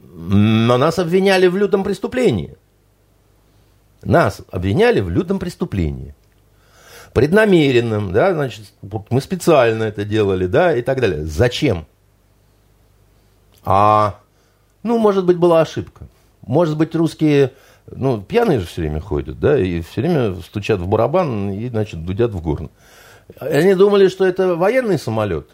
но 0.03 0.77
нас 0.79 0.99
обвиняли 0.99 1.47
в 1.47 1.57
лютом 1.57 1.85
преступлении. 1.85 2.57
Нас 4.03 4.43
обвиняли 4.51 5.01
в 5.01 5.11
лютом 5.11 5.39
преступлении. 5.39 6.15
Преднамеренным, 7.15 8.13
да, 8.13 8.33
значит, 8.35 8.73
мы 9.11 9.21
специально 9.21 9.85
это 9.85 10.05
делали, 10.05 10.47
да, 10.47 10.77
и 10.77 10.83
так 10.83 11.01
далее. 11.01 11.25
Зачем? 11.25 11.87
А, 13.65 14.21
ну, 14.83 14.99
может 14.99 15.25
быть, 15.25 15.37
была 15.37 15.61
ошибка. 15.63 16.07
Может 16.43 16.77
быть, 16.77 16.95
русские 16.95 17.53
ну, 17.95 18.21
пьяные 18.21 18.61
же 18.61 18.67
все 18.67 18.83
время 18.83 19.01
ходят, 19.01 19.39
да, 19.41 19.59
и 19.59 19.81
все 19.81 20.01
время 20.01 20.35
стучат 20.43 20.81
в 20.81 20.87
барабан 20.87 21.51
и, 21.51 21.69
значит, 21.69 22.05
дудят 22.05 22.33
в 22.33 22.41
горн. 22.41 22.71
Они 23.41 23.75
думали, 23.75 24.09
что 24.09 24.25
это 24.25 24.57
военный 24.57 24.99
самолет, 24.99 25.49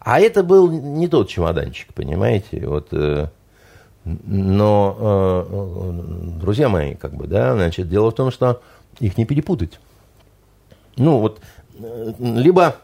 а 0.00 0.20
это 0.20 0.42
был 0.42 0.70
не 0.70 1.08
тот 1.08 1.28
чемоданчик, 1.28 1.92
понимаете, 1.94 2.66
вот... 2.66 2.88
Э, 2.92 3.28
но, 4.04 4.96
э, 4.98 6.38
друзья 6.40 6.70
мои, 6.70 6.94
как 6.94 7.14
бы, 7.14 7.26
да, 7.26 7.52
значит, 7.54 7.88
дело 7.88 8.10
в 8.10 8.14
том, 8.14 8.30
что 8.30 8.62
их 8.98 9.18
не 9.18 9.26
перепутать. 9.26 9.78
Ну, 10.96 11.18
вот, 11.18 11.40
э, 11.78 12.12
либо 12.18 12.76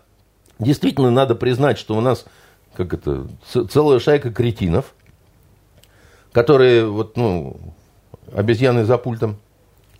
действительно 0.58 1.10
надо 1.10 1.34
признать, 1.34 1.78
что 1.78 1.96
у 1.96 2.00
нас, 2.00 2.26
как 2.74 2.92
это, 2.92 3.26
целая 3.70 3.98
шайка 3.98 4.30
кретинов, 4.30 4.92
которые, 6.32 6.86
вот, 6.86 7.16
ну, 7.16 7.56
обезьяны 8.32 8.84
за 8.84 8.98
пультом 8.98 9.36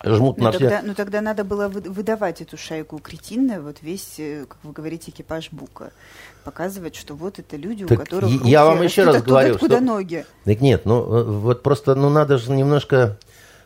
жмут 0.05 0.39
ну, 0.39 0.45
на 0.45 0.53
тогда, 0.53 0.79
все. 0.79 0.87
Ну 0.87 0.95
тогда 0.95 1.21
надо 1.21 1.45
было 1.45 1.69
выдавать 1.69 2.41
эту 2.41 2.57
шайку 2.57 2.99
кретинную, 2.99 3.63
вот 3.63 3.79
весь, 3.83 4.15
э, 4.19 4.47
как 4.49 4.59
вы 4.63 4.73
говорите, 4.73 5.11
экипаж 5.11 5.51
Бука. 5.51 5.93
Показывать, 6.45 6.95
что 6.95 7.15
вот 7.15 7.39
это 7.39 7.57
люди, 7.57 7.85
так 7.87 7.99
у 7.99 8.03
которых 8.03 8.31
руки 8.31 8.49
Я 8.49 8.65
вам 8.65 8.83
еще 8.83 9.05
раз 9.05 9.23
говорю, 9.23 9.55
откуда 9.55 9.77
что... 9.77 9.85
ноги. 9.85 10.25
Так 10.45 10.61
нет, 10.61 10.83
ну 10.85 11.03
э, 11.03 11.23
вот 11.25 11.63
просто 11.63 11.95
ну 11.95 12.09
надо 12.09 12.39
же 12.39 12.53
немножко 12.53 13.17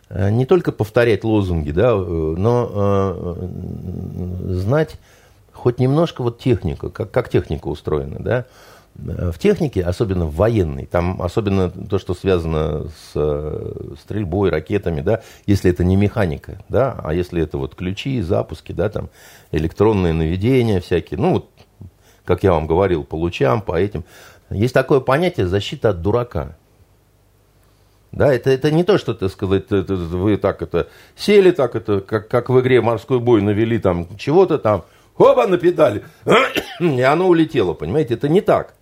э, 0.09 0.31
не 0.31 0.47
только 0.47 0.73
повторять 0.73 1.25
лозунги, 1.25 1.73
да, 1.73 1.95
но 1.95 2.71
э, 2.73 4.55
знать 4.55 4.97
хоть 5.53 5.79
немножко 5.79 6.23
вот 6.23 6.39
технику, 6.39 6.91
как, 6.91 7.11
как 7.11 7.29
техника 7.29 7.69
устроена, 7.69 8.19
да 8.19 8.47
в 8.97 9.39
технике, 9.39 9.83
особенно 9.83 10.27
в 10.27 10.35
военной, 10.35 10.87
там 10.87 11.23
особенно 11.23 11.71
то, 11.71 11.99
что 11.99 12.15
связано 12.15 12.89
с 12.89 13.13
э, 13.15 13.95
стрельбой, 14.03 14.51
ракетами, 14.51 15.01
да, 15.01 15.23
если 15.47 15.71
это 15.71 15.85
не 15.85 15.97
механика, 15.97 16.63
да, 16.69 17.01
а 17.03 17.15
если 17.15 17.43
это 17.43 17.57
вот 17.57 17.75
ключи, 17.75 18.21
запуски, 18.21 18.73
да, 18.73 18.89
там 18.89 19.09
электронные 19.53 20.13
наведения 20.13 20.81
всякие, 20.81 21.19
ну 21.19 21.33
вот, 21.35 21.49
как 22.25 22.43
я 22.43 22.53
вам 22.53 22.67
говорил, 22.67 23.05
по 23.05 23.15
лучам, 23.15 23.63
по 23.63 23.79
этим. 23.81 24.05
Есть 24.51 24.75
такое 24.75 25.01
понятие 25.01 25.47
защита 25.47 25.91
от 25.91 26.03
дурака. 26.03 26.57
Да, 28.13 28.33
это, 28.35 28.51
это 28.51 28.73
не 28.73 28.83
то, 28.83 28.99
что, 28.99 29.15
так 29.15 29.31
сказать, 29.31 29.71
это, 29.71 29.95
вы 29.95 30.37
так 30.37 30.63
это 30.63 30.89
сели, 31.17 31.53
так 31.53 31.77
это, 31.77 32.01
как, 32.01 32.29
как 32.29 32.51
в 32.51 32.61
игре 32.61 32.81
морской 32.81 33.21
бой 33.21 33.41
навели 33.41 33.79
там 33.79 34.09
чего-то 34.19 34.59
там, 34.59 34.85
оба 35.17 35.47
на 35.47 35.59
педали, 35.59 36.03
и 36.81 37.01
оно 37.03 37.29
улетело, 37.29 37.73
понимаете, 37.73 38.15
это 38.15 38.29
не 38.29 38.41
так. 38.41 38.75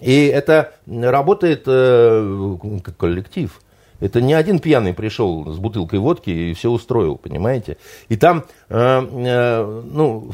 И 0.00 0.26
это 0.26 0.72
работает 0.86 1.64
э, 1.66 2.56
как 2.84 2.96
коллектив. 2.96 3.60
Это 4.00 4.20
не 4.20 4.34
один 4.34 4.60
пьяный 4.60 4.94
пришел 4.94 5.52
с 5.52 5.58
бутылкой 5.58 5.98
водки 5.98 6.30
и 6.30 6.54
все 6.54 6.70
устроил, 6.70 7.16
понимаете? 7.16 7.78
И 8.08 8.16
там, 8.16 8.44
э, 8.68 8.76
э, 8.78 9.82
ну, 9.90 10.30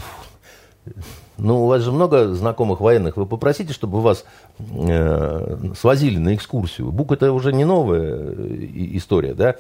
ну, 1.36 1.64
у 1.64 1.66
вас 1.66 1.82
же 1.82 1.90
много 1.90 2.32
знакомых 2.34 2.80
военных. 2.80 3.16
Вы 3.16 3.26
попросите, 3.26 3.72
чтобы 3.72 4.00
вас 4.00 4.24
э, 4.58 5.56
свозили 5.76 6.18
на 6.18 6.34
экскурсию. 6.34 6.92
Бук 6.92 7.10
это 7.10 7.32
уже 7.32 7.52
не 7.52 7.64
новая 7.64 8.14
э, 8.14 8.68
история, 8.92 9.34
да? 9.34 9.56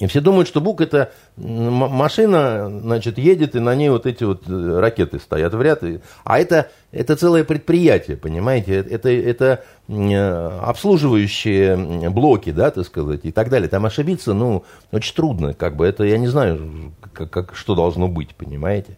И 0.00 0.06
все 0.06 0.20
думают, 0.20 0.48
что 0.48 0.60
Бук 0.60 0.80
это 0.80 1.12
машина, 1.36 2.68
значит, 2.80 3.18
едет, 3.18 3.54
и 3.54 3.60
на 3.60 3.74
ней 3.76 3.88
вот 3.88 4.06
эти 4.06 4.24
вот 4.24 4.48
э, 4.48 4.78
ракеты 4.80 5.20
стоят 5.20 5.54
в 5.54 5.62
ряд. 5.62 5.84
А 6.24 6.38
это, 6.40 6.70
это 6.90 7.14
целое 7.14 7.44
предприятие, 7.44 8.16
понимаете? 8.16 8.78
Это, 8.78 9.08
это 9.08 9.64
э, 9.86 10.58
обслуживающие 10.60 12.10
блоки, 12.10 12.50
да, 12.50 12.72
так 12.72 12.84
сказать, 12.84 13.20
и 13.22 13.30
так 13.30 13.48
далее. 13.48 13.68
Там 13.68 13.86
ошибиться, 13.86 14.34
ну, 14.34 14.64
очень 14.90 15.14
трудно, 15.14 15.54
как 15.54 15.76
бы. 15.76 15.86
Это 15.86 16.02
я 16.02 16.18
не 16.18 16.26
знаю, 16.26 16.92
как, 17.12 17.30
как, 17.30 17.54
что 17.54 17.76
должно 17.76 18.08
быть, 18.08 18.34
понимаете? 18.34 18.96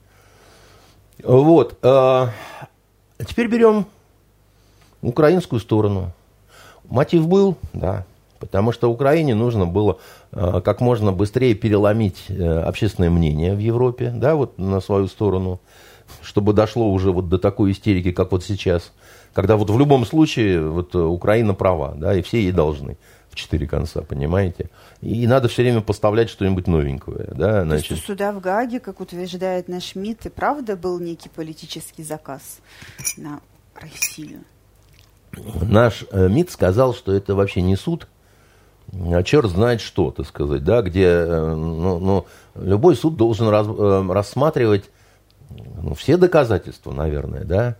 Вот. 1.22 1.78
А 1.82 2.30
теперь 3.24 3.48
берем 3.48 3.86
украинскую 5.02 5.60
сторону. 5.60 6.12
Мотив 6.84 7.26
был, 7.26 7.56
да, 7.72 8.04
потому 8.38 8.72
что 8.72 8.90
Украине 8.90 9.34
нужно 9.34 9.66
было 9.66 9.98
а, 10.32 10.60
как 10.60 10.80
можно 10.80 11.12
быстрее 11.12 11.54
переломить 11.54 12.24
э, 12.28 12.58
общественное 12.60 13.08
мнение 13.10 13.54
в 13.54 13.58
Европе, 13.58 14.12
да, 14.14 14.34
вот 14.34 14.58
на 14.58 14.80
свою 14.80 15.08
сторону, 15.08 15.60
чтобы 16.20 16.52
дошло 16.52 16.90
уже 16.90 17.10
вот 17.10 17.28
до 17.28 17.38
такой 17.38 17.72
истерики, 17.72 18.12
как 18.12 18.32
вот 18.32 18.44
сейчас, 18.44 18.92
когда 19.32 19.56
вот 19.56 19.70
в 19.70 19.78
любом 19.78 20.04
случае 20.04 20.68
вот 20.68 20.94
Украина 20.94 21.54
права, 21.54 21.94
да, 21.96 22.14
и 22.14 22.22
все 22.22 22.42
ей 22.42 22.52
должны 22.52 22.98
в 23.30 23.36
четыре 23.36 23.66
конца, 23.66 24.02
понимаете? 24.02 24.68
И 25.04 25.26
надо 25.26 25.48
все 25.48 25.62
время 25.62 25.82
поставлять 25.82 26.30
что-нибудь 26.30 26.66
новенькое. 26.66 27.28
Да, 27.32 27.64
значит. 27.64 27.88
То, 27.88 27.96
что 27.96 28.06
сюда 28.06 28.32
в 28.32 28.40
Гаге, 28.40 28.80
как 28.80 29.00
утверждает 29.00 29.68
наш 29.68 29.94
МИД, 29.94 30.26
и 30.26 30.28
правда 30.30 30.76
был 30.76 30.98
некий 30.98 31.28
политический 31.28 32.02
заказ 32.02 32.60
на 33.18 33.40
Россию? 33.74 34.40
Наш 35.60 36.06
э, 36.10 36.28
МИД 36.28 36.50
сказал, 36.50 36.94
что 36.94 37.12
это 37.12 37.34
вообще 37.34 37.60
не 37.60 37.76
суд, 37.76 38.08
а 38.92 39.22
черт 39.22 39.50
знает 39.50 39.82
что, 39.82 40.10
так 40.10 40.26
сказать, 40.26 40.64
да, 40.64 40.80
где 40.80 41.04
э, 41.04 41.54
ну, 41.54 41.98
ну, 41.98 42.26
любой 42.54 42.96
суд 42.96 43.16
должен 43.16 43.48
раз, 43.48 43.66
э, 43.66 44.06
рассматривать 44.10 44.84
ну, 45.82 45.94
все 45.94 46.16
доказательства, 46.16 46.92
наверное, 46.92 47.44
да, 47.44 47.76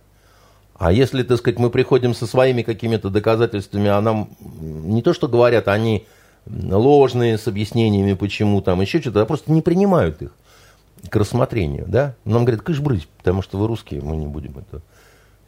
а 0.77 0.91
если, 0.91 1.23
так 1.23 1.37
сказать, 1.37 1.57
мы 1.57 1.71
приходим 1.71 2.13
со 2.13 2.27
своими 2.27 2.61
какими-то 2.61 3.09
доказательствами, 3.09 3.87
а 3.87 3.99
нам 4.01 4.29
не 4.61 5.01
то, 5.01 5.13
что 5.13 5.27
говорят, 5.27 5.69
они 5.69 6.05
ложные, 6.47 7.37
с 7.37 7.47
объяснениями, 7.47 8.13
почему 8.13 8.61
там, 8.61 8.81
еще 8.81 9.01
что-то, 9.01 9.21
а 9.21 9.25
просто 9.25 9.51
не 9.51 9.61
принимают 9.61 10.21
их 10.21 10.31
к 11.09 11.15
рассмотрению, 11.15 11.85
да? 11.87 12.15
Нам 12.25 12.45
говорят, 12.45 12.63
кыш 12.63 12.79
брысь, 12.79 13.07
потому 13.17 13.41
что 13.41 13.57
вы 13.57 13.67
русские, 13.67 14.01
мы 14.01 14.15
не 14.15 14.27
будем 14.27 14.57
это... 14.57 14.81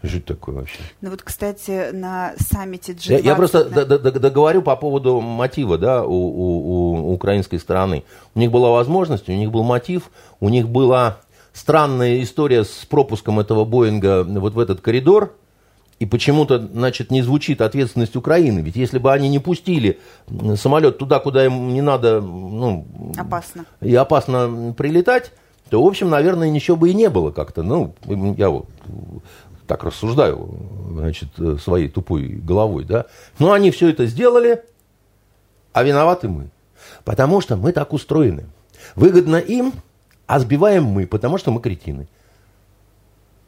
Что 0.04 0.18
это 0.18 0.28
такое 0.28 0.56
вообще? 0.56 0.78
Ну 1.02 1.10
вот, 1.10 1.24
кстати, 1.24 1.91
на 1.91 2.34
саммите 2.38 2.93
G20... 2.93 3.12
Я, 3.14 3.18
я 3.18 3.36
просто 3.36 3.66
на... 3.66 3.86
договорю 3.86 4.62
по 4.62 4.76
поводу 4.76 5.22
мотива, 5.22 5.80
да, 5.80 6.04
у, 6.04 6.12
у, 6.12 7.10
у 7.10 7.14
украинской 7.14 7.58
стороны. 7.58 8.04
У 8.36 8.39
них 8.39 8.52
была 8.52 8.70
возможность, 8.70 9.28
у 9.28 9.32
них 9.32 9.50
был 9.50 9.64
мотив, 9.64 10.12
у 10.39 10.50
них 10.50 10.70
была 10.70 11.18
странная 11.52 12.22
история 12.22 12.64
с 12.64 12.86
пропуском 12.88 13.39
этого 13.39 13.66
Боинга 13.66 14.24
вот 14.24 14.54
в 14.54 14.60
этот 14.60 14.82
коридор, 14.82 15.34
и 16.00 16.06
почему-то, 16.06 16.60
значит, 16.60 17.12
не 17.12 17.22
звучит 17.22 17.62
ответственность 17.62 18.16
Украины. 18.16 18.60
Ведь 18.60 18.76
если 18.76 19.00
бы 19.00 19.12
они 19.12 19.30
не 19.30 19.39
пустили 19.39 20.00
самолет 20.56 20.98
туда, 20.98 21.20
куда 21.20 21.45
им 21.45 21.74
не 21.74 21.82
надо, 21.82 22.22
ну, 22.22 22.86
опасно. 23.18 23.66
и 23.82 23.95
опасно 23.95 24.76
прилетать, 24.78 25.32
то, 25.70 25.84
в 25.84 25.88
общем, 25.88 26.10
наверное, 26.10 26.50
ничего 26.50 26.78
бы 26.78 26.91
и 26.91 26.93
не 26.93 27.10
было 27.10 27.32
как-то. 27.32 27.64
Ну, 27.64 27.95
я 28.38 28.50
вот 28.50 28.68
так 29.66 29.84
рассуждаю, 29.84 30.50
значит, 30.91 31.30
своей 31.62 31.89
тупой 31.89 32.28
головой, 32.28 32.86
да. 32.86 33.06
Но 33.39 33.52
они 33.52 33.72
все 33.72 33.89
это 33.89 34.06
сделали, 34.06 34.64
а 35.74 35.84
виноваты 35.84 36.30
мы. 36.30 36.50
Потому 37.04 37.41
что 37.41 37.58
мы 37.58 37.74
так 37.74 37.91
устроены. 37.91 38.45
Выгодно 38.95 39.38
им, 39.38 39.74
а 40.28 40.39
сбиваем 40.39 40.86
мы, 40.86 41.08
потому 41.08 41.38
что 41.38 41.52
мы 41.52 41.60
кретины. 41.60 42.08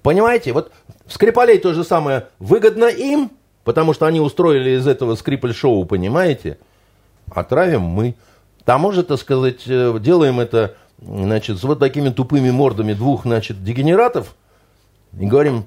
Понимаете, 0.02 0.54
вот 0.54 0.72
Скрипалей 1.08 1.58
то 1.58 1.74
же 1.74 1.84
самое 1.84 2.28
выгодно 2.40 2.86
им, 2.86 3.32
потому 3.64 3.94
что 3.94 4.06
они 4.06 4.22
устроили 4.22 4.72
из 4.72 4.88
этого 4.88 5.16
скрипаль-шоу, 5.16 5.86
понимаете? 5.86 6.60
Отравим 7.32 7.82
мы. 7.82 8.16
Тому 8.64 8.92
же, 8.92 9.04
так 9.04 9.20
сказать, 9.20 9.62
э, 9.66 9.98
делаем 10.00 10.40
это, 10.40 10.76
значит, 11.02 11.58
с 11.58 11.64
вот 11.64 11.80
такими 11.80 12.10
тупыми 12.10 12.52
мордами 12.52 12.94
двух, 12.94 13.24
значит, 13.24 13.64
дегенератов 13.64 14.36
и 15.20 15.26
говорим, 15.26 15.66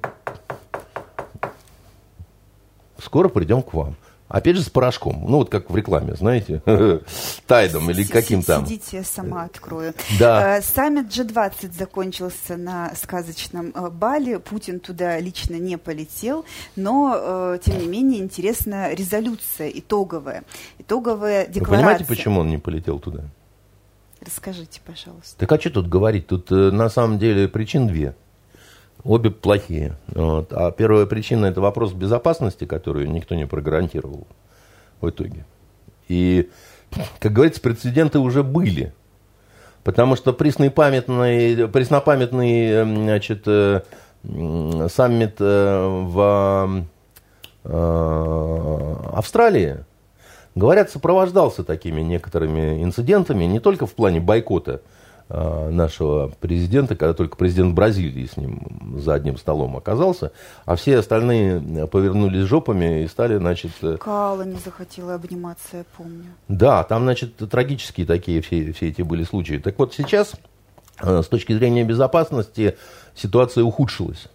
скоро 2.98 3.28
придем 3.28 3.62
к 3.62 3.74
вам. 3.74 3.96
Опять 4.32 4.56
же 4.56 4.62
с 4.62 4.70
порошком. 4.70 5.26
Ну, 5.28 5.36
вот 5.38 5.50
как 5.50 5.68
в 5.68 5.76
рекламе, 5.76 6.14
знаете, 6.14 6.62
тайдом 7.46 7.90
или 7.90 8.02
каким 8.04 8.42
там. 8.42 8.64
Сидите, 8.64 8.96
я 8.96 9.04
сама 9.04 9.44
открою. 9.44 9.92
Да. 10.18 10.56
Э, 10.56 10.62
саммит 10.62 11.08
G20 11.08 11.70
закончился 11.76 12.56
на 12.56 12.94
сказочном 12.94 13.72
э, 13.74 13.90
Бале. 13.90 14.38
Путин 14.38 14.80
туда 14.80 15.20
лично 15.20 15.56
не 15.56 15.76
полетел, 15.76 16.46
но, 16.76 17.14
э, 17.14 17.58
тем 17.62 17.78
не 17.78 17.86
менее, 17.86 18.22
интересна 18.22 18.94
резолюция 18.94 19.68
итоговая. 19.68 20.44
Итоговая 20.78 21.46
декларация. 21.46 21.70
Вы 21.70 21.76
понимаете, 21.76 22.04
почему 22.06 22.40
он 22.40 22.48
не 22.48 22.56
полетел 22.56 23.00
туда? 23.00 23.24
Расскажите, 24.24 24.80
пожалуйста. 24.82 25.36
Так 25.36 25.52
а 25.52 25.60
что 25.60 25.68
тут 25.68 25.90
говорить? 25.90 26.26
Тут 26.28 26.50
на 26.50 26.88
самом 26.88 27.18
деле 27.18 27.48
причин 27.48 27.86
две. 27.86 28.14
Обе 29.04 29.30
плохие. 29.30 29.96
Вот. 30.08 30.52
А 30.52 30.70
первая 30.70 31.06
причина– 31.06 31.46
это 31.46 31.60
вопрос 31.60 31.92
безопасности, 31.92 32.66
которую 32.66 33.10
никто 33.10 33.34
не 33.34 33.46
прогарантировал 33.46 34.28
в 35.00 35.10
итоге. 35.10 35.44
И, 36.08 36.48
как 37.18 37.32
говорится, 37.32 37.60
прецеденты 37.60 38.20
уже 38.20 38.44
были. 38.44 38.94
Потому 39.82 40.14
что 40.14 40.32
преснопамятный, 40.32 42.84
значит, 42.84 43.42
э, 43.46 43.80
саммит 44.22 45.34
э, 45.40 46.04
в 46.04 46.84
э, 47.64 48.94
Австралии, 49.14 49.84
говорят, 50.54 50.90
сопровождался 50.90 51.64
такими 51.64 52.02
некоторыми 52.02 52.84
инцидентами, 52.84 53.46
не 53.46 53.58
только 53.58 53.86
в 53.86 53.94
плане 53.94 54.20
бойкота– 54.20 54.80
нашего 55.28 56.28
президента, 56.28 56.94
когда 56.94 57.14
только 57.14 57.36
президент 57.36 57.74
Бразилии 57.74 58.26
с 58.26 58.36
ним 58.36 58.98
за 58.98 59.14
одним 59.14 59.38
столом 59.38 59.76
оказался, 59.76 60.32
а 60.66 60.76
все 60.76 60.98
остальные 60.98 61.86
повернулись 61.86 62.46
жопами 62.46 63.04
и 63.04 63.08
стали, 63.08 63.36
значит... 63.36 63.72
Э, 63.82 63.96
Кала 63.96 64.42
не 64.42 64.56
захотела 64.56 65.14
обниматься, 65.14 65.78
я 65.78 65.84
помню. 65.96 66.26
Да, 66.48 66.84
там, 66.84 67.04
значит, 67.04 67.36
трагические 67.36 68.06
такие 68.06 68.42
все, 68.42 68.72
все 68.72 68.88
эти 68.88 69.02
были 69.02 69.24
случаи. 69.24 69.56
Так 69.56 69.78
вот, 69.78 69.94
сейчас, 69.94 70.34
э, 71.00 71.22
с 71.22 71.26
точки 71.26 71.54
зрения 71.54 71.84
безопасности, 71.84 72.76
ситуация 73.14 73.64
ухудшилась. 73.64 74.28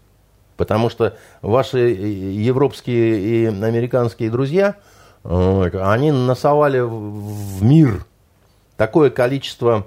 Потому 0.55 0.89
что 0.89 1.15
ваши 1.43 1.77
европейские 1.77 3.19
и 3.19 3.45
американские 3.45 4.31
друзья, 4.31 4.77
они 5.23 6.11
насовали 6.11 6.79
в 6.79 7.61
мир 7.61 8.05
такое 8.75 9.09
количество 9.09 9.85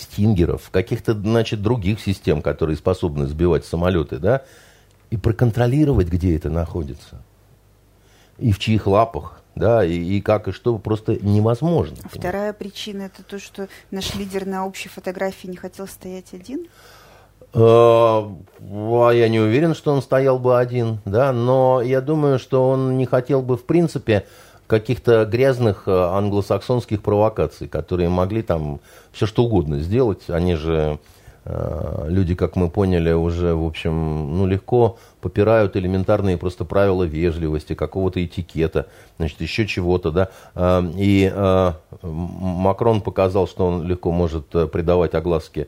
стингеров, 0.00 0.70
каких-то, 0.70 1.14
значит, 1.14 1.62
других 1.62 2.00
систем, 2.00 2.42
которые 2.42 2.76
способны 2.76 3.26
сбивать 3.26 3.64
самолеты, 3.64 4.18
да, 4.18 4.42
и 5.10 5.16
проконтролировать, 5.16 6.08
где 6.08 6.36
это 6.36 6.50
находится. 6.50 7.22
И 8.38 8.52
в 8.52 8.58
чьих 8.58 8.86
лапах, 8.86 9.42
да, 9.54 9.84
и, 9.84 9.92
и 9.92 10.20
как 10.20 10.48
и 10.48 10.52
что 10.52 10.78
просто 10.78 11.16
невозможно. 11.24 11.96
А 12.02 12.08
вторая 12.08 12.52
причина 12.52 13.02
это 13.02 13.22
то, 13.22 13.38
что 13.38 13.68
наш 13.90 14.14
лидер 14.14 14.46
на 14.46 14.66
общей 14.66 14.88
фотографии 14.88 15.46
не 15.46 15.56
хотел 15.56 15.86
стоять 15.86 16.32
один? 16.32 16.66
А, 17.52 18.32
а 18.60 19.10
я 19.10 19.28
не 19.28 19.40
уверен, 19.40 19.74
что 19.74 19.92
он 19.92 20.02
стоял 20.02 20.38
бы 20.38 20.58
один, 20.58 21.00
да, 21.04 21.32
но 21.32 21.82
я 21.82 22.00
думаю, 22.00 22.38
что 22.38 22.68
он 22.68 22.96
не 22.96 23.06
хотел 23.06 23.42
бы, 23.42 23.56
в 23.56 23.64
принципе, 23.64 24.26
каких-то 24.70 25.24
грязных 25.24 25.88
э, 25.88 25.90
англосаксонских 25.90 27.02
провокаций, 27.02 27.66
которые 27.66 28.08
могли 28.08 28.40
там 28.40 28.78
все 29.10 29.26
что 29.26 29.42
угодно 29.42 29.80
сделать. 29.80 30.30
Они 30.30 30.54
же 30.54 31.00
э, 31.44 32.04
люди, 32.06 32.36
как 32.36 32.54
мы 32.54 32.70
поняли, 32.70 33.10
уже, 33.10 33.56
в 33.56 33.66
общем, 33.66 34.38
ну, 34.38 34.46
легко 34.46 34.96
попирают 35.20 35.74
элементарные 35.76 36.38
просто 36.38 36.64
правила 36.64 37.02
вежливости, 37.02 37.74
какого-то 37.74 38.24
этикета, 38.24 38.86
значит, 39.18 39.40
еще 39.40 39.66
чего-то, 39.66 40.12
да. 40.12 40.28
Э, 40.54 40.84
и 40.94 41.32
Макрон 42.02 43.00
показал, 43.00 43.48
что 43.48 43.66
он 43.66 43.82
легко 43.82 44.12
может 44.12 44.46
придавать 44.70 45.14
огласке 45.14 45.66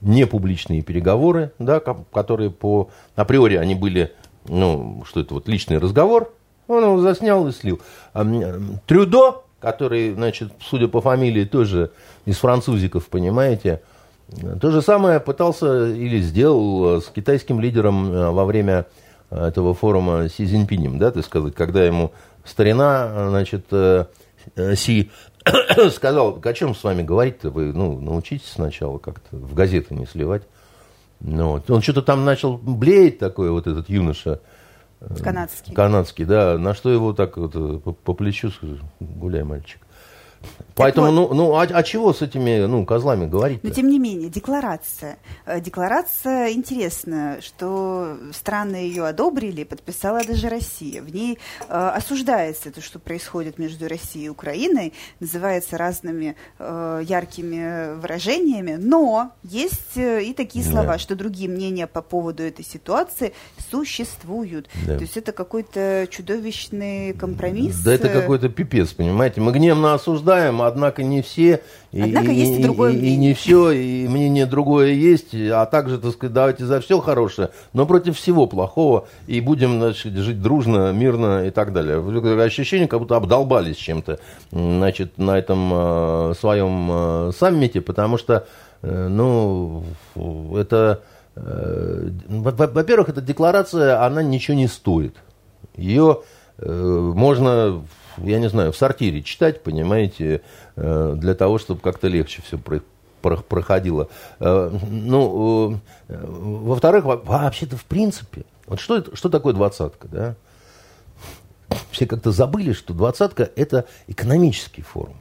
непубличные 0.00 0.82
переговоры, 0.82 1.52
да, 1.60 1.78
которые 1.78 2.50
по 2.50 2.90
априори 3.14 3.54
они 3.54 3.76
были, 3.76 4.12
ну, 4.48 5.04
что 5.06 5.20
это 5.20 5.34
вот 5.34 5.46
личный 5.46 5.78
разговор, 5.78 6.32
он 6.76 6.84
его 6.84 7.00
заснял 7.00 7.46
и 7.48 7.52
слил. 7.52 7.80
Трюдо, 8.86 9.42
который, 9.60 10.14
значит, 10.14 10.52
судя 10.60 10.88
по 10.88 11.00
фамилии, 11.00 11.44
тоже 11.44 11.90
из 12.24 12.36
французиков, 12.38 13.08
понимаете, 13.08 13.82
То 14.60 14.70
же 14.70 14.80
самое 14.80 15.20
пытался 15.20 15.88
или 15.88 16.20
сделал 16.20 17.00
с 17.00 17.06
китайским 17.06 17.60
лидером 17.60 18.32
во 18.32 18.44
время 18.44 18.86
этого 19.30 19.74
форума 19.74 20.28
Си 20.28 20.46
Цзиньпинем, 20.46 20.98
да, 20.98 21.10
ты 21.10 21.22
сказать, 21.22 21.54
когда 21.54 21.84
ему 21.84 22.12
старина, 22.44 23.28
значит, 23.28 23.66
Си 24.76 25.10
сказал, 25.90 26.40
о 26.42 26.52
чем 26.52 26.74
с 26.74 26.84
вами 26.84 27.02
говорить-то, 27.02 27.50
вы, 27.50 27.72
ну, 27.72 27.98
научитесь 28.00 28.50
сначала 28.54 28.98
как-то 28.98 29.36
в 29.36 29.54
газеты 29.54 29.94
не 29.94 30.06
сливать. 30.06 30.42
Ну, 31.20 31.52
вот. 31.52 31.70
Он 31.70 31.82
что-то 31.82 32.02
там 32.02 32.24
начал 32.24 32.56
блеять 32.56 33.18
такой, 33.18 33.50
вот 33.50 33.66
этот 33.66 33.88
юноша. 33.88 34.40
Канадский. 35.22 35.74
Канадский, 35.74 36.24
да. 36.24 36.58
На 36.58 36.74
что 36.74 36.90
его 36.90 37.12
так 37.12 37.36
вот 37.36 37.52
по, 37.82 37.92
по 37.92 38.14
плечу, 38.14 38.50
гуляй, 39.00 39.44
мальчик. 39.44 39.80
Поэтому, 40.80 41.06
вот, 41.06 41.30
ну, 41.30 41.34
ну 41.34 41.54
а, 41.54 41.62
а 41.62 41.82
чего 41.82 42.12
с 42.12 42.22
этими 42.22 42.66
ну, 42.66 42.84
козлами 42.84 43.26
говорить? 43.26 43.58
-то? 43.58 43.68
Но 43.68 43.74
тем 43.74 43.88
не 43.88 43.98
менее, 43.98 44.28
декларация. 44.28 45.18
Э, 45.46 45.60
декларация 45.60 46.52
интересная, 46.52 47.40
что 47.40 48.16
страны 48.32 48.76
ее 48.76 49.06
одобрили, 49.06 49.64
подписала 49.64 50.24
даже 50.24 50.48
Россия. 50.48 51.02
В 51.02 51.14
ней 51.14 51.38
э, 51.68 51.92
осуждается 51.96 52.70
то, 52.70 52.80
что 52.80 52.98
происходит 52.98 53.58
между 53.58 53.88
Россией 53.88 54.26
и 54.26 54.28
Украиной, 54.28 54.92
называется 55.20 55.76
разными 55.76 56.36
э, 56.58 57.02
яркими 57.04 57.94
выражениями, 58.00 58.76
но 58.78 59.32
есть 59.42 59.96
э, 59.96 60.22
и 60.22 60.32
такие 60.32 60.64
слова, 60.64 60.92
да. 60.92 60.98
что 60.98 61.16
другие 61.16 61.48
мнения 61.48 61.86
по 61.86 62.02
поводу 62.02 62.42
этой 62.42 62.64
ситуации 62.64 63.32
существуют. 63.70 64.68
Да. 64.86 64.96
То 64.96 65.02
есть 65.02 65.16
это 65.16 65.32
какой-то 65.32 66.06
чудовищный 66.10 67.12
компромисс. 67.12 67.80
Да 67.80 67.92
это 67.92 68.08
какой-то 68.08 68.48
пипец, 68.48 68.92
понимаете? 68.92 69.40
Мы 69.40 69.52
гневно 69.52 69.94
осуждаем 69.94 70.20
обсуждаем, 70.20 70.62
однако 70.70 71.02
не 71.02 71.20
все. 71.22 71.60
И, 71.92 72.00
однако 72.00 72.30
и, 72.30 72.34
есть 72.34 72.60
и 72.60 72.62
другое 72.62 72.92
и, 72.92 73.06
и 73.06 73.16
не 73.16 73.34
все, 73.34 73.70
и 73.70 74.08
мнение 74.08 74.46
другое 74.46 74.92
есть, 74.92 75.34
а 75.34 75.66
также, 75.66 75.98
так 75.98 76.12
сказать, 76.12 76.32
давайте 76.32 76.64
за 76.64 76.80
все 76.80 77.00
хорошее, 77.00 77.50
но 77.72 77.84
против 77.86 78.16
всего 78.16 78.46
плохого, 78.46 79.06
и 79.26 79.40
будем 79.40 79.80
значит, 79.80 80.14
жить 80.14 80.40
дружно, 80.40 80.92
мирно 80.92 81.46
и 81.46 81.50
так 81.50 81.72
далее. 81.72 81.98
Ощущение, 82.42 82.88
как 82.88 83.00
будто 83.00 83.16
обдолбались 83.16 83.76
чем-то 83.76 84.18
значит, 84.52 85.18
на 85.18 85.38
этом 85.38 85.70
э, 85.72 86.34
своем 86.38 86.88
э, 86.90 87.32
саммите, 87.36 87.80
потому 87.80 88.18
что, 88.18 88.46
э, 88.82 89.08
ну, 89.08 89.84
это... 90.56 91.02
Э, 91.36 92.10
во-первых, 92.28 93.08
эта 93.08 93.20
декларация, 93.20 94.04
она 94.04 94.22
ничего 94.22 94.56
не 94.56 94.66
стоит. 94.66 95.16
Ее 95.76 96.20
э, 96.58 97.12
можно 97.14 97.82
я 98.18 98.38
не 98.38 98.48
знаю, 98.48 98.72
в 98.72 98.76
сортире 98.76 99.22
читать, 99.22 99.62
понимаете, 99.62 100.42
э, 100.76 101.14
для 101.16 101.34
того, 101.34 101.58
чтобы 101.58 101.80
как-то 101.80 102.08
легче 102.08 102.42
все 102.42 102.58
проходило. 103.20 104.08
Э, 104.38 104.70
ну, 104.90 105.80
э, 106.08 106.26
во-вторых, 106.26 107.04
вообще-то 107.04 107.76
в 107.76 107.84
принципе, 107.84 108.44
вот 108.66 108.80
что, 108.80 108.96
это, 108.96 109.16
что 109.16 109.28
такое 109.28 109.54
двадцатка, 109.54 110.08
да? 110.08 110.34
Все 111.90 112.06
как-то 112.06 112.32
забыли, 112.32 112.72
что 112.72 112.94
двадцатка– 112.94 113.48
это 113.56 113.86
экономический 114.08 114.82
форум. 114.82 115.16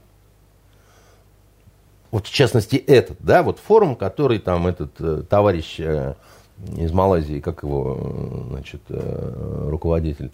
Вот 2.11 2.25
в 2.25 2.33
частности 2.33 2.75
этот, 2.75 3.17
да, 3.19 3.43
вот 3.43 3.59
форум, 3.59 3.95
который 3.95 4.39
там 4.39 4.65
этот 4.65 5.29
товарищ 5.29 5.79
из 5.79 6.91
Малайзии, 6.91 7.39
как 7.39 7.61
его, 7.63 8.45
значит, 8.49 8.81
руководитель, 8.89 10.31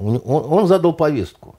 он, 0.00 0.20
он 0.24 0.66
задал 0.66 0.92
повестку 0.92 1.56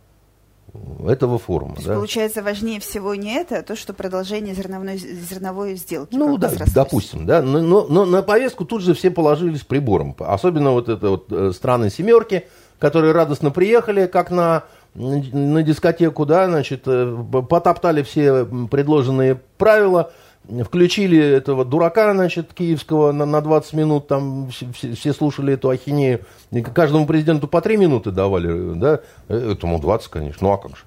этого 1.07 1.39
форума. 1.39 1.73
То 1.73 1.79
есть, 1.79 1.87
да? 1.87 1.95
Получается, 1.95 2.43
важнее 2.43 2.79
всего 2.79 3.15
не 3.15 3.33
это, 3.33 3.59
а 3.59 3.63
то, 3.63 3.75
что 3.75 3.93
продолжение 3.93 4.53
зерновой, 4.53 4.97
зерновой 4.97 5.75
сделки. 5.75 6.15
Ну, 6.15 6.37
да, 6.37 6.51
допустим, 6.73 7.25
да. 7.25 7.41
Но, 7.41 7.61
но, 7.61 7.85
но 7.87 8.05
на 8.05 8.21
повестку 8.21 8.65
тут 8.65 8.81
же 8.81 8.93
все 8.93 9.09
положились 9.09 9.61
прибором. 9.61 10.15
Особенно 10.19 10.71
вот 10.71 10.89
это 10.89 11.09
вот 11.09 11.31
э, 11.31 11.51
страны 11.53 11.89
семерки, 11.89 12.47
которые 12.79 13.13
радостно 13.13 13.51
приехали, 13.51 14.07
как 14.07 14.29
на, 14.29 14.63
на 14.93 15.63
дискотеку, 15.63 16.25
да, 16.25 16.47
значит, 16.47 16.83
э, 16.85 17.15
потоптали 17.49 18.03
все 18.03 18.45
предложенные 18.45 19.35
правила– 19.57 20.11
включили 20.63 21.19
этого 21.19 21.65
дурака, 21.65 22.13
значит, 22.13 22.53
киевского 22.53 23.11
на, 23.11 23.25
на 23.25 23.41
20 23.41 23.73
минут, 23.73 24.07
там 24.07 24.49
все, 24.49 24.67
все 24.93 25.13
слушали 25.13 25.53
эту 25.53 25.69
ахинею, 25.69 26.21
и 26.51 26.61
каждому 26.61 27.05
президенту 27.05 27.47
по 27.47 27.61
3 27.61 27.77
минуты 27.77 28.11
давали, 28.11 28.73
да, 28.75 28.99
этому 29.27 29.79
20, 29.79 30.07
конечно, 30.09 30.47
ну 30.47 30.53
а 30.53 30.57
как 30.57 30.71
же. 30.71 30.83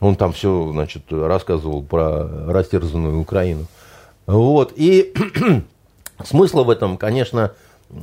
Он 0.00 0.16
там 0.16 0.32
все, 0.32 0.70
значит, 0.72 1.04
рассказывал 1.10 1.82
про 1.82 2.26
растерзанную 2.52 3.20
Украину. 3.20 3.66
Вот, 4.26 4.72
и 4.74 5.14
смысла 6.24 6.64
в 6.64 6.70
этом, 6.70 6.96
конечно, 6.96 7.52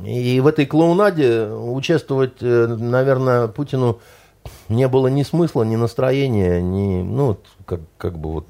и 0.04 0.40
в 0.40 0.46
этой 0.46 0.66
клоунаде 0.66 1.48
участвовать, 1.48 2.36
э, 2.40 2.66
наверное, 2.66 3.48
Путину 3.48 3.98
не 4.68 4.88
было 4.88 5.08
ни 5.08 5.24
смысла, 5.24 5.62
ни 5.64 5.76
настроения, 5.76 6.62
ни, 6.62 7.02
ну, 7.02 7.36
как, 7.66 7.80
как 7.98 8.18
бы 8.18 8.32
вот 8.32 8.46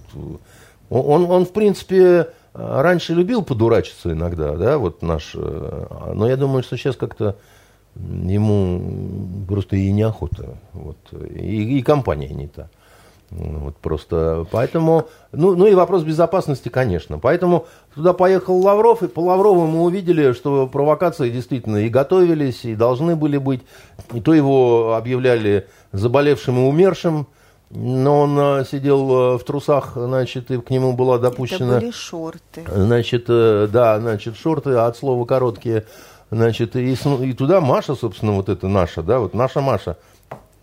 он, 0.90 1.30
он, 1.30 1.46
в 1.46 1.52
принципе, 1.52 2.28
раньше 2.52 3.14
любил 3.14 3.42
подурачиться 3.42 4.12
иногда, 4.12 4.56
да, 4.56 4.78
вот 4.78 5.02
наш, 5.02 5.32
э, 5.34 5.86
но 6.14 6.28
я 6.28 6.36
думаю, 6.36 6.62
что 6.62 6.76
сейчас 6.76 6.96
как-то 6.96 7.36
ему 7.94 9.46
просто 9.48 9.76
и 9.76 9.90
неохота, 9.92 10.58
вот, 10.72 10.98
и, 11.12 11.78
и 11.78 11.82
компания 11.82 12.28
не 12.28 12.48
та. 12.48 12.68
Вот 13.30 13.76
просто 13.76 14.44
поэтому, 14.50 15.06
ну, 15.30 15.54
ну 15.54 15.66
и 15.66 15.74
вопрос 15.74 16.02
безопасности, 16.02 16.68
конечно. 16.68 17.20
Поэтому 17.20 17.66
туда 17.94 18.12
поехал 18.12 18.58
Лавров, 18.58 19.04
и 19.04 19.08
по 19.08 19.20
Лаврову 19.20 19.66
мы 19.68 19.82
увидели, 19.82 20.32
что 20.32 20.66
провокации 20.66 21.30
действительно 21.30 21.76
и 21.76 21.88
готовились, 21.88 22.64
и 22.64 22.74
должны 22.74 23.14
были 23.14 23.38
быть. 23.38 23.60
И 24.12 24.20
то 24.20 24.34
его 24.34 24.94
объявляли 24.96 25.68
заболевшим 25.92 26.58
и 26.58 26.68
умершим, 26.68 27.28
но 27.70 28.20
он 28.22 28.38
а, 28.38 28.64
сидел 28.64 29.10
а, 29.12 29.38
в 29.38 29.44
трусах, 29.44 29.92
значит, 29.94 30.50
и 30.50 30.60
к 30.60 30.70
нему 30.70 30.92
была 30.92 31.18
допущена... 31.18 31.76
Это 31.76 31.80
были 31.80 31.90
шорты. 31.92 32.64
Значит, 32.68 33.26
э, 33.28 33.68
да, 33.72 34.00
значит, 34.00 34.36
шорты 34.36 34.70
от 34.70 34.96
слова 34.96 35.24
короткие. 35.24 35.86
Значит, 36.30 36.76
и, 36.76 36.92
и 36.94 37.32
туда 37.32 37.60
Маша, 37.60 37.94
собственно, 37.94 38.32
вот 38.32 38.48
это 38.48 38.68
наша, 38.68 39.02
да, 39.02 39.18
вот 39.20 39.34
наша 39.34 39.60
Маша– 39.60 39.96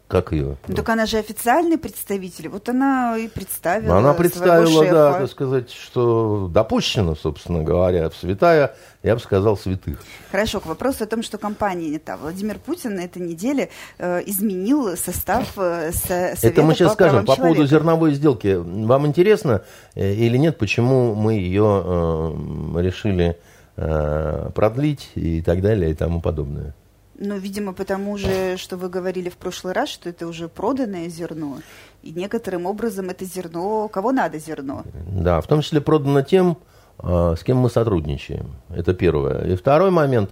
как 0.08 0.32
ее? 0.32 0.56
Ну, 0.68 0.76
так 0.76 0.88
она 0.88 1.06
же 1.06 1.18
официальный 1.18 1.78
представитель. 1.78 2.48
Вот 2.48 2.70
она 2.70 3.18
и 3.18 3.28
представила. 3.28 3.98
Она 3.98 4.14
представила, 4.14 4.86
да, 4.86 5.20
так 5.20 5.30
сказать, 5.30 5.70
что 5.72 6.50
допущено, 6.50 7.14
собственно 7.16 7.62
говоря, 7.62 8.10
в 8.10 8.16
святая, 8.16 8.74
я 9.04 9.16
бы 9.16 9.20
сказал, 9.20 9.58
святых. 9.58 10.00
Хорошо, 10.32 10.62
к 10.62 10.66
вопросу 10.66 11.04
о 11.04 11.08
том, 11.08 11.24
что 11.24 11.38
компания 11.38 11.90
не 11.90 12.00
та. 12.00 12.16
Владимир 12.16 12.58
Путин 12.58 12.96
на 12.96 13.02
этой 13.02 13.22
неделе 13.22 13.70
э, 13.98 14.22
изменил 14.26 14.96
состав 14.96 15.58
э, 15.58 15.92
Совета 15.92 16.48
Это 16.48 16.64
мы 16.64 16.74
сейчас 16.74 16.90
по 16.90 16.94
скажем. 16.94 17.26
По 17.26 17.36
человека. 17.36 17.56
поводу 17.56 17.68
зерновой 17.68 18.14
сделки. 18.14 18.56
Вам 18.56 19.08
интересно 19.08 19.64
э, 19.94 20.14
или 20.14 20.38
нет, 20.38 20.58
почему 20.58 21.16
мы 21.16 21.34
ее 21.34 21.84
э, 21.84 22.82
решили 22.82 23.38
э, 23.76 24.50
продлить 24.56 25.10
и 25.16 25.42
так 25.42 25.62
далее 25.62 25.92
и 25.92 25.94
тому 25.94 26.22
подобное? 26.22 26.74
Ну, 27.20 27.36
видимо, 27.38 27.74
потому 27.74 28.18
же, 28.18 28.58
что 28.58 28.78
вы 28.78 28.90
говорили 28.90 29.30
в 29.30 29.38
прошлый 29.38 29.74
раз, 29.74 29.90
что 29.90 30.10
это 30.10 30.28
уже 30.28 30.48
проданное 30.48 31.10
зерно. 31.10 31.60
И 32.04 32.12
некоторым 32.12 32.68
образом 32.68 33.10
это 33.10 33.26
зерно, 33.26 33.88
кого 33.88 34.12
надо 34.12 34.38
зерно. 34.38 34.84
Да, 35.10 35.42
в 35.42 35.48
том 35.48 35.62
числе 35.62 35.82
продано 35.82 36.22
тем, 36.22 36.58
а, 37.00 37.36
с 37.36 37.44
кем 37.44 37.58
мы 37.58 37.72
сотрудничаем. 37.72 38.56
Это 38.70 38.94
первое. 38.94 39.46
И 39.46 39.56
второй 39.56 39.90
момент. 39.90 40.30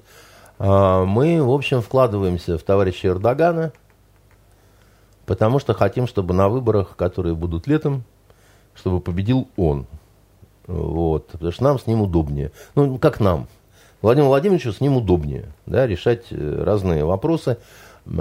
А, 0.59 1.03
мы, 1.05 1.41
в 1.41 1.49
общем, 1.49 1.81
вкладываемся 1.81 2.57
в 2.59 2.61
товарища 2.61 3.07
Эрдогана, 3.07 3.73
потому 5.25 5.57
что 5.57 5.73
хотим, 5.73 6.07
чтобы 6.07 6.35
на 6.35 6.49
выборах, 6.49 6.95
которые 6.95 7.33
будут 7.33 7.65
летом, 7.65 8.03
чтобы 8.75 9.01
победил 9.01 9.47
он. 9.57 9.87
Вот. 10.67 11.27
Потому 11.29 11.51
что 11.51 11.63
нам 11.63 11.79
с 11.79 11.87
ним 11.87 12.01
удобнее. 12.01 12.51
Ну, 12.75 12.99
как 12.99 13.19
нам. 13.19 13.47
Владимиру 14.05 14.29
Владимировичу 14.29 14.71
с 14.71 14.81
ним 14.81 14.97
удобнее 14.97 15.45
да, 15.65 15.87
решать 15.87 16.25
э, 16.29 16.63
разные 16.63 17.03
вопросы, 17.05 17.57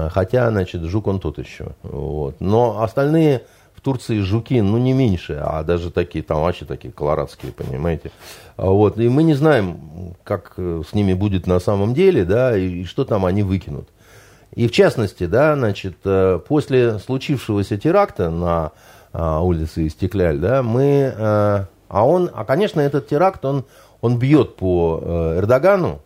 хотя, 0.09 0.51
значит, 0.51 0.81
жук 0.85 1.09
он 1.09 1.21
тот 1.21 1.37
еще. 1.39 1.75
Вот. 1.83 2.41
Но 2.41 2.83
остальные 2.83 3.43
в 3.75 3.83
Турции 3.83 4.21
жуки, 4.21 4.63
ну, 4.63 4.79
не 4.79 4.95
меньше, 4.95 5.39
а 5.45 5.63
даже 5.63 5.91
такие, 5.91 6.25
там 6.25 6.41
вообще 6.41 6.65
такие 6.65 6.91
колорадские, 6.91 7.53
понимаете. 7.53 8.13
Вот. 8.57 8.99
И 8.99 9.11
мы 9.11 9.25
не 9.25 9.35
знаем, 9.35 10.15
как 10.25 10.55
э, 10.57 10.81
с 10.89 10.95
ними 10.95 11.13
будет 11.13 11.47
на 11.47 11.61
самом 11.61 11.93
деле, 11.93 12.25
да, 12.25 12.57
и, 12.57 12.81
и 12.81 12.85
что 12.87 13.05
там 13.05 13.27
они 13.27 13.43
выкинут. 13.43 13.91
И 14.55 14.69
в 14.69 14.71
частности, 14.71 15.27
да, 15.27 15.55
значит, 15.55 15.99
э, 16.07 16.41
после 16.49 16.99
случившегося 16.99 17.77
теракта 17.77 18.31
на 18.31 18.73
а, 19.13 19.43
улице 19.43 19.87
Истекляль, 19.87 20.39
да, 20.39 20.63
мы, 20.63 21.69
а 21.95 22.05
он, 22.05 22.31
а, 22.35 22.45
конечно, 22.45 22.81
этот 22.81 23.07
теракт, 23.07 23.45
он 23.45 23.65
он 24.05 24.19
бьет 24.19 24.57
по 24.57 25.01
э, 25.03 25.39
Эрдогану, 25.39 26.03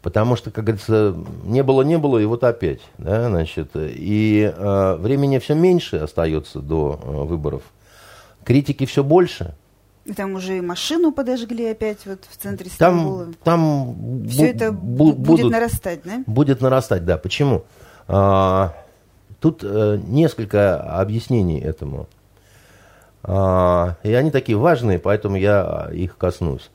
потому 0.00 0.34
что, 0.34 0.50
как 0.50 0.64
говорится, 0.64 1.14
не 1.44 1.62
было, 1.62 1.82
не 1.82 1.98
было, 1.98 2.16
и 2.16 2.24
вот 2.24 2.42
опять, 2.42 2.80
да, 2.96 3.28
значит, 3.28 3.72
и 3.74 4.50
э, 4.50 4.96
времени 4.96 5.38
все 5.40 5.52
меньше 5.54 5.98
остается 5.98 6.60
до 6.60 6.98
э, 7.02 7.10
выборов, 7.24 7.64
критики 8.44 8.86
все 8.86 9.04
больше. 9.04 9.54
И 10.06 10.14
там 10.14 10.32
уже 10.32 10.56
и 10.56 10.62
машину 10.62 11.12
подожгли 11.12 11.66
опять 11.66 12.06
вот 12.06 12.20
в 12.26 12.38
центре 12.38 12.70
Стамбула. 12.70 13.26
Там, 13.44 13.94
там 13.94 14.26
Все 14.26 14.46
это 14.46 14.68
бу- 14.68 15.12
будет 15.12 15.18
будут, 15.18 15.52
нарастать, 15.52 16.00
да? 16.02 16.24
Будет 16.26 16.62
нарастать, 16.62 17.04
да. 17.04 17.18
Почему? 17.18 17.64
А, 18.08 18.72
тут 19.38 19.60
а, 19.62 19.98
несколько 19.98 20.80
объяснений 20.98 21.60
этому. 21.60 22.08
А, 23.22 23.96
и 24.02 24.12
они 24.14 24.30
такие 24.30 24.56
важные, 24.56 24.98
поэтому 24.98 25.36
я 25.36 25.90
их 25.92 26.16
коснусь. 26.16 26.70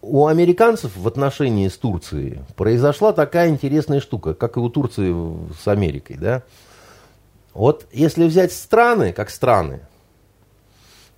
У 0.00 0.26
американцев 0.26 0.96
в 0.96 1.06
отношении 1.06 1.68
с 1.68 1.76
Турцией 1.76 2.40
произошла 2.56 3.12
такая 3.12 3.50
интересная 3.50 4.00
штука, 4.00 4.32
как 4.32 4.56
и 4.56 4.60
у 4.60 4.70
Турции 4.70 5.14
с 5.62 5.68
Америкой, 5.68 6.16
да? 6.16 6.42
Вот 7.52 7.86
если 7.92 8.26
взять 8.26 8.52
страны, 8.52 9.12
как 9.12 9.28
страны, 9.28 9.80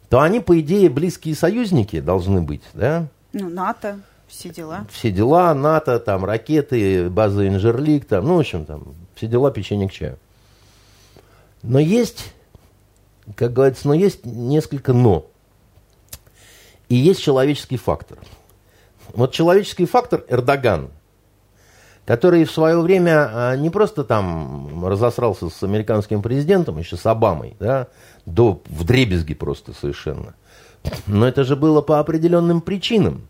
то 0.08 0.20
они, 0.20 0.40
по 0.40 0.58
идее, 0.58 0.90
близкие 0.90 1.36
союзники 1.36 2.00
должны 2.00 2.42
быть, 2.42 2.62
да? 2.74 3.06
Ну, 3.32 3.48
НАТО, 3.48 4.00
все 4.26 4.48
дела. 4.48 4.86
Все 4.90 5.12
дела, 5.12 5.54
НАТО, 5.54 6.00
там, 6.00 6.24
ракеты, 6.24 7.08
база 7.08 7.46
Инжерлик, 7.46 8.06
там, 8.06 8.26
ну, 8.26 8.36
в 8.36 8.40
общем, 8.40 8.64
там, 8.64 8.94
все 9.14 9.28
дела 9.28 9.52
печенье 9.52 9.88
к 9.88 9.92
чаю. 9.92 10.18
Но 11.62 11.78
есть, 11.78 12.32
как 13.36 13.52
говорится, 13.52 13.88
но 13.88 13.94
есть 13.94 14.24
несколько 14.24 14.92
«но». 14.92 15.26
И 16.88 16.96
есть 16.96 17.22
человеческий 17.22 17.76
фактор. 17.76 18.18
Вот 19.12 19.32
человеческий 19.32 19.86
фактор 19.86 20.24
Эрдоган, 20.28 20.90
который 22.04 22.44
в 22.44 22.50
свое 22.50 22.80
время 22.80 23.30
а, 23.32 23.56
не 23.56 23.70
просто 23.70 24.02
там 24.02 24.84
разосрался 24.84 25.50
с 25.50 25.62
американским 25.62 26.22
президентом, 26.22 26.78
еще 26.78 26.96
с 26.96 27.06
Обамой, 27.06 27.56
да, 27.60 27.86
до 28.26 28.60
вдребезги 28.66 29.34
просто 29.34 29.72
совершенно. 29.72 30.34
Но 31.06 31.28
это 31.28 31.44
же 31.44 31.56
было 31.56 31.82
по 31.82 32.00
определенным 32.00 32.60
причинам. 32.60 33.28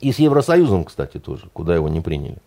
И 0.00 0.12
с 0.12 0.18
Евросоюзом, 0.18 0.84
кстати, 0.84 1.18
тоже, 1.18 1.48
куда 1.52 1.74
его 1.74 1.88
не 1.88 2.00
приняли. 2.00 2.38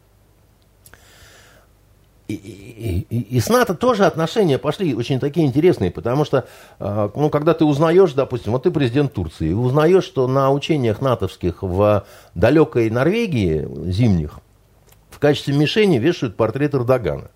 И, 2.29 2.35
и, 2.35 3.07
и, 3.09 3.37
и 3.37 3.39
с 3.39 3.49
НАТО 3.49 3.73
тоже 3.73 4.05
отношения 4.05 4.59
пошли 4.59 4.93
очень 4.93 5.19
такие 5.19 5.47
интересные, 5.47 5.89
потому 5.89 6.25
что, 6.25 6.47
а, 6.77 7.09
ну, 7.15 7.31
когда 7.31 7.55
ты 7.55 7.65
узнаешь, 7.65 8.13
допустим, 8.13 8.51
вот 8.51 8.63
ты 8.63 8.71
президент 8.71 9.13
Турции, 9.13 9.51
узнаешь, 9.51 10.03
что 10.03 10.27
на 10.27 10.51
учениях 10.51 11.01
натовских 11.01 11.63
в 11.63 12.05
далекой 12.35 12.91
Норвегии 12.91 13.67
зимних 13.89 14.41
в 15.09 15.17
качестве 15.17 15.55
мишени 15.55 15.97
вешают 15.97 16.37
портрет 16.37 16.75
Эрдогана. 16.75 17.31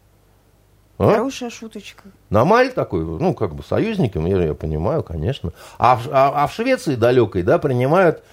А? 1.00 1.10
Хорошая 1.10 1.50
шуточка. 1.50 2.04
Намаль 2.30 2.72
такой, 2.72 3.04
ну, 3.04 3.34
как 3.34 3.56
бы 3.56 3.64
союзником, 3.64 4.28
я, 4.28 4.44
я 4.44 4.54
понимаю, 4.54 5.02
конечно. 5.02 5.54
А, 5.80 6.00
а, 6.12 6.44
а 6.44 6.48
в 6.48 6.54
Швеции 6.54 6.94
далекой, 6.94 7.41
да, 7.41 7.58
принимают 7.58 8.24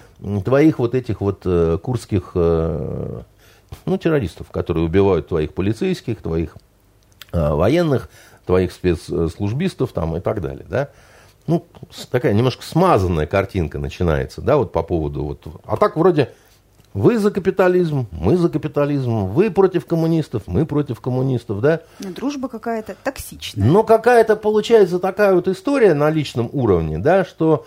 твоих 0.45 0.77
вот 0.77 0.93
этих 0.93 1.21
вот 1.21 1.41
э, 1.45 1.79
курских 1.81 2.33
э, 2.35 3.21
ну, 3.85 3.97
террористов, 3.97 4.51
которые 4.51 4.85
убивают 4.85 5.27
твоих 5.27 5.53
полицейских, 5.53 6.21
твоих 6.21 6.55
э, 7.31 7.53
военных, 7.53 8.09
твоих 8.45 8.71
спецслужбистов 8.71 9.91
там 9.91 10.15
и 10.17 10.19
так 10.19 10.41
далее, 10.41 10.65
да. 10.69 10.89
Ну, 11.47 11.65
такая 12.11 12.33
немножко 12.33 12.63
смазанная 12.63 13.25
картинка 13.25 13.79
начинается, 13.79 14.41
да, 14.41 14.57
вот 14.57 14.71
по 14.71 14.83
поводу 14.83 15.23
вот. 15.23 15.47
А 15.65 15.77
так 15.77 15.97
вроде 15.97 16.33
вы 16.93 17.17
за 17.17 17.31
капитализм, 17.31 18.07
мы 18.11 18.35
за 18.35 18.49
капитализм, 18.49 19.27
вы 19.27 19.49
против 19.49 19.85
коммунистов, 19.85 20.43
мы 20.47 20.65
против 20.65 20.99
коммунистов, 20.99 21.61
да? 21.61 21.81
Ну, 21.99 22.11
дружба 22.11 22.49
какая-то 22.49 22.95
токсичная. 23.01 23.65
Но 23.65 23.83
какая-то 23.83 24.35
получается 24.35 24.99
такая 24.99 25.33
вот 25.33 25.47
история 25.47 25.93
на 25.93 26.09
личном 26.09 26.49
уровне, 26.51 26.97
да, 26.99 27.23
что 27.23 27.65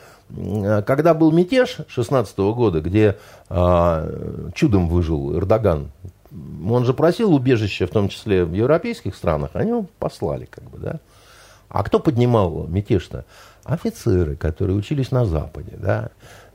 когда 0.87 1.15
был 1.15 1.33
мятеж 1.33 1.79
16 1.87 2.37
года, 2.39 2.81
где 2.81 3.19
а, 3.49 4.51
чудом 4.55 4.89
выжил 4.89 5.37
Эрдоган, 5.37 5.91
он 6.67 6.85
же 6.85 6.95
просил 6.95 7.35
убежища, 7.35 7.87
в 7.87 7.91
том 7.91 8.09
числе 8.09 8.45
в 8.45 8.53
европейских 8.53 9.15
странах, 9.15 9.51
они 9.53 9.71
его 9.71 9.87
послали, 9.99 10.47
как 10.47 10.65
бы, 10.65 10.79
да. 10.79 11.01
А 11.69 11.83
кто 11.83 11.99
поднимал 11.99 12.67
мятеж-то? 12.67 13.25
Офицеры, 13.65 14.37
которые 14.37 14.77
учились 14.77 15.11
на 15.11 15.25
Западе, 15.25 15.77
да. 15.79 16.11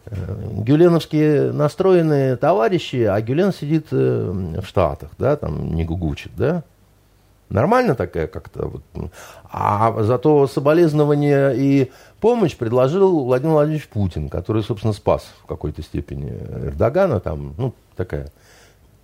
Э, 0.06 0.16
гюленовские 0.64 1.52
настроенные 1.52 2.36
товарищи, 2.36 3.04
а 3.04 3.20
Гюлен 3.22 3.54
сидит 3.54 3.88
э, 3.92 4.60
в 4.62 4.66
Штатах, 4.66 5.12
да, 5.18 5.36
там 5.36 5.74
не 5.74 5.86
гугучит, 5.86 6.32
да. 6.36 6.64
Нормально 7.50 7.96
такая 7.96 8.28
как-то. 8.28 8.68
Вот. 8.68 9.12
А 9.52 10.04
зато 10.04 10.48
соболезнование 10.48 11.56
и 11.58 11.92
помощь 12.20 12.56
предложил 12.56 13.26
Владимир 13.26 13.54
Владимирович 13.54 13.88
Путин, 13.88 14.30
который, 14.30 14.64
собственно, 14.64 14.94
спас 14.94 15.26
в 15.44 15.48
какой-то 15.48 15.82
степени 15.82 16.30
Эрдогана. 16.30 17.20
Там, 17.20 17.56
ну, 17.58 17.74
такая... 17.96 18.32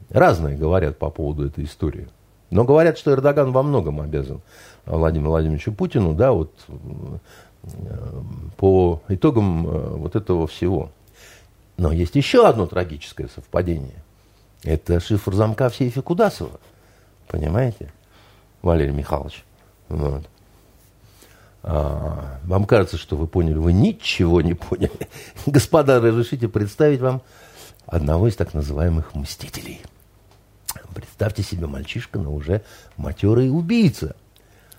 Разные 0.09 0.55
говорят 0.55 0.99
по 0.99 1.09
поводу 1.09 1.47
этой 1.47 1.63
истории. 1.63 2.07
Но 2.51 2.63
говорят, 2.63 2.99
что 2.99 3.11
Эрдоган 3.11 3.51
во 3.51 3.63
многом 3.63 3.99
обязан 3.99 4.41
Владимиру 4.85 5.31
Владимировичу 5.31 5.73
Путину, 5.73 6.13
да, 6.13 6.31
вот 6.31 6.53
э, 6.67 8.21
по 8.55 9.01
итогам 9.07 9.67
э, 9.67 9.87
вот 9.95 10.15
этого 10.15 10.45
всего. 10.45 10.91
Но 11.77 11.91
есть 11.91 12.15
еще 12.15 12.47
одно 12.47 12.67
трагическое 12.67 13.27
совпадение. 13.33 14.03
Это 14.63 14.99
шифр 14.99 15.33
замка 15.33 15.69
в 15.69 15.75
сейфе 15.75 16.03
Кудасова. 16.03 16.59
Понимаете? 17.27 17.91
Валерий 18.65 18.91
Михайлович. 18.91 19.45
Вот. 19.89 20.27
А, 21.63 22.39
вам 22.43 22.65
кажется, 22.65 22.97
что 22.97 23.15
вы 23.15 23.27
поняли, 23.27 23.57
вы 23.57 23.73
ничего 23.73 24.41
не 24.41 24.55
поняли. 24.55 25.07
Господа, 25.45 26.01
разрешите 26.01 26.47
представить 26.47 26.99
вам 26.99 27.21
одного 27.85 28.27
из 28.27 28.35
так 28.35 28.53
называемых 28.53 29.13
мстителей. 29.15 29.81
Представьте 30.93 31.43
себе 31.43 31.67
мальчишка, 31.67 32.19
но 32.19 32.33
уже 32.33 32.61
матерый 32.97 33.49
убийца. 33.49 34.15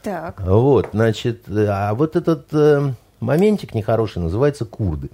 Так. 0.03 0.41
Вот, 0.41 0.91
значит, 0.93 1.45
а 1.49 1.95
вот 1.95 2.17
этот 2.17 2.53
э, 2.53 2.93
моментик 3.21 3.75
нехороший 3.75 4.23
называется 4.23 4.65
курды 4.65 5.11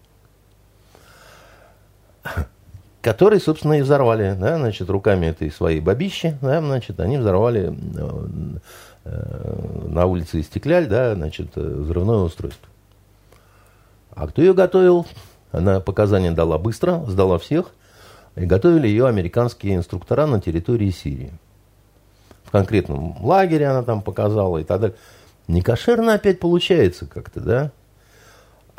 который, 3.02 3.40
собственно, 3.40 3.74
и 3.74 3.82
взорвали, 3.82 4.34
да, 4.38 4.56
значит, 4.56 4.88
руками 4.88 5.26
этой 5.26 5.50
своей 5.50 5.80
бабищи, 5.80 6.38
да, 6.40 6.60
значит, 6.60 7.00
они 7.00 7.18
взорвали 7.18 7.76
э, 7.96 8.58
э, 9.04 9.88
на 9.88 10.06
улице 10.06 10.40
Истекляль, 10.40 10.86
да, 10.86 11.14
значит, 11.14 11.54
взрывное 11.56 12.18
устройство. 12.18 12.68
А 14.14 14.28
кто 14.28 14.40
ее 14.40 14.54
готовил? 14.54 15.06
Она 15.50 15.80
показания 15.80 16.30
дала 16.30 16.58
быстро, 16.58 17.04
сдала 17.08 17.38
всех, 17.38 17.72
и 18.36 18.46
готовили 18.46 18.86
ее 18.86 19.08
американские 19.08 19.74
инструктора 19.74 20.26
на 20.26 20.40
территории 20.40 20.90
Сирии. 20.90 21.32
В 22.44 22.50
конкретном 22.52 23.22
лагере 23.24 23.66
она 23.66 23.82
там 23.82 24.02
показала 24.02 24.58
и 24.58 24.64
так 24.64 24.80
далее. 24.80 24.96
Не 25.48 25.60
кошерно 25.60 26.14
опять 26.14 26.38
получается 26.38 27.06
как-то, 27.06 27.40
да? 27.40 27.72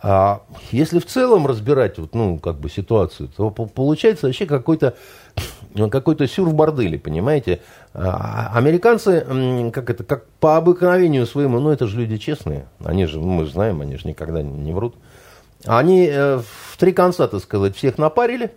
А 0.05 0.41
если 0.71 0.99
в 0.99 1.05
целом 1.05 1.47
разбирать 1.47 1.97
вот, 1.97 2.13
ну, 2.13 2.37
как 2.37 2.59
бы 2.59 2.69
ситуацию, 2.69 3.29
то 3.29 3.49
получается 3.51 4.25
вообще 4.27 4.45
какой-то 4.45 4.95
какой-то 5.91 6.27
сюр 6.27 6.49
в 6.49 6.53
борделе, 6.53 6.99
понимаете? 6.99 7.61
А 7.93 8.51
американцы, 8.53 9.25
как 9.71 9.89
это, 9.89 10.03
как 10.03 10.25
по 10.41 10.57
обыкновению 10.57 11.25
своему, 11.25 11.61
ну, 11.61 11.71
это 11.71 11.87
же 11.87 11.97
люди 12.01 12.17
честные, 12.17 12.67
они 12.83 13.05
же, 13.05 13.21
мы 13.21 13.45
знаем, 13.45 13.79
они 13.79 13.95
же 13.95 14.09
никогда 14.09 14.43
не, 14.43 14.51
не 14.51 14.73
врут. 14.73 14.95
Они 15.65 16.05
э, 16.11 16.39
в 16.39 16.77
три 16.77 16.91
конца, 16.91 17.29
так 17.29 17.41
сказать, 17.41 17.73
всех 17.77 17.97
напарили, 17.97 18.51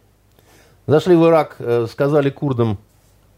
зашли 0.88 1.14
в 1.14 1.24
Ирак, 1.26 1.56
э, 1.60 1.86
сказали 1.88 2.28
курдам, 2.28 2.78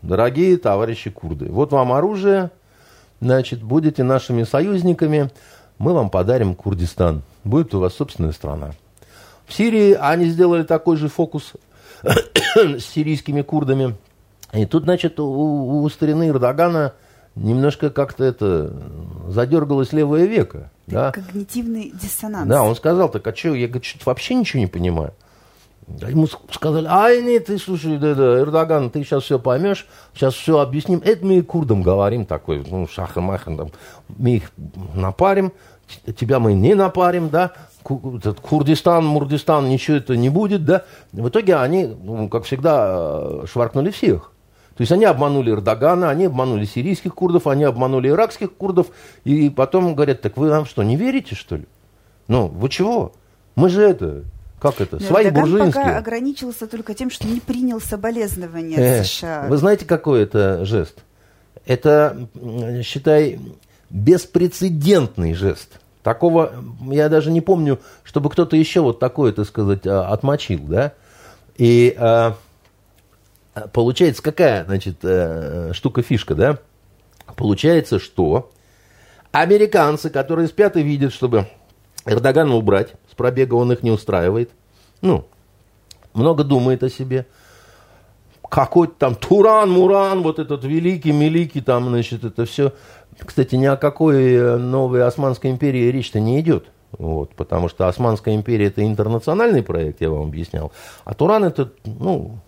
дорогие 0.00 0.56
товарищи 0.56 1.10
курды, 1.10 1.52
вот 1.52 1.72
вам 1.72 1.92
оружие, 1.92 2.52
значит, 3.20 3.62
будете 3.62 4.02
нашими 4.02 4.44
союзниками, 4.44 5.30
мы 5.78 5.92
вам 5.92 6.10
подарим 6.10 6.54
Курдистан 6.54 7.22
будет 7.48 7.74
у 7.74 7.80
вас 7.80 7.94
собственная 7.94 8.32
страна. 8.32 8.72
В 9.46 9.54
Сирии 9.54 9.94
они 9.94 10.26
сделали 10.26 10.62
такой 10.62 10.96
же 10.96 11.08
фокус 11.08 11.54
с 12.02 12.84
сирийскими 12.84 13.42
курдами. 13.42 13.96
И 14.52 14.66
тут, 14.66 14.84
значит, 14.84 15.18
у, 15.20 15.82
у 15.82 15.88
старины 15.88 16.28
Эрдогана 16.28 16.94
немножко 17.34 17.90
как-то 17.90 18.24
это 18.24 18.72
задергалось 19.28 19.92
левое 19.92 20.26
веко. 20.26 20.70
Да? 20.86 21.12
Когнитивный 21.12 21.92
диссонанс. 22.00 22.48
Да, 22.48 22.62
он 22.62 22.74
сказал, 22.76 23.10
так 23.10 23.26
а 23.26 23.34
что, 23.34 23.54
я 23.54 23.68
говорю, 23.68 23.84
что 23.84 23.98
вообще 24.06 24.34
ничего 24.34 24.60
не 24.60 24.66
понимаю. 24.66 25.12
Ему 25.86 26.26
сказали, 26.50 26.86
ай, 26.86 27.22
нет, 27.22 27.46
ты 27.46 27.58
слушай, 27.58 27.96
да, 27.96 28.14
да, 28.14 28.40
Эрдоган, 28.40 28.90
ты 28.90 29.02
сейчас 29.04 29.24
все 29.24 29.38
поймешь, 29.38 29.86
сейчас 30.12 30.34
все 30.34 30.58
объясним. 30.58 31.00
Это 31.02 31.24
мы 31.24 31.40
курдам 31.42 31.82
говорим 31.82 32.26
такой, 32.26 32.62
ну, 32.70 32.86
шахам-махам, 32.86 33.56
там, 33.56 33.70
мы 34.08 34.36
их 34.36 34.52
напарим, 34.94 35.52
тебя 36.16 36.38
мы 36.38 36.54
не 36.54 36.74
напарим, 36.74 37.28
да, 37.30 37.52
Курдистан, 37.82 39.06
Мурдистан, 39.06 39.68
ничего 39.68 39.96
это 39.96 40.16
не 40.16 40.28
будет, 40.28 40.64
да. 40.64 40.84
В 41.12 41.28
итоге 41.28 41.56
они, 41.56 41.86
ну, 41.86 42.28
как 42.28 42.44
всегда, 42.44 43.46
шваркнули 43.46 43.90
всех. 43.90 44.32
То 44.76 44.82
есть 44.82 44.92
они 44.92 45.06
обманули 45.06 45.50
Эрдогана, 45.50 46.08
они 46.10 46.26
обманули 46.26 46.64
сирийских 46.64 47.14
курдов, 47.14 47.46
они 47.46 47.64
обманули 47.64 48.08
иракских 48.10 48.52
курдов, 48.54 48.88
и 49.24 49.50
потом 49.50 49.94
говорят, 49.94 50.20
так 50.20 50.36
вы 50.36 50.50
нам 50.50 50.66
что, 50.66 50.82
не 50.84 50.96
верите, 50.96 51.34
что 51.34 51.56
ли? 51.56 51.66
Ну, 52.28 52.46
вы 52.46 52.68
чего? 52.68 53.12
Мы 53.56 53.70
же 53.70 53.82
это, 53.82 54.22
как 54.60 54.80
это, 54.80 54.98
Но 55.00 55.06
свои 55.06 55.26
Эрдоган 55.26 55.50
буржуинские. 55.50 55.84
пока 55.84 55.98
ограничился 55.98 56.68
только 56.68 56.94
тем, 56.94 57.10
что 57.10 57.26
не 57.26 57.40
принял 57.40 57.80
соболезнования 57.80 58.76
Э, 58.78 59.02
США. 59.04 59.46
Вы 59.48 59.56
знаете, 59.56 59.84
какой 59.84 60.22
это 60.22 60.64
жест? 60.64 60.98
Это, 61.66 62.28
считай, 62.84 63.40
беспрецедентный 63.90 65.34
жест. 65.34 65.80
Такого, 66.02 66.52
я 66.90 67.08
даже 67.08 67.30
не 67.30 67.40
помню, 67.40 67.80
чтобы 68.02 68.30
кто-то 68.30 68.56
еще 68.56 68.80
вот 68.80 68.98
такое, 68.98 69.32
так 69.32 69.46
сказать, 69.46 69.86
а, 69.86 70.08
отмочил, 70.08 70.60
да? 70.60 70.92
И 71.56 71.94
а, 71.98 72.36
получается, 73.72 74.22
какая, 74.22 74.64
значит, 74.64 74.98
э, 75.02 75.72
штука-фишка, 75.74 76.34
да? 76.34 76.58
Получается, 77.36 77.98
что 77.98 78.50
американцы, 79.32 80.08
которые 80.08 80.48
спят 80.48 80.76
и 80.76 80.82
видят, 80.82 81.12
чтобы 81.12 81.46
Эрдогана 82.06 82.54
убрать, 82.54 82.94
с 83.10 83.14
пробега 83.14 83.54
он 83.54 83.72
их 83.72 83.82
не 83.82 83.90
устраивает, 83.90 84.50
ну, 85.00 85.26
много 86.14 86.44
думает 86.44 86.82
о 86.82 86.88
себе, 86.88 87.26
какой-то 88.48 88.94
там 88.98 89.14
Туран, 89.14 89.70
Муран, 89.70 90.22
вот 90.22 90.38
этот 90.38 90.64
великий, 90.64 91.12
великий, 91.12 91.60
там, 91.60 91.88
значит, 91.88 92.24
это 92.24 92.46
все. 92.46 92.72
Кстати, 93.24 93.56
ни 93.56 93.66
о 93.66 93.76
какой 93.76 94.32
э, 94.34 94.56
новой 94.56 95.02
Османской 95.04 95.50
империи 95.50 95.90
речь-то 95.90 96.20
не 96.20 96.40
идет. 96.40 96.66
Вот, 96.92 97.34
потому 97.34 97.68
что 97.68 97.86
Османская 97.86 98.34
империя 98.34 98.66
это 98.66 98.82
интернациональный 98.86 99.62
проект, 99.62 100.00
я 100.00 100.08
вам 100.10 100.22
объяснял. 100.22 100.72
А 101.04 101.12
Туран 101.14 101.44
это, 101.44 101.70
ну, 101.84 102.38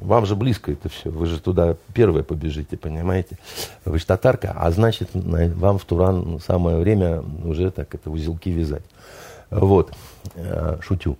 вам 0.00 0.24
же 0.26 0.36
близко 0.36 0.72
это 0.72 0.88
все. 0.88 1.10
Вы 1.10 1.26
же 1.26 1.38
туда 1.40 1.76
первые 1.92 2.24
побежите, 2.24 2.76
понимаете? 2.78 3.36
Вы 3.84 3.98
же 3.98 4.06
татарка, 4.06 4.52
а 4.56 4.70
значит, 4.70 5.14
на- 5.14 5.48
вам 5.54 5.78
в 5.78 5.84
Туран 5.84 6.40
самое 6.44 6.78
время 6.78 7.22
уже 7.44 7.70
так 7.70 7.94
это 7.94 8.10
узелки 8.10 8.48
вязать. 8.50 8.84
Вот. 9.50 9.92
Э, 10.34 10.78
Шутю. 10.80 11.18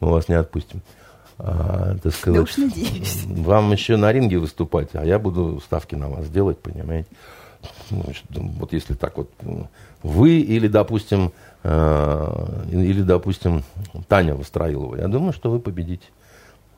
Мы 0.00 0.10
вас 0.10 0.28
не 0.28 0.34
отпустим. 0.34 0.82
А, 1.38 1.96
так 2.02 2.12
сказать, 2.14 2.36
Да 2.36 2.42
уж 2.42 2.56
надеюсь. 2.58 3.24
вам 3.26 3.72
еще 3.72 3.96
на 3.96 4.12
ринге 4.12 4.36
выступать, 4.38 4.90
а 4.92 5.04
я 5.06 5.18
буду 5.18 5.58
ставки 5.64 5.94
на 5.94 6.08
вас 6.10 6.28
делать, 6.28 6.58
понимаете? 6.58 7.08
Ну, 7.90 8.04
что, 8.14 8.40
Вот 8.40 8.72
если 8.72 8.94
так 8.94 9.16
вот 9.16 9.30
вы 10.02 10.38
или, 10.40 10.68
допустим, 10.68 11.32
э, 11.62 12.64
или, 12.72 13.02
допустим, 13.02 13.62
Таня 14.08 14.34
Востроилова, 14.34 14.96
я 14.96 15.08
думаю, 15.08 15.32
что 15.32 15.50
вы 15.50 15.58
победите, 15.60 16.06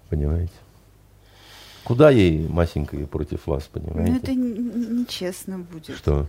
понимаете? 0.08 0.52
Куда 1.84 2.10
ей, 2.10 2.46
Масенька, 2.48 2.96
против 3.06 3.46
вас, 3.46 3.68
Ну, 3.74 3.80
понимаете? 3.80 4.16
это 4.18 4.32
н- 4.32 4.56
н- 4.56 5.00
нечестно 5.00 5.58
будет. 5.58 5.96
Что? 5.96 6.26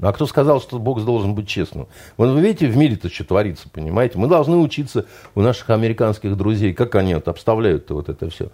А 0.00 0.12
кто 0.12 0.26
сказал, 0.26 0.60
что 0.60 0.78
бокс 0.78 1.02
должен 1.04 1.34
быть 1.34 1.48
честным? 1.48 1.86
Вот 2.16 2.28
вы 2.28 2.40
видите, 2.42 2.66
в 2.66 2.76
мире-то 2.76 3.08
что 3.08 3.24
творится, 3.24 3.68
понимаете? 3.70 4.18
Мы 4.18 4.28
должны 4.28 4.56
учиться 4.56 5.06
у 5.34 5.40
наших 5.40 5.70
американских 5.70 6.36
друзей, 6.36 6.74
как 6.74 6.94
они 6.96 7.14
вот 7.14 7.28
обставляют 7.28 7.88
вот 7.90 8.08
это 8.08 8.28
все. 8.28 8.50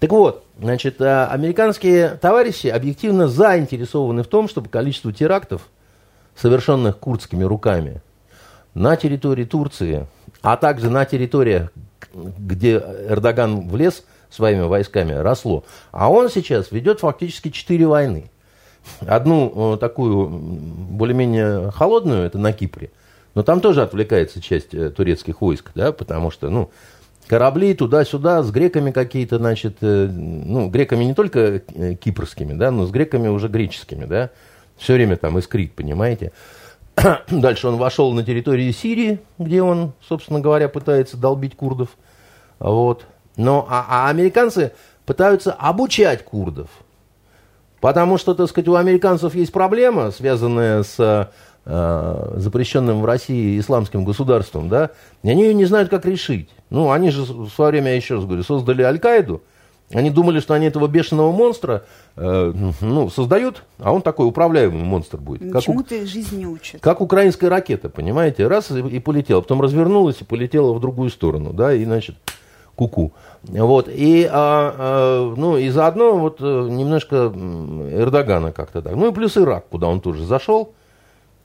Так 0.00 0.10
вот, 0.12 0.44
значит, 0.58 1.00
э, 1.02 1.24
американские 1.26 2.18
товарищи 2.20 2.68
объективно 2.68 3.28
заинтересованы 3.28 4.22
в 4.22 4.28
том, 4.28 4.48
чтобы 4.48 4.70
количество 4.70 5.12
терактов, 5.12 5.68
совершенных 6.34 6.98
курдскими 6.98 7.44
руками, 7.44 8.00
на 8.72 8.96
территории 8.96 9.44
Турции, 9.44 10.06
а 10.40 10.56
также 10.56 10.88
на 10.88 11.04
территориях, 11.04 11.70
где 12.14 12.76
Эрдоган 13.08 13.68
влез 13.68 14.04
своими 14.30 14.62
войсками, 14.62 15.12
росло. 15.12 15.64
А 15.90 16.10
он 16.10 16.30
сейчас 16.30 16.72
ведет 16.72 17.00
фактически 17.00 17.50
четыре 17.50 17.86
войны. 17.86 18.30
Одну 19.00 19.74
э, 19.74 19.76
такую 19.76 20.30
более-менее 20.30 21.72
холодную, 21.72 22.22
это 22.22 22.38
на 22.38 22.54
Кипре, 22.54 22.90
но 23.34 23.42
там 23.42 23.60
тоже 23.60 23.82
отвлекается 23.82 24.40
часть 24.40 24.72
э, 24.72 24.88
турецких 24.88 25.42
войск, 25.42 25.72
да, 25.74 25.92
потому 25.92 26.30
что, 26.30 26.48
ну, 26.48 26.70
корабли 27.30 27.74
туда-сюда, 27.74 28.42
с 28.42 28.50
греками 28.50 28.90
какие-то, 28.90 29.38
значит, 29.38 29.76
э, 29.82 30.08
ну, 30.12 30.68
греками 30.68 31.04
не 31.04 31.14
только 31.14 31.62
э, 31.74 31.94
кипрскими, 31.94 32.54
да, 32.54 32.72
но 32.72 32.86
с 32.86 32.90
греками 32.90 33.28
уже 33.28 33.46
греческими, 33.46 34.04
да, 34.04 34.30
все 34.76 34.94
время 34.94 35.16
там 35.16 35.38
искрит, 35.38 35.72
понимаете. 35.76 36.32
Дальше 37.30 37.68
он 37.68 37.76
вошел 37.76 38.12
на 38.14 38.24
территорию 38.24 38.72
Сирии, 38.72 39.20
где 39.38 39.62
он, 39.62 39.92
собственно 40.08 40.40
говоря, 40.40 40.68
пытается 40.68 41.16
долбить 41.16 41.54
курдов. 41.54 41.90
Вот. 42.58 43.06
Но, 43.36 43.64
а, 43.70 43.86
а 43.88 44.10
американцы 44.10 44.72
пытаются 45.06 45.52
обучать 45.52 46.24
курдов. 46.24 46.68
Потому 47.80 48.18
что, 48.18 48.34
так 48.34 48.48
сказать, 48.48 48.66
у 48.66 48.74
американцев 48.74 49.36
есть 49.36 49.52
проблема, 49.52 50.10
связанная 50.10 50.82
с 50.82 51.30
э, 51.64 52.32
запрещенным 52.34 53.02
в 53.02 53.04
России 53.04 53.60
исламским 53.60 54.04
государством, 54.04 54.68
да, 54.68 54.90
и 55.22 55.30
они 55.30 55.44
ее 55.44 55.54
не 55.54 55.66
знают, 55.66 55.90
как 55.90 56.04
решить. 56.06 56.50
Ну, 56.70 56.90
они 56.90 57.10
же 57.10 57.22
в 57.22 57.48
свое 57.50 57.72
время, 57.72 57.90
я 57.90 57.96
еще 57.96 58.14
раз 58.14 58.24
говорю, 58.24 58.42
создали 58.44 58.82
Аль-Каиду, 58.82 59.42
они 59.92 60.08
думали, 60.10 60.38
что 60.38 60.54
они 60.54 60.66
этого 60.66 60.86
бешеного 60.86 61.32
монстра 61.32 61.82
э, 62.16 62.52
ну, 62.80 63.10
создают, 63.10 63.64
а 63.80 63.92
он 63.92 64.02
такой 64.02 64.28
управляемый 64.28 64.84
монстр 64.84 65.16
будет. 65.18 65.40
Как 65.52 65.54
у- 65.54 65.58
Ничему-то 65.72 66.06
жизнь 66.06 66.38
не 66.38 66.46
учит. 66.46 66.80
как 66.80 67.00
украинская 67.00 67.50
ракета, 67.50 67.88
понимаете? 67.88 68.46
Раз 68.46 68.70
и, 68.70 68.78
и 68.80 69.00
полетела, 69.00 69.40
потом 69.40 69.60
развернулась 69.62 70.20
и 70.20 70.24
полетела 70.24 70.72
в 70.72 70.80
другую 70.80 71.10
сторону, 71.10 71.52
да, 71.52 71.74
и, 71.74 71.84
значит, 71.84 72.14
куку. 72.76 73.12
Вот, 73.42 73.88
и, 73.88 74.28
а, 74.30 74.74
а, 74.78 75.34
ну, 75.36 75.56
и 75.56 75.68
заодно 75.70 76.16
вот 76.18 76.36
э, 76.40 76.44
немножко 76.70 77.32
Эрдогана 77.92 78.52
как-то 78.52 78.82
так. 78.82 78.94
Ну, 78.94 79.10
и 79.10 79.12
плюс 79.12 79.36
Ирак, 79.36 79.66
куда 79.70 79.88
он 79.88 80.00
тоже 80.00 80.24
зашел, 80.24 80.72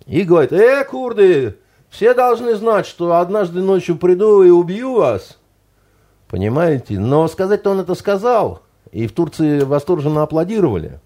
и 0.06 0.22
говорит, 0.22 0.54
э, 0.54 0.84
курды, 0.86 1.56
все 1.96 2.14
должны 2.14 2.56
знать, 2.56 2.86
что 2.86 3.16
однажды 3.16 3.62
ночью 3.62 3.96
приду 3.96 4.44
и 4.44 4.50
убью 4.50 4.96
вас. 4.96 5.38
Понимаете? 6.28 7.00
Но 7.00 7.26
сказать-то 7.30 7.70
он 7.70 7.80
это 7.80 7.96
сказал, 7.96 8.64
и 8.92 9.08
в 9.08 9.14
Турции 9.14 9.62
восторженно 9.62 10.22
аплодировали. 10.22 11.00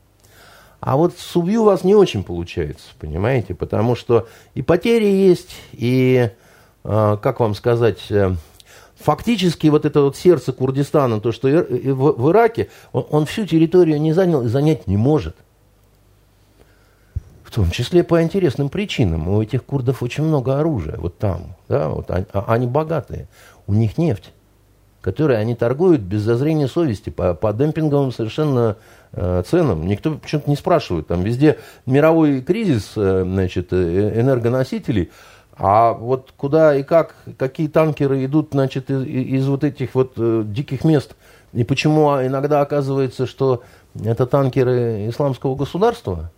А 0.80 0.98
вот 0.98 1.14
с 1.16 1.36
убью 1.36 1.64
вас 1.64 1.84
не 1.84 1.94
очень 1.94 2.24
получается, 2.24 2.88
понимаете? 2.98 3.54
Потому 3.54 3.96
что 3.96 4.28
и 4.56 4.64
потери 4.64 5.06
есть, 5.06 5.56
и, 5.74 6.32
э, 6.84 7.18
как 7.22 7.40
вам 7.40 7.54
сказать, 7.54 8.10
э, 8.10 8.34
фактически 8.98 9.68
вот 9.68 9.86
это 9.86 10.02
вот 10.02 10.18
сердце 10.18 10.54
Курдистана, 10.54 11.22
то, 11.22 11.32
что 11.32 11.48
Ир- 11.50 11.66
и 11.66 11.92
в, 11.92 12.14
в 12.14 12.32
Ираке, 12.32 12.70
он, 12.94 13.06
он 13.12 13.26
всю 13.28 13.46
территорию 13.46 14.02
не 14.02 14.14
занял 14.14 14.42
и 14.42 14.48
занять 14.48 14.88
не 14.88 14.98
может. 14.98 15.36
В 17.50 17.52
том 17.52 17.72
числе 17.72 18.04
по 18.04 18.22
интересным 18.22 18.70
причинам. 18.70 19.28
У 19.28 19.42
этих 19.42 19.66
курдов 19.66 20.04
очень 20.04 20.24
много 20.24 20.60
оружия, 20.60 20.98
вот 20.98 21.18
там, 21.18 21.56
да, 21.68 21.90
вот 21.90 22.12
они, 22.12 22.28
а- 22.32 22.46
они 22.48 22.68
богатые, 22.68 23.28
у 23.66 23.74
них 23.74 23.98
нефть 23.98 24.32
которые 25.02 25.40
они 25.40 25.56
торгуют 25.56 26.02
без 26.02 26.24
зазрения 26.24 26.68
совести 26.68 27.10
по, 27.10 27.34
по 27.34 27.54
демпинговым 27.54 28.12
совершенно 28.12 28.76
э, 29.14 29.44
ценам. 29.48 29.88
Никто 29.88 30.16
почему-то 30.16 30.50
не 30.50 30.58
спрашивает. 30.58 31.08
Там 31.08 31.24
везде 31.24 31.58
мировой 31.86 32.42
кризис 32.42 32.92
э, 32.98 33.24
значит, 33.24 33.70
э, 33.72 34.20
энергоносителей. 34.20 35.10
А 35.56 35.94
вот 35.94 36.34
куда 36.36 36.76
и 36.76 36.84
как, 36.84 37.16
какие 37.38 37.70
танкеры 37.70 38.26
идут 38.26 38.50
значит, 38.52 38.92
из, 38.92 39.04
из 39.06 39.48
вот 39.48 39.64
этих 39.64 39.96
вот 39.96 40.16
э, 40.18 40.44
диких 40.46 40.84
мест, 40.84 41.16
и 41.54 41.64
почему 41.64 42.10
иногда 42.22 42.60
оказывается, 42.60 43.26
что 43.26 43.64
это 44.04 44.26
танкеры 44.26 45.08
исламского 45.08 45.56
государства, 45.56 46.30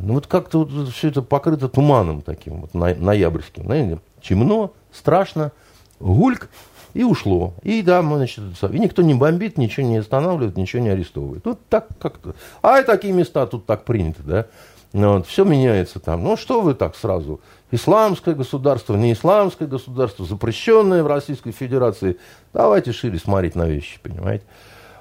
ну 0.00 0.14
вот 0.14 0.26
как-то 0.26 0.64
вот 0.64 0.88
все 0.88 1.08
это 1.08 1.22
покрыто 1.22 1.68
туманом 1.68 2.22
таким, 2.22 2.62
вот 2.62 2.74
ноя- 2.74 2.96
ноябрьским. 2.96 3.64
Знаете, 3.64 4.00
темно, 4.22 4.72
страшно, 4.92 5.52
гульк, 6.00 6.48
и 6.94 7.04
ушло. 7.04 7.54
И 7.62 7.82
да, 7.82 8.02
мы, 8.02 8.16
значит, 8.16 8.42
и 8.62 8.78
никто 8.78 9.02
не 9.02 9.14
бомбит, 9.14 9.58
ничего 9.58 9.86
не 9.86 9.98
останавливает, 9.98 10.56
ничего 10.56 10.82
не 10.82 10.88
арестовывает. 10.88 11.44
Вот 11.44 11.60
так 11.68 11.86
как-то. 12.00 12.34
А 12.62 12.80
и 12.80 12.84
такие 12.84 13.12
места 13.12 13.46
тут 13.46 13.66
так 13.66 13.84
принято, 13.84 14.22
да. 14.22 14.46
Ну, 14.92 15.18
вот, 15.18 15.26
все 15.26 15.44
меняется 15.44 16.00
там. 16.00 16.24
Ну, 16.24 16.36
что 16.36 16.62
вы 16.62 16.74
так 16.74 16.96
сразу? 16.96 17.40
Исламское 17.70 18.34
государство, 18.34 18.96
не 18.96 19.12
исламское 19.12 19.68
государство, 19.68 20.24
запрещенное 20.24 21.02
в 21.02 21.06
Российской 21.06 21.52
Федерации. 21.52 22.16
Давайте 22.54 22.92
шире 22.92 23.18
смотреть 23.18 23.54
на 23.54 23.68
вещи, 23.68 24.00
понимаете? 24.02 24.44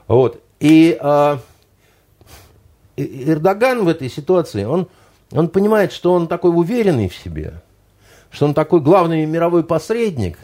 Вот. 0.07 0.41
И 0.59 0.97
а, 0.99 1.39
Эрдоган 2.97 3.85
в 3.85 3.87
этой 3.87 4.09
ситуации, 4.09 4.63
он, 4.63 4.87
он 5.31 5.49
понимает, 5.49 5.91
что 5.93 6.13
он 6.13 6.27
такой 6.27 6.51
уверенный 6.51 7.07
в 7.07 7.15
себе, 7.15 7.61
что 8.31 8.45
он 8.45 8.53
такой 8.53 8.81
главный 8.81 9.25
мировой 9.25 9.63
посредник, 9.63 10.39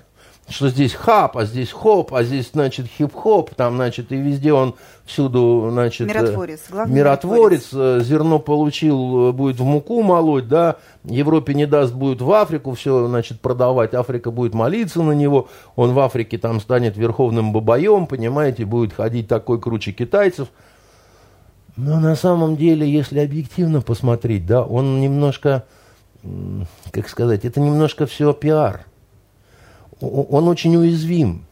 что 0.49 0.67
здесь 0.69 0.93
хап, 0.93 1.37
а 1.37 1.45
здесь 1.45 1.71
хоп, 1.71 2.13
а 2.13 2.23
здесь, 2.23 2.51
значит, 2.51 2.87
хип-хоп, 2.87 3.55
там, 3.55 3.75
значит, 3.75 4.11
и 4.11 4.17
везде 4.17 4.53
он 4.53 4.75
всюду, 5.05 5.69
значит... 5.71 6.07
э, 6.07 6.13
Миротворец, 6.13 6.59
главный 6.69 6.95
Миротворец, 6.95 7.69
э, 7.73 8.01
зерно 8.03 8.39
получил, 8.39 9.29
э, 9.29 9.31
будет 9.31 9.59
в 9.59 9.63
муку 9.63 10.03
молоть, 10.03 10.47
да, 10.47 10.77
Европе 11.05 11.53
не 11.53 11.65
даст, 11.65 11.93
будет 11.93 12.21
в 12.21 12.31
Африку 12.31 12.73
все, 12.73 13.07
значит, 13.07 13.39
продавать, 13.39 13.93
Африка 13.93 14.31
будет 14.31 14.53
молиться 14.53 15.01
на 15.01 15.13
него, 15.13 15.47
он 15.75 15.93
в 15.93 15.99
Африке 15.99 16.37
там 16.37 16.59
станет 16.59 16.97
верховным 16.97 17.53
бабаем, 17.53 18.05
понимаете, 18.05 18.65
будет 18.65 18.93
ходить 18.93 19.27
такой 19.27 19.59
круче 19.59 19.91
китайцев. 19.91 20.49
Но 21.75 21.99
на 21.99 22.15
самом 22.15 22.55
деле, 22.55 22.89
если 22.89 23.19
объективно 23.19 23.81
посмотреть, 23.81 24.45
да, 24.45 24.63
он 24.63 25.01
немножко, 25.01 25.65
как 26.91 27.09
сказать, 27.09 27.45
это 27.45 27.59
немножко 27.59 28.05
все 28.05 28.31
пиар. 28.33 28.85
Он 29.99 30.47
очень 30.47 30.75
уязвим. 30.75 31.45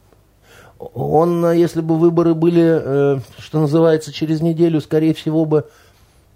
Он, 0.78 1.52
если 1.52 1.80
бы 1.80 1.96
выборы 1.96 2.34
были, 2.34 2.62
э, 2.62 3.20
что 3.38 3.60
называется, 3.60 4.12
через 4.12 4.40
неделю, 4.40 4.80
скорее 4.80 5.14
всего 5.14 5.44
бы, 5.44 5.64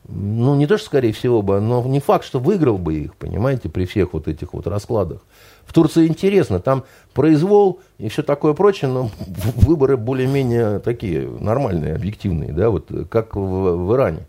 ну, 0.08 0.54
не 0.54 0.66
то, 0.66 0.78
что 0.78 0.86
скорее 0.86 1.12
всего 1.12 1.42
бы, 1.42 1.60
но 1.60 1.82
не 1.82 1.98
факт, 1.98 2.24
что 2.24 2.38
выиграл 2.38 2.78
бы 2.78 2.94
их, 2.94 3.16
понимаете, 3.16 3.68
при 3.68 3.86
всех 3.86 4.12
вот 4.12 4.28
этих 4.28 4.52
вот 4.52 4.66
раскладах. 4.68 5.20
В 5.66 5.72
Турции 5.72 6.06
интересно, 6.06 6.60
там 6.60 6.84
произвол 7.12 7.80
и 7.98 8.08
все 8.08 8.22
такое 8.22 8.54
прочее, 8.54 8.90
но 8.90 9.10
выборы 9.56 9.96
более-менее 9.96 10.78
такие 10.78 11.28
нормальные, 11.28 11.94
объективные, 11.94 12.52
да, 12.52 12.70
вот 12.70 12.90
как 13.10 13.34
в, 13.34 13.40
в 13.40 13.94
Иране. 13.94 14.26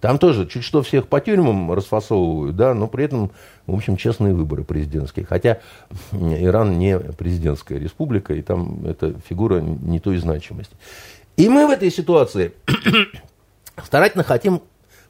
Там 0.00 0.18
тоже 0.18 0.48
чуть 0.48 0.64
что 0.64 0.82
всех 0.82 1.06
по 1.06 1.20
тюрьмам 1.20 1.72
расфасовывают, 1.72 2.56
да, 2.56 2.74
но 2.74 2.88
при 2.88 3.04
этом, 3.04 3.30
в 3.68 3.74
общем, 3.74 3.96
честные 3.96 4.34
выборы 4.34 4.64
президентские. 4.64 5.24
Хотя 5.24 5.60
Иран 6.10 6.76
не 6.76 6.98
президентская 6.98 7.78
республика, 7.78 8.34
и 8.34 8.42
там 8.42 8.84
эта 8.84 9.14
фигура 9.28 9.60
не 9.60 10.00
той 10.00 10.16
значимости. 10.16 10.74
И 11.36 11.48
мы 11.48 11.68
в 11.68 11.70
этой 11.70 11.92
ситуации 11.92 12.52
старательно 13.84 14.24
хотим, 14.24 14.62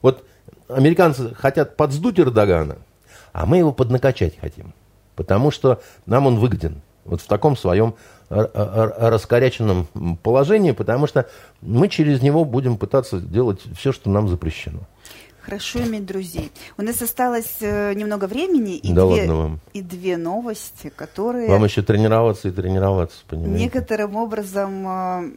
вот 0.03 0.23
американцы 0.67 1.33
хотят 1.33 1.75
подсдуть 1.75 2.19
Эрдогана, 2.19 2.77
а 3.31 3.47
мы 3.47 3.57
его 3.57 3.71
поднакачать 3.71 4.37
хотим 4.39 4.75
потому 5.15 5.51
что 5.51 5.81
нам 6.05 6.27
он 6.27 6.39
выгоден. 6.39 6.81
Вот 7.05 7.21
в 7.21 7.27
таком 7.27 7.57
своем 7.57 7.95
раскоряченном 8.29 9.87
положении, 10.23 10.71
потому 10.71 11.05
что 11.05 11.27
мы 11.61 11.89
через 11.89 12.21
него 12.21 12.45
будем 12.45 12.77
пытаться 12.77 13.19
делать 13.19 13.61
все, 13.77 13.91
что 13.91 14.09
нам 14.09 14.27
запрещено. 14.27 14.79
Хорошо 15.45 15.79
иметь 15.83 16.05
друзей. 16.05 16.53
У 16.77 16.83
нас 16.83 17.01
осталось 17.01 17.57
э, 17.59 17.93
немного 17.95 18.25
времени 18.25 18.77
и, 18.77 18.93
да 18.93 19.05
две, 19.05 19.29
вам. 19.29 19.59
и 19.73 19.81
две 19.81 20.15
новости, 20.15 20.89
которые... 20.95 21.49
Вам 21.49 21.65
еще 21.65 21.81
тренироваться 21.81 22.47
и 22.47 22.51
тренироваться, 22.51 23.17
понимаете? 23.27 23.61
Некоторым 23.65 24.15
образом 24.15 24.87
э, 24.87 25.31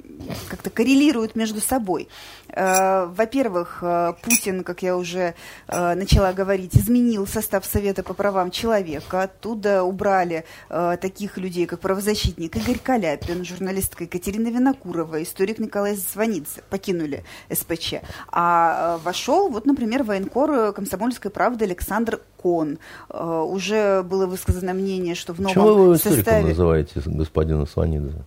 как-то 0.49 0.71
коррелируют 0.71 1.35
между 1.35 1.61
собой. 1.61 2.09
Э, 2.49 3.07
во-первых, 3.07 3.83
Путин, 4.23 4.63
как 4.63 4.83
я 4.83 4.97
уже 4.97 5.35
начала 5.69 6.33
говорить, 6.33 6.77
изменил 6.77 7.27
состав 7.27 7.67
Совета 7.67 8.05
по 8.05 8.15
правам 8.15 8.53
человека. 8.53 9.23
Оттуда 9.23 9.83
убрали 9.83 10.45
таких 10.69 11.37
людей, 11.37 11.67
как 11.67 11.81
правозащитник 11.81 12.57
Игорь 12.57 12.79
Каляпин, 12.79 13.45
журналистка 13.45 14.05
Екатерина 14.05 14.49
Винокурова, 14.49 15.23
историк 15.23 15.59
Николай 15.59 15.97
Звонидзе. 15.97 16.63
Покинули 16.71 17.25
СПЧ. 17.53 17.95
А 18.31 18.99
вошел, 19.03 19.49
вот, 19.49 19.67
например, 19.67 19.96
например, 19.97 20.03
военкор 20.05 20.51
э, 20.51 20.73
«Комсомольской 20.73 21.31
правды» 21.31 21.65
Александр 21.65 22.21
Кон. 22.37 22.79
Э, 23.09 23.41
уже 23.41 24.03
было 24.03 24.27
высказано 24.27 24.75
мнение, 24.75 25.15
что 25.15 25.33
в 25.33 25.41
новом 25.41 25.55
Почему 25.55 25.75
вы 25.75 25.83
его 25.85 25.97
составе... 25.97 26.49
называете 26.49 27.03
господина 27.07 27.67
Сванидзе? 27.67 28.25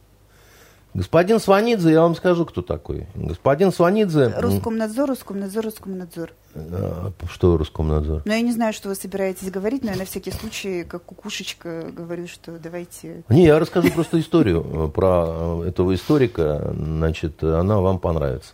Господин 0.96 1.40
Сванидзе, 1.40 1.92
я 1.92 2.02
вам 2.02 2.16
скажу, 2.16 2.46
кто 2.46 2.64
такой. 2.64 3.06
Господин 3.14 3.72
Сванидзе... 3.72 4.34
Роскомнадзор, 4.36 5.10
Роскомнадзор, 5.10 5.66
Роскомнадзор. 5.66 6.32
А, 6.56 7.12
что 7.30 7.58
Роскомнадзор? 7.58 8.24
Ну, 8.26 8.34
я 8.34 8.42
не 8.42 8.52
знаю, 8.52 8.74
что 8.74 8.90
вы 8.90 8.96
собираетесь 8.96 9.52
говорить, 9.52 9.84
но 9.84 9.92
я 9.92 9.98
на 9.98 10.06
всякий 10.06 10.32
случай, 10.32 10.84
как 10.84 11.04
кукушечка, 11.04 11.92
говорю, 11.96 12.28
что 12.28 12.58
давайте... 12.58 13.24
Не, 13.30 13.46
я 13.46 13.60
расскажу 13.60 13.92
просто 13.92 14.20
историю 14.20 14.66
э, 14.66 14.88
про 14.88 15.64
этого 15.64 15.94
историка. 15.94 16.74
Значит, 16.76 17.44
она 17.44 17.80
вам 17.80 18.00
понравится. 18.00 18.54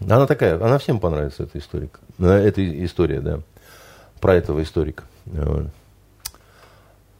Она 0.00 0.26
такая, 0.26 0.56
она 0.56 0.78
всем 0.78 1.00
понравится, 1.00 1.44
эта 1.44 1.58
история. 1.58 1.88
Э, 2.18 2.32
эта 2.32 2.84
история, 2.84 3.20
да, 3.20 3.40
про 4.20 4.34
этого 4.34 4.62
историка. 4.62 5.04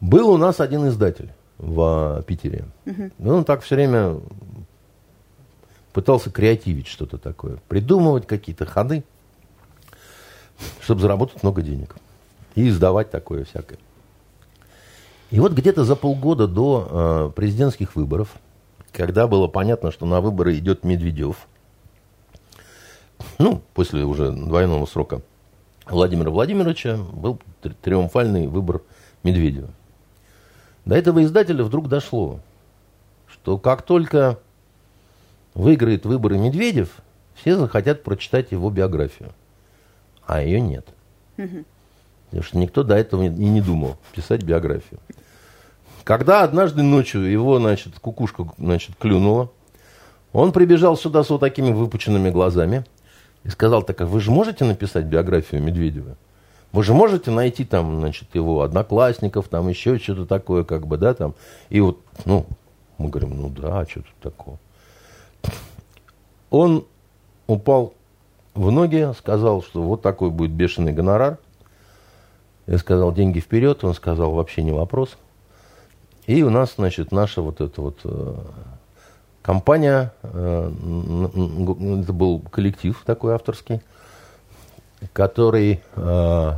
Был 0.00 0.30
у 0.30 0.36
нас 0.36 0.60
один 0.60 0.88
издатель 0.88 1.30
в 1.58 2.22
Питере. 2.26 2.66
Угу. 2.84 3.30
Он 3.32 3.44
так 3.44 3.62
все 3.62 3.76
время 3.76 4.20
пытался 5.92 6.30
креативить 6.30 6.88
что-то 6.88 7.16
такое, 7.16 7.58
придумывать 7.68 8.26
какие-то 8.26 8.66
ходы, 8.66 9.04
чтобы 10.80 11.00
заработать 11.00 11.42
много 11.42 11.62
денег. 11.62 11.96
И 12.54 12.68
издавать 12.68 13.10
такое 13.10 13.44
всякое. 13.44 13.78
И 15.30 15.40
вот 15.40 15.52
где-то 15.52 15.84
за 15.84 15.96
полгода 15.96 16.46
до 16.46 16.88
э, 16.88 17.32
президентских 17.34 17.96
выборов, 17.96 18.28
когда 18.92 19.26
было 19.26 19.48
понятно, 19.48 19.90
что 19.90 20.06
на 20.06 20.20
выборы 20.20 20.56
идет 20.56 20.84
Медведев– 20.84 21.36
ну, 23.38 23.62
после 23.74 24.04
уже 24.04 24.30
двойного 24.30 24.86
срока 24.86 25.22
Владимира 25.86 26.30
Владимировича, 26.30 26.96
был 26.96 27.40
триумфальный 27.82 28.46
выбор 28.46 28.82
Медведева. 29.22 29.70
До 30.84 30.96
этого 30.96 31.22
издателя 31.24 31.64
вдруг 31.64 31.88
дошло, 31.88 32.40
что 33.26 33.58
как 33.58 33.82
только 33.82 34.38
выиграет 35.54 36.06
выборы 36.06 36.38
Медведев, 36.38 36.90
все 37.34 37.56
захотят 37.56 38.02
прочитать 38.02 38.52
его 38.52 38.70
биографию. 38.70 39.32
А 40.26 40.40
ее 40.40 40.60
нет. 40.60 40.86
Угу. 41.36 41.64
Потому 42.26 42.42
что 42.42 42.58
никто 42.58 42.82
до 42.82 42.94
этого 42.94 43.24
и 43.24 43.28
не 43.28 43.60
думал 43.60 43.96
писать 44.14 44.42
биографию. 44.42 45.00
Когда 46.04 46.42
однажды 46.42 46.82
ночью 46.82 47.22
его, 47.22 47.58
значит, 47.58 47.98
кукушка, 47.98 48.46
значит, 48.58 48.96
клюнула, 48.96 49.50
он 50.32 50.52
прибежал 50.52 50.96
сюда 50.96 51.24
с 51.24 51.30
вот 51.30 51.40
такими 51.40 51.72
выпученными 51.72 52.30
глазами– 52.30 52.84
и 53.44 53.50
сказал, 53.50 53.82
так 53.82 54.00
а 54.00 54.06
вы 54.06 54.20
же 54.20 54.30
можете 54.30 54.64
написать 54.64 55.04
биографию 55.04 55.62
Медведева? 55.62 56.16
Вы 56.72 56.82
же 56.82 56.92
можете 56.92 57.30
найти 57.30 57.64
там, 57.64 58.00
значит, 58.00 58.34
его 58.34 58.62
одноклассников, 58.62 59.48
там 59.48 59.68
еще 59.68 59.98
что-то 59.98 60.26
такое, 60.26 60.64
как 60.64 60.86
бы, 60.86 60.96
да, 60.96 61.14
там. 61.14 61.34
И 61.68 61.80
вот, 61.80 62.00
ну, 62.24 62.46
мы 62.98 63.10
говорим, 63.10 63.40
ну 63.40 63.48
да, 63.48 63.80
а 63.80 63.86
что 63.86 64.00
тут 64.00 64.14
такого? 64.20 64.58
Он 66.50 66.84
упал 67.46 67.94
в 68.54 68.70
ноги, 68.70 69.12
сказал, 69.16 69.62
что 69.62 69.82
вот 69.82 70.02
такой 70.02 70.30
будет 70.30 70.52
бешеный 70.52 70.92
гонорар. 70.92 71.38
Я 72.66 72.78
сказал, 72.78 73.12
деньги 73.12 73.40
вперед. 73.40 73.84
Он 73.84 73.94
сказал, 73.94 74.32
вообще 74.32 74.62
не 74.62 74.72
вопрос. 74.72 75.16
И 76.26 76.42
у 76.42 76.50
нас, 76.50 76.74
значит, 76.76 77.12
наша 77.12 77.42
вот 77.42 77.60
эта 77.60 77.82
вот 77.82 78.00
э, 78.04 78.34
компания, 79.44 80.12
э, 80.22 80.72
это 82.02 82.12
был 82.14 82.40
коллектив 82.40 83.00
такой 83.04 83.34
авторский, 83.34 83.82
который 85.12 85.82
э, 85.94 86.52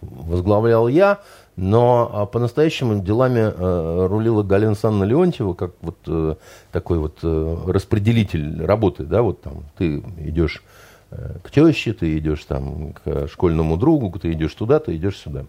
возглавлял 0.00 0.88
я, 0.88 1.20
но 1.54 2.10
а, 2.12 2.26
по-настоящему 2.26 3.00
делами 3.00 3.38
э, 3.38 4.06
рулила 4.08 4.42
Галина 4.42 4.72
Александровна 4.72 5.04
Леонтьева, 5.04 5.54
как 5.54 5.70
вот 5.82 6.38
такой 6.72 6.98
вот 6.98 7.18
распределитель 7.22 8.64
работы, 8.64 9.04
да, 9.04 9.22
вот 9.22 9.40
там 9.42 9.62
ты 9.78 9.98
идешь 10.18 10.64
к 11.10 11.50
теще, 11.52 11.92
ты 11.92 12.18
идешь 12.18 12.44
там 12.44 12.92
к 12.92 13.28
школьному 13.28 13.76
другу, 13.76 14.18
ты 14.18 14.32
идешь 14.32 14.52
туда, 14.54 14.80
ты 14.80 14.96
идешь 14.96 15.18
сюда. 15.18 15.44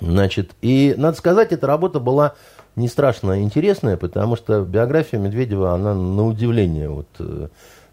Значит, 0.00 0.50
и 0.62 0.94
надо 0.98 1.16
сказать, 1.16 1.52
эта 1.52 1.66
работа 1.68 2.00
была 2.00 2.34
не 2.76 2.88
страшно 2.88 3.42
интересная, 3.42 3.96
потому 3.96 4.36
что 4.36 4.62
биография 4.62 5.18
Медведева, 5.18 5.72
она 5.72 5.94
на 5.94 6.26
удивление 6.26 6.90
вот, 6.90 7.08
э, 7.18 7.48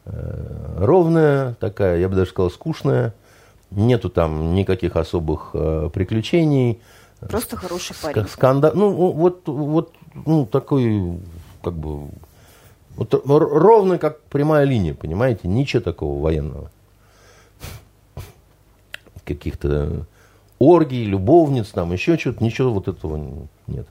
э, 0.05 0.76
ровная, 0.77 1.53
такая, 1.55 1.99
я 1.99 2.10
бы 2.10 2.15
даже 2.15 2.31
сказал, 2.31 2.51
скучная. 2.51 3.14
Нету 3.72 4.10
там 4.10 4.53
никаких 4.53 4.97
особых 4.97 5.51
э, 5.53 5.89
приключений. 5.91 6.81
Просто 7.22 7.55
хороший 7.55 7.95
парень. 7.99 8.27
Скандал. 8.27 8.73
Ну, 8.76 8.91
вот, 8.91 9.47
вот 9.47 9.93
ну, 10.26 10.45
такой, 10.45 11.18
как 11.64 11.73
бы, 11.73 12.10
вот, 12.97 13.23
ровный, 13.26 13.97
как 13.97 14.22
прямая 14.23 14.65
линия, 14.65 14.93
понимаете? 14.93 15.47
Ничего 15.47 15.81
такого 15.81 16.22
военного. 16.22 16.69
Каких-то 19.26 20.05
оргий, 20.60 21.05
любовниц, 21.05 21.69
там 21.69 21.93
еще 21.93 22.18
что-то, 22.18 22.43
ничего 22.43 22.73
вот 22.73 22.89
этого 22.89 23.47
нет. 23.68 23.88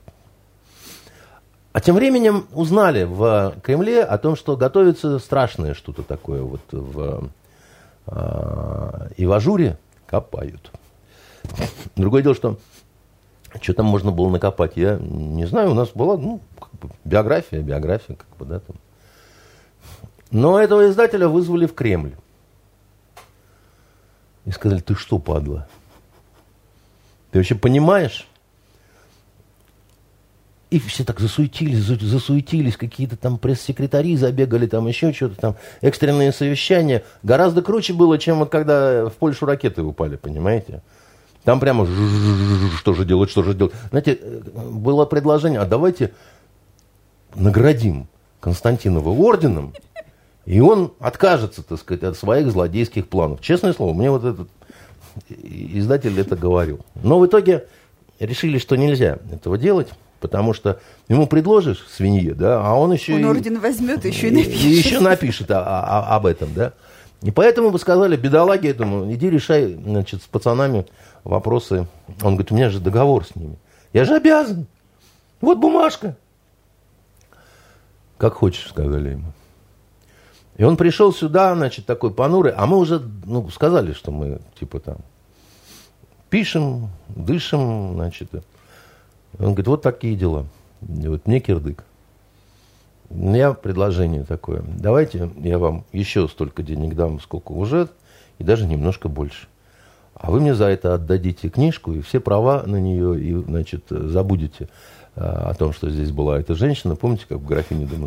А 1.73 1.81
тем 1.81 1.95
временем 1.95 2.45
узнали 2.53 3.03
в 3.03 3.55
Кремле 3.63 4.03
о 4.03 4.19
том, 4.19 4.35
что 4.35 4.55
готовится 4.55 5.17
страшное 5.17 5.73
что-то 5.73 6.03
такое 6.03 6.43
вот 6.43 6.61
в 6.71 7.29
э, 8.05 9.09
и 9.17 9.25
в 9.25 9.31
ажуре 9.31 9.79
копают. 10.05 10.71
Другое 11.95 12.21
дело, 12.21 12.35
что 12.35 12.59
что 13.59 13.73
там 13.73 13.87
можно 13.87 14.11
было 14.11 14.29
накопать, 14.29 14.73
я 14.77 14.97
не 14.99 15.45
знаю, 15.45 15.71
у 15.71 15.73
нас 15.73 15.89
была 15.89 16.15
ну, 16.17 16.41
как 16.59 16.71
бы 16.79 16.89
биография, 17.03 17.61
биография, 17.61 18.15
как 18.15 18.37
бы, 18.37 18.45
да, 18.45 18.59
там. 18.59 18.75
Но 20.29 20.59
этого 20.59 20.89
издателя 20.89 21.27
вызвали 21.27 21.65
в 21.65 21.73
Кремль. 21.73 22.15
И 24.45 24.51
сказали, 24.51 24.79
ты 24.79 24.95
что, 24.95 25.19
падла? 25.19 25.67
Ты 27.31 27.39
вообще 27.39 27.55
понимаешь, 27.55 28.27
И 30.73 30.79
все 30.79 31.03
так 31.03 31.19
засуетились, 31.19 31.77
засуетились, 31.77 32.77
какие-то 32.77 33.15
там 33.15 33.37
пресс-секретари 33.37 34.17
забегали, 34.17 34.65
там 34.65 34.87
еще 34.87 35.13
что-то 35.13 35.35
там, 35.35 35.55
экстренные 35.81 36.31
совещания. 36.31 37.03
Гораздо 37.21 37.61
круче 37.61 37.93
было, 37.93 38.17
чем 38.17 38.39
вот 38.39 38.49
когда 38.49 39.05
в 39.05 39.13
Польшу 39.13 39.45
ракеты 39.45 39.83
упали, 39.83 40.15
понимаете? 40.15 40.81
Там 41.43 41.59
прямо 41.59 41.85
что 42.79 42.95
же 42.95 43.05
делать, 43.05 43.29
что 43.29 43.43
же 43.43 43.53
делать. 43.53 43.71
Знаете, 43.91 44.17
было 44.55 45.05
предложение, 45.05 45.59
а 45.59 45.67
давайте 45.67 46.11
наградим 47.35 48.07
Константинова 48.39 49.09
орденом, 49.09 49.73
и 50.47 50.59
он 50.59 50.91
откажется, 50.97 51.61
так 51.61 51.77
сказать, 51.77 52.01
от 52.01 52.17
своих 52.17 52.51
злодейских 52.51 53.07
планов. 53.07 53.41
Честное 53.41 53.73
слово, 53.73 53.93
мне 53.93 54.09
вот 54.09 54.23
этот 54.23 54.49
издатель 55.29 56.19
это 56.19 56.35
говорил. 56.35 56.79
Но 57.03 57.19
в 57.19 57.27
итоге 57.27 57.67
решили, 58.19 58.57
что 58.57 58.75
нельзя 58.75 59.19
этого 59.31 59.59
делать. 59.59 59.89
Потому 60.23 60.53
что 60.53 60.79
ему 61.09 61.27
предложишь 61.27 61.85
свинье, 61.89 62.33
да, 62.33 62.65
а 62.65 62.75
он 62.75 62.93
еще... 62.93 63.15
Он 63.15 63.19
и, 63.19 63.23
орден 63.25 63.59
возьмет, 63.59 64.05
еще 64.05 64.29
и 64.29 64.31
напишет. 64.31 64.63
И 64.63 64.69
еще 64.69 65.01
напишет 65.01 65.51
о, 65.51 65.59
о, 65.59 66.15
об 66.15 66.25
этом, 66.25 66.53
да. 66.53 66.71
И 67.23 67.29
поэтому 67.29 67.71
вы 67.71 67.77
сказали, 67.77 68.15
бедолаге 68.15 68.69
этому, 68.69 69.11
иди 69.11 69.29
решай, 69.29 69.73
значит, 69.73 70.23
с 70.23 70.25
пацанами 70.25 70.85
вопросы. 71.25 71.87
Он 72.21 72.35
говорит, 72.35 72.53
у 72.53 72.55
меня 72.55 72.69
же 72.69 72.79
договор 72.79 73.25
с 73.25 73.35
ними. 73.35 73.57
Я 73.91 74.05
же 74.05 74.15
обязан. 74.15 74.65
Вот 75.41 75.57
бумажка. 75.57 76.15
Как 78.17 78.35
хочешь, 78.35 78.69
сказали 78.69 79.09
ему. 79.09 79.33
И 80.55 80.63
он 80.63 80.77
пришел 80.77 81.11
сюда, 81.11 81.53
значит, 81.53 81.85
такой 81.85 82.13
понурый, 82.13 82.53
а 82.55 82.65
мы 82.65 82.77
уже, 82.77 83.01
ну, 83.25 83.49
сказали, 83.49 83.91
что 83.91 84.11
мы, 84.11 84.39
типа, 84.57 84.79
там, 84.79 84.99
пишем, 86.29 86.91
дышим, 87.09 87.95
значит, 87.95 88.29
он 89.39 89.47
говорит, 89.47 89.67
вот 89.67 89.81
такие 89.81 90.15
дела. 90.15 90.45
И 90.81 91.07
вот 91.07 91.25
мне 91.27 91.39
кирдык. 91.39 91.83
У 93.09 93.15
меня 93.15 93.53
предложение 93.53 94.23
такое. 94.23 94.63
Давайте 94.67 95.29
я 95.37 95.59
вам 95.59 95.85
еще 95.91 96.27
столько 96.27 96.63
денег 96.63 96.95
дам, 96.95 97.19
сколько 97.19 97.51
уже, 97.51 97.89
и 98.39 98.43
даже 98.43 98.65
немножко 98.65 99.07
больше. 99.07 99.47
А 100.15 100.31
вы 100.31 100.39
мне 100.39 100.55
за 100.55 100.65
это 100.65 100.93
отдадите 100.93 101.49
книжку 101.49 101.93
и 101.93 102.01
все 102.01 102.19
права 102.19 102.63
на 102.65 102.79
нее, 102.79 103.19
и, 103.19 103.33
значит, 103.33 103.85
забудете 103.89 104.69
а, 105.15 105.49
о 105.49 105.53
том, 105.53 105.73
что 105.73 105.89
здесь 105.89 106.11
была 106.11 106.39
эта 106.39 106.55
женщина. 106.55 106.95
Помните, 106.95 107.25
как 107.27 107.39
в 107.39 107.45
графине 107.45 107.85
де? 107.85 107.97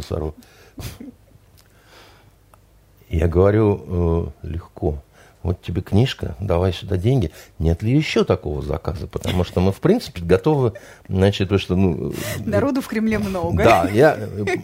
Я 3.08 3.28
говорю, 3.28 4.32
э, 4.42 4.46
легко 4.48 4.98
вот 5.46 5.62
тебе 5.62 5.80
книжка, 5.80 6.34
давай 6.40 6.72
сюда 6.72 6.96
деньги. 6.96 7.30
Нет 7.58 7.82
ли 7.82 7.96
еще 7.96 8.24
такого 8.24 8.62
заказа? 8.62 9.06
Потому 9.06 9.44
что 9.44 9.60
мы, 9.60 9.72
в 9.72 9.80
принципе, 9.80 10.22
готовы, 10.22 10.72
значит, 11.08 11.48
то, 11.48 11.58
что... 11.58 11.76
Ну, 11.76 12.12
Народу 12.44 12.80
в 12.80 12.88
Кремле 12.88 13.18
много. 13.18 13.62
Да, 13.62 13.88
я, 13.88 14.18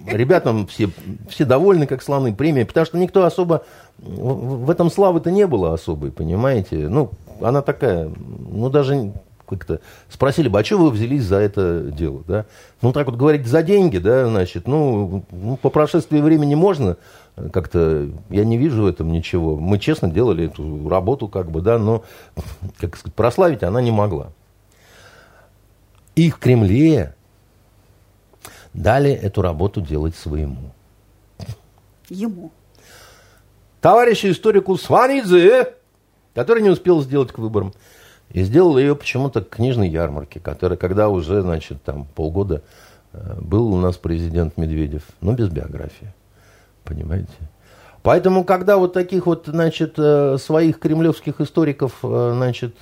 ребятам 0.07 0.67
все, 0.67 0.91
все 1.29 1.45
довольны, 1.45 1.87
как 1.87 2.03
слоны 2.03 2.35
премии, 2.35 2.65
потому 2.65 2.85
что 2.85 2.99
никто 2.99 3.25
особо... 3.25 3.65
В 3.99 4.69
этом 4.71 4.91
славы-то 4.91 5.31
не 5.31 5.47
было 5.47 5.73
особой, 5.73 6.11
понимаете? 6.11 6.89
Ну, 6.89 7.13
она 7.41 7.63
такая, 7.63 8.11
ну, 8.51 8.69
даже 8.69 9.13
как-то 9.57 9.81
спросили 10.09 10.49
бы, 10.49 10.61
а 10.61 10.65
что 10.65 10.79
вы 10.79 10.91
взялись 10.91 11.25
за 11.25 11.37
это 11.37 11.83
дело, 11.83 12.23
да? 12.27 12.47
Ну, 12.81 12.93
так 12.93 13.07
вот 13.07 13.17
говорить 13.17 13.47
за 13.47 13.63
деньги, 13.63 13.99
да, 13.99 14.27
значит, 14.27 14.67
ну, 14.67 15.25
ну 15.31 15.57
по 15.57 15.71
прошествии 15.71 16.21
времени 16.21 16.55
можно 16.55 16.97
как-то, 17.53 18.09
я 18.31 18.45
не 18.45 18.59
вижу 18.59 18.83
в 18.83 18.87
этом 18.87 19.13
ничего. 19.13 19.57
Мы 19.57 19.79
честно 19.79 20.11
делали 20.11 20.47
эту 20.47 20.89
работу, 20.89 21.29
как 21.29 21.51
бы, 21.51 21.61
да, 21.61 21.79
но, 21.79 22.05
как 22.79 22.97
сказать, 22.97 23.15
прославить 23.15 23.63
она 23.63 23.81
не 23.81 23.91
могла. 23.91 24.33
И 26.15 26.31
в 26.31 26.39
Кремле 26.39 27.15
дали 28.75 29.11
эту 29.11 29.43
работу 29.43 29.81
делать 29.81 30.15
своему. 30.15 30.73
Ему. 32.09 32.51
Товарищу 33.81 34.31
историку 34.31 34.77
Сванидзе, 34.77 35.75
который 36.35 36.63
не 36.63 36.71
успел 36.71 37.03
сделать 37.03 37.33
к 37.33 37.39
выборам. 37.39 37.73
И 38.33 38.45
сделал 38.45 38.79
ее 38.79 38.97
почему-то 38.97 39.43
к 39.43 39.51
книжной 39.51 39.89
ярмарке, 39.89 40.41
которая, 40.41 40.79
когда 40.79 41.11
уже, 41.11 41.43
значит, 41.43 41.83
там 41.83 42.07
полгода 42.15 42.63
э, 43.13 43.37
был 43.41 43.73
у 43.73 43.77
нас 43.79 43.97
президент 43.97 44.57
Медведев, 44.57 45.03
но 45.21 45.35
без 45.35 45.49
биографии. 45.49 46.15
Понимаете? 46.83 47.33
Поэтому, 48.03 48.45
когда 48.45 48.79
вот 48.79 48.95
таких 48.95 49.27
вот, 49.27 49.45
значит, 49.47 49.95
э, 49.99 50.39
своих 50.39 50.79
кремлевских 50.79 51.41
историков, 51.41 51.99
э, 52.03 52.33
значит, 52.35 52.77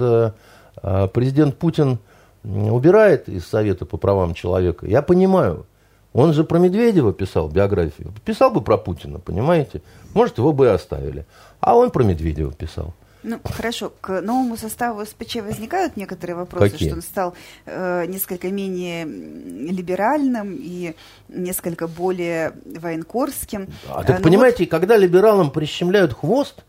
президент 1.13 1.59
Путин 1.59 1.99
убирает 2.45 3.29
из 3.29 3.45
Совета 3.45 3.85
по 3.85 3.97
правам 3.97 4.35
человека, 4.35 4.87
я 4.87 5.03
понимаю, 5.03 5.67
он 6.13 6.33
же 6.33 6.45
про 6.45 6.59
Медведева 6.59 7.13
писал 7.13 7.49
биографию. 7.49 8.15
Писал 8.25 8.51
бы 8.51 8.63
про 8.63 8.79
Путина, 8.79 9.19
понимаете? 9.19 9.83
Может, 10.15 10.39
его 10.39 10.53
бы 10.53 10.67
и 10.67 10.69
оставили. 10.69 11.27
А 11.61 11.77
он 11.77 11.91
про 11.91 12.03
Медведева 12.03 12.53
писал. 12.53 12.95
Ну, 13.23 13.39
хорошо. 13.45 13.93
К 14.01 14.21
новому 14.21 14.57
составу 14.57 15.05
СПЧ 15.05 15.37
возникают 15.37 15.97
некоторые 15.97 16.37
вопросы, 16.37 16.71
Какие? 16.71 16.89
что 16.89 16.97
он 16.97 17.03
стал 17.03 17.35
э, 17.67 18.07
несколько 18.07 18.49
менее 18.49 19.05
либеральным 19.05 20.57
и 20.59 20.95
несколько 21.29 21.87
более 21.87 22.55
военкорским. 22.65 23.69
А 23.89 24.05
так, 24.05 24.21
а, 24.21 24.23
понимаете, 24.23 24.65
вот... 24.65 24.71
когда 24.71 24.97
либералам 24.97 25.51
прищемляют 25.51 26.15
хвост, 26.15 26.65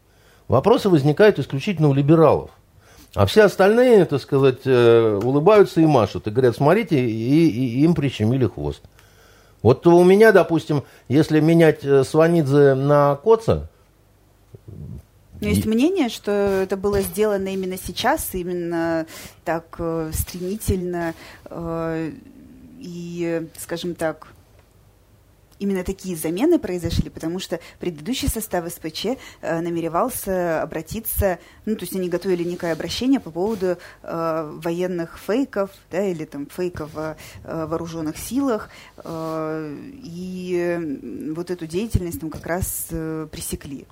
вопросы 0.47 0.89
возникают 0.89 1.39
исключительно 1.39 1.87
у 1.87 1.93
либералов. 1.93 2.51
А 3.13 3.25
все 3.25 3.43
остальные, 3.43 4.05
так 4.05 4.21
сказать, 4.21 4.61
э, 4.65 5.19
улыбаются 5.21 5.81
и 5.81 5.85
машут. 5.85 6.27
И 6.27 6.31
говорят, 6.31 6.55
смотрите, 6.55 6.99
и, 6.99 7.49
и 7.49 7.83
им 7.83 7.93
прищемили 7.93 8.45
хвост. 8.47 8.81
Вот 9.61 9.85
у 9.85 10.03
меня, 10.03 10.31
допустим, 10.31 10.83
если 11.07 11.39
менять 11.39 11.83
э, 11.83 12.03
Сванидзе 12.03 12.73
на 12.73 13.15
Коца, 13.15 13.69
но 15.41 15.47
есть 15.47 15.65
мнение, 15.65 16.09
что 16.09 16.31
это 16.31 16.77
было 16.77 17.01
сделано 17.01 17.49
именно 17.49 17.77
сейчас, 17.77 18.29
именно 18.33 19.07
так 19.43 19.75
э, 19.79 20.11
стремительно 20.13 21.15
э, 21.45 22.11
и, 22.79 23.47
скажем 23.57 23.95
так, 23.95 24.27
именно 25.61 25.83
такие 25.83 26.15
замены 26.15 26.59
произошли, 26.59 27.09
потому 27.09 27.39
что 27.39 27.59
предыдущий 27.79 28.27
состав 28.27 28.71
СПЧ 28.71 29.05
э, 29.41 29.61
намеревался 29.61 30.61
обратиться, 30.61 31.39
ну, 31.65 31.75
то 31.75 31.81
есть 31.81 31.95
они 31.95 32.09
готовили 32.09 32.43
некое 32.43 32.73
обращение 32.73 33.19
по 33.19 33.31
поводу 33.31 33.77
э, 34.03 34.59
военных 34.63 35.19
фейков, 35.19 35.69
да, 35.91 36.05
или 36.05 36.25
там 36.25 36.47
фейков 36.47 36.97
о 36.97 37.15
э, 37.43 37.65
вооруженных 37.65 38.17
силах, 38.17 38.69
э, 38.97 39.77
и 40.03 41.31
вот 41.35 41.51
эту 41.51 41.67
деятельность 41.67 42.19
там 42.19 42.31
как 42.31 42.45
раз 42.45 42.87
э, 42.89 43.27
пресекли. 43.31 43.87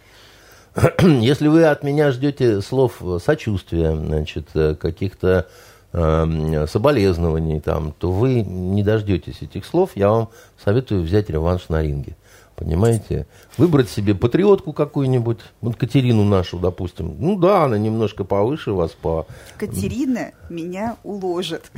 Если 1.01 1.47
вы 1.47 1.65
от 1.65 1.83
меня 1.83 2.11
ждете 2.11 2.61
слов 2.61 3.01
сочувствия, 3.23 3.95
значит, 3.95 4.49
каких-то 4.79 5.47
э, 5.93 6.65
соболезнований, 6.67 7.59
там, 7.59 7.93
то 7.97 8.11
вы 8.11 8.41
не 8.41 8.83
дождетесь 8.83 9.41
этих 9.41 9.65
слов. 9.65 9.91
Я 9.95 10.09
вам 10.09 10.29
советую 10.63 11.03
взять 11.03 11.29
реванш 11.29 11.69
на 11.69 11.81
ринге. 11.81 12.15
Понимаете? 12.60 13.26
Выбрать 13.57 13.90
себе 13.90 14.14
патриотку 14.14 14.73
какую-нибудь, 14.73 15.40
вот 15.61 15.77
Катерину 15.77 16.26
нашу, 16.26 16.60
допустим. 16.60 17.15
Ну 17.18 17.38
да, 17.38 17.64
она 17.64 17.77
немножко 17.77 18.26
повыше 18.26 18.73
вас 18.73 18.91
по... 18.91 19.26
Катерина 19.57 20.34
меня 20.49 20.98
уложит. 21.03 21.72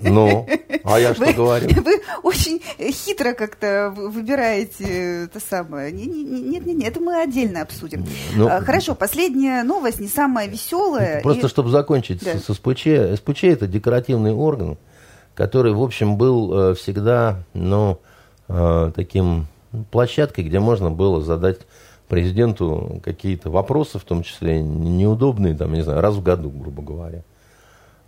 Ну, 0.00 0.46
а 0.84 0.98
я 0.98 1.12
что 1.14 1.26
вы, 1.26 1.32
говорю? 1.34 1.68
Вы 1.82 2.00
очень 2.22 2.62
хитро 2.78 3.34
как-то 3.34 3.92
выбираете 3.94 5.24
это 5.24 5.40
самое. 5.40 5.92
Нет, 5.92 6.08
нет, 6.08 6.66
нет, 6.66 6.88
это 6.88 7.00
мы 7.00 7.20
отдельно 7.20 7.60
обсудим. 7.60 8.06
Ну, 8.34 8.48
а, 8.48 8.62
Хорошо, 8.62 8.94
последняя 8.94 9.62
новость, 9.62 10.00
не 10.00 10.08
самая 10.08 10.48
веселая. 10.48 11.20
Просто 11.20 11.48
и... 11.48 11.50
чтобы 11.50 11.68
закончить 11.68 12.24
да. 12.24 12.38
с 12.38 12.44
СПЧ. 12.54 13.18
СПЧ 13.18 13.44
это 13.44 13.66
декоративный 13.66 14.32
орган, 14.32 14.78
который, 15.34 15.74
в 15.74 15.82
общем, 15.82 16.16
был 16.16 16.70
э, 16.70 16.74
всегда, 16.76 17.44
ну, 17.52 18.00
э, 18.48 18.92
таким 18.96 19.46
площадкой, 19.90 20.44
где 20.44 20.60
можно 20.60 20.90
было 20.90 21.22
задать 21.22 21.60
президенту 22.08 23.00
какие-то 23.04 23.50
вопросы, 23.50 23.98
в 23.98 24.04
том 24.04 24.22
числе 24.22 24.62
неудобные, 24.62 25.54
там, 25.54 25.74
не 25.74 25.82
знаю, 25.82 26.00
раз 26.00 26.14
в 26.14 26.22
году, 26.22 26.50
грубо 26.50 26.82
говоря 26.82 27.22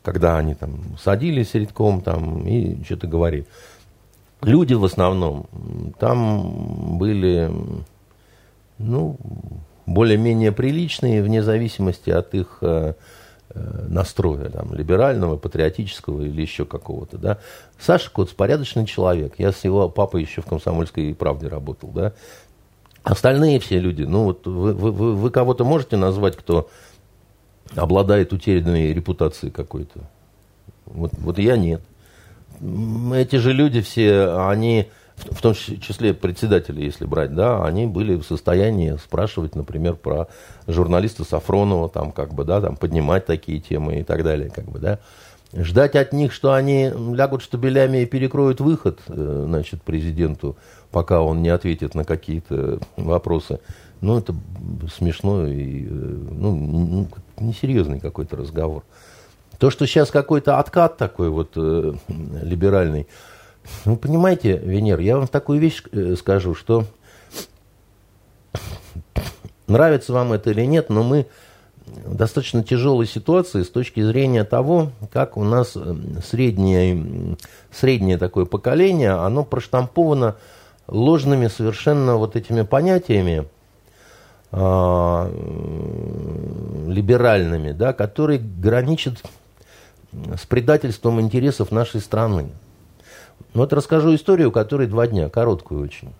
когда 0.02 0.38
они 0.38 0.54
там 0.54 0.96
садились 0.98 1.54
редком 1.54 2.00
там 2.00 2.46
и 2.46 2.82
что-то 2.84 3.06
говорили. 3.06 3.46
Люди 4.42 4.72
в 4.74 4.84
основном 4.84 5.46
там 5.98 6.98
были, 6.98 7.50
ну, 8.78 9.16
более-менее 9.84 10.52
приличные, 10.52 11.22
вне 11.22 11.42
зависимости 11.42 12.08
от 12.08 12.34
их 12.34 12.58
э, 12.62 12.94
настроя, 13.54 14.48
там, 14.48 14.72
либерального, 14.74 15.36
патриотического 15.36 16.22
или 16.22 16.40
еще 16.40 16.64
какого-то, 16.64 17.18
да. 17.18 17.38
Саша 17.78 18.10
Коц 18.10 18.30
порядочный 18.30 18.86
человек. 18.86 19.34
Я 19.38 19.52
с 19.52 19.64
его 19.64 19.88
папой 19.88 20.22
еще 20.22 20.40
в 20.40 20.46
«Комсомольской 20.46 21.14
правде» 21.14 21.48
работал, 21.48 21.90
да. 21.90 22.12
Остальные 23.02 23.60
все 23.60 23.78
люди, 23.78 24.02
ну, 24.02 24.24
вот 24.24 24.46
вы, 24.46 24.74
вы, 24.74 24.92
вы 24.92 25.30
кого-то 25.30 25.64
можете 25.64 25.96
назвать, 25.96 26.36
кто 26.36 26.68
обладает 27.74 28.32
утерянной 28.32 28.92
репутацией 28.92 29.50
какой-то. 29.50 30.00
Вот, 30.86 31.12
вот 31.18 31.38
я 31.38 31.56
нет. 31.56 31.82
эти 32.60 33.36
же 33.36 33.52
люди 33.52 33.80
все, 33.80 34.36
они, 34.48 34.88
в 35.30 35.40
том 35.40 35.54
числе 35.54 36.14
председатели, 36.14 36.82
если 36.82 37.04
брать, 37.04 37.34
да, 37.34 37.64
они 37.64 37.86
были 37.86 38.16
в 38.16 38.24
состоянии 38.24 38.96
спрашивать, 38.96 39.54
например, 39.54 39.94
про 39.94 40.28
журналиста 40.66 41.24
Сафронова, 41.24 41.88
там, 41.88 42.12
как 42.12 42.34
бы, 42.34 42.44
да, 42.44 42.60
там, 42.60 42.76
поднимать 42.76 43.26
такие 43.26 43.60
темы 43.60 44.00
и 44.00 44.02
так 44.02 44.24
далее, 44.24 44.50
как 44.50 44.64
бы, 44.66 44.78
да. 44.78 44.98
Ждать 45.52 45.96
от 45.96 46.12
них, 46.12 46.32
что 46.32 46.52
они 46.52 46.90
лягут 46.90 47.42
штабелями 47.42 47.98
и 47.98 48.06
перекроют 48.06 48.60
выход, 48.60 49.00
э, 49.08 49.44
значит, 49.46 49.82
президенту, 49.82 50.56
пока 50.92 51.22
он 51.22 51.42
не 51.42 51.48
ответит 51.48 51.94
на 51.94 52.04
какие-то 52.04 52.78
вопросы, 52.96 53.58
ну, 54.00 54.18
это 54.18 54.34
смешно 54.96 55.46
и, 55.46 55.86
э, 55.86 55.88
ну, 55.88 57.08
несерьезный 57.38 57.98
какой-то 57.98 58.36
разговор. 58.36 58.84
То, 59.58 59.70
что 59.70 59.86
сейчас 59.86 60.10
какой-то 60.10 60.58
откат 60.58 60.96
такой 60.96 61.28
вот 61.28 61.50
э, 61.56 61.92
либеральный, 62.42 63.08
ну, 63.84 63.96
понимаете, 63.96 64.56
Венер, 64.58 65.00
я 65.00 65.16
вам 65.16 65.26
такую 65.26 65.60
вещь 65.60 65.82
э, 65.92 66.14
скажу, 66.16 66.54
что 66.54 66.84
нравится 69.66 70.12
вам 70.12 70.32
это 70.32 70.50
или 70.50 70.64
нет, 70.64 70.90
но 70.90 71.02
мы 71.02 71.26
в 72.04 72.14
достаточно 72.14 72.62
тяжелой 72.62 73.06
ситуации 73.06 73.62
с 73.62 73.70
точки 73.70 74.02
зрения 74.02 74.44
того, 74.44 74.90
как 75.12 75.36
у 75.36 75.44
нас 75.44 75.72
э, 75.74 75.94
среднее, 76.24 77.36
среднее 77.70 78.18
такое 78.18 78.44
поколение, 78.44 79.12
оно 79.12 79.44
проштамповано 79.44 80.36
ложными 80.86 81.48
совершенно 81.48 82.16
вот 82.16 82.36
этими 82.36 82.62
понятиями, 82.62 83.46
э, 84.52 85.30
либеральными, 86.88 87.72
да, 87.72 87.92
которые 87.92 88.38
граничат 88.40 89.22
с 90.12 90.44
предательством 90.46 91.20
интересов 91.20 91.70
нашей 91.70 92.00
страны. 92.00 92.50
Вот 93.54 93.72
расскажу 93.72 94.14
историю, 94.14 94.52
которой 94.52 94.86
два 94.86 95.06
дня, 95.06 95.28
короткую 95.28 95.82
очень. 95.82 96.12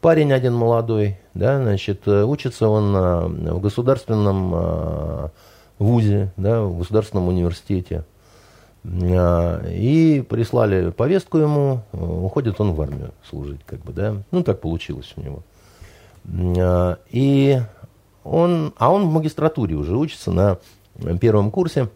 Парень 0.00 0.32
один 0.32 0.54
молодой, 0.54 1.18
да, 1.34 1.60
значит, 1.60 2.02
э, 2.06 2.22
учится 2.22 2.68
он 2.68 2.92
на, 2.92 3.26
в 3.26 3.60
государственном 3.60 4.52
э, 4.54 5.28
вузе, 5.78 6.32
да, 6.36 6.62
в 6.62 6.78
государственном 6.78 7.28
университете. 7.28 8.04
Э, 8.84 9.70
и 9.72 10.20
прислали 10.20 10.90
повестку 10.90 11.38
ему, 11.38 11.82
уходит 11.92 12.60
он 12.60 12.72
в 12.72 12.80
армию 12.80 13.12
служить, 13.28 13.60
как 13.66 13.80
бы, 13.80 13.92
да. 13.92 14.16
Ну, 14.30 14.42
так 14.42 14.60
получилось 14.60 15.12
у 15.16 15.20
него. 15.20 15.42
Э, 16.24 16.96
и 17.10 17.60
он, 18.24 18.74
а 18.76 18.92
он 18.92 19.08
в 19.08 19.12
магистратуре 19.12 19.74
уже 19.74 19.96
учится 19.96 20.30
на 20.30 20.58
первом 21.20 21.50
курсе. 21.50 21.88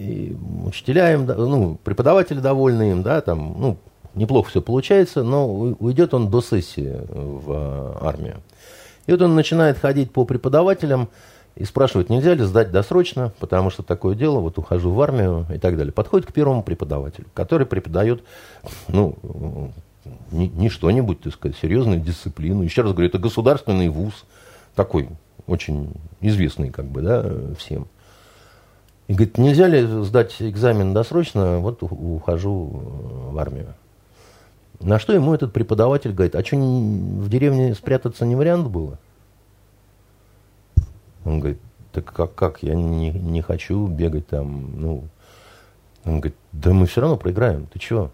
И 0.00 0.34
учителя 0.64 1.12
им, 1.12 1.26
ну, 1.26 1.78
преподаватели 1.84 2.40
довольны 2.40 2.92
им, 2.92 3.02
да, 3.02 3.20
там, 3.20 3.54
ну, 3.58 3.76
неплохо 4.14 4.48
все 4.48 4.62
получается, 4.62 5.22
но 5.22 5.46
уйдет 5.46 6.14
он 6.14 6.30
до 6.30 6.40
сессии 6.40 7.02
в 7.06 7.44
а, 7.52 7.98
армию. 8.00 8.36
И 9.06 9.12
вот 9.12 9.20
он 9.20 9.34
начинает 9.34 9.76
ходить 9.76 10.10
по 10.10 10.24
преподавателям 10.24 11.10
и 11.54 11.64
спрашивать, 11.64 12.08
нельзя 12.08 12.32
ли 12.32 12.44
сдать 12.44 12.70
досрочно, 12.70 13.34
потому 13.40 13.68
что 13.68 13.82
такое 13.82 14.14
дело, 14.14 14.38
вот 14.38 14.56
ухожу 14.56 14.90
в 14.90 15.02
армию 15.02 15.44
и 15.54 15.58
так 15.58 15.76
далее. 15.76 15.92
Подходит 15.92 16.26
к 16.26 16.32
первому 16.32 16.62
преподавателю, 16.62 17.26
который 17.34 17.66
преподает, 17.66 18.24
ну, 18.88 19.18
не, 20.30 20.48
не 20.48 20.70
что-нибудь, 20.70 21.20
так 21.20 21.34
сказать, 21.34 21.58
серьезную 21.60 22.00
дисциплину. 22.00 22.62
Еще 22.62 22.80
раз 22.80 22.92
говорю, 22.92 23.08
это 23.10 23.18
государственный 23.18 23.90
вуз, 23.90 24.24
такой 24.74 25.10
очень 25.46 25.92
известный, 26.22 26.70
как 26.70 26.86
бы, 26.86 27.02
да, 27.02 27.30
всем. 27.58 27.86
И 29.10 29.12
говорит, 29.12 29.38
нельзя 29.38 29.66
ли 29.66 29.84
сдать 30.04 30.36
экзамен 30.38 30.94
досрочно, 30.94 31.58
вот 31.58 31.82
ухожу 31.82 32.66
в 33.32 33.36
армию. 33.40 33.74
На 34.78 35.00
что 35.00 35.12
ему 35.12 35.34
этот 35.34 35.52
преподаватель 35.52 36.12
говорит, 36.12 36.36
а 36.36 36.44
что 36.44 36.54
в 36.54 37.28
деревне 37.28 37.74
спрятаться 37.74 38.24
не 38.24 38.36
вариант 38.36 38.68
было? 38.68 39.00
Он 41.24 41.40
говорит, 41.40 41.58
так 41.90 42.04
как, 42.04 42.36
как 42.36 42.62
я 42.62 42.76
не, 42.76 43.10
не 43.10 43.42
хочу 43.42 43.88
бегать 43.88 44.28
там, 44.28 44.80
ну. 44.80 45.08
Он 46.04 46.20
говорит, 46.20 46.36
да 46.52 46.72
мы 46.72 46.86
все 46.86 47.00
равно 47.00 47.16
проиграем, 47.16 47.66
ты 47.66 47.80
чего? 47.80 48.12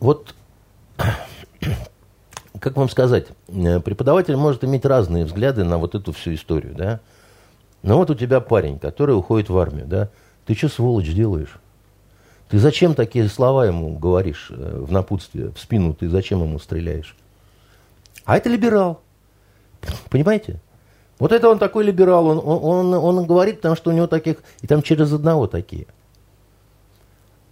Вот, 0.00 0.34
как 2.64 2.78
вам 2.78 2.88
сказать, 2.88 3.26
э, 3.48 3.78
преподаватель 3.80 4.36
может 4.36 4.64
иметь 4.64 4.86
разные 4.86 5.26
взгляды 5.26 5.64
на 5.64 5.76
вот 5.76 5.94
эту 5.94 6.12
всю 6.12 6.32
историю, 6.32 6.74
да? 6.74 7.00
Но 7.82 7.98
вот 7.98 8.08
у 8.08 8.14
тебя 8.14 8.40
парень, 8.40 8.78
который 8.78 9.14
уходит 9.14 9.50
в 9.50 9.58
армию, 9.58 9.86
да? 9.86 10.08
Ты 10.46 10.54
что, 10.54 10.70
сволочь, 10.70 11.12
делаешь? 11.12 11.58
Ты 12.48 12.58
зачем 12.58 12.94
такие 12.94 13.28
слова 13.28 13.66
ему 13.66 13.98
говоришь 13.98 14.46
э, 14.48 14.78
в 14.82 14.90
напутствие, 14.90 15.50
в 15.50 15.58
спину 15.58 15.92
ты 15.92 16.08
зачем 16.08 16.40
ему 16.40 16.58
стреляешь? 16.58 17.14
А 18.24 18.38
это 18.38 18.48
либерал. 18.48 19.02
Понимаете? 20.08 20.58
Вот 21.18 21.32
это 21.32 21.50
он 21.50 21.58
такой 21.58 21.84
либерал, 21.84 22.26
он, 22.26 22.40
он, 22.42 22.94
он, 22.94 23.26
говорит, 23.26 23.56
потому 23.56 23.76
что 23.76 23.90
у 23.90 23.92
него 23.92 24.06
таких, 24.06 24.38
и 24.62 24.66
там 24.66 24.80
через 24.80 25.12
одного 25.12 25.48
такие. 25.48 25.86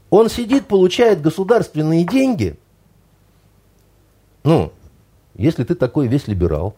Он 0.08 0.30
сидит, 0.30 0.68
получает 0.68 1.20
государственные 1.20 2.04
деньги. 2.04 2.58
Ну, 4.42 4.72
если 5.34 5.64
ты 5.64 5.74
такой 5.74 6.06
весь 6.08 6.28
либерал, 6.28 6.76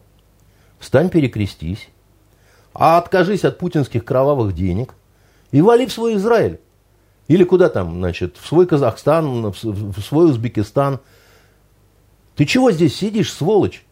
встань, 0.79 1.09
перекрестись, 1.09 1.89
а 2.73 2.97
откажись 2.97 3.45
от 3.45 3.57
путинских 3.57 4.03
кровавых 4.05 4.53
денег 4.53 4.93
и 5.51 5.61
вали 5.61 5.85
в 5.85 5.93
свой 5.93 6.15
Израиль. 6.15 6.59
Или 7.27 7.43
куда 7.43 7.69
там, 7.69 7.95
значит, 7.95 8.37
в 8.37 8.45
свой 8.45 8.67
Казахстан, 8.67 9.51
в 9.51 9.99
свой 10.01 10.29
Узбекистан. 10.29 10.99
Ты 12.35 12.45
чего 12.45 12.71
здесь 12.71 12.95
сидишь, 12.95 13.33
сволочь? 13.33 13.83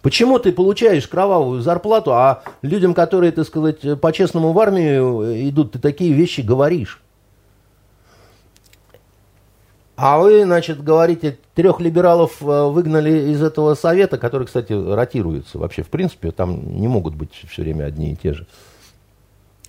Почему 0.00 0.38
ты 0.38 0.52
получаешь 0.52 1.08
кровавую 1.08 1.60
зарплату, 1.60 2.12
а 2.12 2.42
людям, 2.62 2.94
которые, 2.94 3.32
так 3.32 3.46
сказать, 3.46 4.00
по-честному 4.00 4.52
в 4.52 4.58
армию 4.58 5.48
идут, 5.48 5.72
ты 5.72 5.78
такие 5.78 6.12
вещи 6.12 6.42
говоришь? 6.42 7.02
А 9.96 10.18
вы, 10.18 10.42
значит, 10.42 10.82
говорите, 10.82 11.38
трех 11.54 11.80
либералов 11.80 12.42
э, 12.42 12.44
выгнали 12.44 13.30
из 13.30 13.42
этого 13.42 13.74
совета, 13.74 14.18
который, 14.18 14.46
кстати, 14.46 14.72
ротируется 14.72 15.58
вообще, 15.58 15.82
в 15.82 15.88
принципе, 15.88 16.32
там 16.32 16.80
не 16.80 16.88
могут 16.88 17.14
быть 17.14 17.30
все 17.48 17.62
время 17.62 17.84
одни 17.84 18.12
и 18.12 18.16
те 18.16 18.34
же. 18.34 18.46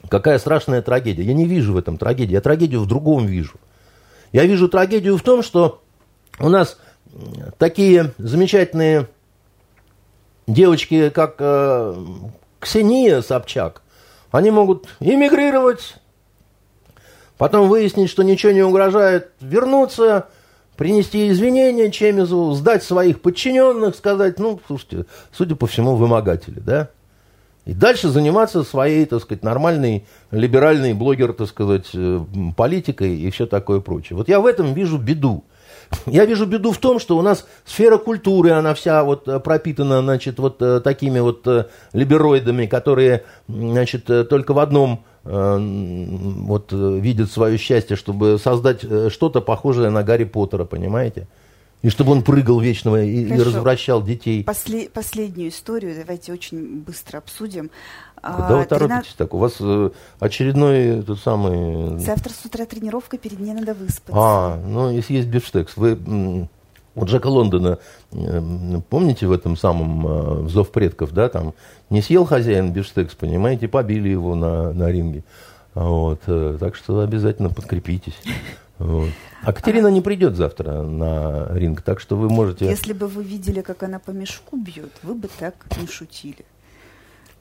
Какая 0.09 0.39
страшная 0.39 0.81
трагедия. 0.81 1.23
Я 1.23 1.33
не 1.33 1.45
вижу 1.45 1.73
в 1.73 1.77
этом 1.77 1.97
трагедии, 1.97 2.33
я 2.33 2.41
трагедию 2.41 2.81
в 2.81 2.87
другом 2.87 3.25
вижу. 3.25 3.55
Я 4.31 4.45
вижу 4.45 4.67
трагедию 4.67 5.17
в 5.17 5.21
том, 5.21 5.43
что 5.43 5.81
у 6.39 6.49
нас 6.49 6.79
такие 7.57 8.11
замечательные 8.17 9.07
девочки, 10.47 11.09
как 11.09 11.35
э, 11.39 11.95
Ксения 12.59 13.21
Собчак, 13.21 13.83
они 14.31 14.51
могут 14.51 14.87
эмигрировать, 14.99 15.95
потом 17.37 17.67
выяснить, 17.69 18.09
что 18.09 18.23
ничего 18.23 18.51
не 18.51 18.63
угрожает, 18.63 19.31
вернуться, 19.41 20.27
принести 20.75 21.29
извинения 21.29 21.91
Чемизу, 21.91 22.53
сдать 22.53 22.83
своих 22.83 23.21
подчиненных, 23.21 23.95
сказать, 23.95 24.39
ну, 24.39 24.59
слушайте, 24.67 25.05
судя 25.31 25.55
по 25.55 25.67
всему, 25.67 25.95
вымогатели, 25.95 26.59
да? 26.59 26.89
И 27.65 27.73
дальше 27.73 28.09
заниматься 28.09 28.63
своей, 28.63 29.05
так 29.05 29.21
сказать, 29.21 29.43
нормальной, 29.43 30.05
либеральной 30.29 30.93
блогер, 30.93 31.33
так 31.33 31.47
сказать, 31.47 31.89
э, 31.95 32.19
политикой 32.55 33.17
и 33.17 33.31
все 33.31 33.47
такое 33.47 33.79
прочее. 33.79 34.17
Вот 34.17 34.29
я 34.29 34.39
в 34.39 34.45
этом 34.45 34.73
вижу 34.75 34.99
беду. 34.99 35.43
Я 36.05 36.25
вижу 36.25 36.45
беду 36.45 36.71
в 36.71 36.77
том, 36.77 36.99
что 36.99 37.17
у 37.17 37.23
нас 37.23 37.47
сфера 37.63 37.97
культуры, 37.97 38.51
она 38.51 38.75
вся 38.75 39.03
вот 39.03 39.27
э, 39.27 39.39
пропитана, 39.39 40.01
значит, 40.01 40.37
вот 40.37 40.61
э, 40.61 40.79
такими 40.79 41.19
вот 41.19 41.47
либероидами, 41.91 42.67
которые, 42.67 43.23
значит, 43.47 44.05
только 44.05 44.53
в 44.53 44.59
одном 44.59 45.03
вот 45.25 46.71
видят 46.71 47.31
свое 47.31 47.57
счастье, 47.57 47.95
чтобы 47.95 48.37
создать 48.37 48.81
что-то 49.11 49.41
похожее 49.41 49.89
на 49.89 50.03
Гарри 50.03 50.25
Поттера, 50.25 50.65
понимаете? 50.65 51.27
И 51.81 51.89
чтобы 51.89 52.13
он 52.13 52.23
прыгал 52.23 52.59
вечно 52.59 52.95
и, 52.95 53.25
и 53.25 53.39
развращал 53.39 54.01
детей. 54.01 54.43
После, 54.43 54.89
последнюю 54.89 55.49
историю 55.49 55.95
давайте 55.95 56.33
очень 56.33 56.79
быстро 56.79 57.19
обсудим. 57.19 57.69
Куда 58.21 58.57
вы 58.57 58.65
торопитесь 58.65 59.13
13... 59.13 59.17
так? 59.17 59.33
У 59.35 59.37
вас 59.37 59.57
э, 59.59 59.91
очередной 60.19 61.03
тот 61.03 61.19
самый... 61.19 61.99
Завтра 61.99 62.31
с 62.33 62.43
утра 62.43 62.65
тренировка, 62.65 63.19
перед 63.19 63.39
ней 63.39 63.53
надо 63.53 63.75
выспаться. 63.75 64.13
А, 64.15 64.57
ну, 64.65 64.89
если 64.89 65.13
есть 65.13 65.27
бифштекс. 65.27 65.77
Вы 65.77 66.49
у 66.95 67.05
Джека 67.05 67.27
Лондона, 67.27 67.79
э, 68.11 68.41
помните 68.89 69.27
в 69.27 69.31
этом 69.31 69.57
самом 69.57 70.07
э, 70.07 70.33
в 70.43 70.49
«Зов 70.49 70.71
предков», 70.71 71.11
да, 71.11 71.29
там 71.29 71.53
не 71.89 72.01
съел 72.01 72.25
хозяин 72.25 72.71
бифштекс, 72.71 73.15
понимаете, 73.15 73.67
побили 73.67 74.09
его 74.09 74.35
на, 74.35 74.73
на 74.73 74.91
ринге. 74.91 75.23
Вот, 75.73 76.21
так 76.25 76.75
что 76.75 77.01
обязательно 77.01 77.49
подкрепитесь. 77.49 78.15
Вот. 78.77 79.09
А 79.41 79.53
Катерина 79.53 79.87
не 79.87 80.01
придет 80.01 80.35
завтра 80.35 80.81
на 80.81 81.49
ринг, 81.53 81.81
так 81.81 81.99
что 81.99 82.17
вы 82.17 82.29
можете... 82.29 82.65
Если 82.65 82.93
бы 82.93 83.07
вы 83.07 83.23
видели, 83.23 83.61
как 83.61 83.83
она 83.83 83.99
по 83.99 84.11
мешку 84.11 84.57
бьет, 84.57 84.91
вы 85.03 85.15
бы 85.15 85.29
так 85.39 85.55
не 85.79 85.87
шутили. 85.87 86.45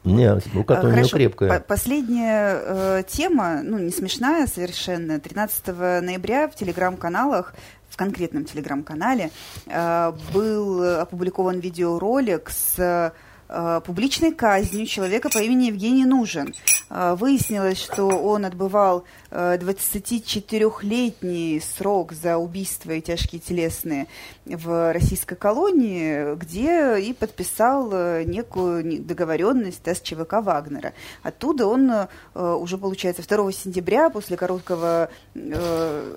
Нет, 0.04 0.44
рука 0.52 0.80
у 0.82 0.88
нее 0.88 1.08
крепкая. 1.08 1.60
Последняя 1.60 2.60
э, 2.62 3.02
тема, 3.08 3.62
ну, 3.62 3.78
не 3.78 3.90
смешная 3.90 4.46
совершенно. 4.46 5.18
13 5.18 5.68
ноября 5.68 6.46
в 6.48 6.54
телеграм-каналах 6.54 7.54
в 7.94 7.96
конкретном 7.96 8.44
телеграм-канале 8.44 9.30
э, 9.66 10.12
был 10.34 11.00
опубликован 11.00 11.60
видеоролик 11.60 12.50
с 12.50 13.12
Э, 13.46 13.82
публичной 13.84 14.32
казнью 14.32 14.86
человека 14.86 15.28
по 15.28 15.36
имени 15.38 15.66
Евгений 15.66 16.06
Нужен. 16.06 16.52
Э, 16.90 17.14
выяснилось, 17.14 17.78
что 17.78 18.08
он 18.08 18.46
отбывал 18.46 19.04
24-летний 19.30 21.58
э, 21.58 21.60
срок 21.60 22.12
за 22.12 22.38
убийство 22.38 22.90
и 22.92 23.00
тяжкие 23.00 23.40
телесные 23.40 24.08
в 24.46 24.92
российской 24.92 25.36
колонии, 25.36 26.34
где 26.36 26.98
и 26.98 27.12
подписал 27.12 27.90
некую 28.24 29.02
договоренность 29.02 29.86
с 29.86 30.00
ЧВК 30.00 30.34
Вагнера. 30.42 30.92
Оттуда 31.22 31.66
он 31.66 31.90
уже, 32.34 32.78
получается, 32.78 33.26
2 33.26 33.52
сентября 33.52 34.10
после 34.10 34.36
короткого 34.36 35.08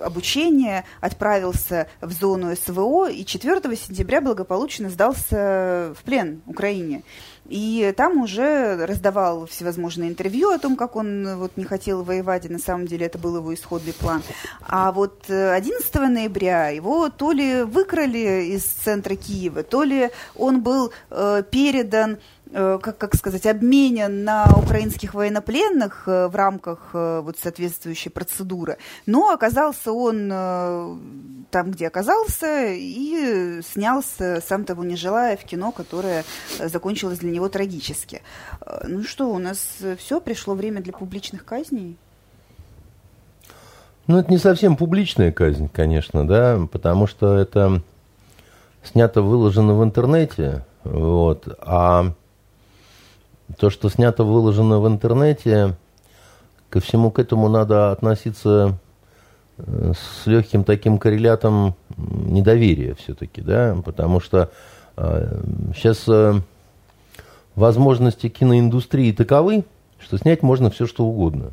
обучения 0.03 0.85
отправился 0.99 1.87
в 2.01 2.11
зону 2.11 2.55
СВО 2.55 3.09
и 3.09 3.23
4 3.23 3.61
сентября 3.75 4.21
благополучно 4.21 4.89
сдался 4.89 5.93
в 5.97 6.03
плен 6.03 6.41
Украине. 6.45 7.03
И 7.49 7.93
там 7.95 8.21
уже 8.21 8.85
раздавал 8.85 9.45
всевозможные 9.45 10.09
интервью 10.09 10.49
о 10.49 10.59
том, 10.59 10.75
как 10.75 10.95
он 10.95 11.37
вот 11.37 11.53
не 11.55 11.63
хотел 11.63 12.03
воевать, 12.03 12.45
и 12.45 12.49
на 12.49 12.59
самом 12.59 12.87
деле 12.87 13.05
это 13.05 13.17
был 13.17 13.37
его 13.37 13.53
исходный 13.53 13.93
план. 13.93 14.21
А 14.61 14.91
вот 14.91 15.29
11 15.29 15.95
э, 15.95 15.99
ноября 16.07 16.69
его 16.69 17.09
то 17.09 17.31
ли 17.31 17.63
выкрали 17.63 18.45
из 18.55 18.63
центра 18.63 19.15
Киева, 19.15 19.63
то 19.63 19.83
ли 19.83 20.09
он 20.35 20.61
был 20.61 20.91
э, 21.09 21.43
передан 21.49 22.17
Э, 22.17 22.19
как, 22.51 22.97
как 22.97 23.15
сказать, 23.15 23.45
обменен 23.45 24.23
на 24.23 24.45
украинских 24.57 25.13
военнопленных 25.13 26.03
э, 26.07 26.27
в 26.27 26.35
рамках 26.35 26.89
э, 26.93 27.21
вот 27.23 27.37
соответствующей 27.39 28.09
процедуры. 28.09 28.77
Но 29.05 29.31
оказался 29.31 29.91
он 29.91 30.29
там, 31.49 31.71
где 31.71 31.87
оказался, 31.87 32.67
и 32.73 33.61
снялся, 33.61 34.41
сам 34.45 34.63
того 34.65 34.83
не 34.83 34.95
желая, 34.95 35.37
в 35.37 35.43
кино, 35.43 35.71
которое 35.71 36.23
закончилось 36.59 37.19
для 37.19 37.31
него 37.31 37.49
трагически. 37.49 38.21
Ну 38.83 39.03
что, 39.03 39.29
у 39.29 39.39
нас 39.39 39.77
все, 39.97 40.19
пришло 40.19 40.53
время 40.55 40.81
для 40.81 40.93
публичных 40.93 41.45
казней? 41.45 41.97
Ну, 44.07 44.17
это 44.17 44.31
не 44.31 44.37
совсем 44.37 44.77
публичная 44.77 45.31
казнь, 45.31 45.69
конечно, 45.71 46.25
да, 46.25 46.59
потому 46.71 47.07
что 47.07 47.37
это 47.37 47.81
снято, 48.83 49.21
выложено 49.21 49.73
в 49.75 49.83
интернете, 49.83 50.65
вот, 50.85 51.47
а 51.59 52.13
то, 53.57 53.69
что 53.69 53.89
снято, 53.89 54.23
выложено 54.23 54.79
в 54.79 54.87
интернете, 54.87 55.75
ко 56.69 56.79
всему 56.79 57.11
к 57.11 57.19
этому 57.19 57.47
надо 57.47 57.91
относиться 57.91 58.77
э, 59.57 59.93
с 59.95 60.27
легким 60.27 60.63
таким 60.63 60.97
коррелятом 60.97 61.75
недоверия 61.95 62.95
все-таки, 62.95 63.41
да, 63.41 63.77
потому 63.85 64.19
что 64.19 64.51
э, 64.97 65.41
сейчас 65.75 66.03
э, 66.07 66.41
возможности 67.55 68.27
киноиндустрии 68.29 69.11
таковы, 69.13 69.63
что 69.99 70.17
снять 70.17 70.43
можно 70.43 70.69
все, 70.69 70.85
что 70.85 71.05
угодно. 71.05 71.51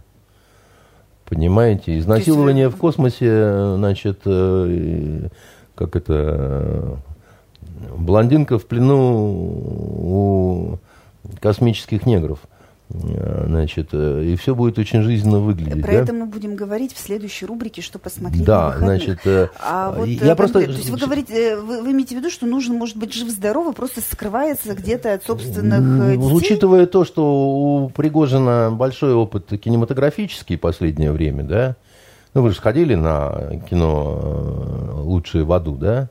Понимаете, 1.27 1.99
изнасилование 1.99 2.69
в 2.69 2.77
космосе, 2.77 3.77
значит, 3.77 4.21
э, 4.27 5.29
как 5.75 5.97
это, 5.97 6.13
э, 6.13 6.97
блондинка 7.97 8.59
в 8.59 8.67
плену 8.67 8.99
у 9.97 10.79
космических 11.41 12.07
негров. 12.07 12.41
Э, 12.91 13.45
значит, 13.47 13.89
э, 13.93 14.25
и 14.25 14.37
все 14.37 14.55
будет 14.55 14.79
очень 14.79 15.03
жизненно 15.03 15.39
выглядеть. 15.39 15.83
Про 15.83 15.93
да? 15.93 15.99
это 15.99 16.13
мы 16.13 16.27
будем 16.27 16.55
говорить 16.55 16.93
в 16.95 16.99
следующей 16.99 17.47
рубрике, 17.47 17.81
что 17.81 17.99
посмотреть 17.99 18.45
Да, 18.45 18.77
значит, 18.79 19.21
э, 19.27 19.49
а 19.59 19.91
вот, 19.91 20.07
я 20.07 20.37
просто... 20.37 20.61
То 20.63 20.71
есть 20.71 20.91
вы 20.91 20.99
говорите, 20.99 21.57
вы, 21.57 21.83
вы 21.83 21.93
имеете 21.93 22.15
в 22.15 22.19
виду, 22.19 22.31
что 22.31 22.47
нужно, 22.47 22.75
может 22.75 22.97
быть, 22.97 23.15
жив-здорово, 23.15 23.73
просто 23.73 24.01
скрывается 24.01 24.75
где-то 24.75 25.15
от 25.15 25.25
собственных 25.25 26.17
детей? 26.17 26.35
Учитывая 26.35 26.87
то, 26.87 27.05
что 27.05 27.25
у 27.25 27.89
Пригожина 27.89 28.71
большой 28.71 29.15
опыт 29.15 29.49
кинематографический 29.59 30.59
последнее 30.59 31.11
время, 31.11 31.43
да, 31.43 31.77
ну 32.35 32.43
вы 32.43 32.51
же 32.51 32.57
сходили 32.57 32.95
на 32.95 33.61
кино 33.69 35.01
«Лучшие 35.05 35.45
в 35.45 35.53
аду», 35.53 35.77
да, 35.77 36.11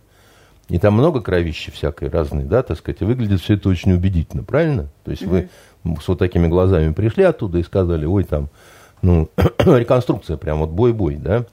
и 0.73 0.79
там 0.79 0.95
много 0.95 1.21
кровищи 1.21 1.69
всякой 1.69 2.09
разной, 2.09 2.45
да, 2.45 2.63
так 2.63 2.79
сказать, 2.79 2.99
и 3.03 3.05
выглядит 3.05 3.41
все 3.41 3.53
это 3.53 3.69
очень 3.69 3.93
убедительно, 3.93 4.43
правильно? 4.43 4.87
То 5.03 5.11
есть 5.11 5.21
mm-hmm. 5.21 5.49
вы 5.83 5.97
с 6.01 6.07
вот 6.07 6.17
такими 6.17 6.47
глазами 6.47 6.91
пришли 6.93 7.23
оттуда 7.23 7.59
и 7.59 7.63
сказали, 7.63 8.07
ой, 8.07 8.23
там, 8.23 8.49
ну, 9.03 9.29
реконструкция 9.59 10.35
прям 10.35 10.61
вот 10.61 10.71
бой-бой, 10.71 11.17
да? 11.17 11.45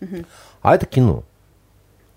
Mm-hmm. 0.00 0.24
А 0.62 0.76
это 0.76 0.86
кино. 0.86 1.24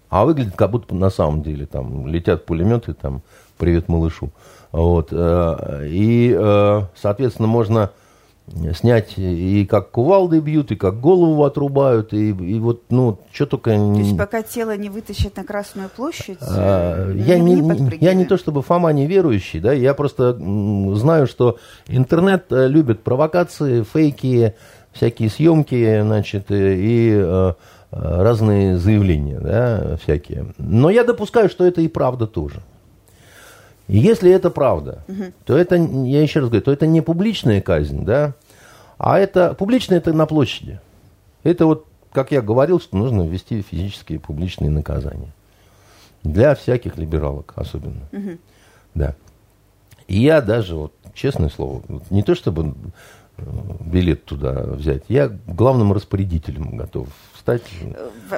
А 0.10 0.26
выглядит 0.26 0.56
как 0.56 0.70
будто 0.70 0.94
на 0.94 1.10
самом 1.10 1.42
деле 1.42 1.66
там 1.66 2.06
летят 2.06 2.46
пулеметы, 2.46 2.94
там, 2.94 3.24
привет 3.58 3.88
малышу. 3.88 4.30
Вот. 4.72 5.08
Э, 5.12 5.88
и, 5.90 6.38
э, 6.40 6.82
соответственно, 6.96 7.48
можно 7.48 7.90
снять 8.74 9.14
и 9.18 9.66
как 9.66 9.92
кувалды 9.92 10.40
бьют, 10.40 10.72
и 10.72 10.76
как 10.76 11.00
голову 11.00 11.44
отрубают, 11.46 12.14
и, 12.14 12.30
и 12.30 12.60
вот, 12.60 12.84
ну, 12.90 13.20
что 13.32 13.46
только... 13.46 13.72
То 13.72 14.00
есть 14.00 14.18
пока 14.18 14.42
тело 14.44 14.76
не 14.76 14.90
вытащат 14.90 15.38
на 15.38 15.44
Красную 15.44 15.90
площадь, 15.90 16.38
а, 16.42 17.12
э, 17.12 17.18
я, 17.20 17.40
не, 17.40 17.56
не 17.56 17.98
я 18.00 18.14
не 18.14 18.26
то 18.26 18.38
чтобы 18.38 18.62
Фома 18.62 18.92
неверующий, 18.92 19.60
да, 19.60 19.72
я 19.72 19.94
просто 19.94 20.34
знаю, 20.96 21.28
что 21.28 21.58
интернет 21.88 22.46
э, 22.52 22.68
любит 22.68 23.02
провокации, 23.02 23.84
фейки, 23.84 24.56
всякие 24.92 25.30
съемки, 25.30 26.02
значит, 26.02 26.52
э, 26.52 26.76
и, 26.76 27.12
и 27.14 27.54
разные 27.92 28.78
заявления, 28.78 29.40
да, 29.40 29.98
всякие. 30.02 30.48
Но 30.58 30.90
я 30.90 31.04
допускаю, 31.04 31.48
что 31.48 31.64
это 31.66 31.82
и 31.82 31.88
правда 31.88 32.28
тоже. 32.28 32.62
И 33.88 33.98
если 33.98 34.32
это 34.32 34.50
правда, 34.50 35.04
угу. 35.08 35.26
то 35.46 35.58
это, 35.58 35.76
я 35.76 36.22
еще 36.22 36.40
раз 36.40 36.50
говорю, 36.50 36.64
то 36.64 36.72
это 36.72 36.88
не 36.88 37.02
публичная 37.02 37.62
казнь, 37.62 38.06
да, 38.06 38.34
а 38.98 39.20
это 39.20 39.54
публичное 39.54 39.98
это 39.98 40.14
на 40.14 40.26
площади. 40.26 40.80
Это 41.44 41.66
вот, 41.66 41.86
как 42.12 42.32
я 42.32 42.42
говорил, 42.42 42.80
что 42.80 42.96
нужно 42.96 43.24
ввести 43.24 43.62
физические 43.62 44.20
публичные 44.20 44.70
наказания. 44.70 45.34
Для 46.24 46.56
всяких 46.56 46.98
либералок 46.98 47.54
особенно. 47.56 48.08
Угу. 48.14 48.38
Да. 48.96 49.16
И 50.08 50.22
я 50.22 50.42
даже, 50.42 50.76
вот, 50.76 50.94
честное 51.14 51.50
слово, 51.50 51.82
не 52.10 52.24
то 52.24 52.36
чтобы 52.36 52.74
э, 53.38 53.44
билет 53.82 54.24
туда 54.24 54.64
взять, 54.64 55.04
я 55.10 55.28
главным 55.48 55.92
распорядителем 55.92 56.78
готов 56.78 57.10
стать. 57.44 57.62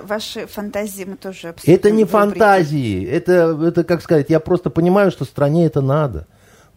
Ваши 0.03 0.48
фантазии 0.48 1.03
мы 1.03 1.15
тоже 1.15 1.49
обсудим. 1.49 1.73
Это 1.73 1.91
не 1.91 2.06
фантазии, 2.06 3.06
это, 3.06 3.57
это, 3.64 3.84
как 3.84 4.02
сказать, 4.02 4.30
я 4.30 4.40
просто 4.40 4.69
понимаю, 4.69 5.11
что 5.11 5.26
стране 5.26 5.65
это 5.68 5.82
надо. 5.82 6.27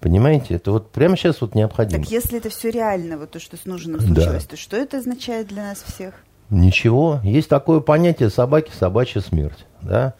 Понимаете, 0.01 0.55
это 0.55 0.71
вот 0.71 0.93
прямо 0.93 1.17
сейчас 1.17 1.41
вот 1.41 1.55
необходимо. 1.55 2.03
Так 2.03 2.13
если 2.13 2.39
это 2.39 2.51
все 2.51 2.71
реально, 2.71 3.19
вот 3.19 3.31
то, 3.31 3.41
что 3.41 3.57
с 3.57 3.65
нужным 3.65 4.01
случилось, 4.01 4.45
да. 4.45 4.51
то 4.51 4.57
что 4.57 4.77
это 4.77 4.99
означает 4.99 5.49
для 5.49 5.65
нас 5.65 5.83
всех? 5.83 6.15
Ничего. 6.51 7.21
Есть 7.25 7.49
такое 7.49 7.81
понятие 7.81 8.31
собаки, 8.31 8.71
собачья 8.79 9.21
смерть. 9.21 9.67
Да? 9.83 10.15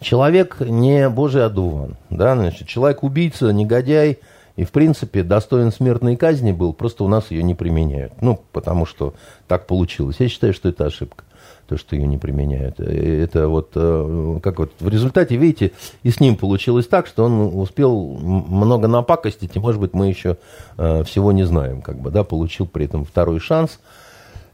Человек 0.00 0.56
не 0.60 1.08
божий 1.08 1.44
одуван. 1.44 1.96
Да? 2.08 2.34
Значит, 2.34 2.66
человек 2.66 3.04
убийца, 3.04 3.52
негодяй, 3.52 4.18
и, 4.56 4.64
в 4.64 4.72
принципе, 4.72 5.22
достоин 5.22 5.70
смертной 5.70 6.16
казни 6.16 6.50
был, 6.50 6.72
просто 6.72 7.04
у 7.04 7.08
нас 7.08 7.30
ее 7.30 7.44
не 7.44 7.54
применяют. 7.54 8.20
Ну, 8.20 8.40
потому 8.50 8.84
что 8.84 9.14
так 9.46 9.66
получилось. 9.66 10.16
Я 10.18 10.28
считаю, 10.28 10.52
что 10.54 10.68
это 10.68 10.86
ошибка 10.86 11.24
то, 11.70 11.78
что 11.78 11.94
ее 11.94 12.08
не 12.08 12.18
применяют. 12.18 12.80
Э, 12.80 13.22
это 13.22 13.46
вот, 13.46 13.70
э, 13.76 14.40
как 14.42 14.58
вот 14.58 14.72
в 14.80 14.88
результате, 14.88 15.36
видите, 15.36 15.70
и 16.02 16.10
с 16.10 16.18
ним 16.18 16.34
получилось 16.34 16.88
так, 16.88 17.06
что 17.06 17.24
он 17.24 17.56
успел 17.56 17.94
много 17.96 18.88
напакостить, 18.88 19.54
и, 19.54 19.60
может 19.60 19.80
быть, 19.80 19.94
мы 19.94 20.08
еще 20.08 20.36
э, 20.76 21.04
всего 21.04 21.30
не 21.30 21.44
знаем, 21.44 21.80
как 21.80 22.00
бы, 22.00 22.10
да, 22.10 22.24
получил 22.24 22.66
при 22.66 22.86
этом 22.86 23.04
второй 23.04 23.38
шанс 23.38 23.78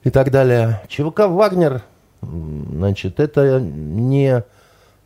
и 0.05 0.11
так 0.11 0.31
далее. 0.31 0.83
ЧВК 0.89 1.21
«Вагнер», 1.21 1.83
значит, 2.21 3.19
это 3.19 3.61
не 3.61 4.45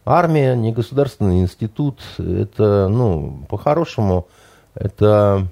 армия, 0.04 0.56
не 0.56 0.72
государственный 0.72 1.42
институт, 1.42 2.00
это, 2.18 2.88
ну, 2.88 3.46
по-хорошему, 3.48 4.26
это 4.74 5.46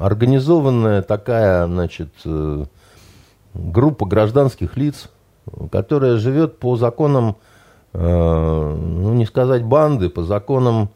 организованная 0.00 1.02
такая, 1.02 1.66
значит, 1.66 2.08
группа 3.52 4.06
гражданских 4.06 4.78
лиц, 4.78 5.10
которая 5.70 6.16
живет 6.16 6.58
по 6.58 6.76
законам, 6.76 7.36
э, 7.92 7.98
ну 7.98 9.14
не 9.14 9.26
сказать 9.26 9.64
банды, 9.64 10.08
по 10.08 10.22
законам 10.22 10.90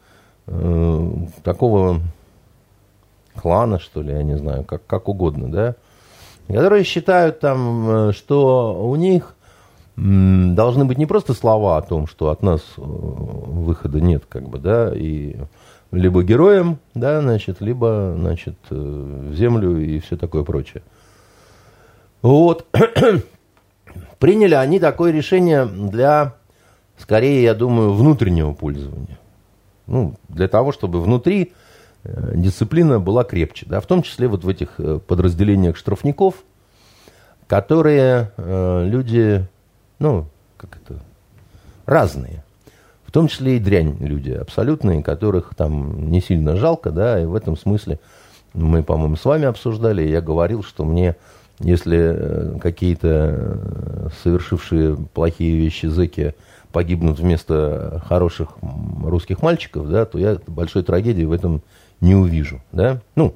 э, 0.47 1.11
такого 1.43 2.01
клана, 3.35 3.79
что 3.79 4.01
ли, 4.01 4.11
я 4.11 4.23
не 4.23 4.37
знаю, 4.37 4.63
как, 4.63 4.85
как 4.85 5.07
угодно, 5.07 5.51
да, 5.51 5.75
которые 6.47 6.83
считают 6.83 7.39
там, 7.39 8.09
э, 8.09 8.11
что 8.13 8.87
у 8.87 8.95
них 8.95 9.35
должны 9.95 10.85
быть 10.85 10.97
не 10.97 11.05
просто 11.05 11.33
слова 11.33 11.77
о 11.77 11.81
том, 11.81 12.07
что 12.07 12.29
от 12.29 12.41
нас 12.41 12.61
выхода 12.77 13.99
нет, 13.99 14.23
как 14.29 14.47
бы, 14.47 14.57
да, 14.57 14.95
и 14.95 15.35
либо 15.91 16.23
героем, 16.23 16.79
да, 16.93 17.19
значит, 17.19 17.59
либо, 17.59 18.15
значит, 18.17 18.55
в 18.69 19.33
землю 19.33 19.77
и 19.77 19.99
все 19.99 20.15
такое 20.15 20.43
прочее. 20.43 20.83
Вот. 22.21 22.65
Приняли 24.19 24.53
они 24.53 24.79
такое 24.79 25.11
решение 25.11 25.65
для, 25.65 26.35
скорее, 26.97 27.41
я 27.41 27.55
думаю, 27.55 27.93
внутреннего 27.93 28.53
пользования. 28.53 29.17
Ну, 29.87 30.15
для 30.27 30.47
того, 30.47 30.71
чтобы 30.73 31.01
внутри 31.01 31.53
э, 32.03 32.33
дисциплина 32.35 32.99
была 32.99 33.23
крепче, 33.23 33.65
да, 33.67 33.79
в 33.79 33.85
том 33.85 34.03
числе 34.03 34.27
вот 34.27 34.43
в 34.43 34.49
этих 34.49 34.75
э, 34.77 34.99
подразделениях 34.99 35.77
штрафников, 35.77 36.35
которые 37.47 38.31
э, 38.37 38.85
люди, 38.85 39.47
ну, 39.97 40.27
как 40.57 40.77
это, 40.77 40.99
разные. 41.85 42.43
В 43.05 43.11
том 43.11 43.27
числе 43.27 43.57
и 43.57 43.59
дрянь 43.59 43.97
люди 43.99 44.31
абсолютные, 44.31 45.01
которых 45.01 45.55
там 45.55 46.11
не 46.11 46.21
сильно 46.21 46.55
жалко, 46.57 46.91
да, 46.91 47.19
и 47.19 47.25
в 47.25 47.33
этом 47.33 47.57
смысле 47.57 47.99
мы, 48.53 48.83
по-моему, 48.83 49.15
с 49.15 49.25
вами 49.25 49.45
обсуждали, 49.45 50.07
я 50.07 50.21
говорил, 50.21 50.61
что 50.61 50.85
мне 50.85 51.15
если 51.59 51.97
э, 51.97 52.59
какие-то 52.59 53.07
э, 53.07 54.07
совершившие 54.23 54.95
плохие 55.13 55.55
вещи 55.57 55.87
зэки 55.87 56.35
погибнут 56.71 57.19
вместо 57.19 58.01
хороших 58.07 58.49
русских 59.03 59.41
мальчиков, 59.41 59.89
да, 59.89 60.05
то 60.05 60.17
я 60.17 60.37
большой 60.47 60.83
трагедии 60.83 61.23
в 61.23 61.31
этом 61.31 61.61
не 61.99 62.15
увижу, 62.15 62.61
да. 62.71 63.01
Ну, 63.15 63.35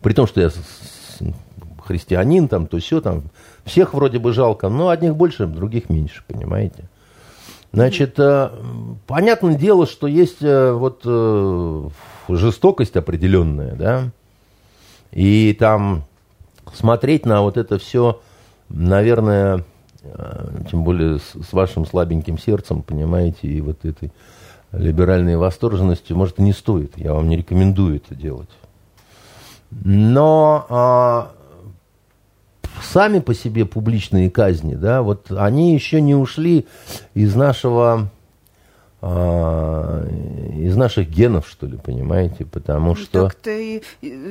при 0.00 0.12
том, 0.12 0.26
что 0.26 0.40
я 0.40 0.50
христианин, 1.84 2.48
там, 2.48 2.66
то 2.66 2.78
все, 2.78 3.00
там, 3.00 3.24
всех 3.64 3.94
вроде 3.94 4.18
бы 4.18 4.32
жалко, 4.32 4.68
но 4.68 4.88
одних 4.88 5.14
больше, 5.14 5.46
других 5.46 5.90
меньше, 5.90 6.24
понимаете. 6.26 6.84
Значит, 7.72 8.18
э, 8.18 8.50
понятное 9.06 9.54
дело, 9.54 9.86
что 9.86 10.06
есть 10.06 10.40
вот 10.40 11.02
жестокость 12.28 12.96
определенная, 12.96 13.74
да, 13.74 14.10
и 15.12 15.54
там 15.58 16.04
смотреть 16.74 17.26
на 17.26 17.42
вот 17.42 17.56
это 17.56 17.78
все, 17.78 18.20
наверное, 18.68 19.64
э, 20.02 20.48
тем 20.70 20.84
более 20.84 21.18
с, 21.18 21.52
вашим 21.52 21.86
слабеньким 21.86 22.38
сердцем, 22.38 22.82
понимаете, 22.82 23.48
и 23.48 23.60
вот 23.60 23.84
этой 23.84 24.12
либеральной 24.72 25.36
восторженностью, 25.36 26.16
может, 26.16 26.38
и 26.38 26.42
не 26.42 26.52
стоит. 26.52 26.98
Я 26.98 27.14
вам 27.14 27.28
не 27.28 27.36
рекомендую 27.36 27.96
это 27.96 28.14
делать. 28.14 28.50
Но 29.70 30.66
а, 30.68 31.32
сами 32.82 33.20
по 33.20 33.34
себе 33.34 33.64
публичные 33.64 34.30
казни, 34.30 34.74
да, 34.74 35.02
вот 35.02 35.30
они 35.30 35.74
еще 35.74 36.00
не 36.00 36.14
ушли 36.14 36.66
из 37.14 37.34
нашего 37.34 38.10
из 39.04 40.76
наших 40.76 41.10
генов, 41.10 41.46
что 41.46 41.66
ли, 41.66 41.76
понимаете, 41.76 42.46
потому 42.46 42.88
ну, 42.88 42.94
что... 42.94 43.24
Так-то 43.24 43.50
и 43.50 43.82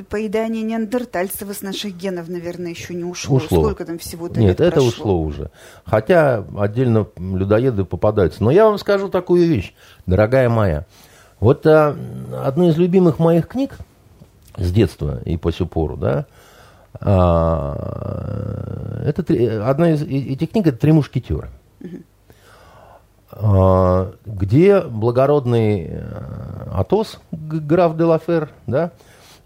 поедание 0.08 0.64
неандертальцев 0.64 1.48
из 1.48 1.62
наших 1.62 1.96
генов, 1.96 2.28
наверное, 2.28 2.70
еще 2.70 2.92
не 2.94 3.04
ушло. 3.04 3.36
ушло. 3.36 3.62
Сколько 3.62 3.84
там 3.84 3.98
всего-то 3.98 4.40
Нет, 4.40 4.60
это 4.60 4.72
прошло? 4.72 4.88
ушло 4.88 5.22
уже. 5.22 5.52
Хотя 5.84 6.44
отдельно 6.58 7.06
людоеды 7.16 7.84
попадаются. 7.84 8.42
Но 8.42 8.50
я 8.50 8.64
вам 8.66 8.78
скажу 8.78 9.08
такую 9.08 9.46
вещь, 9.46 9.74
дорогая 10.06 10.48
моя. 10.48 10.86
Вот 11.38 11.64
а, 11.66 11.96
одну 12.44 12.68
из 12.68 12.76
любимых 12.76 13.20
моих 13.20 13.46
книг 13.46 13.76
с 14.56 14.72
детства 14.72 15.20
и 15.24 15.36
по 15.36 15.52
сю 15.52 15.66
пору, 15.66 15.96
да, 15.96 16.26
а, 17.00 18.24
это 19.04 19.22
одна 19.68 19.92
из 19.92 20.02
этих 20.02 20.50
книг 20.50 20.66
это 20.66 20.78
«Три 20.78 20.90
мушкетера». 20.92 21.50
Угу. 21.80 21.96
А, 23.36 24.12
где 24.24 24.80
благородный 24.80 25.88
э, 25.90 26.68
Атос, 26.72 27.18
граф 27.32 27.96
де 27.96 28.04
Лафер, 28.04 28.50
да, 28.68 28.92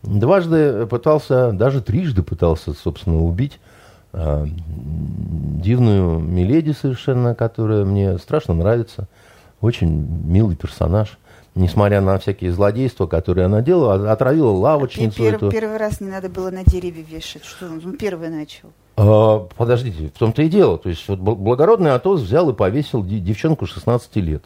дважды 0.02 0.86
пытался, 0.86 1.52
даже 1.52 1.81
трижды 1.81 2.23
пытался, 2.23 2.74
собственно, 2.74 3.23
убить 3.23 3.59
а, 4.12 4.47
дивную 4.47 6.19
Миледи 6.19 6.73
совершенно, 6.73 7.35
которая 7.35 7.85
мне 7.85 8.19
страшно 8.19 8.55
нравится. 8.55 9.09
Очень 9.60 9.89
милый 10.24 10.56
персонаж. 10.56 11.19
Несмотря 11.55 12.01
на 12.01 12.19
всякие 12.19 12.52
злодейства, 12.52 13.06
которые 13.06 13.47
она 13.47 13.62
делала, 13.62 14.12
отравила 14.12 14.51
лавочницу. 14.51 15.16
Пер, 15.16 15.35
эту. 15.35 15.51
Первый 15.51 15.78
раз 15.78 16.01
не 16.01 16.09
надо 16.09 16.28
было 16.28 16.51
на 16.51 16.62
дереве 16.62 17.02
вешать. 17.02 17.44
Что 17.44 17.66
он 17.66 17.97
первый 17.97 18.28
начал? 18.28 18.69
А, 19.00 19.46
подождите, 19.56 20.08
в 20.08 20.18
том-то 20.18 20.42
и 20.42 20.48
дело. 20.48 20.76
То 20.76 20.88
есть 20.88 21.06
вот 21.08 21.20
благородный 21.20 21.92
Атос 21.92 22.20
взял 22.20 22.50
и 22.50 22.52
повесил 22.52 23.04
девчонку 23.04 23.66
16 23.66 24.16
лет. 24.16 24.42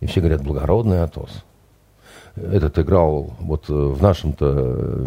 И 0.00 0.06
все 0.06 0.20
говорят, 0.20 0.42
благородный 0.42 1.02
Атос. 1.02 1.30
Этот 2.36 2.78
играл 2.78 3.30
вот 3.40 3.70
э, 3.70 3.72
в 3.72 4.02
нашем-то 4.02 4.44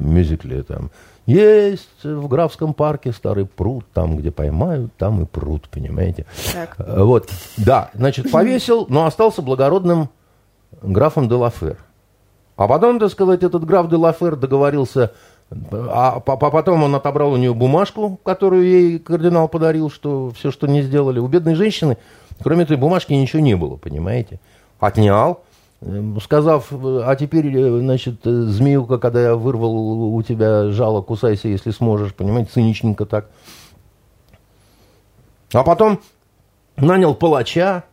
мюзикле 0.01 0.63
там. 0.63 0.89
Есть 1.27 2.03
в 2.03 2.27
Графском 2.27 2.73
парке 2.73 3.11
старый 3.11 3.45
пруд, 3.45 3.85
там, 3.93 4.17
где 4.17 4.31
поймают, 4.31 4.91
там 4.97 5.21
и 5.21 5.25
пруд, 5.27 5.69
понимаете? 5.69 6.25
Так. 6.51 6.75
Э, 6.79 7.03
вот, 7.03 7.29
да, 7.55 7.91
значит, 7.93 8.31
повесил, 8.31 8.87
но 8.89 9.05
остался 9.05 9.43
благородным 9.43 10.09
графом 10.81 11.29
де 11.29 11.35
Лафер. 11.35 11.77
А 12.55 12.67
потом, 12.67 12.97
так 12.99 13.11
сказать, 13.11 13.43
этот 13.43 13.63
граф 13.63 13.89
де 13.89 13.95
Лафер 13.95 14.35
договорился 14.35 15.11
а 15.51 16.19
потом 16.19 16.83
он 16.83 16.93
отобрал 16.95 17.31
у 17.33 17.37
нее 17.37 17.53
бумажку, 17.53 18.19
которую 18.23 18.65
ей 18.65 18.99
кардинал 18.99 19.47
подарил, 19.47 19.89
что 19.89 20.31
все, 20.31 20.51
что 20.51 20.67
не 20.67 20.83
сделали. 20.83 21.19
У 21.19 21.27
бедной 21.27 21.55
женщины, 21.55 21.97
кроме 22.41 22.63
этой 22.63 22.77
бумажки, 22.77 23.13
ничего 23.13 23.41
не 23.41 23.55
было, 23.55 23.75
понимаете? 23.75 24.39
Отнял, 24.79 25.41
эм, 25.81 26.21
сказав, 26.21 26.67
а 26.71 27.15
теперь, 27.15 27.47
э, 27.57 27.79
значит, 27.79 28.25
э, 28.25 28.29
змеюка, 28.29 28.99
когда 28.99 29.21
я 29.21 29.35
вырвал 29.35 30.13
у 30.13 30.21
тебя 30.21 30.69
жало, 30.69 31.01
кусайся, 31.01 31.47
если 31.47 31.71
сможешь, 31.71 32.13
понимаете, 32.13 32.51
циничненько 32.53 33.05
так. 33.05 33.29
А 35.51 35.63
потом 35.63 35.99
нанял 36.77 37.15
палача, 37.15 37.85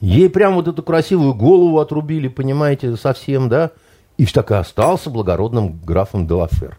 ей 0.00 0.28
прям 0.28 0.56
вот 0.56 0.66
эту 0.66 0.82
красивую 0.82 1.34
голову 1.34 1.78
отрубили, 1.78 2.26
понимаете, 2.26 2.96
совсем, 2.96 3.48
да, 3.48 3.70
и 4.16 4.26
так 4.26 4.50
и 4.50 4.54
остался 4.54 5.10
благородным 5.10 5.78
графом 5.84 6.26
Делафер. 6.26 6.78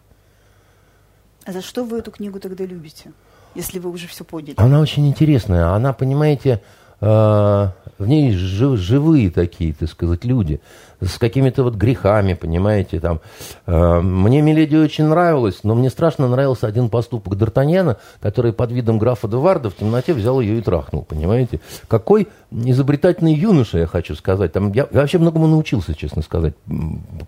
А 1.44 1.52
за 1.52 1.62
что 1.62 1.84
вы 1.84 1.98
эту 1.98 2.10
книгу 2.10 2.40
тогда 2.40 2.64
любите, 2.64 3.12
если 3.54 3.78
вы 3.78 3.90
уже 3.90 4.08
все 4.08 4.24
поняли? 4.24 4.54
Она 4.56 4.80
очень 4.80 5.06
интересная. 5.06 5.68
Она, 5.68 5.92
понимаете, 5.92 6.62
э, 7.00 7.06
в 7.06 8.06
ней 8.06 8.32
жив, 8.32 8.78
живые 8.78 9.30
такие, 9.30 9.72
так 9.72 9.88
сказать, 9.88 10.24
люди 10.24 10.60
с 11.00 11.18
какими-то 11.18 11.62
вот 11.62 11.74
грехами, 11.74 12.34
понимаете, 12.34 13.00
там. 13.00 13.20
Э, 13.66 14.00
мне 14.00 14.40
Миледи 14.40 14.76
очень 14.76 15.04
нравилась, 15.04 15.60
но 15.62 15.74
мне 15.74 15.90
страшно 15.90 16.28
нравился 16.28 16.66
один 16.66 16.88
поступок 16.88 17.34
Д'Артаньяна, 17.34 17.96
который 18.20 18.52
под 18.52 18.72
видом 18.72 18.98
графа 18.98 19.28
Деварда 19.28 19.70
в 19.70 19.76
темноте 19.76 20.14
взял 20.14 20.40
ее 20.40 20.58
и 20.58 20.60
трахнул, 20.60 21.02
понимаете. 21.02 21.60
Какой 21.88 22.28
изобретательный 22.50 23.34
юноша, 23.34 23.78
я 23.78 23.86
хочу 23.86 24.14
сказать. 24.14 24.52
Там, 24.52 24.72
я, 24.72 24.86
я 24.90 25.00
вообще 25.00 25.18
многому 25.18 25.46
научился, 25.46 25.94
честно 25.94 26.22
сказать, 26.22 26.54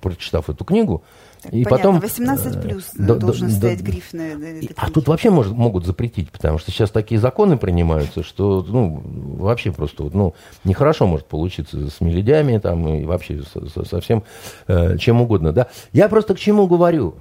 прочитав 0.01 0.49
эту 0.49 0.65
книгу. 0.65 1.03
И 1.45 1.65
понятно, 1.65 1.71
потом 1.71 2.01
18 2.01 2.57
э, 2.57 2.61
плюс 2.61 2.91
да, 2.95 3.15
должен 3.15 3.49
да, 3.49 3.55
стоять 3.55 3.79
да, 3.79 3.85
гриф 3.85 4.13
на, 4.13 4.37
на 4.37 4.61
А 4.77 4.91
тут 4.91 5.07
вообще 5.07 5.31
может, 5.31 5.53
могут 5.53 5.87
запретить, 5.87 6.31
потому 6.31 6.59
что 6.59 6.73
сейчас 6.73 6.91
такие 6.91 7.21
законы 7.21 7.57
принимаются, 7.57 8.25
что 8.25 8.65
ну, 8.69 9.01
вообще 9.39 9.71
просто 9.71 10.11
ну, 10.13 10.35
нехорошо 10.65 11.07
может 11.07 11.27
получиться 11.27 11.91
с 11.91 12.01
мелодями 12.01 12.59
там, 12.59 12.89
и 12.89 13.05
вообще 13.05 13.43
со, 13.43 13.58
со, 13.67 13.85
со 13.85 14.01
всем 14.01 14.25
э, 14.67 14.97
чем 14.99 15.21
угодно. 15.21 15.53
Да? 15.53 15.69
Я 15.93 16.09
просто 16.09 16.35
к 16.35 16.39
чему 16.39 16.67
говорю? 16.67 17.17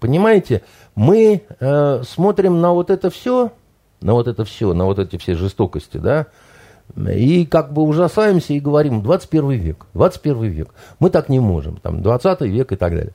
Понимаете, 0.00 0.62
мы 0.94 1.42
э, 1.60 2.02
смотрим 2.06 2.60
на 2.60 2.72
вот 2.72 2.90
это 2.90 3.10
все, 3.10 3.52
на 4.00 4.12
вот 4.12 4.28
это 4.28 4.44
все, 4.44 4.74
на 4.74 4.84
вот 4.84 4.98
эти 4.98 5.16
все 5.16 5.34
жестокости, 5.34 5.96
да, 5.96 6.26
и 6.96 7.46
как 7.46 7.72
бы 7.72 7.82
ужасаемся 7.82 8.52
и 8.52 8.60
говорим, 8.60 9.02
21 9.02 9.52
век, 9.52 9.86
21 9.94 10.44
век. 10.44 10.74
Мы 10.98 11.10
так 11.10 11.28
не 11.28 11.40
можем, 11.40 11.78
там, 11.78 12.02
20 12.02 12.42
век 12.42 12.72
и 12.72 12.76
так 12.76 12.92
далее. 12.92 13.14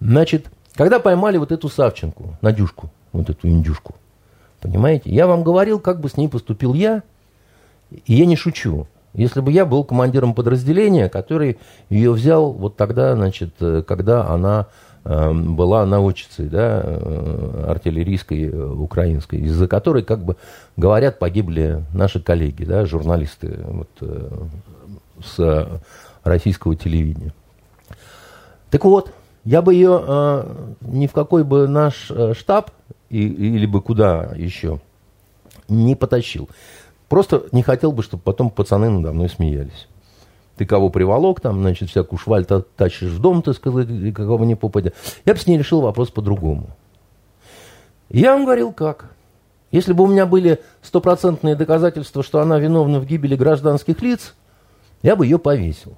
Значит, 0.00 0.46
когда 0.74 0.98
поймали 0.98 1.38
вот 1.38 1.52
эту 1.52 1.68
Савченку, 1.68 2.36
Надюшку, 2.40 2.90
вот 3.12 3.30
эту 3.30 3.48
индюшку, 3.48 3.94
понимаете, 4.60 5.10
я 5.10 5.26
вам 5.26 5.42
говорил, 5.42 5.78
как 5.78 6.00
бы 6.00 6.08
с 6.08 6.16
ней 6.16 6.28
поступил 6.28 6.74
я, 6.74 7.02
и 7.90 8.14
я 8.14 8.26
не 8.26 8.36
шучу. 8.36 8.86
Если 9.14 9.40
бы 9.40 9.50
я 9.50 9.64
был 9.64 9.84
командиром 9.84 10.34
подразделения, 10.34 11.08
который 11.08 11.58
ее 11.88 12.12
взял 12.12 12.52
вот 12.52 12.76
тогда, 12.76 13.14
значит, 13.14 13.54
э, 13.60 13.82
когда 13.86 14.28
она 14.28 14.66
э, 15.04 15.32
была 15.32 15.86
наводчицей, 15.86 16.48
да, 16.48 16.82
э, 16.84 17.64
артиллерийской 17.68 18.48
украинской, 18.48 19.36
из-за 19.40 19.66
которой, 19.66 20.02
как 20.02 20.24
бы 20.24 20.36
говорят, 20.76 21.18
погибли 21.18 21.84
наши 21.92 22.20
коллеги, 22.20 22.64
да, 22.64 22.84
журналисты 22.84 23.58
вот, 23.66 23.88
с 25.24 25.80
российского 26.22 26.76
телевидения. 26.76 27.32
Так 28.70 28.84
вот, 28.84 29.12
я 29.44 29.62
бы 29.62 29.72
ее 29.72 30.04
э, 30.06 30.66
ни 30.82 31.06
в 31.06 31.12
какой 31.12 31.42
бы 31.42 31.66
наш 31.66 32.10
э, 32.10 32.34
штаб 32.34 32.70
или 33.08 33.64
бы 33.64 33.80
куда 33.80 34.32
еще 34.36 34.80
не 35.68 35.94
потащил. 35.94 36.50
Просто 37.08 37.44
не 37.52 37.62
хотел 37.62 37.92
бы, 37.92 38.02
чтобы 38.02 38.22
потом 38.22 38.50
пацаны 38.50 38.90
надо 38.90 39.12
мной 39.12 39.28
смеялись. 39.28 39.88
Ты 40.56 40.66
кого 40.66 40.90
приволок, 40.90 41.40
там, 41.40 41.60
значит, 41.60 41.88
всякую 41.88 42.18
шваль 42.18 42.44
тащишь 42.44 43.10
в 43.10 43.20
дом, 43.20 43.42
ты 43.42 43.52
сказать, 43.54 43.88
и 43.88 44.12
какого 44.12 44.44
не 44.44 44.56
попадя. 44.56 44.92
Я 45.24 45.34
бы 45.34 45.40
с 45.40 45.46
ней 45.46 45.56
решил 45.56 45.80
вопрос 45.80 46.10
по-другому. 46.10 46.70
Я 48.10 48.34
вам 48.34 48.44
говорил, 48.44 48.72
как. 48.72 49.10
Если 49.70 49.92
бы 49.92 50.04
у 50.04 50.06
меня 50.06 50.26
были 50.26 50.60
стопроцентные 50.82 51.54
доказательства, 51.54 52.22
что 52.22 52.40
она 52.40 52.58
виновна 52.58 53.00
в 53.00 53.06
гибели 53.06 53.36
гражданских 53.36 54.00
лиц, 54.02 54.34
я 55.02 55.14
бы 55.14 55.26
ее 55.26 55.38
повесил. 55.38 55.96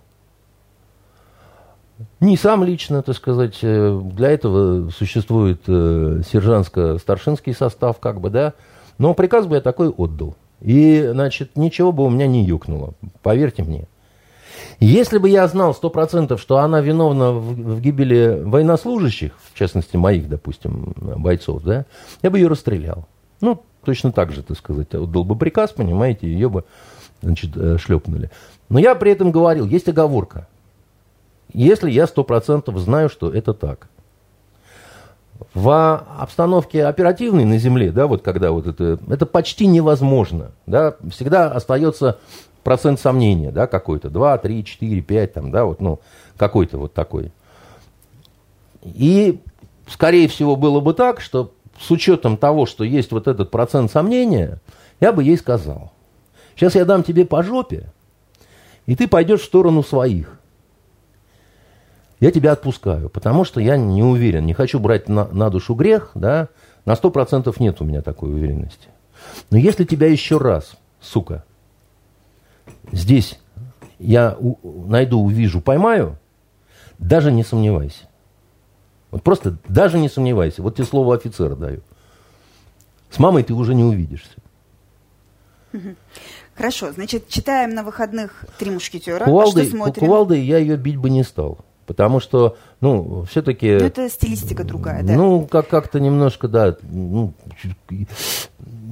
Не 2.18 2.36
сам 2.36 2.64
лично, 2.64 3.02
так 3.02 3.16
сказать, 3.16 3.58
э, 3.62 4.00
для 4.12 4.30
этого 4.30 4.90
существует 4.90 5.62
э, 5.66 6.22
сержантско-старшинский 6.30 7.54
состав, 7.54 7.98
как 7.98 8.20
бы, 8.20 8.30
да, 8.30 8.54
но 8.98 9.14
приказ 9.14 9.46
бы 9.46 9.56
я 9.56 9.60
такой 9.60 9.88
отдал. 9.88 10.34
И, 10.60 11.08
значит, 11.12 11.56
ничего 11.56 11.92
бы 11.92 12.04
у 12.04 12.10
меня 12.10 12.26
не 12.26 12.44
юкнуло, 12.44 12.94
поверьте 13.22 13.62
мне. 13.62 13.86
Если 14.78 15.18
бы 15.18 15.28
я 15.28 15.46
знал 15.46 15.74
сто 15.74 15.90
процентов, 15.90 16.40
что 16.40 16.58
она 16.58 16.80
виновна 16.80 17.32
в, 17.32 17.54
в 17.54 17.80
гибели 17.80 18.40
военнослужащих, 18.42 19.32
в 19.52 19.58
частности, 19.58 19.96
моих, 19.96 20.28
допустим, 20.28 20.94
бойцов, 20.96 21.62
да, 21.62 21.84
я 22.22 22.30
бы 22.30 22.38
ее 22.38 22.48
расстрелял. 22.48 23.06
Ну, 23.40 23.62
точно 23.84 24.12
так 24.12 24.32
же, 24.32 24.42
так 24.42 24.56
сказать, 24.56 24.94
отдал 24.94 25.24
бы 25.24 25.36
приказ, 25.36 25.72
понимаете, 25.72 26.26
ее 26.26 26.48
бы, 26.48 26.64
значит, 27.22 27.56
э, 27.56 27.78
шлепнули. 27.78 28.30
Но 28.68 28.78
я 28.78 28.94
при 28.94 29.12
этом 29.12 29.30
говорил, 29.32 29.66
есть 29.66 29.88
оговорка. 29.88 30.46
Если 31.52 31.90
я 31.90 32.06
сто 32.06 32.24
процентов 32.24 32.78
знаю, 32.78 33.08
что 33.08 33.30
это 33.30 33.52
так. 33.54 33.88
В 35.54 36.04
обстановке 36.18 36.84
оперативной 36.84 37.44
на 37.44 37.58
земле, 37.58 37.92
да, 37.92 38.06
вот 38.06 38.22
когда 38.22 38.52
вот 38.52 38.66
это, 38.66 38.98
это 39.08 39.26
почти 39.26 39.66
невозможно, 39.66 40.52
да, 40.66 40.96
всегда 41.10 41.50
остается 41.50 42.18
процент 42.62 43.00
сомнения, 43.00 43.50
да, 43.50 43.66
какой-то, 43.66 44.10
2, 44.10 44.38
3, 44.38 44.64
4, 44.64 45.02
5, 45.02 45.32
там, 45.32 45.50
да, 45.50 45.64
вот, 45.64 45.80
ну, 45.80 46.00
какой-то 46.36 46.78
вот 46.78 46.94
такой. 46.94 47.32
И, 48.82 49.40
скорее 49.88 50.28
всего, 50.28 50.56
было 50.56 50.80
бы 50.80 50.94
так, 50.94 51.20
что 51.20 51.52
с 51.78 51.90
учетом 51.90 52.36
того, 52.36 52.66
что 52.66 52.84
есть 52.84 53.12
вот 53.12 53.28
этот 53.28 53.50
процент 53.50 53.90
сомнения, 53.90 54.60
я 55.00 55.12
бы 55.12 55.24
ей 55.24 55.36
сказал, 55.36 55.92
сейчас 56.54 56.74
я 56.74 56.84
дам 56.84 57.02
тебе 57.02 57.24
по 57.24 57.42
жопе, 57.42 57.90
и 58.86 58.96
ты 58.96 59.08
пойдешь 59.08 59.40
в 59.40 59.44
сторону 59.44 59.82
своих. 59.82 60.39
Я 62.20 62.30
тебя 62.30 62.52
отпускаю, 62.52 63.08
потому 63.08 63.44
что 63.44 63.60
я 63.60 63.78
не 63.78 64.02
уверен, 64.02 64.44
не 64.44 64.52
хочу 64.52 64.78
брать 64.78 65.08
на, 65.08 65.26
на 65.28 65.48
душу 65.48 65.74
грех, 65.74 66.10
да, 66.14 66.48
на 66.84 66.94
сто 66.94 67.10
процентов 67.10 67.60
нет 67.60 67.80
у 67.80 67.84
меня 67.84 68.02
такой 68.02 68.30
уверенности. 68.30 68.88
Но 69.50 69.56
если 69.56 69.84
тебя 69.84 70.06
еще 70.06 70.36
раз, 70.36 70.76
сука, 71.00 71.44
здесь 72.92 73.40
я 73.98 74.36
у, 74.38 74.86
найду, 74.86 75.20
увижу, 75.20 75.62
поймаю, 75.62 76.18
даже 76.98 77.32
не 77.32 77.42
сомневайся. 77.42 78.04
Вот 79.10 79.22
просто 79.22 79.56
даже 79.66 79.98
не 79.98 80.08
сомневайся. 80.08 80.62
Вот 80.62 80.76
тебе 80.76 80.86
слово 80.86 81.16
офицера 81.16 81.56
даю. 81.56 81.80
С 83.10 83.18
мамой 83.18 83.42
ты 83.42 83.54
уже 83.54 83.74
не 83.74 83.82
увидишься. 83.82 84.36
Хорошо, 86.54 86.92
значит, 86.92 87.28
читаем 87.28 87.74
на 87.74 87.82
выходных 87.82 88.44
«Три 88.58 88.70
мушкетера». 88.70 89.24
Кувалдой, 89.24 89.62
а 89.62 89.66
что 89.66 89.76
смотрим? 89.76 90.00
Кувалдой 90.06 90.40
я 90.42 90.58
ее 90.58 90.76
бить 90.76 90.96
бы 90.96 91.08
не 91.08 91.22
стал. 91.22 91.58
Потому 91.90 92.20
что, 92.20 92.56
ну, 92.80 93.24
все-таки... 93.28 93.66
Ну, 93.68 93.84
это 93.84 94.08
стилистика 94.08 94.62
другая, 94.62 95.02
да? 95.02 95.12
Ну, 95.14 95.44
как- 95.44 95.66
как-то 95.66 95.98
немножко, 95.98 96.46
да. 96.46 96.76
Ну, 96.88 97.34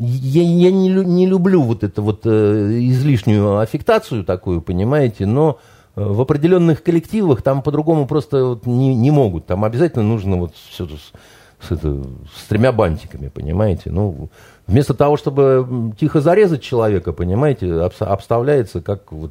я, 0.00 0.42
я 0.42 0.72
не, 0.72 0.88
не 0.88 1.26
люблю 1.28 1.62
вот 1.62 1.84
эту 1.84 2.02
вот 2.02 2.22
э, 2.24 2.78
излишнюю 2.80 3.60
аффектацию 3.60 4.24
такую, 4.24 4.62
понимаете, 4.62 5.26
но 5.26 5.60
э, 5.94 6.02
в 6.02 6.20
определенных 6.20 6.82
коллективах 6.82 7.42
там 7.42 7.62
по-другому 7.62 8.08
просто 8.08 8.44
вот 8.44 8.66
не, 8.66 8.96
не 8.96 9.12
могут. 9.12 9.46
Там 9.46 9.62
обязательно 9.64 10.02
нужно 10.02 10.36
вот 10.36 10.56
все 10.68 10.88
с, 10.88 11.68
с, 11.68 11.70
это, 11.70 12.02
с 12.34 12.48
тремя 12.48 12.72
бантиками, 12.72 13.28
понимаете. 13.28 13.92
Ну, 13.92 14.28
вместо 14.66 14.92
того, 14.92 15.16
чтобы 15.16 15.94
тихо 16.00 16.20
зарезать 16.20 16.62
человека, 16.62 17.12
понимаете, 17.12 17.72
обставляется 18.00 18.82
как 18.82 19.12
вот, 19.12 19.30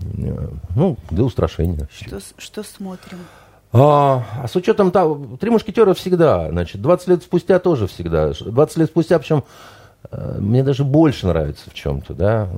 ну, 0.00 0.96
для 1.10 1.24
устрашения. 1.24 1.88
Что, 1.90 2.20
что 2.36 2.62
смотрим? 2.62 3.18
А, 3.72 4.24
а 4.42 4.48
с 4.48 4.56
учетом 4.56 4.90
того, 4.90 5.36
три 5.38 5.50
мушкетера 5.50 5.92
всегда, 5.94 6.48
значит, 6.50 6.80
20 6.80 7.08
лет 7.08 7.22
спустя 7.22 7.58
тоже 7.58 7.86
всегда. 7.86 8.32
20 8.32 8.76
лет 8.78 8.88
спустя, 8.88 9.18
причем 9.18 9.44
э, 10.10 10.38
мне 10.40 10.62
даже 10.62 10.84
больше 10.84 11.26
нравится 11.26 11.68
в 11.68 11.74
чем-то, 11.74 12.14
да. 12.14 12.48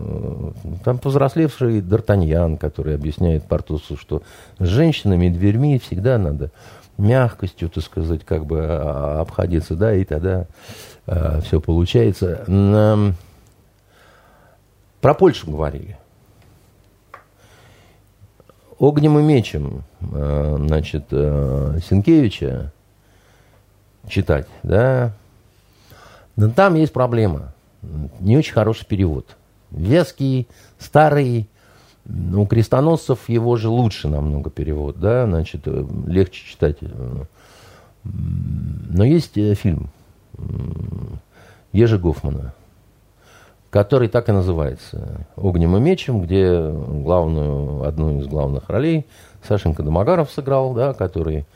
Там 0.85 0.99
повзрослевший 0.99 1.81
Д'Артаньян, 1.81 2.59
который 2.59 2.95
объясняет 2.95 3.45
Портусу, 3.45 3.97
что 3.97 4.23
с 4.59 4.67
женщинами 4.67 5.27
и 5.27 5.31
дверьми 5.31 5.81
всегда 5.81 6.17
надо 6.17 6.53
мягкостью, 6.97 7.71
так 7.71 7.83
сказать, 7.83 8.25
как 8.25 8.47
бы 8.47 8.61
а, 8.61 9.21
обходиться, 9.23 9.75
да, 9.75 9.93
и 9.95 10.05
тогда 10.05 10.47
а, 11.07 11.41
все 11.41 11.61
получается. 11.61 12.45
Про 15.01 15.15
Польшу 15.15 15.51
говорили 15.51 15.97
огнем 18.81 19.19
и 19.19 19.23
мечем, 19.23 19.85
э, 20.01 20.57
значит, 20.67 21.05
э, 21.11 21.79
Сенкевича 21.87 22.73
читать, 24.09 24.47
да, 24.63 25.13
но 26.37 26.51
там 26.51 26.75
есть 26.75 26.93
проблема. 26.93 27.53
Не 28.21 28.39
очень 28.39 28.55
хороший 28.55 28.87
перевод. 28.87 29.37
Веский, 29.71 30.49
старый, 30.79 31.49
у 32.07 32.47
крестоносцев 32.47 33.29
его 33.29 33.57
же 33.57 33.69
лучше 33.69 34.09
намного 34.09 34.51
перевод, 34.51 34.99
да, 34.99 35.27
значит, 35.27 35.63
э, 35.67 35.87
легче 36.07 36.47
читать. 36.47 36.79
Но 38.03 39.05
есть 39.05 39.35
фильм 39.59 39.91
Ежи 41.73 41.99
Гофмана– 41.99 42.55
который 43.71 44.09
так 44.09 44.29
и 44.29 44.33
называется 44.33 45.27
«Огнем 45.37 45.77
и 45.77 45.81
мечем», 45.81 46.21
где 46.21 46.71
главную, 46.71 47.85
одну 47.85 48.19
из 48.19 48.27
главных 48.27 48.69
ролей 48.69 49.07
Сашенька 49.47 49.83
Домогаров 49.83 50.31
сыграл, 50.31 50.75
да, 50.75 50.93
который 50.93 51.47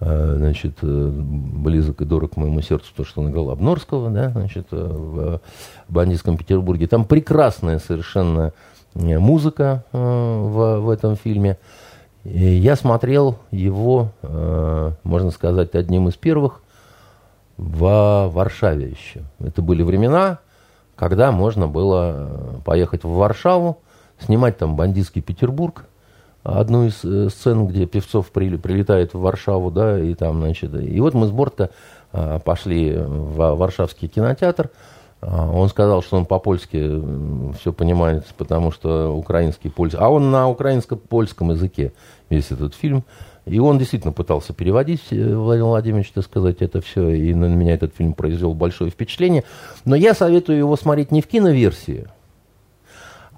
э, 0.00 0.34
значит, 0.36 0.74
э, 0.82 1.10
близок 1.10 2.02
и 2.02 2.04
дорог 2.04 2.36
моему 2.36 2.60
сердцу, 2.60 2.92
то, 2.94 3.04
что 3.04 3.22
он 3.22 3.30
играл 3.30 3.50
Обнорского, 3.50 4.10
да, 4.10 4.30
значит, 4.30 4.66
э, 4.70 4.76
в 4.76 5.40
бандитском 5.88 6.36
Петербурге. 6.36 6.86
Там 6.86 7.06
прекрасная 7.06 7.78
совершенно 7.78 8.52
музыка 8.94 9.84
в, 9.92 10.80
в 10.80 10.90
этом 10.90 11.16
фильме. 11.16 11.56
И 12.24 12.44
я 12.44 12.76
смотрел 12.76 13.38
его, 13.50 14.10
можно 15.02 15.30
сказать, 15.30 15.74
одним 15.74 16.08
из 16.08 16.14
первых 16.14 16.60
в 17.56 18.30
Варшаве 18.30 18.90
еще. 18.90 19.22
Это 19.40 19.62
были 19.62 19.82
времена, 19.82 20.40
когда 21.02 21.32
можно 21.32 21.66
было 21.66 22.14
э, 22.14 22.58
поехать 22.64 23.02
в 23.02 23.08
Варшаву, 23.08 23.78
снимать 24.20 24.58
там 24.58 24.76
бандитский 24.76 25.20
Петербург, 25.20 25.86
одну 26.44 26.86
из 26.86 27.04
э, 27.04 27.28
сцен, 27.28 27.66
где 27.66 27.86
Певцов 27.86 28.30
при, 28.30 28.56
прилетает 28.56 29.12
в 29.12 29.18
Варшаву, 29.18 29.72
да, 29.72 29.98
и 29.98 30.14
там, 30.14 30.38
значит, 30.38 30.72
и 30.72 31.00
вот 31.00 31.14
мы 31.14 31.26
с 31.26 31.32
Бортко 31.32 31.70
а, 32.12 32.38
пошли 32.38 32.96
в 32.96 33.56
Варшавский 33.56 34.06
кинотеатр, 34.06 34.70
он 35.20 35.68
сказал, 35.70 36.02
что 36.02 36.18
он 36.18 36.24
по-польски 36.24 37.02
все 37.58 37.72
понимает, 37.72 38.24
потому 38.38 38.70
что 38.70 39.12
украинский, 39.12 39.70
польский, 39.70 39.98
а 40.00 40.08
он 40.08 40.30
на 40.30 40.48
украинско-польском 40.48 41.50
языке 41.50 41.92
весь 42.30 42.52
этот 42.52 42.74
фильм. 42.74 43.02
И 43.44 43.58
он 43.58 43.78
действительно 43.78 44.12
пытался 44.12 44.52
переводить, 44.52 45.02
э, 45.10 45.34
Владимир 45.34 45.68
Владимирович, 45.68 46.12
так 46.12 46.24
сказать, 46.24 46.62
это 46.62 46.80
все, 46.80 47.10
и 47.10 47.34
на 47.34 47.46
меня 47.46 47.74
этот 47.74 47.94
фильм 47.94 48.12
произвел 48.12 48.54
большое 48.54 48.90
впечатление. 48.90 49.42
Но 49.84 49.96
я 49.96 50.14
советую 50.14 50.58
его 50.58 50.76
смотреть 50.76 51.10
не 51.10 51.22
в 51.22 51.26
киноверсии, 51.26 52.06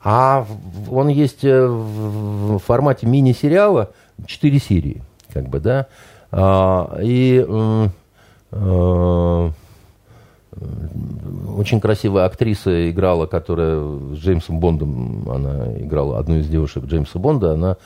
а 0.02 0.46
он 0.90 1.08
есть 1.08 1.44
э, 1.44 1.66
в 1.66 2.58
формате 2.58 3.06
мини-сериала, 3.06 3.92
4 4.26 4.58
серии, 4.58 5.02
как 5.32 5.48
бы, 5.48 5.60
да. 5.60 5.86
А, 6.30 6.98
и 7.00 7.44
э, 7.48 7.88
очень 11.56 11.80
красивая 11.80 12.26
актриса 12.26 12.90
играла, 12.90 13.26
которая 13.26 13.80
с 14.14 14.18
Джеймсом 14.18 14.60
Бондом, 14.60 15.30
она 15.30 15.76
играла 15.78 16.18
одну 16.18 16.36
из 16.36 16.48
девушек 16.48 16.84
Джеймса 16.84 17.18
Бонда, 17.18 17.54
она 17.54 17.76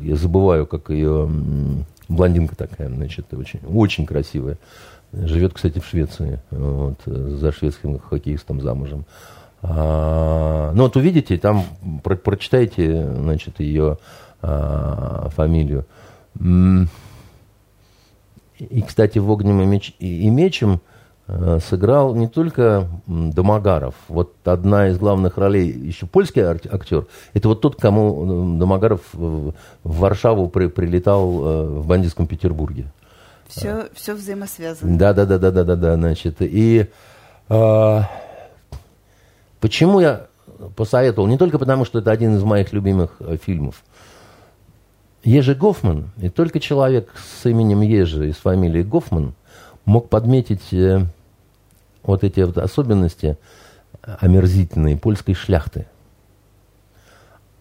я 0.00 0.16
забываю, 0.16 0.66
как 0.66 0.90
ее 0.90 1.28
блондинка 2.08 2.56
такая, 2.56 2.88
значит, 2.88 3.32
очень, 3.32 3.60
очень 3.68 4.06
красивая. 4.06 4.58
Живет, 5.12 5.54
кстати, 5.54 5.80
в 5.80 5.86
Швеции, 5.86 6.40
вот, 6.50 7.00
за 7.04 7.52
шведским 7.52 7.98
хоккеистом 7.98 8.60
замужем. 8.60 9.04
А, 9.62 10.72
ну 10.74 10.84
вот 10.84 10.96
увидите, 10.96 11.36
там 11.36 11.64
про, 12.02 12.16
прочитайте, 12.16 13.12
значит, 13.12 13.60
ее 13.60 13.98
а, 14.40 15.28
фамилию. 15.34 15.84
И, 18.58 18.82
кстати, 18.82 19.18
в 19.18 19.30
огнем 19.30 19.62
и, 19.62 19.66
меч, 19.66 19.94
и, 19.98 20.28
мечем 20.28 20.74
э, 20.74 20.78
сыграл 21.68 22.14
не 22.14 22.28
только 22.28 22.88
Домогаров. 23.06 23.94
Вот 24.08 24.34
одна 24.44 24.88
из 24.88 24.98
главных 24.98 25.38
ролей, 25.38 25.70
еще 25.70 26.06
польский 26.06 26.42
актер, 26.42 27.06
это 27.34 27.48
вот 27.48 27.60
тот, 27.60 27.76
кому 27.76 28.56
Домогаров 28.58 29.00
в 29.12 29.54
Варшаву 29.84 30.48
при, 30.48 30.66
прилетал 30.66 31.30
в 31.30 31.86
бандитском 31.86 32.26
Петербурге. 32.26 32.92
Все, 33.48 33.88
все 33.94 34.14
взаимосвязано. 34.14 34.96
Да, 34.96 35.12
да, 35.12 35.26
да, 35.26 35.38
да, 35.38 35.50
да, 35.50 35.64
да, 35.64 35.76
да, 35.76 35.94
значит. 35.96 36.36
И 36.40 36.86
э, 37.48 38.00
почему 39.60 40.00
я 40.00 40.26
посоветовал? 40.76 41.26
Не 41.28 41.36
только 41.36 41.58
потому, 41.58 41.84
что 41.84 41.98
это 41.98 42.12
один 42.12 42.36
из 42.36 42.44
моих 42.44 42.72
любимых 42.72 43.20
фильмов. 43.42 43.82
Ежи 45.22 45.54
Гофман, 45.54 46.10
и 46.20 46.28
только 46.28 46.60
человек 46.60 47.12
с 47.16 47.44
именем 47.46 47.82
Ежи 47.82 48.28
и 48.28 48.32
с 48.32 48.36
фамилией 48.36 48.84
Гофман 48.84 49.34
мог 49.84 50.08
подметить 50.08 50.72
э, 50.72 51.04
вот 52.02 52.24
эти 52.24 52.40
вот 52.40 52.58
особенности 52.58 53.38
омерзительные 54.02 54.96
польской 54.96 55.34
шляхты. 55.34 55.86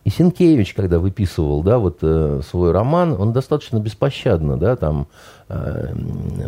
И 0.06 0.12
Сенкевич, 0.12 0.74
когда 0.74 0.98
выписывал, 0.98 1.62
да, 1.62 1.78
вот 1.78 2.00
э, 2.02 2.42
свой 2.50 2.72
роман, 2.72 3.14
он 3.20 3.34
достаточно 3.34 3.80
беспощадно, 3.80 4.58
да, 4.58 4.76
там 4.76 5.08
э, 5.50 5.94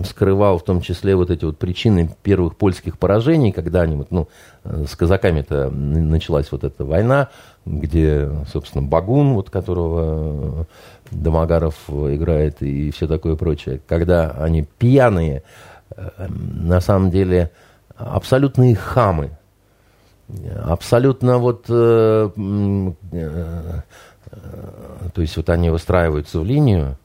вскрывал 0.03 0.57
в 0.57 0.63
том 0.63 0.81
числе 0.81 1.15
вот 1.15 1.29
эти 1.29 1.43
вот 1.45 1.59
причины 1.59 2.09
первых 2.23 2.55
польских 2.55 2.97
поражений, 2.97 3.51
когда 3.51 3.81
они 3.81 3.97
вот, 3.97 4.09
ну, 4.09 4.29
э, 4.63 4.85
с 4.89 4.95
казаками-то 4.95 5.69
началась 5.69 6.51
вот 6.51 6.63
эта 6.63 6.85
война, 6.85 7.27
где, 7.65 8.31
собственно, 8.51 8.83
Багун, 8.87 9.33
вот 9.33 9.49
которого 9.49 10.65
Домогаров 11.11 11.75
играет 11.89 12.63
и 12.63 12.89
все 12.91 13.05
такое 13.05 13.35
прочее, 13.35 13.81
когда 13.85 14.31
они 14.31 14.65
пьяные, 14.79 15.43
э, 15.95 16.27
на 16.29 16.79
самом 16.79 17.11
деле 17.11 17.51
абсолютные 18.05 18.75
хамы, 18.75 19.31
абсолютно 20.63 21.37
вот, 21.37 21.65
э, 21.69 22.29
э, 23.11 23.81
то 25.13 25.21
есть 25.21 25.37
вот 25.37 25.49
они 25.49 25.69
выстраиваются 25.69 26.39
в 26.39 26.45
линию, 26.45 26.97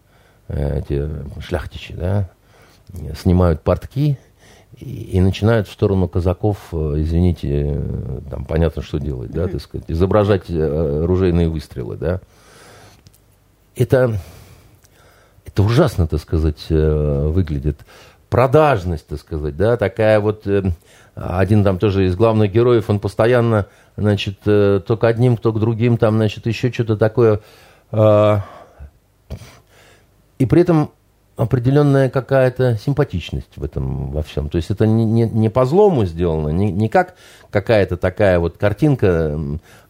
э, 0.49 0.81
эти 0.81 1.09
шляхтичи, 1.41 1.95
да, 1.95 2.29
снимают 3.15 3.63
портки 3.63 4.19
и, 4.79 4.85
и 4.85 5.21
начинают 5.21 5.69
в 5.69 5.73
сторону 5.73 6.09
казаков, 6.09 6.59
э, 6.73 6.95
извините, 6.99 7.83
там 8.31 8.45
понятно, 8.45 8.83
что 8.83 8.99
делать, 8.99 9.31
да, 9.31 9.49
так 9.49 9.61
сказать, 9.61 9.91
изображать 9.91 10.51
э, 10.51 11.03
оружейные 11.05 11.49
выстрелы, 11.49 11.97
да. 11.97 12.21
Это, 13.75 14.19
это 15.45 15.63
ужасно, 15.63 16.07
так 16.07 16.21
сказать, 16.21 16.67
э, 16.71 17.29
выглядит. 17.29 17.81
Продажность, 18.37 19.07
так 19.07 19.19
сказать, 19.19 19.57
да, 19.57 19.79
такая 19.79 20.21
вот 20.21 20.47
один 21.15 21.65
там 21.65 21.79
тоже 21.79 22.05
из 22.05 22.17
главных 22.17 22.53
героев, 22.53 22.91
он 22.91 23.01
постоянно, 23.01 23.65
значит, 23.97 24.41
э, 24.45 24.83
то 24.87 24.99
к 24.99 25.05
одним, 25.05 25.39
то 25.39 25.55
к 25.55 25.59
другим, 25.59 25.97
там, 25.97 26.17
значит, 26.17 26.45
еще 26.47 26.71
что-то 26.71 26.99
такое. 26.99 27.41
А, 27.91 28.43
и 30.39 30.45
при 30.45 30.61
этом 30.61 30.91
определенная 31.37 32.09
какая-то 32.09 32.79
симпатичность 32.79 33.57
в 33.57 33.63
этом 33.63 34.11
во 34.11 34.23
всем. 34.23 34.49
То 34.49 34.57
есть 34.57 34.71
это 34.71 34.87
не, 34.87 35.05
не, 35.05 35.29
не 35.29 35.51
по 35.51 35.67
злому 35.67 36.07
сделано, 36.07 36.49
не, 36.49 36.73
не 36.73 36.89
как 36.89 37.15
какая-то 37.51 37.99
такая 37.99 38.39
вот 38.39 38.57
картинка 38.57 39.39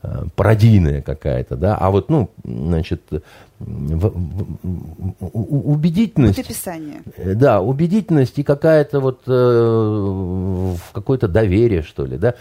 э, 0.02 0.24
пародийная 0.34 1.02
какая-то, 1.02 1.56
да, 1.56 1.76
а 1.76 1.90
вот, 1.90 2.10
ну, 2.10 2.30
значит, 2.44 3.02
в, 3.10 3.20
в, 3.60 5.20
убедительность. 5.20 6.38
описание. 6.38 7.02
Э, 7.16 7.34
да, 7.34 7.60
убедительность 7.60 8.38
и 8.38 8.42
какая-то 8.42 9.00
вот 9.00 9.22
э, 9.26 10.74
какое-то 10.92 11.28
доверие, 11.28 11.82
что 11.82 12.06
ли, 12.06 12.18
да. 12.18 12.34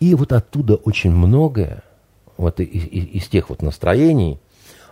И 0.00 0.14
вот 0.14 0.32
оттуда 0.32 0.76
очень 0.76 1.10
многое, 1.10 1.82
вот 2.38 2.60
из, 2.60 2.84
из, 2.84 3.22
из 3.22 3.28
тех 3.28 3.50
вот 3.50 3.60
настроений, 3.60 4.38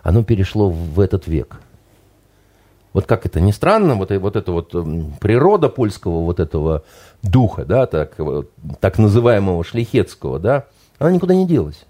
оно 0.03 0.23
перешло 0.23 0.69
в 0.69 0.99
этот 0.99 1.27
век 1.27 1.59
вот 2.95 3.07
как 3.07 3.25
это 3.25 3.41
ни 3.41 3.51
странно, 3.51 3.95
вот, 3.95 4.09
вот 4.09 4.37
эта 4.37 4.53
вот 4.53 4.71
природа 5.19 5.67
польского 5.67 6.21
вот 6.21 6.39
этого 6.39 6.83
духа, 7.21 7.65
да, 7.65 7.87
так, 7.87 8.15
так 8.79 8.97
называемого 8.97 9.65
шлихетского, 9.65 10.39
да, 10.39 10.67
она 10.97 11.11
никуда 11.11 11.35
не 11.35 11.45
делась. 11.45 11.83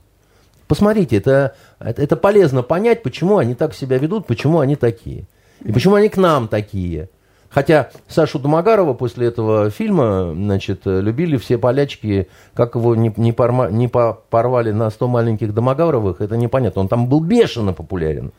Посмотрите, 0.67 1.17
это, 1.17 1.53
это, 1.77 2.01
это 2.01 2.15
полезно 2.15 2.63
понять, 2.63 3.03
почему 3.03 3.37
они 3.37 3.53
так 3.53 3.75
себя 3.75 3.99
ведут, 3.99 4.25
почему 4.25 4.61
они 4.61 4.75
такие. 4.75 5.25
И 5.63 5.71
почему 5.71 5.93
они 5.93 6.09
к 6.09 6.17
нам 6.17 6.47
такие. 6.47 7.09
Хотя 7.49 7.91
Сашу 8.07 8.39
Домогарова 8.39 8.95
после 8.95 9.27
этого 9.27 9.69
фильма, 9.69 10.33
значит, 10.33 10.87
любили 10.87 11.37
все 11.37 11.59
полячки, 11.59 12.29
как 12.55 12.73
его 12.73 12.95
не, 12.95 13.13
не, 13.15 13.31
порма, 13.31 13.69
не 13.69 13.87
порвали 13.87 14.71
на 14.71 14.89
100 14.89 15.07
маленьких 15.07 15.53
Домогаровых, 15.53 16.19
это 16.19 16.35
непонятно. 16.35 16.81
Он 16.81 16.87
там 16.87 17.07
был 17.07 17.19
бешено 17.19 17.73
популярен. 17.73 18.31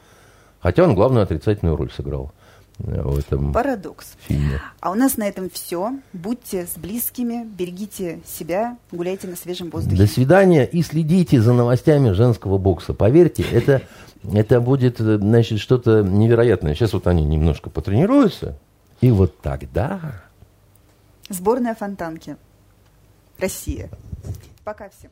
Хотя 0.58 0.82
он 0.82 0.96
главную 0.96 1.22
отрицательную 1.22 1.76
роль 1.76 1.92
сыграл 1.92 2.32
в 2.78 3.18
этом 3.18 3.52
Парадокс. 3.52 4.16
фильме. 4.20 4.60
А 4.80 4.90
у 4.90 4.94
нас 4.94 5.16
на 5.16 5.28
этом 5.28 5.48
все. 5.50 5.94
Будьте 6.12 6.66
с 6.66 6.76
близкими, 6.78 7.44
берегите 7.44 8.20
себя, 8.26 8.76
гуляйте 8.92 9.26
на 9.28 9.36
свежем 9.36 9.70
воздухе. 9.70 9.96
До 9.96 10.06
свидания 10.06 10.64
и 10.64 10.82
следите 10.82 11.40
за 11.40 11.52
новостями 11.52 12.10
женского 12.10 12.58
бокса. 12.58 12.94
Поверьте, 12.94 13.42
это, 13.50 13.82
это 14.32 14.60
будет 14.60 14.98
значит, 14.98 15.58
что-то 15.58 16.02
невероятное. 16.02 16.74
Сейчас 16.74 16.92
вот 16.92 17.06
они 17.06 17.24
немножко 17.24 17.70
потренируются, 17.70 18.58
и 19.00 19.10
вот 19.10 19.40
тогда... 19.40 20.22
Сборная 21.28 21.74
Фонтанки. 21.74 22.36
Россия. 23.38 23.90
Пока 24.64 24.88
всем. 24.90 25.10